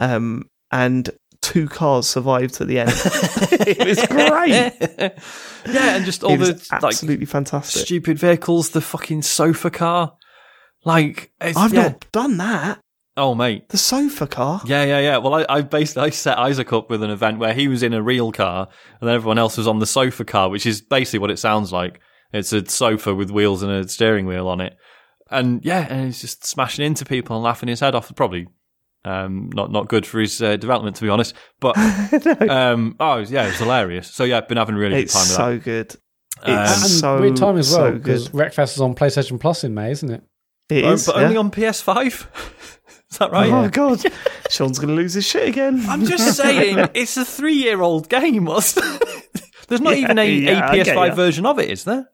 [0.00, 1.10] um, and
[1.42, 2.90] two cars survived to the end.
[2.94, 5.20] it was great.
[5.72, 7.84] yeah, and just all it the like absolutely fantastic.
[7.84, 10.14] stupid vehicles, the fucking sofa car,
[10.84, 11.88] like it's, I've yeah.
[11.88, 12.80] not done that.
[13.16, 14.60] Oh mate, The sofa car.
[14.64, 15.16] Yeah, yeah, yeah.
[15.16, 17.92] Well, I, I basically I set Isaac up with an event where he was in
[17.92, 18.68] a real car
[19.00, 21.72] and then everyone else was on the sofa car, which is basically what it sounds
[21.72, 22.00] like.
[22.32, 24.76] It's a sofa with wheels and a steering wheel on it,
[25.30, 28.14] and yeah, and he's just smashing into people and laughing his head off.
[28.14, 28.46] Probably
[29.04, 31.34] um, not not good for his uh, development, to be honest.
[31.60, 31.76] But
[32.48, 34.08] um, oh yeah, it's hilarious.
[34.08, 35.96] So yeah, I've been having a really It's good time with so good.
[36.42, 38.38] Um, It's and so weird time as well because good.
[38.38, 40.22] Wreckfest is on PlayStation Plus in May, isn't it?
[40.70, 40.84] It that.
[40.88, 41.22] Oh, is, but yeah.
[41.22, 42.06] only on PS5.
[43.10, 43.50] is that right?
[43.50, 44.00] Oh god,
[44.50, 45.84] Sean's gonna lose his shit again.
[45.88, 48.44] I'm just saying, it's a three-year-old game.
[48.44, 48.74] What's
[49.68, 51.14] There's not Yeah, even a, yeah, I a PS5 ya.
[51.14, 52.08] version of it, is there?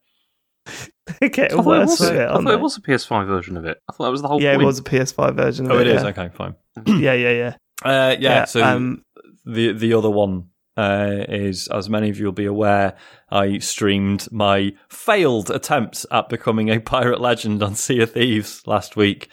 [1.21, 2.63] They're getting I thought, it was, with it, I aren't thought it they?
[2.63, 3.79] was a PS5 version of it.
[3.89, 5.67] I thought that was the whole Yeah, it was a PS5 version.
[5.67, 6.03] Of Oh, it, it is.
[6.03, 6.09] Yeah.
[6.09, 6.55] Okay, fine.
[6.87, 7.57] yeah, yeah, yeah.
[7.85, 9.05] Uh, yeah, So um,
[9.45, 12.97] the the other one uh, is, as many of you will be aware,
[13.35, 18.95] I streamed my failed attempts at becoming a pirate legend on Sea of Thieves last
[18.95, 19.29] week.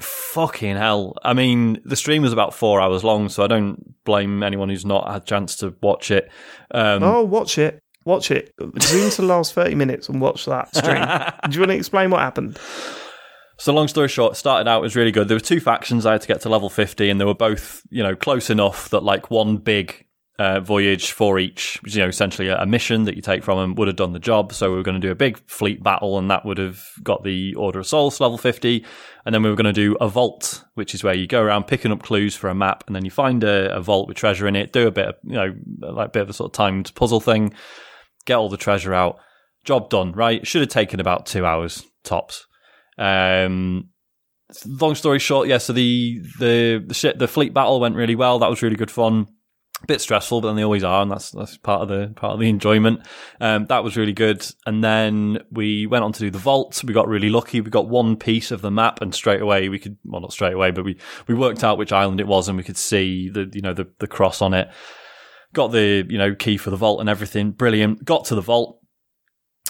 [0.00, 1.14] Fucking hell!
[1.22, 4.84] I mean, the stream was about four hours long, so I don't blame anyone who's
[4.84, 6.30] not had a chance to watch it.
[6.72, 8.52] Um, oh, watch it, watch it.
[8.80, 10.96] Zoom to the last thirty minutes and watch that stream.
[11.50, 12.58] Do you want to explain what happened?
[13.58, 15.28] So long story short, started out was really good.
[15.28, 17.82] There were two factions I had to get to level 50 and they were both,
[17.90, 20.04] you know, close enough that like one big
[20.42, 23.86] uh, voyage for each, you know, essentially a, mission that you take from them would
[23.86, 24.52] have done the job.
[24.52, 27.22] So we were going to do a big fleet battle and that would have got
[27.22, 28.84] the Order of Souls level 50.
[29.24, 31.68] And then we were going to do a vault, which is where you go around
[31.68, 34.48] picking up clues for a map and then you find a, a vault with treasure
[34.48, 36.56] in it, do a bit of, you know, like a bit of a sort of
[36.56, 37.54] timed puzzle thing,
[38.24, 39.20] get all the treasure out.
[39.62, 40.44] Job done, right?
[40.44, 42.46] Should have taken about two hours tops.
[42.98, 43.90] Um,
[44.66, 45.58] long story short, yeah.
[45.58, 48.40] So the the the, the fleet battle went really well.
[48.40, 49.28] That was really good fun.
[49.86, 52.40] Bit stressful, but then they always are, and that's that's part of the part of
[52.40, 53.00] the enjoyment.
[53.40, 54.44] Um, that was really good.
[54.66, 56.82] And then we went on to do the vault.
[56.84, 57.60] We got really lucky.
[57.60, 60.54] We got one piece of the map, and straight away we could well not straight
[60.54, 63.50] away, but we we worked out which island it was, and we could see the
[63.52, 64.68] you know the the cross on it.
[65.52, 67.50] Got the you know key for the vault and everything.
[67.52, 68.04] Brilliant.
[68.04, 68.81] Got to the vault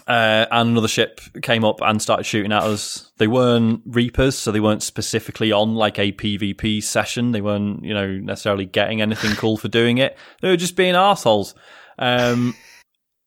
[0.07, 3.13] uh, and another ship came up and started shooting at us.
[3.19, 7.33] They weren't Reapers, so they weren't specifically on like a PvP session.
[7.33, 10.17] They weren't, you know, necessarily getting anything cool for doing it.
[10.41, 11.55] They were just being assholes.
[11.99, 12.55] Um,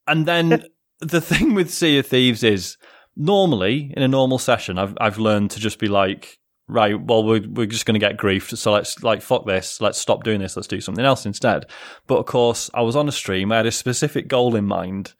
[0.07, 0.65] and then
[0.99, 2.77] the thing with Sea of Thieves is
[3.15, 7.47] normally in a normal session, I've I've learned to just be like, right, well, we're
[7.47, 10.55] we're just going to get griefed, so let's like fuck this, let's stop doing this,
[10.55, 11.65] let's do something else instead.
[12.07, 15.13] But of course, I was on a stream, I had a specific goal in mind.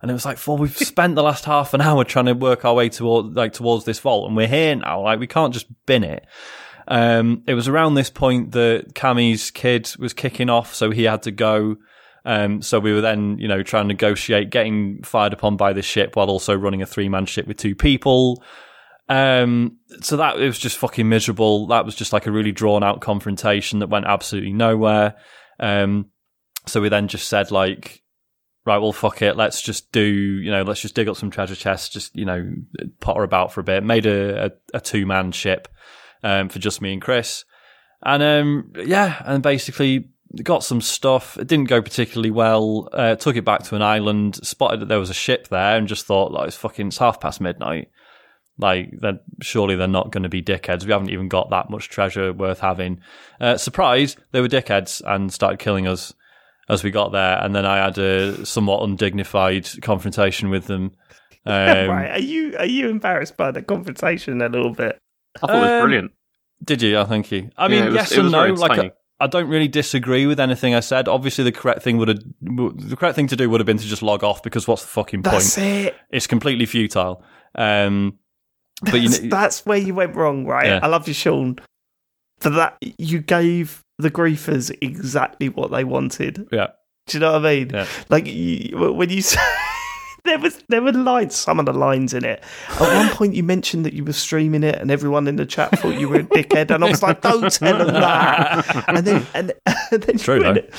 [0.00, 2.64] And it was like, well, we've spent the last half an hour trying to work
[2.64, 5.02] our way toward, like, towards this vault, and we're here now.
[5.02, 6.26] Like, we can't just bin it.
[6.86, 11.22] Um, it was around this point that Cammy's kid was kicking off, so he had
[11.24, 11.76] to go.
[12.24, 15.82] Um, so we were then, you know, trying to negotiate getting fired upon by the
[15.82, 18.42] ship while also running a three man ship with two people.
[19.08, 21.68] Um, so that it was just fucking miserable.
[21.68, 25.14] That was just like a really drawn out confrontation that went absolutely nowhere.
[25.58, 26.10] Um,
[26.66, 28.02] so we then just said like,
[28.68, 29.36] right, well, fuck it.
[29.36, 32.52] Let's just do, you know, let's just dig up some treasure chests, just, you know,
[33.00, 33.82] potter about for a bit.
[33.82, 35.66] Made a, a, a two man ship,
[36.22, 37.44] um, for just me and Chris.
[38.02, 40.10] And, um, yeah, and basically
[40.42, 41.38] got some stuff.
[41.38, 42.88] It didn't go particularly well.
[42.92, 45.88] Uh, took it back to an island, spotted that there was a ship there and
[45.88, 47.90] just thought, like, it's fucking, it's half past midnight.
[48.58, 48.92] Like,
[49.40, 50.84] surely they're not going to be dickheads.
[50.84, 53.00] We haven't even got that much treasure worth having.
[53.40, 56.12] Uh, surprise, they were dickheads and started killing us
[56.68, 57.42] as we got there.
[57.42, 60.92] And then I had a somewhat undignified confrontation with them.
[61.46, 62.10] Um, right?
[62.10, 64.98] Are you are you embarrassed by the confrontation a little bit?
[65.36, 66.12] I thought it was Um, brilliant.
[66.62, 66.98] Did you?
[66.98, 67.48] I thank you.
[67.56, 68.38] I Yeah, mean, it was- yes it and no.
[68.48, 68.90] Like, entertaining.
[69.20, 71.08] I, I don't really disagree with anything I said.
[71.08, 73.86] Obviously, the correct thing would have the correct thing to do would have been to
[73.86, 75.36] just log off because what's the fucking point?
[75.36, 75.96] That's it.
[76.10, 77.22] It's completely futile.
[77.54, 78.18] Um,
[78.82, 80.66] but you That's, know, that's where you went wrong, right?
[80.66, 80.80] Yeah.
[80.82, 81.58] I love you, Sean.
[82.40, 86.48] For that, you gave the griefers exactly what they wanted.
[86.52, 86.68] yeah,
[87.06, 87.70] Do you know what I mean?
[87.70, 87.86] Yeah.
[88.08, 89.40] Like you, when you said
[90.24, 92.42] there was there were lines, some of the lines in it.
[92.68, 95.78] At one point, you mentioned that you were streaming it, and everyone in the chat
[95.78, 99.26] thought you were a dickhead, and I was like, "Don't tell them that." And then
[99.34, 99.52] and,
[99.92, 100.70] and then True, you went,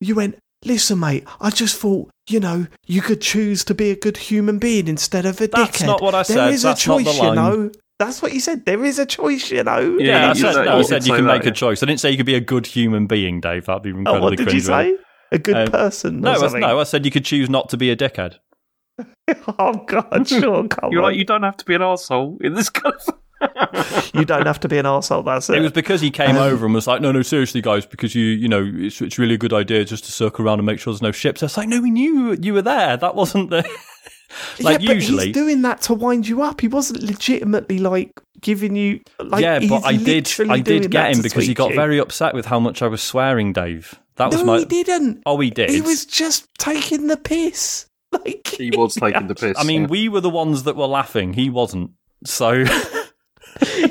[0.00, 3.96] you went, "Listen, mate, I just thought." You know, you could choose to be a
[3.96, 5.86] good human being instead of a That's dickhead.
[5.86, 6.52] not what I There said.
[6.54, 7.70] is That's a choice, you know.
[8.00, 8.64] That's what you said.
[8.64, 9.96] There is a choice, you know.
[10.00, 10.06] yeah.
[10.06, 11.82] Yeah, I you said, said- I you said you say can that, make a choice.
[11.82, 13.66] I didn't say you could be a good human being, Dave.
[13.66, 14.96] That'd be Oh, incredibly what did you say?
[15.30, 16.20] A good Um, person?
[16.20, 18.36] No, I, no, I said you could choose not to be a dickhead.
[19.58, 21.10] Oh God, sure, come You're on.
[21.10, 24.10] like, you don't have to be an asshole in this kind of.
[24.14, 25.56] you don't have to be an arsehole, that's it.
[25.56, 28.24] It was because he came over and was like, "No, no, seriously, guys, because you,
[28.24, 30.92] you know, it's, it's really a good idea just to circle around and make sure
[30.92, 32.96] there's no ships." I was like, "No, we knew you were there.
[32.98, 33.66] That wasn't the
[34.60, 36.60] like yeah, but usually." he's doing that to wind you up.
[36.60, 41.22] He wasn't legitimately like giving you like yeah, but I did, I did get him
[41.22, 41.76] because he got you.
[41.76, 44.00] very upset with how much I was swearing, Dave.
[44.16, 44.58] That was No, my.
[44.58, 45.22] he didn't.
[45.24, 45.70] Oh, he did.
[45.70, 47.86] He was just taking the piss.
[48.12, 49.56] Like He was taking the piss.
[49.56, 49.86] I mean, yeah.
[49.86, 51.32] we were the ones that were laughing.
[51.32, 51.92] He wasn't.
[52.24, 52.50] So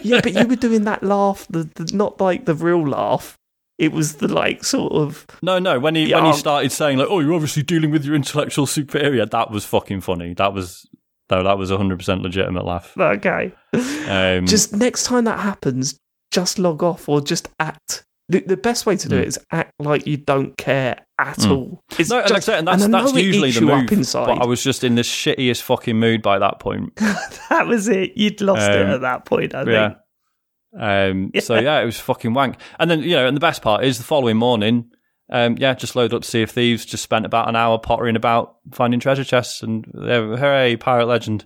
[0.04, 3.39] yeah, but you were doing that laugh, the, the not like the real laugh.
[3.80, 5.80] It was the like sort of no, no.
[5.80, 9.26] When he when he started saying like, "Oh, you're obviously dealing with your intellectual superior,"
[9.26, 10.34] that was fucking funny.
[10.34, 10.86] That was
[11.32, 12.94] no, that was a hundred percent legitimate laugh.
[12.98, 13.54] okay.
[14.08, 15.98] Um, just next time that happens,
[16.32, 18.04] just log off or just act.
[18.32, 19.22] The, the best way to do Mm.
[19.22, 21.52] it is act like you don't care at Mm.
[21.52, 21.84] all.
[21.98, 23.86] It's No, and, just- said, and that's, and that's it usually the move.
[23.86, 24.26] up inside.
[24.28, 26.96] But I was just in the shittiest fucking mood by that point.
[27.50, 28.12] that was it.
[28.18, 29.56] You'd lost it Um, at that point.
[29.56, 29.88] I yeah.
[29.88, 30.00] think.
[30.78, 32.58] Um, So yeah, it was fucking wank.
[32.80, 34.92] And then you know, and the best part is the following morning.
[35.32, 36.86] Um, yeah, just loaded up Sea of Thieves.
[36.86, 41.46] Just spent about an hour pottering about finding treasure chests, and uh, hooray, pirate legend,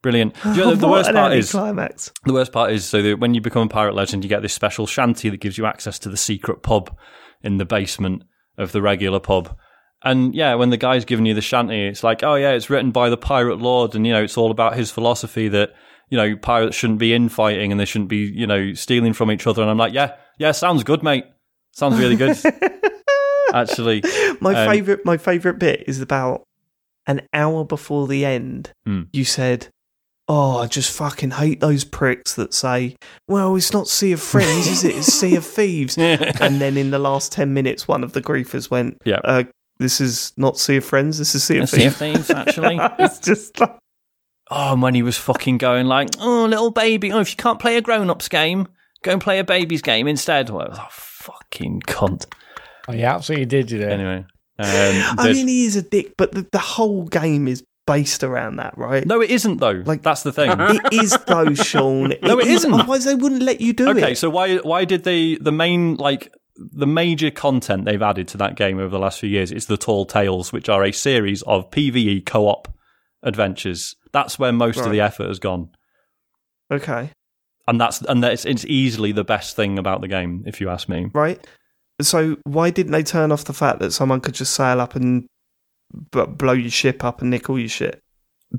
[0.00, 0.36] brilliant.
[0.44, 2.12] You know, the, the worst part is climax.
[2.24, 4.54] the worst part is so that when you become a pirate legend, you get this
[4.54, 6.96] special shanty that gives you access to the secret pub
[7.42, 8.22] in the basement
[8.58, 9.56] of the regular pub.
[10.04, 12.92] And yeah, when the guy's giving you the shanty, it's like, oh yeah, it's written
[12.92, 15.70] by the pirate lord, and you know, it's all about his philosophy that
[16.08, 19.46] you know pirates shouldn't be infighting and they shouldn't be you know stealing from each
[19.46, 19.62] other.
[19.62, 21.24] And I'm like, yeah, yeah, sounds good, mate.
[21.72, 22.36] Sounds really good.
[23.54, 24.02] Actually,
[24.40, 26.42] My Um, favorite, my favorite bit is about
[27.06, 28.72] an hour before the end.
[28.84, 29.02] Hmm.
[29.12, 29.68] You said,
[30.28, 32.96] "Oh, I just fucking hate those pricks that say,
[33.28, 34.96] well, it's not Sea of Friends, is it?
[34.96, 38.70] It's Sea of Thieves." and then in the last ten minutes, one of the griefers
[38.70, 39.20] went, Yeah.
[39.24, 39.44] uh,
[39.78, 41.18] this is not Sea of Friends.
[41.18, 42.78] This is Sea of Sea of Thieves." Thieves, actually.
[42.98, 43.76] it's just like,
[44.50, 47.58] Oh, and when he was fucking going like, oh, little baby, oh, if you can't
[47.58, 48.68] play a grown-ups game,
[49.02, 50.50] go and play a baby's game instead.
[50.50, 52.26] Well, oh, fucking cunt.
[52.88, 53.88] Oh, you absolutely did, you know.
[53.88, 54.26] Anyway, um,
[55.18, 58.76] I mean, he is a dick, but the, the whole game is based around that,
[58.76, 59.06] right?
[59.06, 59.82] no, it isn't though.
[59.84, 60.50] Like- that's the thing.
[60.52, 62.14] It is though, Sean.
[62.22, 62.72] No, it is- isn't.
[62.72, 64.04] Otherwise, they wouldn't let you do okay, it.
[64.04, 68.38] Okay, so why why did they the main like the major content they've added to
[68.38, 71.42] that game over the last few years is the Tall Tales, which are a series
[71.42, 72.68] of PVE co-op
[73.22, 73.94] adventures.
[74.16, 75.68] That's where most of the effort has gone,
[76.72, 77.10] Okay.
[77.68, 80.88] and that's and that's it's easily the best thing about the game, if you ask
[80.88, 81.10] me.
[81.12, 81.38] Right.
[82.00, 85.26] So why didn't they turn off the fact that someone could just sail up and
[86.12, 88.00] b- blow your ship up and nick all your shit?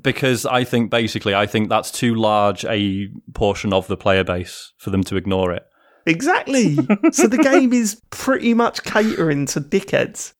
[0.00, 4.72] Because I think basically, I think that's too large a portion of the player base
[4.78, 5.64] for them to ignore it.
[6.06, 6.76] Exactly.
[7.12, 10.32] so the game is pretty much catering to dickheads.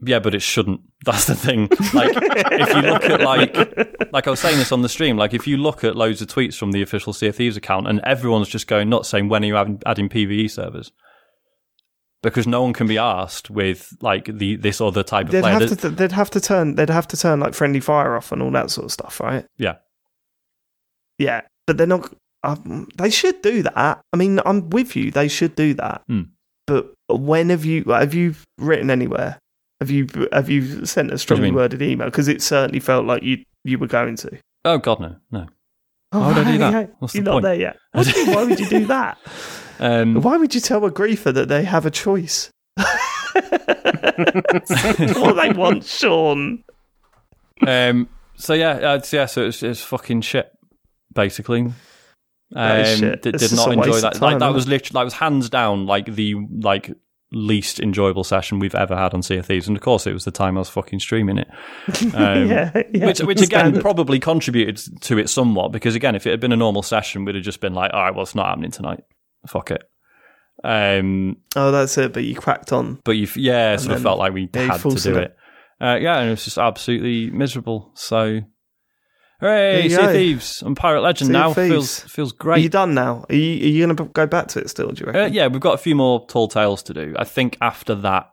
[0.00, 0.80] Yeah, but it shouldn't.
[1.04, 1.68] That's the thing.
[1.92, 5.34] Like, if you look at like, like I was saying this on the stream, like
[5.34, 8.00] if you look at loads of tweets from the official Sea of Thieves account, and
[8.00, 10.92] everyone's just going nuts saying, "When are you adding, adding PVE servers?"
[12.22, 15.52] Because no one can be asked with like the this other type of They'd player.
[15.60, 18.42] have to they'd have to turn they'd have to turn like friendly fire off and
[18.42, 19.44] all that sort of stuff, right?
[19.58, 19.76] Yeah.
[21.18, 22.12] Yeah, but they're not.
[22.42, 24.00] Um, they should do that.
[24.12, 25.10] I mean, I'm with you.
[25.10, 26.02] They should do that.
[26.08, 26.22] Hmm.
[26.66, 29.38] But when have you have you written anywhere?
[29.80, 32.06] Have you have you sent a strongly worded email?
[32.08, 34.38] Because it certainly felt like you you were going to.
[34.64, 35.46] oh God, no, no.
[36.12, 36.94] Oh, Why would I do that?
[36.98, 37.42] What's the You're not point?
[37.44, 37.76] there yet.
[37.92, 39.18] What do you- why would you do that?
[39.78, 42.48] Um, Why would you tell a griefer that they have a choice?
[42.76, 42.86] what
[45.36, 46.64] they want, Sean.
[47.66, 49.26] um, so yeah, uh, yeah.
[49.26, 50.50] So it's, it's fucking shit,
[51.12, 51.66] basically.
[52.52, 53.22] That is Um, shit.
[53.22, 54.14] Did, did not enjoy that.
[54.14, 56.90] time, like that was literally that was hands down like the like
[57.32, 60.24] least enjoyable session we've ever had on Sea of Thieves, and of course it was
[60.24, 61.48] the time I was fucking streaming it.
[62.14, 63.06] Um, yeah, yeah.
[63.06, 63.82] which, which again Standard.
[63.82, 67.34] probably contributed to it somewhat because again, if it had been a normal session, we'd
[67.34, 69.00] have just been like, all right, well, it's not happening tonight.
[69.48, 69.82] Fuck it.
[70.64, 72.12] Um, Oh, that's it.
[72.12, 73.00] But you cracked on.
[73.04, 75.22] but you, yeah, sort of felt like we had to do it.
[75.24, 75.36] it.
[75.80, 77.92] Uh, yeah, and it was just absolutely miserable.
[77.94, 78.40] So,
[79.40, 80.12] hooray, you Sea of.
[80.12, 83.24] Thieves and Pirate Legend now feels feels Are you done now?
[83.28, 84.90] Are you, are you going to go back to it still?
[84.90, 85.22] Do you reckon?
[85.22, 87.14] Uh, yeah, we've got a few more tall tales to do.
[87.18, 88.30] I think after that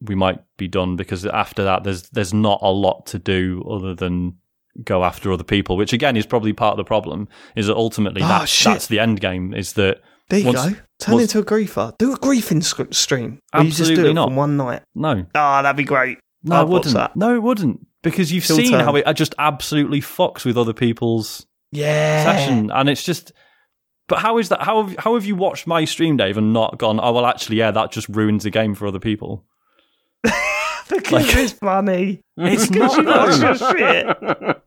[0.00, 3.94] we might be done because after that there's there's not a lot to do other
[3.94, 4.36] than
[4.84, 7.28] go after other people, which again is probably part of the problem.
[7.54, 9.54] Is that ultimately Oh, that, that's the end game?
[9.54, 10.76] Is that there you once- go.
[10.98, 11.96] Turn once- into a griefer.
[11.98, 12.62] Do a griefing
[12.94, 13.38] stream.
[13.54, 14.28] Or you just do Absolutely it not.
[14.30, 14.82] for one night.
[14.94, 16.18] no, Ah, that'd be great.
[16.42, 17.16] no, I'd it wouldn't.
[17.16, 18.84] No, it wouldn't because you've seen turn.
[18.84, 22.24] how it uh, just absolutely fucks with other people's Yeah.
[22.24, 23.32] session, and it's just.
[24.08, 24.62] But how is that?
[24.62, 27.00] How have, how have you watched my stream, Dave, and not gone?
[27.02, 29.44] Oh well, actually, yeah, that just ruins the game for other people.
[30.88, 32.22] because Like- it's funny.
[32.36, 33.36] It's Because not.
[33.36, 33.56] you your
[34.36, 34.56] shit.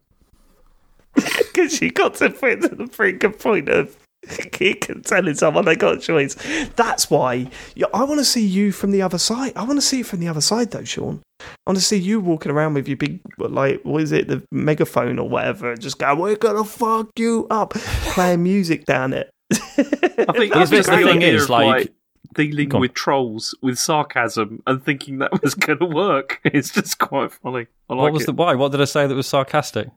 [1.16, 3.96] Because you got to put to the freaking point of
[4.28, 6.36] telling someone they got a choice.
[6.76, 9.54] That's why yeah, I want to see you from the other side.
[9.56, 11.22] I want to see it from the other side, though, Sean.
[11.40, 14.44] I want to see you walking around with your big, like, what is it, the
[14.52, 19.30] megaphone or whatever, and just go, "We're gonna fuck you up," playing music down it.
[19.52, 21.94] I think Here's I think the the thing idea is, of, like-
[22.36, 26.40] dealing with trolls with sarcasm and thinking that was going to work.
[26.46, 27.66] It's just quite funny.
[27.90, 28.26] I like what was it.
[28.28, 28.54] the why?
[28.56, 29.88] What did I say that was sarcastic?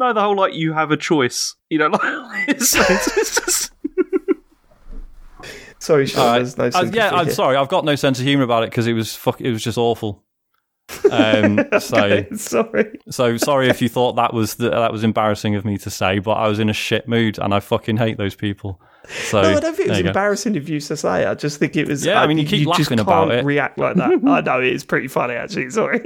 [0.00, 1.54] No, the whole like you have a choice.
[1.68, 3.72] You know, like it's, it's, it's just
[5.78, 6.20] Sorry, Sean.
[6.20, 6.38] All right.
[6.38, 7.34] There's no Uh, yeah, I'm here.
[7.34, 7.56] sorry.
[7.56, 9.40] I've got no sense of humor about it because it was fuck.
[9.40, 10.24] It was just awful.
[11.12, 12.98] Um, so Okay, sorry.
[13.10, 16.18] so sorry if you thought that was the, that was embarrassing of me to say,
[16.18, 18.80] but I was in a shit mood and I fucking hate those people.
[19.08, 20.08] So No, I don't think it was you go.
[20.08, 21.24] embarrassing of you to say.
[21.26, 22.04] I just think it was.
[22.04, 23.44] Yeah, I mean, you keep just laughing can't about it.
[23.44, 24.10] React like that.
[24.26, 25.70] I know it's pretty funny actually.
[25.70, 26.00] Sorry.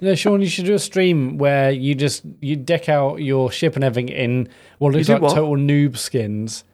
[0.00, 3.74] No, Sean, you should do a stream where you just you deck out your ship
[3.74, 5.34] and everything in what looks like what?
[5.34, 6.64] total noob skins.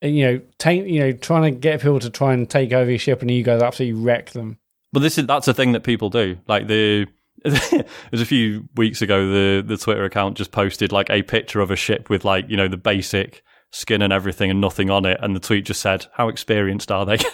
[0.00, 2.90] And, you know, take you know, trying to get people to try and take over
[2.90, 4.58] your ship, and you guys absolutely wreck them.
[4.92, 6.38] But this is that's a thing that people do.
[6.46, 7.06] Like the
[7.44, 9.28] it was a few weeks ago.
[9.28, 12.56] The the Twitter account just posted like a picture of a ship with like you
[12.56, 16.06] know the basic skin and everything and nothing on it, and the tweet just said,
[16.14, 17.18] "How experienced are they?"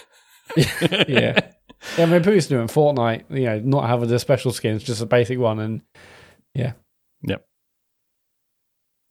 [1.07, 1.51] Yeah.
[1.97, 4.19] Yeah, I mean, people used to do it in Fortnite, you know, not having the
[4.19, 5.59] special skins, just a basic one.
[5.59, 5.81] And
[6.53, 6.73] yeah.
[7.23, 7.45] Yep.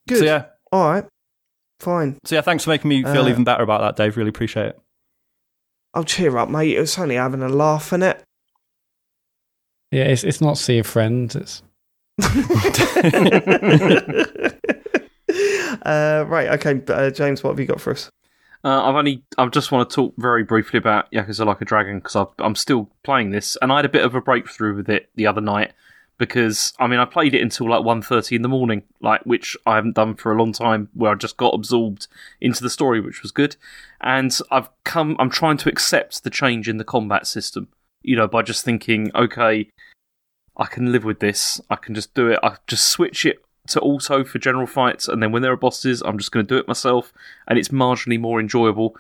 [0.08, 0.18] Good.
[0.18, 1.04] So yeah, All right.
[1.80, 2.18] Fine.
[2.24, 2.40] so yeah.
[2.40, 4.16] Thanks for making me feel Uh, even better about that, Dave.
[4.16, 4.80] Really appreciate it.
[5.94, 6.76] I'll cheer up, mate.
[6.76, 8.22] It was only having a laugh in it.
[9.90, 11.34] Yeah, it's, it's not Sea of Friends.
[11.34, 11.62] It's
[15.84, 16.48] uh, right.
[16.60, 16.82] Okay.
[16.88, 18.10] Uh, James, what have you got for us?
[18.64, 19.22] Uh, I've only.
[19.36, 22.90] I just want to talk very briefly about Yakuza Like a Dragon because I'm still
[23.04, 25.72] playing this, and I had a bit of a breakthrough with it the other night
[26.18, 29.76] because I mean I played it until like 1.30 in the morning, like which I
[29.76, 32.08] haven't done for a long time, where I just got absorbed
[32.40, 33.56] into the story, which was good,
[34.00, 35.16] and I've come.
[35.18, 37.68] I'm trying to accept the change in the combat system,
[38.02, 39.70] you know, by just thinking, okay,
[40.56, 41.60] I can live with this.
[41.70, 42.40] I can just do it.
[42.42, 43.38] I just switch it
[43.68, 46.54] to auto for general fights, and then when there are bosses, I'm just going to
[46.54, 47.12] do it myself,
[47.46, 48.96] and it's marginally more enjoyable.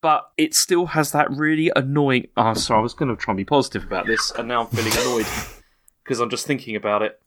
[0.00, 2.26] But it still has that really annoying.
[2.36, 4.66] Oh, sorry, I was going to try and be positive about this, and now I'm
[4.66, 5.26] feeling annoyed
[6.04, 7.20] because I'm just thinking about it.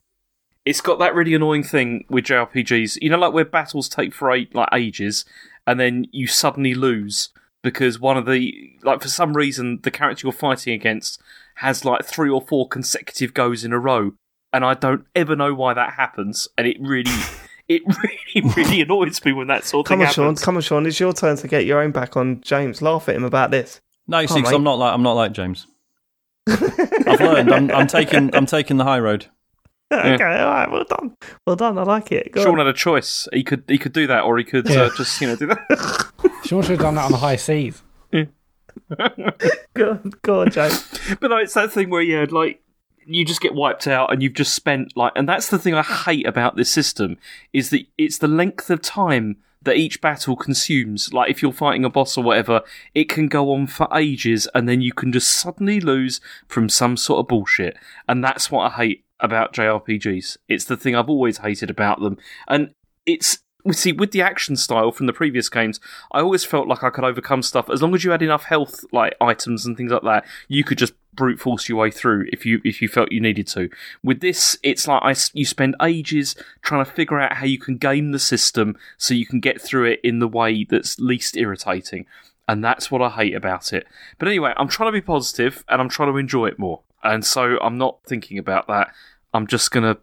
[0.66, 2.98] it's got that really annoying thing with JRPGs.
[3.00, 5.24] You know, like where battles take for eight, like ages,
[5.66, 7.30] and then you suddenly lose
[7.62, 11.20] because one of the like for some reason the character you're fighting against
[11.56, 14.12] has like three or four consecutive goes in a row,
[14.56, 17.12] and I don't ever know why that happens, and it really.
[17.68, 20.24] It really, really annoys me when that sort of Come thing on, Sean.
[20.26, 20.44] happens.
[20.44, 20.86] Come on, Sean.
[20.86, 22.80] It's your turn to get your own back on James.
[22.80, 23.80] Laugh at him about this.
[24.06, 24.52] No, you see, on, 'cause.
[24.52, 25.66] I'm not like I'm not like James.
[26.48, 27.52] I've learned.
[27.52, 29.26] I'm, I'm taking I'm taking the high road.
[29.92, 30.70] okay, all right.
[30.70, 31.16] Well done.
[31.44, 31.76] Well done.
[31.76, 32.30] I like it.
[32.30, 32.58] Go Sean on.
[32.58, 33.26] had a choice.
[33.32, 34.82] He could he could do that, or he could Yeah.
[34.82, 36.06] uh, just you know do that.
[36.44, 37.82] She should have done that on the high seas.
[39.74, 40.88] Go on, go on James.
[41.20, 42.62] but no, it's that thing where yeah, like
[43.06, 45.82] you just get wiped out, and you've just spent like, and that's the thing I
[45.82, 47.16] hate about this system
[47.52, 51.12] is that it's the length of time that each battle consumes.
[51.12, 52.62] Like if you're fighting a boss or whatever,
[52.94, 56.96] it can go on for ages, and then you can just suddenly lose from some
[56.96, 57.76] sort of bullshit,
[58.08, 60.36] and that's what I hate about JRPGs.
[60.48, 62.18] It's the thing I've always hated about them,
[62.48, 62.70] and
[63.06, 65.80] it's we see with the action style from the previous games,
[66.12, 68.84] I always felt like I could overcome stuff as long as you had enough health,
[68.92, 70.24] like items and things like that.
[70.46, 73.46] You could just brute force your way through if you if you felt you needed
[73.48, 73.68] to.
[74.02, 77.76] With this, it's like I you spend ages trying to figure out how you can
[77.76, 82.06] game the system so you can get through it in the way that's least irritating.
[82.48, 83.86] And that's what I hate about it.
[84.18, 86.82] But anyway, I'm trying to be positive and I'm trying to enjoy it more.
[87.02, 88.92] And so I'm not thinking about that.
[89.34, 89.98] I'm just gonna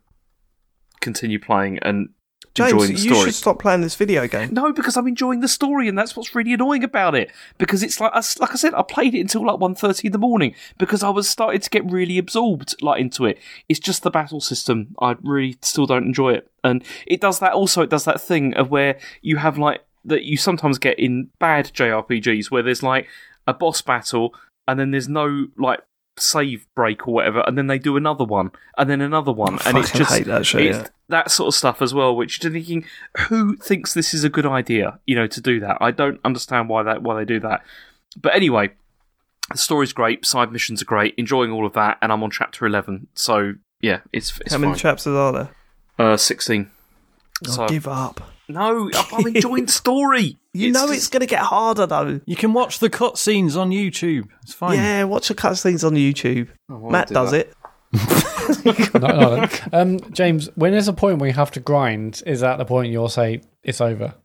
[0.99, 2.09] continue playing and
[2.55, 3.25] James, you story.
[3.25, 4.53] should stop playing this video game.
[4.53, 7.31] No, because I'm enjoying the story, and that's what's really annoying about it.
[7.57, 10.17] Because it's like, I- like I said, I played it until like 1.30 in the
[10.19, 13.39] morning because I was starting to get really absorbed like into it.
[13.69, 14.95] It's just the battle system.
[15.01, 17.53] I really still don't enjoy it, and it does that.
[17.53, 21.29] Also, it does that thing of where you have like that you sometimes get in
[21.39, 23.07] bad JRPGs where there's like
[23.47, 24.35] a boss battle,
[24.67, 25.79] and then there's no like
[26.17, 29.77] save break or whatever, and then they do another one, and then another one, and
[29.77, 30.87] it's just hate that it's yeah.
[31.09, 32.15] that sort of stuff as well.
[32.15, 32.85] Which you're thinking,
[33.27, 34.99] who thinks this is a good idea?
[35.05, 35.77] You know, to do that.
[35.81, 37.63] I don't understand why that why they do that.
[38.15, 38.71] But anyway,
[39.51, 42.65] the story's great, side missions are great, enjoying all of that, and I'm on chapter
[42.65, 43.07] eleven.
[43.15, 44.79] So yeah, it's it's How many fine.
[44.79, 45.49] chapters are there?
[45.99, 46.69] uh, Sixteen.
[47.47, 48.21] Oh, So give up.
[48.47, 50.37] No, I'm enjoying the story.
[50.53, 52.21] You know it's going to get harder though.
[52.25, 54.27] You can watch the cutscenes on YouTube.
[54.43, 54.77] It's fine.
[54.77, 56.49] Yeah, watch the cutscenes on YouTube.
[56.69, 57.47] won't Matt do does that.
[57.47, 57.55] it.
[58.93, 59.47] no, no, no.
[59.71, 62.91] Um, James, when there's a point where you have to grind, is that the point
[62.91, 64.15] you'll say it's over?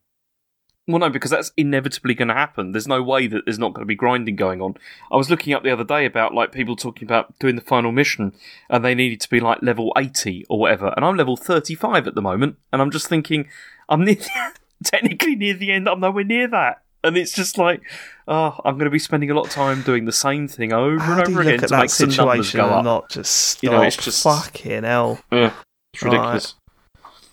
[0.88, 2.72] Well, no, because that's inevitably going to happen.
[2.72, 4.74] There's no way that there's not going to be grinding going on.
[5.12, 7.92] I was looking up the other day about like people talking about doing the final
[7.92, 8.32] mission,
[8.70, 12.14] and they needed to be like level eighty or whatever, and I'm level thirty-five at
[12.14, 13.48] the moment, and I'm just thinking
[13.88, 14.16] I'm near,
[14.84, 15.88] technically near the end.
[15.88, 17.80] I'm nowhere near that, and it's just like,
[18.26, 20.98] oh, I'm going to be spending a lot of time doing the same thing over
[20.98, 22.84] How and over again look at to make some numbers go and up.
[22.84, 23.62] not just stop?
[23.62, 25.20] You know, it's just- fucking hell.
[25.32, 25.52] Yeah,
[25.94, 26.54] it's ridiculous.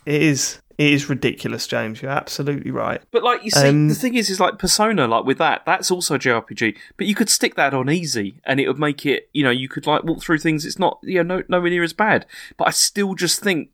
[0.06, 0.59] It is.
[0.77, 2.01] It is ridiculous, James.
[2.01, 3.01] You're absolutely right.
[3.11, 5.90] But like you see, Um, the thing is, is like Persona, like with that, that's
[5.90, 6.75] also JRPG.
[6.98, 9.69] But you could stick that on easy, and it would make it, you know, you
[9.69, 10.66] could like walk through things.
[10.66, 12.25] It's not, you know, no, nowhere near as bad.
[12.58, 13.69] But I still just think,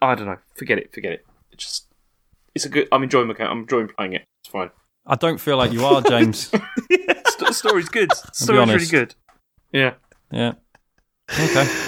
[0.00, 1.26] I don't know, forget it, forget it.
[1.50, 1.87] It just,
[2.58, 2.88] it's a good.
[2.90, 3.40] I'm enjoying the.
[3.48, 4.24] I'm enjoying playing it.
[4.40, 4.70] It's fine.
[5.06, 6.48] I don't feel like you are, James.
[6.48, 8.10] St- the story's good.
[8.32, 9.14] Story's really good.
[9.72, 9.94] Yeah.
[10.32, 10.54] yeah.
[11.32, 11.66] Okay.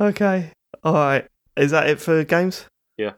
[0.00, 0.50] Okay.
[0.82, 1.28] All right.
[1.56, 2.66] Is that it for games?
[2.96, 3.12] Yeah.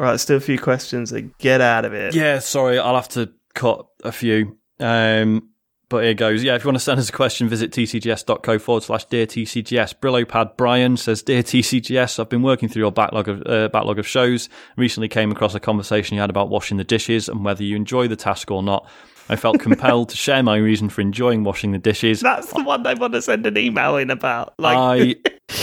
[0.00, 0.18] All right.
[0.18, 1.10] Still a few questions.
[1.10, 2.12] Then get out of it.
[2.12, 4.58] Yeah, sorry, I'll have to cut a few.
[4.80, 5.50] Um,
[5.88, 6.42] but here goes.
[6.42, 9.94] Yeah, if you want to send us a question, visit tcgs.co forward slash dear TCGS.
[10.00, 14.06] Brillopad Brian says, Dear TCGS, I've been working through your backlog of uh, backlog of
[14.06, 14.48] shows.
[14.76, 18.08] Recently came across a conversation you had about washing the dishes and whether you enjoy
[18.08, 18.88] the task or not.
[19.28, 22.20] I felt compelled to share my reason for enjoying washing the dishes.
[22.20, 24.54] That's the one they want to send an email in about.
[24.58, 25.14] Like, I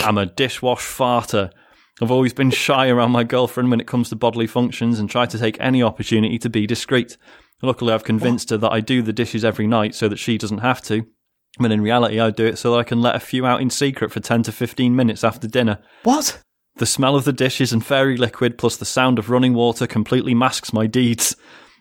[0.08, 1.50] am a dishwash farter.
[2.02, 5.26] I've always been shy around my girlfriend when it comes to bodily functions and try
[5.26, 7.16] to take any opportunity to be discreet.
[7.64, 10.58] Luckily, I've convinced her that I do the dishes every night so that she doesn't
[10.58, 11.06] have to.
[11.58, 13.70] But in reality, I do it so that I can let a few out in
[13.70, 15.78] secret for 10 to 15 minutes after dinner.
[16.02, 16.40] what?
[16.76, 20.34] The smell of the dishes and fairy liquid plus the sound of running water completely
[20.34, 21.36] masks my deeds.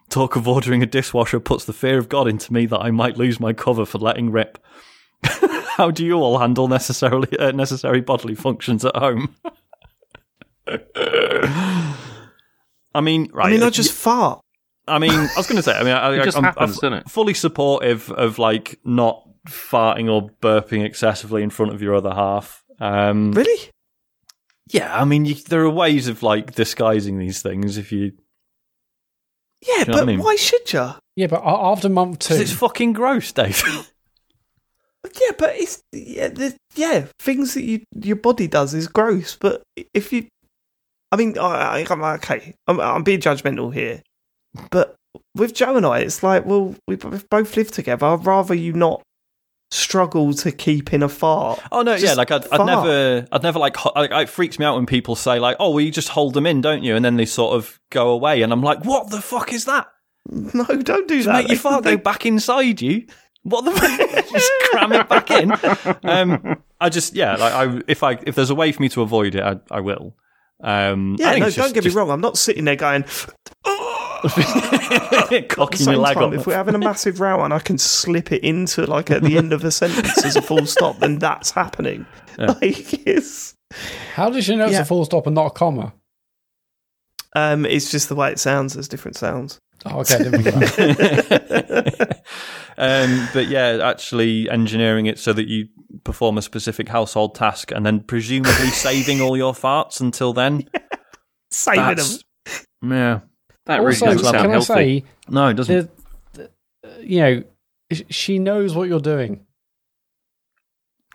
[0.10, 3.18] Talk of ordering a dishwasher puts the fear of God into me that I might
[3.18, 4.60] lose my cover for letting rip.
[5.24, 9.36] How do you all handle necessarily uh, necessary bodily functions at home?
[12.96, 13.48] I mean, right.
[13.48, 14.42] I mean, I just fart.
[14.88, 15.78] I mean, I was going to say.
[15.78, 17.10] I mean, I, It just I'm, happens, I'm it?
[17.10, 22.64] fully supportive of like not farting or burping excessively in front of your other half.
[22.80, 23.70] Um, Really?
[24.70, 28.14] yeah, I mean, you, there are ways of like disguising these things if you.
[29.66, 30.20] Yeah, know but I mean?
[30.20, 30.92] why should you?
[31.16, 33.64] Yeah, but after month two, it's fucking gross, Dave.
[35.22, 39.36] Yeah, but it's yeah, the, yeah, things that you your body does is gross.
[39.36, 39.62] But
[39.94, 40.28] if you
[41.12, 42.56] I mean, I, I, I'm okay.
[42.68, 44.02] I'm, I'm being judgmental here,
[44.72, 44.96] but
[45.36, 48.06] with Joe and I, it's like, well, we we've both lived together.
[48.06, 49.02] I'd rather you not
[49.72, 51.60] struggle to keep in a fart.
[51.72, 54.76] Oh no, yeah, like I'd, I'd never, I'd never like, like, it freaks me out
[54.76, 57.16] when people say like, "Oh, well, you just hold them in, don't you?" And then
[57.18, 59.88] they sort of go away, and I'm like, "What the fuck is that?
[60.32, 61.34] No, don't do Just that.
[61.44, 63.06] make your fart go back inside you?
[63.42, 63.72] What the?
[63.72, 64.26] fuck?
[64.32, 65.52] just cram it back in."
[66.10, 69.02] Um, I just, yeah, like I, if I, if there's a way for me to
[69.02, 70.16] avoid it, I, I will.
[70.64, 72.10] Um, Yeah, no, don't just- get just me wrong.
[72.10, 73.04] I'm not sitting there going.
[74.24, 76.34] At the cocking your leg time, up.
[76.34, 79.38] if we're having a massive row and I can slip it into like at the
[79.38, 82.06] end of a sentence as a full stop, then that's happening.
[82.38, 83.54] Like it's,
[84.16, 85.94] How does she know it's a full stop and not a comma?
[87.36, 88.74] um, it's just the way it sounds.
[88.74, 89.60] There's different sounds.
[89.86, 90.16] Oh, okay.
[90.16, 92.24] I didn't think of that.
[92.78, 95.68] um, but yeah, actually engineering it so that you
[96.04, 100.68] perform a specific household task and then presumably saving all your farts until then.
[101.52, 102.08] Saving them.
[102.92, 103.20] Yeah.
[103.66, 105.92] That really also, doesn't sound can I say, No, it doesn't.
[106.34, 106.50] the,
[106.84, 107.44] the- you know,
[108.10, 109.46] she knows what you're doing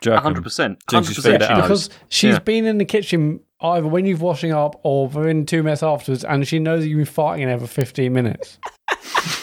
[0.01, 0.77] Do 100%.
[0.89, 1.39] 100% she out.
[1.41, 1.61] knows.
[1.61, 2.39] because she's Yeah.
[2.39, 6.47] been in the kitchen either when you've washing up or within two minutes afterwards, and
[6.47, 8.57] she knows that you've been farting in there for 15 minutes.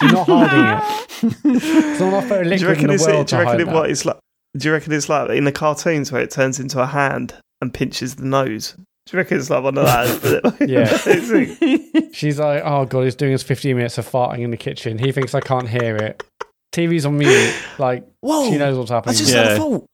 [0.00, 0.78] You're not hiding
[1.22, 1.34] it.
[1.44, 3.28] It's not enough very Do you liquid in reckon the it's world it?
[3.28, 4.16] Do you reckon it what it's like?
[4.56, 7.72] Do you reckon it's like in the cartoons where it turns into a hand and
[7.74, 8.74] pinches the nose?
[9.06, 10.42] Do you reckon it's like one of those?
[10.68, 10.86] Yeah.
[12.12, 14.98] She's like, oh god, he's doing his 15 minutes of farting in the kitchen.
[14.98, 16.22] He thinks I can't hear it.
[16.72, 17.54] TV's on mute.
[17.78, 18.50] Like, Whoa!
[18.50, 19.14] she knows what's happening.
[19.14, 19.32] I happening.
[19.32, 19.52] just had Yeah.
[19.52, 19.86] a thought.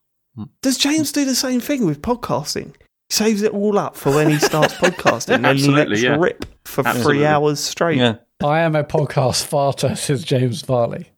[0.62, 2.74] Does James do the same thing with podcasting?
[2.74, 6.16] He saves it all up for when he starts podcasting and Absolutely, lets yeah.
[6.18, 7.16] rip for Absolutely.
[7.18, 7.99] three hours straight.
[7.99, 8.16] Yeah.
[8.42, 11.12] I am a podcast farter, says James Farley.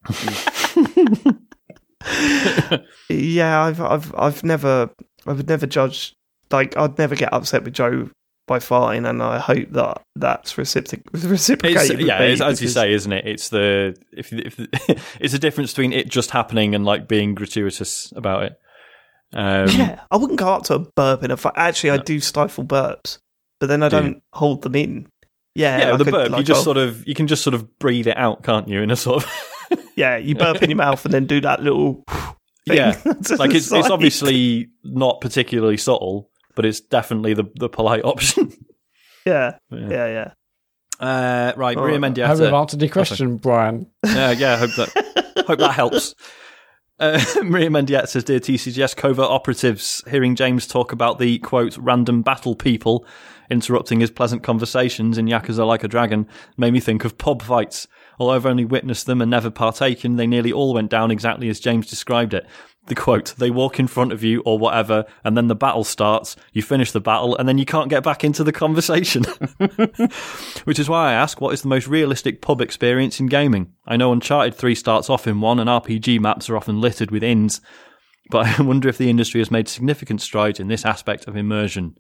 [3.08, 4.90] Yeah, I've I've I've never
[5.26, 6.14] I would never judge
[6.50, 8.10] like I'd never get upset with Joe
[8.46, 11.98] by farting, and I hope that that's recipro- reciprocated.
[11.98, 13.26] with yeah, it's, as you say, isn't it?
[13.26, 14.58] It's the if, if
[15.20, 18.58] it's the difference between it just happening and like being gratuitous about it.
[19.32, 21.54] Um, Yeah, I wouldn't go up to a burp in a fight.
[21.56, 23.18] Actually, I do stifle burps,
[23.60, 25.08] but then I do don't hold them in.
[25.56, 26.28] Yeah, yeah, the a- burp.
[26.28, 28.68] you like just a- sort of you can just sort of breathe it out, can't
[28.68, 28.82] you?
[28.82, 32.04] In a sort of yeah, you burp in your mouth and then do that little
[32.68, 33.00] thing yeah,
[33.38, 38.52] like it's it's obviously not particularly subtle, but it's definitely the the polite option.
[39.26, 39.88] yeah, Yeah.
[39.88, 40.30] yeah, yeah.
[41.00, 43.90] Uh, right, Maria I hope I've answered your question, Brian.
[44.04, 44.56] Yeah, yeah.
[44.56, 46.14] Hope that hope that helps.
[47.00, 52.22] Uh, Maria Mendieta says, "Dear TCGS covert operatives, hearing James talk about the quote random
[52.22, 53.04] battle people
[53.50, 56.26] interrupting his pleasant conversations in Yakuza Like a Dragon
[56.56, 57.88] made me think of pub fights.
[58.18, 61.58] Although I've only witnessed them and never partaken, they nearly all went down exactly as
[61.58, 62.46] James described it."
[62.86, 66.36] The quote, they walk in front of you or whatever, and then the battle starts,
[66.52, 69.24] you finish the battle, and then you can't get back into the conversation.
[70.64, 73.72] Which is why I ask, what is the most realistic pub experience in gaming?
[73.86, 77.22] I know Uncharted 3 starts off in one, and RPG maps are often littered with
[77.22, 77.62] inns,
[78.30, 81.96] but I wonder if the industry has made significant strides in this aspect of immersion.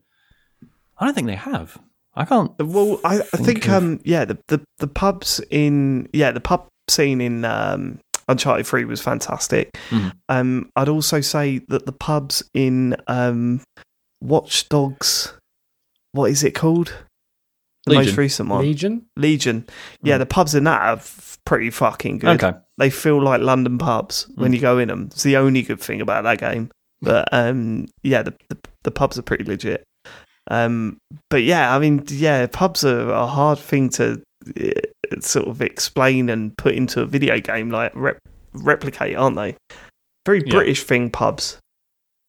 [0.98, 1.78] I don't think they have.
[2.14, 2.52] I can't.
[2.58, 7.20] Well, I, I think um yeah the, the the pubs in yeah the pub scene
[7.20, 9.70] in um Uncharted Three was fantastic.
[9.90, 10.12] Mhm.
[10.28, 13.60] Um, I'd also say that the pubs in um
[14.20, 15.34] Watch Dogs,
[16.12, 16.92] what is it called?
[17.86, 19.04] The most recent one, Legion?
[19.16, 19.66] Legion.
[20.02, 22.42] Yeah, the pubs in that are f- pretty fucking good.
[22.42, 22.56] Okay.
[22.78, 24.54] They feel like London pubs when Mm.
[24.54, 25.08] you go in them.
[25.12, 26.70] It's the only good thing about that game.
[27.02, 29.84] But um, yeah, the, the the pubs are pretty legit.
[30.50, 30.96] Um,
[31.28, 34.22] but yeah, I mean, yeah, pubs are a hard thing to
[34.58, 34.70] uh,
[35.22, 38.18] sort of explain and put into a video game, like rep-
[38.52, 39.56] replicate, aren't they?
[40.26, 40.52] Very Yeah.
[40.54, 41.58] British thing, pubs.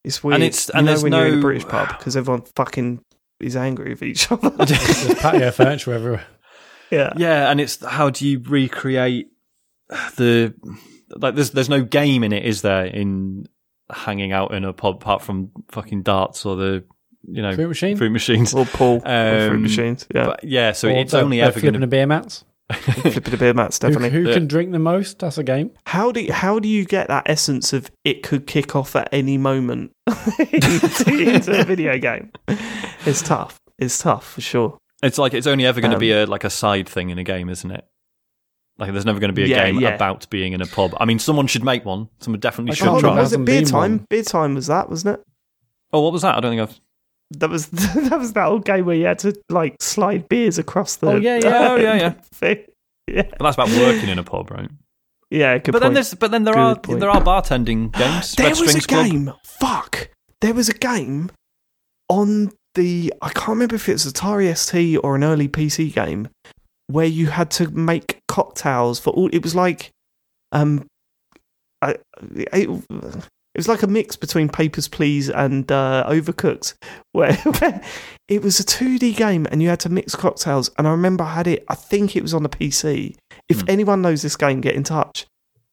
[0.04, 0.42] It's weird.
[0.42, 3.00] it's- you and know there's when you're in a no- British pub because everyone fucking
[3.40, 4.50] is angry with each other.
[4.66, 6.26] There's patio furniture everywhere.
[6.92, 7.14] yeah.
[7.18, 9.28] Yeah, and it's how do you recreate
[10.16, 10.54] the
[11.10, 11.36] like?
[11.36, 12.86] There's there's no game in it, is there?
[12.86, 13.46] In
[13.92, 16.84] hanging out in a pub, apart from fucking darts or the
[17.28, 17.98] you know Fruit machine?
[17.98, 18.54] fruit machines.
[18.54, 20.08] Or Paul, or fruit Um, machines.
[20.14, 22.46] Yeah, But yeah, so Or it's the- only the ever flipping going the beer mats.
[22.74, 24.10] flipping the beer mats, Who, definitely.
[24.12, 24.34] who Yeah.
[24.34, 25.20] can drink the most?
[25.20, 25.72] That's a game.
[25.86, 29.08] How do you, how do you get that essence of it could kick off at
[29.12, 29.92] any moment
[30.40, 32.32] into, into a video game?
[33.06, 33.60] It's tough.
[33.78, 34.78] It's tough for sure.
[35.04, 37.20] It's like it's only ever going to Um, be a like a side thing in
[37.20, 37.86] a game, isn't it?
[38.78, 39.90] Like there's never going to be a Yeah, game yeah.
[39.96, 40.96] about being in a pub.
[41.00, 42.10] I mean, someone should make one.
[42.20, 42.96] Someone definitely I should try.
[42.96, 43.22] remember.
[43.22, 43.74] was it beer time?
[43.80, 44.06] one.
[44.10, 45.26] Beer time was that, wasn't it?
[45.94, 46.36] Oh, what was that?
[46.36, 46.80] I don't think I've.
[47.32, 50.98] That was that was that old game where you had to like slide beers across
[50.98, 51.08] the.
[51.08, 51.68] Oh, yeah, yeah.
[51.72, 52.10] Oh, yeah, yeah.
[52.34, 52.66] thing.
[53.08, 54.70] Yeah, But that's about working in a pub, right?
[55.30, 55.58] yeah.
[55.60, 55.94] Good but then point.
[55.96, 57.00] there's but then there Good are point.
[57.00, 58.34] there are bartending games.
[58.36, 59.06] there Red was a Strings Club.
[59.06, 59.34] game.
[59.44, 60.10] Fuck.
[60.42, 61.32] There was a game
[62.10, 66.30] on the I can't remember if it was Atari ST or an early PC game
[66.88, 69.30] where you had to make cocktails for all.
[69.34, 69.90] It was like,
[70.52, 70.86] um,
[71.82, 71.96] I,
[72.36, 72.70] it,
[73.56, 76.74] it was like a mix between Papers Please and uh, Overcooked,
[77.14, 77.82] where, where
[78.28, 80.70] it was a 2D game and you had to mix cocktails.
[80.78, 81.64] And I remember I had it.
[81.70, 83.16] I think it was on the PC.
[83.50, 83.70] If Hmm.
[83.70, 85.26] anyone knows this game, get in touch.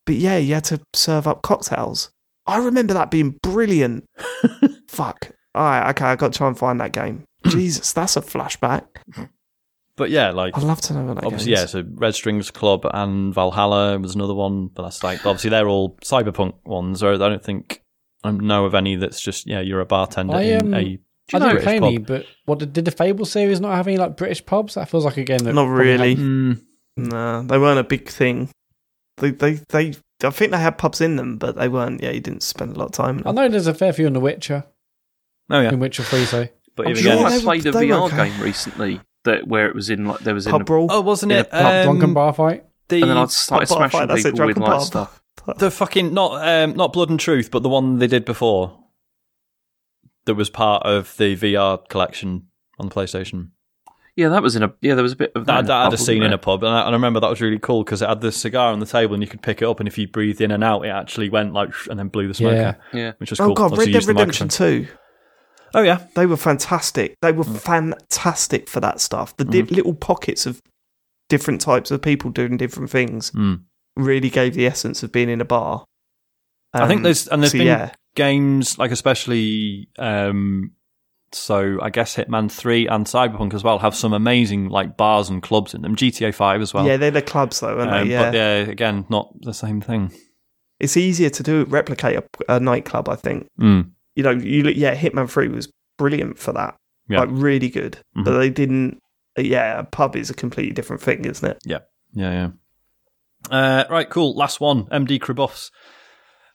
[0.07, 2.11] But yeah, you had to serve up cocktails.
[2.47, 4.05] I remember that being brilliant.
[4.89, 5.31] Fuck.
[5.55, 7.25] All right, okay, I got to try and find that game.
[7.47, 8.87] Jesus, that's a flashback.
[9.97, 11.65] But yeah, like I'd love to know what that obviously, game yeah.
[11.65, 11.71] is.
[11.73, 15.97] So Red Strings Club and Valhalla was another one, but that's like obviously they're all
[15.99, 17.03] cyberpunk ones.
[17.03, 17.83] Or I don't think
[18.25, 20.81] I know of any that's just yeah, you're a bartender I, in um, a I
[20.81, 20.99] you
[21.31, 22.07] don't know- British play any, pub.
[22.07, 24.75] but what did, did the Fable series not have any like British pubs?
[24.75, 26.15] That feels like a game that Not probably really.
[26.15, 26.63] had- Mm,
[26.97, 28.51] No, they weren't a big thing.
[29.19, 29.95] They, they, they.
[30.25, 32.03] I think they had pubs in them, but they weren't.
[32.03, 33.19] Yeah, you didn't spend a lot of time.
[33.19, 33.35] In I them.
[33.35, 34.65] know there's a fair few in The Witcher,
[35.51, 36.25] oh yeah, in Witcher Three.
[36.25, 38.29] So but I'm even sure again, I they played a they were VR okay.
[38.31, 40.87] game recently that where it was in like there was in Pub a, brawl.
[40.91, 41.51] oh wasn't in a it?
[41.51, 42.65] pub, Pub drunken Um, bar fight.
[42.89, 45.23] the and then I started Bar fight, smashing that's it, people with like stuff.
[45.59, 48.79] the fucking not um, not Blood and Truth, but the one they did before
[50.25, 53.51] that was part of the VR collection on the PlayStation.
[54.15, 54.95] Yeah, that was in a yeah.
[54.95, 55.53] There was a bit of that.
[55.55, 57.19] That, in that a had a scene in a pub, and I, and I remember
[57.21, 59.41] that was really cool because it had the cigar on the table, and you could
[59.41, 61.99] pick it up, and if you breathed in and out, it actually went like and
[61.99, 62.69] then blew the smoke Yeah.
[62.69, 63.13] out, Yeah.
[63.17, 63.53] which was cool.
[63.53, 63.69] Oh cool.
[63.71, 64.85] god, Obviously Red Dead the Redemption microphone.
[64.87, 64.89] Two.
[65.75, 67.15] Oh yeah, They were fantastic.
[67.23, 69.37] They were fantastic for that stuff.
[69.37, 70.61] The di- little pockets of
[71.29, 73.63] different types of people doing different things Mm.
[73.97, 75.85] really gave the essence of being in a bar.
[76.75, 80.73] I think Um, there's and there's so been yeah, games like especially um,
[81.33, 85.43] so I guess Hitman Three and Cyberpunk as well have some amazing like bars and
[85.43, 85.97] clubs in them.
[85.97, 86.87] GTA Five as well.
[86.87, 88.13] yeah, they're the clubs though, aren't Um, they?
[88.15, 88.23] Yeah.
[88.31, 90.13] But yeah, again, not the same thing.
[90.81, 92.17] it's easier to do replicate
[92.49, 93.09] a, a nightclub.
[93.09, 93.47] I think.
[93.61, 93.91] Mm.
[94.15, 96.77] You know, you yeah, Hitman Three was brilliant for that.
[97.09, 97.21] Yeah.
[97.21, 98.25] Like really good, Mhm.
[98.25, 98.99] but they didn't.
[99.39, 101.59] Yeah, a pub is a completely different thing, isn't it?
[101.65, 101.79] Yeah,
[102.13, 102.33] yeah.
[102.33, 102.49] Yeah.
[103.51, 104.35] Uh, right, cool.
[104.37, 104.85] Last one.
[104.87, 105.71] MD Kribuffs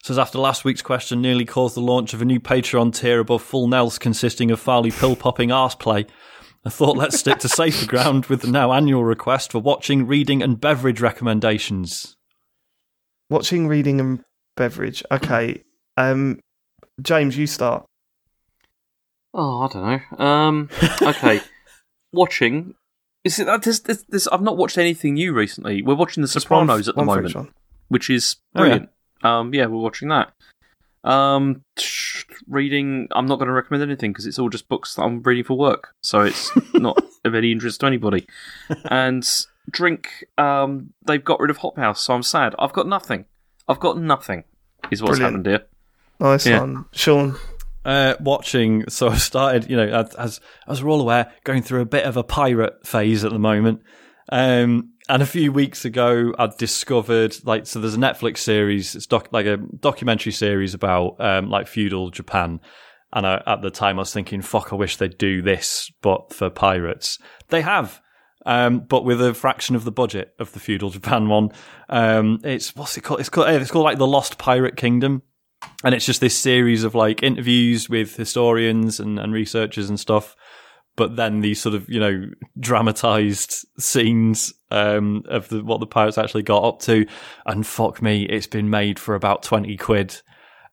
[0.02, 3.42] says after last week's question nearly caused the launch of a new Patreon tier above
[3.42, 6.06] full Nels consisting of Farley pill popping arse play.
[6.64, 10.42] I thought let's stick to safer ground with the now annual request for watching, reading,
[10.42, 12.16] and beverage recommendations.
[13.28, 14.20] Watching, reading, and
[14.56, 15.02] beverage.
[15.10, 15.62] Okay,
[15.96, 16.38] um,
[17.02, 17.84] James, you start.
[19.34, 20.24] Oh, I don't know.
[20.24, 20.68] Um,
[21.02, 21.40] okay,
[22.12, 22.74] watching.
[23.24, 24.26] Is it that this, this, this?
[24.28, 25.82] I've not watched anything new recently.
[25.82, 27.54] We're watching The Just one- Sopranos at the one for each moment,
[27.88, 28.68] which is Oh, yeah.
[28.68, 28.88] brilliant.
[29.22, 30.32] Um, yeah, we're watching that.
[31.04, 33.08] Um, tsh, reading.
[33.12, 35.56] I'm not going to recommend anything because it's all just books that I'm reading for
[35.56, 38.26] work, so it's not of any interest to anybody.
[38.90, 39.28] And
[39.70, 40.24] drink.
[40.38, 42.54] Um, they've got rid of Hop House, so I'm sad.
[42.58, 43.26] I've got nothing.
[43.68, 44.44] I've got nothing.
[44.90, 45.46] Is what's Brilliant.
[45.46, 45.66] happened here.
[46.20, 46.60] Nice Yeah.
[46.60, 47.36] one, Sean.
[47.84, 51.80] Uh, watching, so I've started, you know, as- as as we're all aware, going through
[51.80, 53.80] a bit of a pirate phase at the moment.
[54.30, 57.80] Um, and a few weeks ago, I discovered like so.
[57.80, 62.60] There's a Netflix series, it's doc, like a documentary series about um, like feudal Japan.
[63.10, 66.34] And I, at the time, I was thinking, "Fuck, I wish they'd do this, but
[66.34, 68.02] for pirates." They have,
[68.44, 71.48] um, but with a fraction of the budget of the feudal Japan one.
[71.88, 73.20] Um, it's what's it called?
[73.20, 75.22] It's called it's called like the Lost Pirate Kingdom
[75.84, 80.36] and it's just this series of like interviews with historians and, and researchers and stuff
[80.98, 82.26] but then these sort of you know
[82.58, 87.06] dramatized scenes um, of the, what the pirates actually got up to.
[87.46, 90.20] And fuck me it's been made for about 20 quid.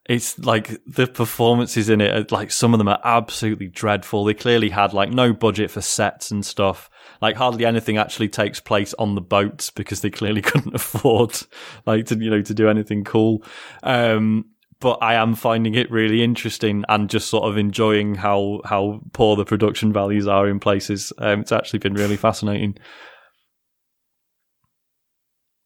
[0.08, 4.24] It's like the performances in it are, like some of them are absolutely dreadful.
[4.24, 6.90] They clearly had like no budget for sets and stuff.
[7.22, 11.38] Like hardly anything actually takes place on the boats because they clearly couldn't afford
[11.86, 13.44] like to you know to do anything cool.
[13.84, 14.46] Um
[14.80, 19.36] but I am finding it really interesting and just sort of enjoying how how poor
[19.36, 21.12] the production values are in places.
[21.18, 22.76] Um, it's actually been really fascinating.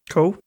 [0.09, 0.37] Cool.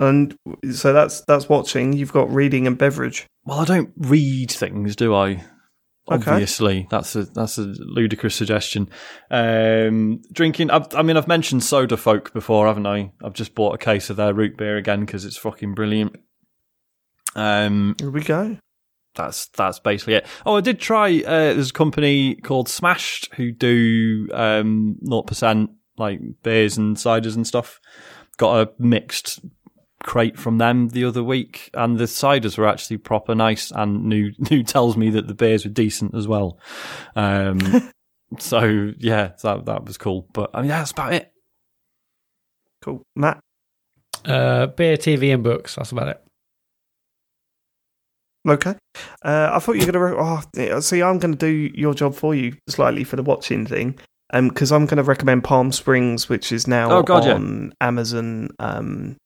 [0.00, 0.36] And
[0.70, 1.92] so that's that's watching.
[1.92, 3.26] You've got reading and beverage.
[3.44, 5.44] Well, I don't read things, do I?
[6.10, 6.30] Okay.
[6.30, 8.88] Obviously, that's a that's a ludicrous suggestion.
[9.30, 10.70] Um, drinking.
[10.70, 13.12] I've, I mean, I've mentioned Soda Folk before, haven't I?
[13.22, 16.16] I've just bought a case of their root beer again because it's fucking brilliant.
[17.34, 18.58] Um, Here we go.
[19.14, 20.26] that's that's basically it.
[20.46, 21.18] Oh, I did try.
[21.18, 27.36] Uh, there's a company called Smashed who do um naught percent like beers and ciders
[27.36, 27.80] and stuff.
[28.36, 29.40] Got a mixed
[30.04, 33.70] crate from them the other week, and the ciders were actually proper nice.
[33.70, 36.58] And new new tells me that the beers were decent as well.
[37.16, 37.90] Um,
[38.38, 40.28] so yeah, that that was cool.
[40.32, 41.32] But I mean, that's about it.
[42.80, 43.02] Cool.
[43.16, 43.40] Matt.
[44.24, 45.76] Uh, beer, TV, and books.
[45.76, 46.20] That's about it.
[48.48, 48.74] Okay.
[49.24, 50.72] Uh, I thought you were going to.
[50.74, 53.98] Oh, see, I'm going to do your job for you slightly for the watching thing.
[54.32, 57.34] Because I'm going to recommend Palm Springs, which is now Oh, God, yeah.
[57.34, 59.16] on Amazon um,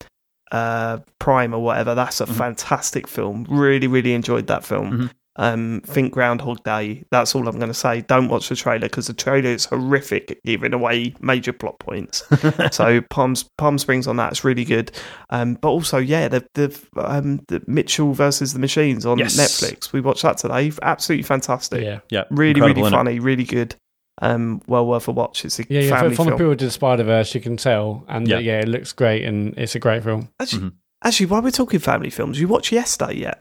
[0.52, 1.94] uh, Prime or whatever.
[1.96, 2.34] That's a Mhm.
[2.36, 3.44] fantastic film.
[3.50, 4.92] Really, really enjoyed that film.
[4.92, 5.10] Mhm.
[5.36, 7.04] Um, think Groundhog Day.
[7.10, 8.02] That's all I'm going to say.
[8.02, 12.22] Don't watch the trailer because the trailer is horrific, at giving away major plot points.
[12.70, 14.92] so Palm Palm Springs on that is really good.
[15.30, 19.36] Um, but also, yeah, the the um, the Mitchell versus the Machines on Yes.
[19.38, 19.90] Netflix.
[19.92, 20.70] We watched that today.
[20.82, 21.82] Absolutely fantastic.
[21.82, 22.00] Yeah.
[22.10, 22.98] Yeah, Really, incredible, really innit?
[22.98, 23.18] funny.
[23.20, 23.74] Really good.
[24.20, 25.46] Um, well worth a watch.
[25.46, 25.98] It's a Yeah, yeah.
[25.98, 28.38] family From the people who did Spider Verse, you can tell, and Yeah.
[28.38, 28.52] yeah.
[28.56, 30.28] yeah, it looks great, and it's a great film.
[30.38, 30.72] Actually, Mhm.
[31.02, 33.40] actually, while we're talking family films, you watch Yes Day yet?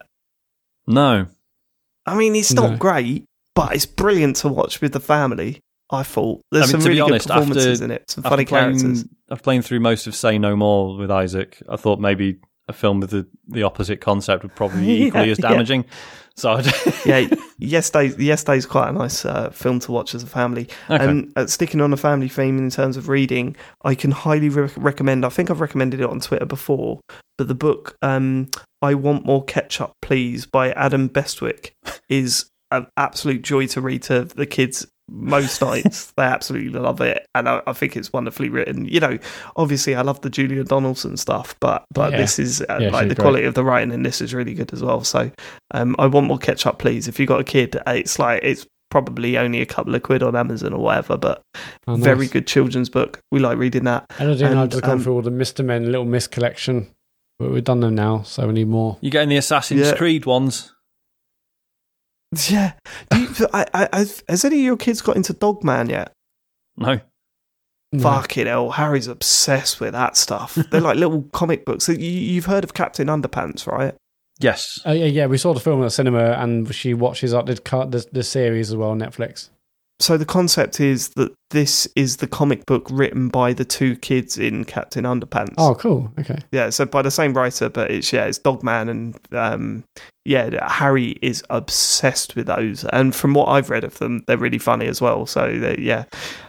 [0.86, 1.26] No,
[2.06, 2.76] I mean, it's not No.
[2.76, 3.24] great,
[3.54, 5.60] but it's brilliant to watch with the family.
[5.90, 8.10] I thought there's I mean, some really honest, good performances after- in it.
[8.10, 9.04] Some funny playing, characters.
[9.30, 12.36] I've played through most of Say No More with Isaac, I thought maybe
[12.68, 15.82] a film with the, the opposite concept would probably be Yeah, equally as yeah.
[16.36, 16.60] So,
[17.04, 17.28] yeah,
[17.58, 20.68] Yes Day, Yesterday's quite a nice uh, film to watch as a family.
[20.88, 21.04] okay.
[21.04, 24.70] And uh, sticking on a family theme in terms of reading, I can highly re-
[24.76, 25.24] recommend.
[25.24, 27.00] I think I've recommended it on Twitter before,
[27.38, 28.48] but the book um,
[28.80, 31.72] "I Want More Ketchup, Please" by Adam Bestwick
[32.08, 34.86] is an absolute joy to read to the kids.
[35.14, 38.86] Most nights they absolutely love it, and I, I think it's wonderfully written.
[38.86, 39.18] You know,
[39.56, 42.16] obviously I love the Julia Donaldson stuff, but but Yeah.
[42.18, 43.22] this is uh, Yeah, like the great.
[43.22, 45.04] quality of the writing in this is really good as well.
[45.04, 45.30] So,
[45.72, 47.08] um, I want more ketchup, please.
[47.08, 50.22] If you've got a kid, uh, it's like it's probably only a couple of quid
[50.22, 51.42] on Amazon or whatever, but
[51.86, 52.04] Oh, nice.
[52.04, 53.20] very good children's book.
[53.30, 54.04] We like reading that.
[54.18, 55.64] And I didn't and, I've just gone um, through all the Mr.
[55.64, 56.88] Men, Little Miss collection,
[57.38, 58.98] but we've done them now, so we need more.
[59.00, 59.96] You're getting the Assassin's Yeah.
[59.96, 60.71] Creed ones?
[62.48, 62.72] Yeah.
[63.10, 66.12] Do you, I, I, I, has any of your kids got into Dogman yet?
[66.76, 67.00] No.
[67.92, 68.02] No.
[68.02, 70.54] Fucking hell, Harry's obsessed with that stuff.
[70.70, 71.88] They're like little comic books.
[71.88, 73.94] You, you've heard of Captain Underpants, right?
[74.40, 74.80] Yes.
[74.86, 75.26] Oh yeah, yeah.
[75.26, 78.70] We saw the film at the cinema, and she watches like the the, the series
[78.70, 79.50] as well on Netflix.
[80.02, 84.36] So the concept is that this is the comic book written by the two kids
[84.36, 85.54] in Captain Underpants.
[85.58, 86.12] Oh, cool.
[86.18, 86.40] Okay.
[86.50, 89.84] Yeah, so by the same writer, but it's yeah, it's Dogman, and um,
[90.24, 92.84] yeah, Harry is obsessed with those.
[92.86, 95.24] And from what I've read of them, they're really funny as well.
[95.24, 95.46] So
[95.78, 96.06] yeah,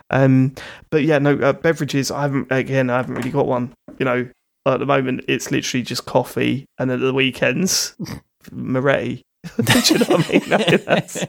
[0.09, 0.55] um,
[0.89, 2.09] but yeah, no uh, beverages.
[2.09, 2.89] I haven't again.
[2.89, 3.71] I haven't really got one.
[3.99, 4.29] You know,
[4.65, 7.95] at the moment it's literally just coffee, and at the weekends,
[8.51, 9.21] Moretti.
[9.63, 10.49] Do you know what I mean?
[10.49, 11.25] No, that's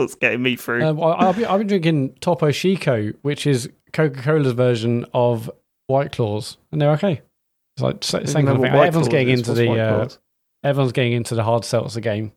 [0.00, 0.84] what's getting me through.
[0.84, 5.50] Um, I- I've been, I've been drinking Topo Chico, which is Coca Cola's version of
[5.86, 7.20] White Claws, and they're okay.
[7.76, 8.72] It's like sa- same kind of thing.
[8.74, 10.08] Everyone's getting into the uh,
[10.64, 12.32] everyone's getting into the hard seltzer game.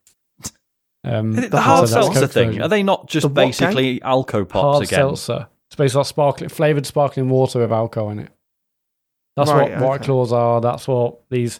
[1.05, 2.61] Um, the, the hard hard so that's seltzer thing, version.
[2.61, 4.99] are they not just The basically alco pops hard again?
[4.99, 5.47] seltzer.
[5.69, 8.29] It's basically like sparkling flavored sparkling water with alcohol in it.
[9.35, 10.01] That's Right, what White.
[10.03, 10.61] Claws are.
[10.61, 11.59] That's what these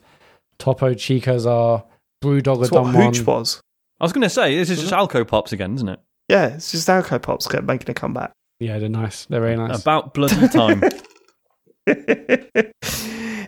[0.60, 1.84] Topo Chicos are.
[2.24, 3.14] Brewdog That's have what done one.
[3.14, 3.62] Hooch was.
[4.04, 6.00] I was going to say, this is just alco pops again, isn't it?
[6.28, 8.34] Yeah, it's just Alco Pops kept making a comeback.
[8.60, 9.24] Yeah, they're nice.
[9.28, 9.82] They're very nice.
[9.82, 10.80] About bloody time.
[11.86, 11.96] They've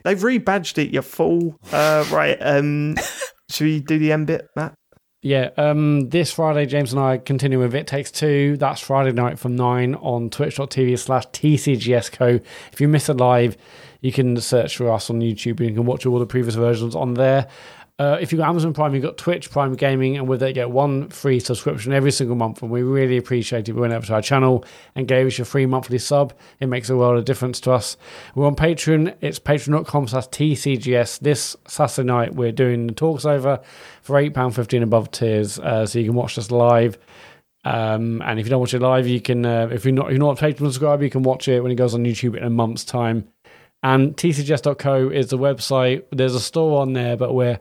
[0.06, 1.58] rebadged it, you fool.
[1.74, 2.95] Uh, right, um,
[3.50, 4.75] should we do the end bit, Matt?
[5.22, 8.56] Yeah, um, this Friday, James and I continue with It Takes Two.
[8.56, 12.42] That's Friday night from 9 on twitch.tv slash TCGSCO.
[12.72, 13.58] If you miss it live,
[14.01, 16.95] you can search for us on YouTube and you can watch all the previous versions
[16.95, 17.48] on there.
[17.98, 20.54] Uh, if you've got Amazon Prime, you've got Twitch, Prime Gaming, and with it, you
[20.54, 22.62] get one free subscription every single month.
[22.62, 24.66] And we really appreciate it you went over to our channel
[24.96, 26.34] and gave us your free monthly sub.
[26.60, 27.96] It makes a world of difference to us.
[28.36, 29.16] We're on Patreon.
[29.22, 31.20] It's patreon.com slash TCGS.
[31.22, 33.62] This Saturday night, we're doing the talks over
[34.02, 36.98] for £8.15 above tiers, uh, so you can watch us live.
[37.64, 39.46] Um, and if you don't watch it live, you can.
[39.46, 41.76] Uh, if you're not you're not a Patreon subscriber, you can watch it when it
[41.76, 43.28] goes on YouTube in a month's time.
[43.82, 46.04] And tcgs.co is the website.
[46.12, 47.60] There's a store on there, but we're,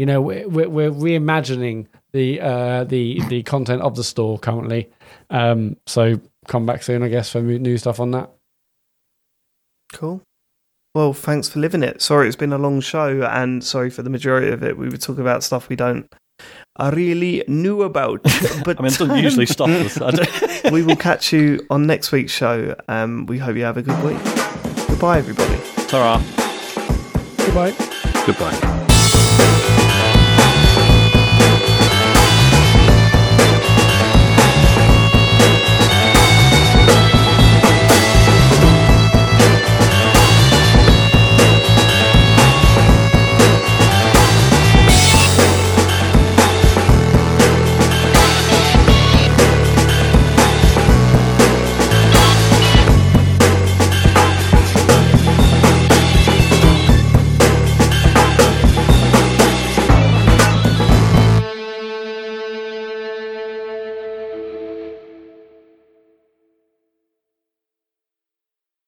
[0.00, 4.88] you know, we're we're, we're reimagining the uh, the the content of the store currently.
[5.28, 8.30] Um, so come back soon, I guess, for new stuff on that.
[9.92, 10.22] Cool.
[10.94, 12.00] Well, thanks for living it.
[12.00, 14.78] Sorry it's been a long show, and sorry for the majority of it.
[14.78, 16.10] We were talking about stuff we don't
[16.76, 18.22] uh, really knew about.
[18.64, 19.98] But I mean, it doesn't usually stop us.
[20.72, 22.74] We will catch you on next week's show.
[22.88, 24.22] Um, we hope you have a good week.
[24.88, 25.60] Goodbye, everybody.
[25.88, 26.22] Ta-ra.
[27.44, 27.74] Goodbye.
[28.24, 28.79] Goodbye.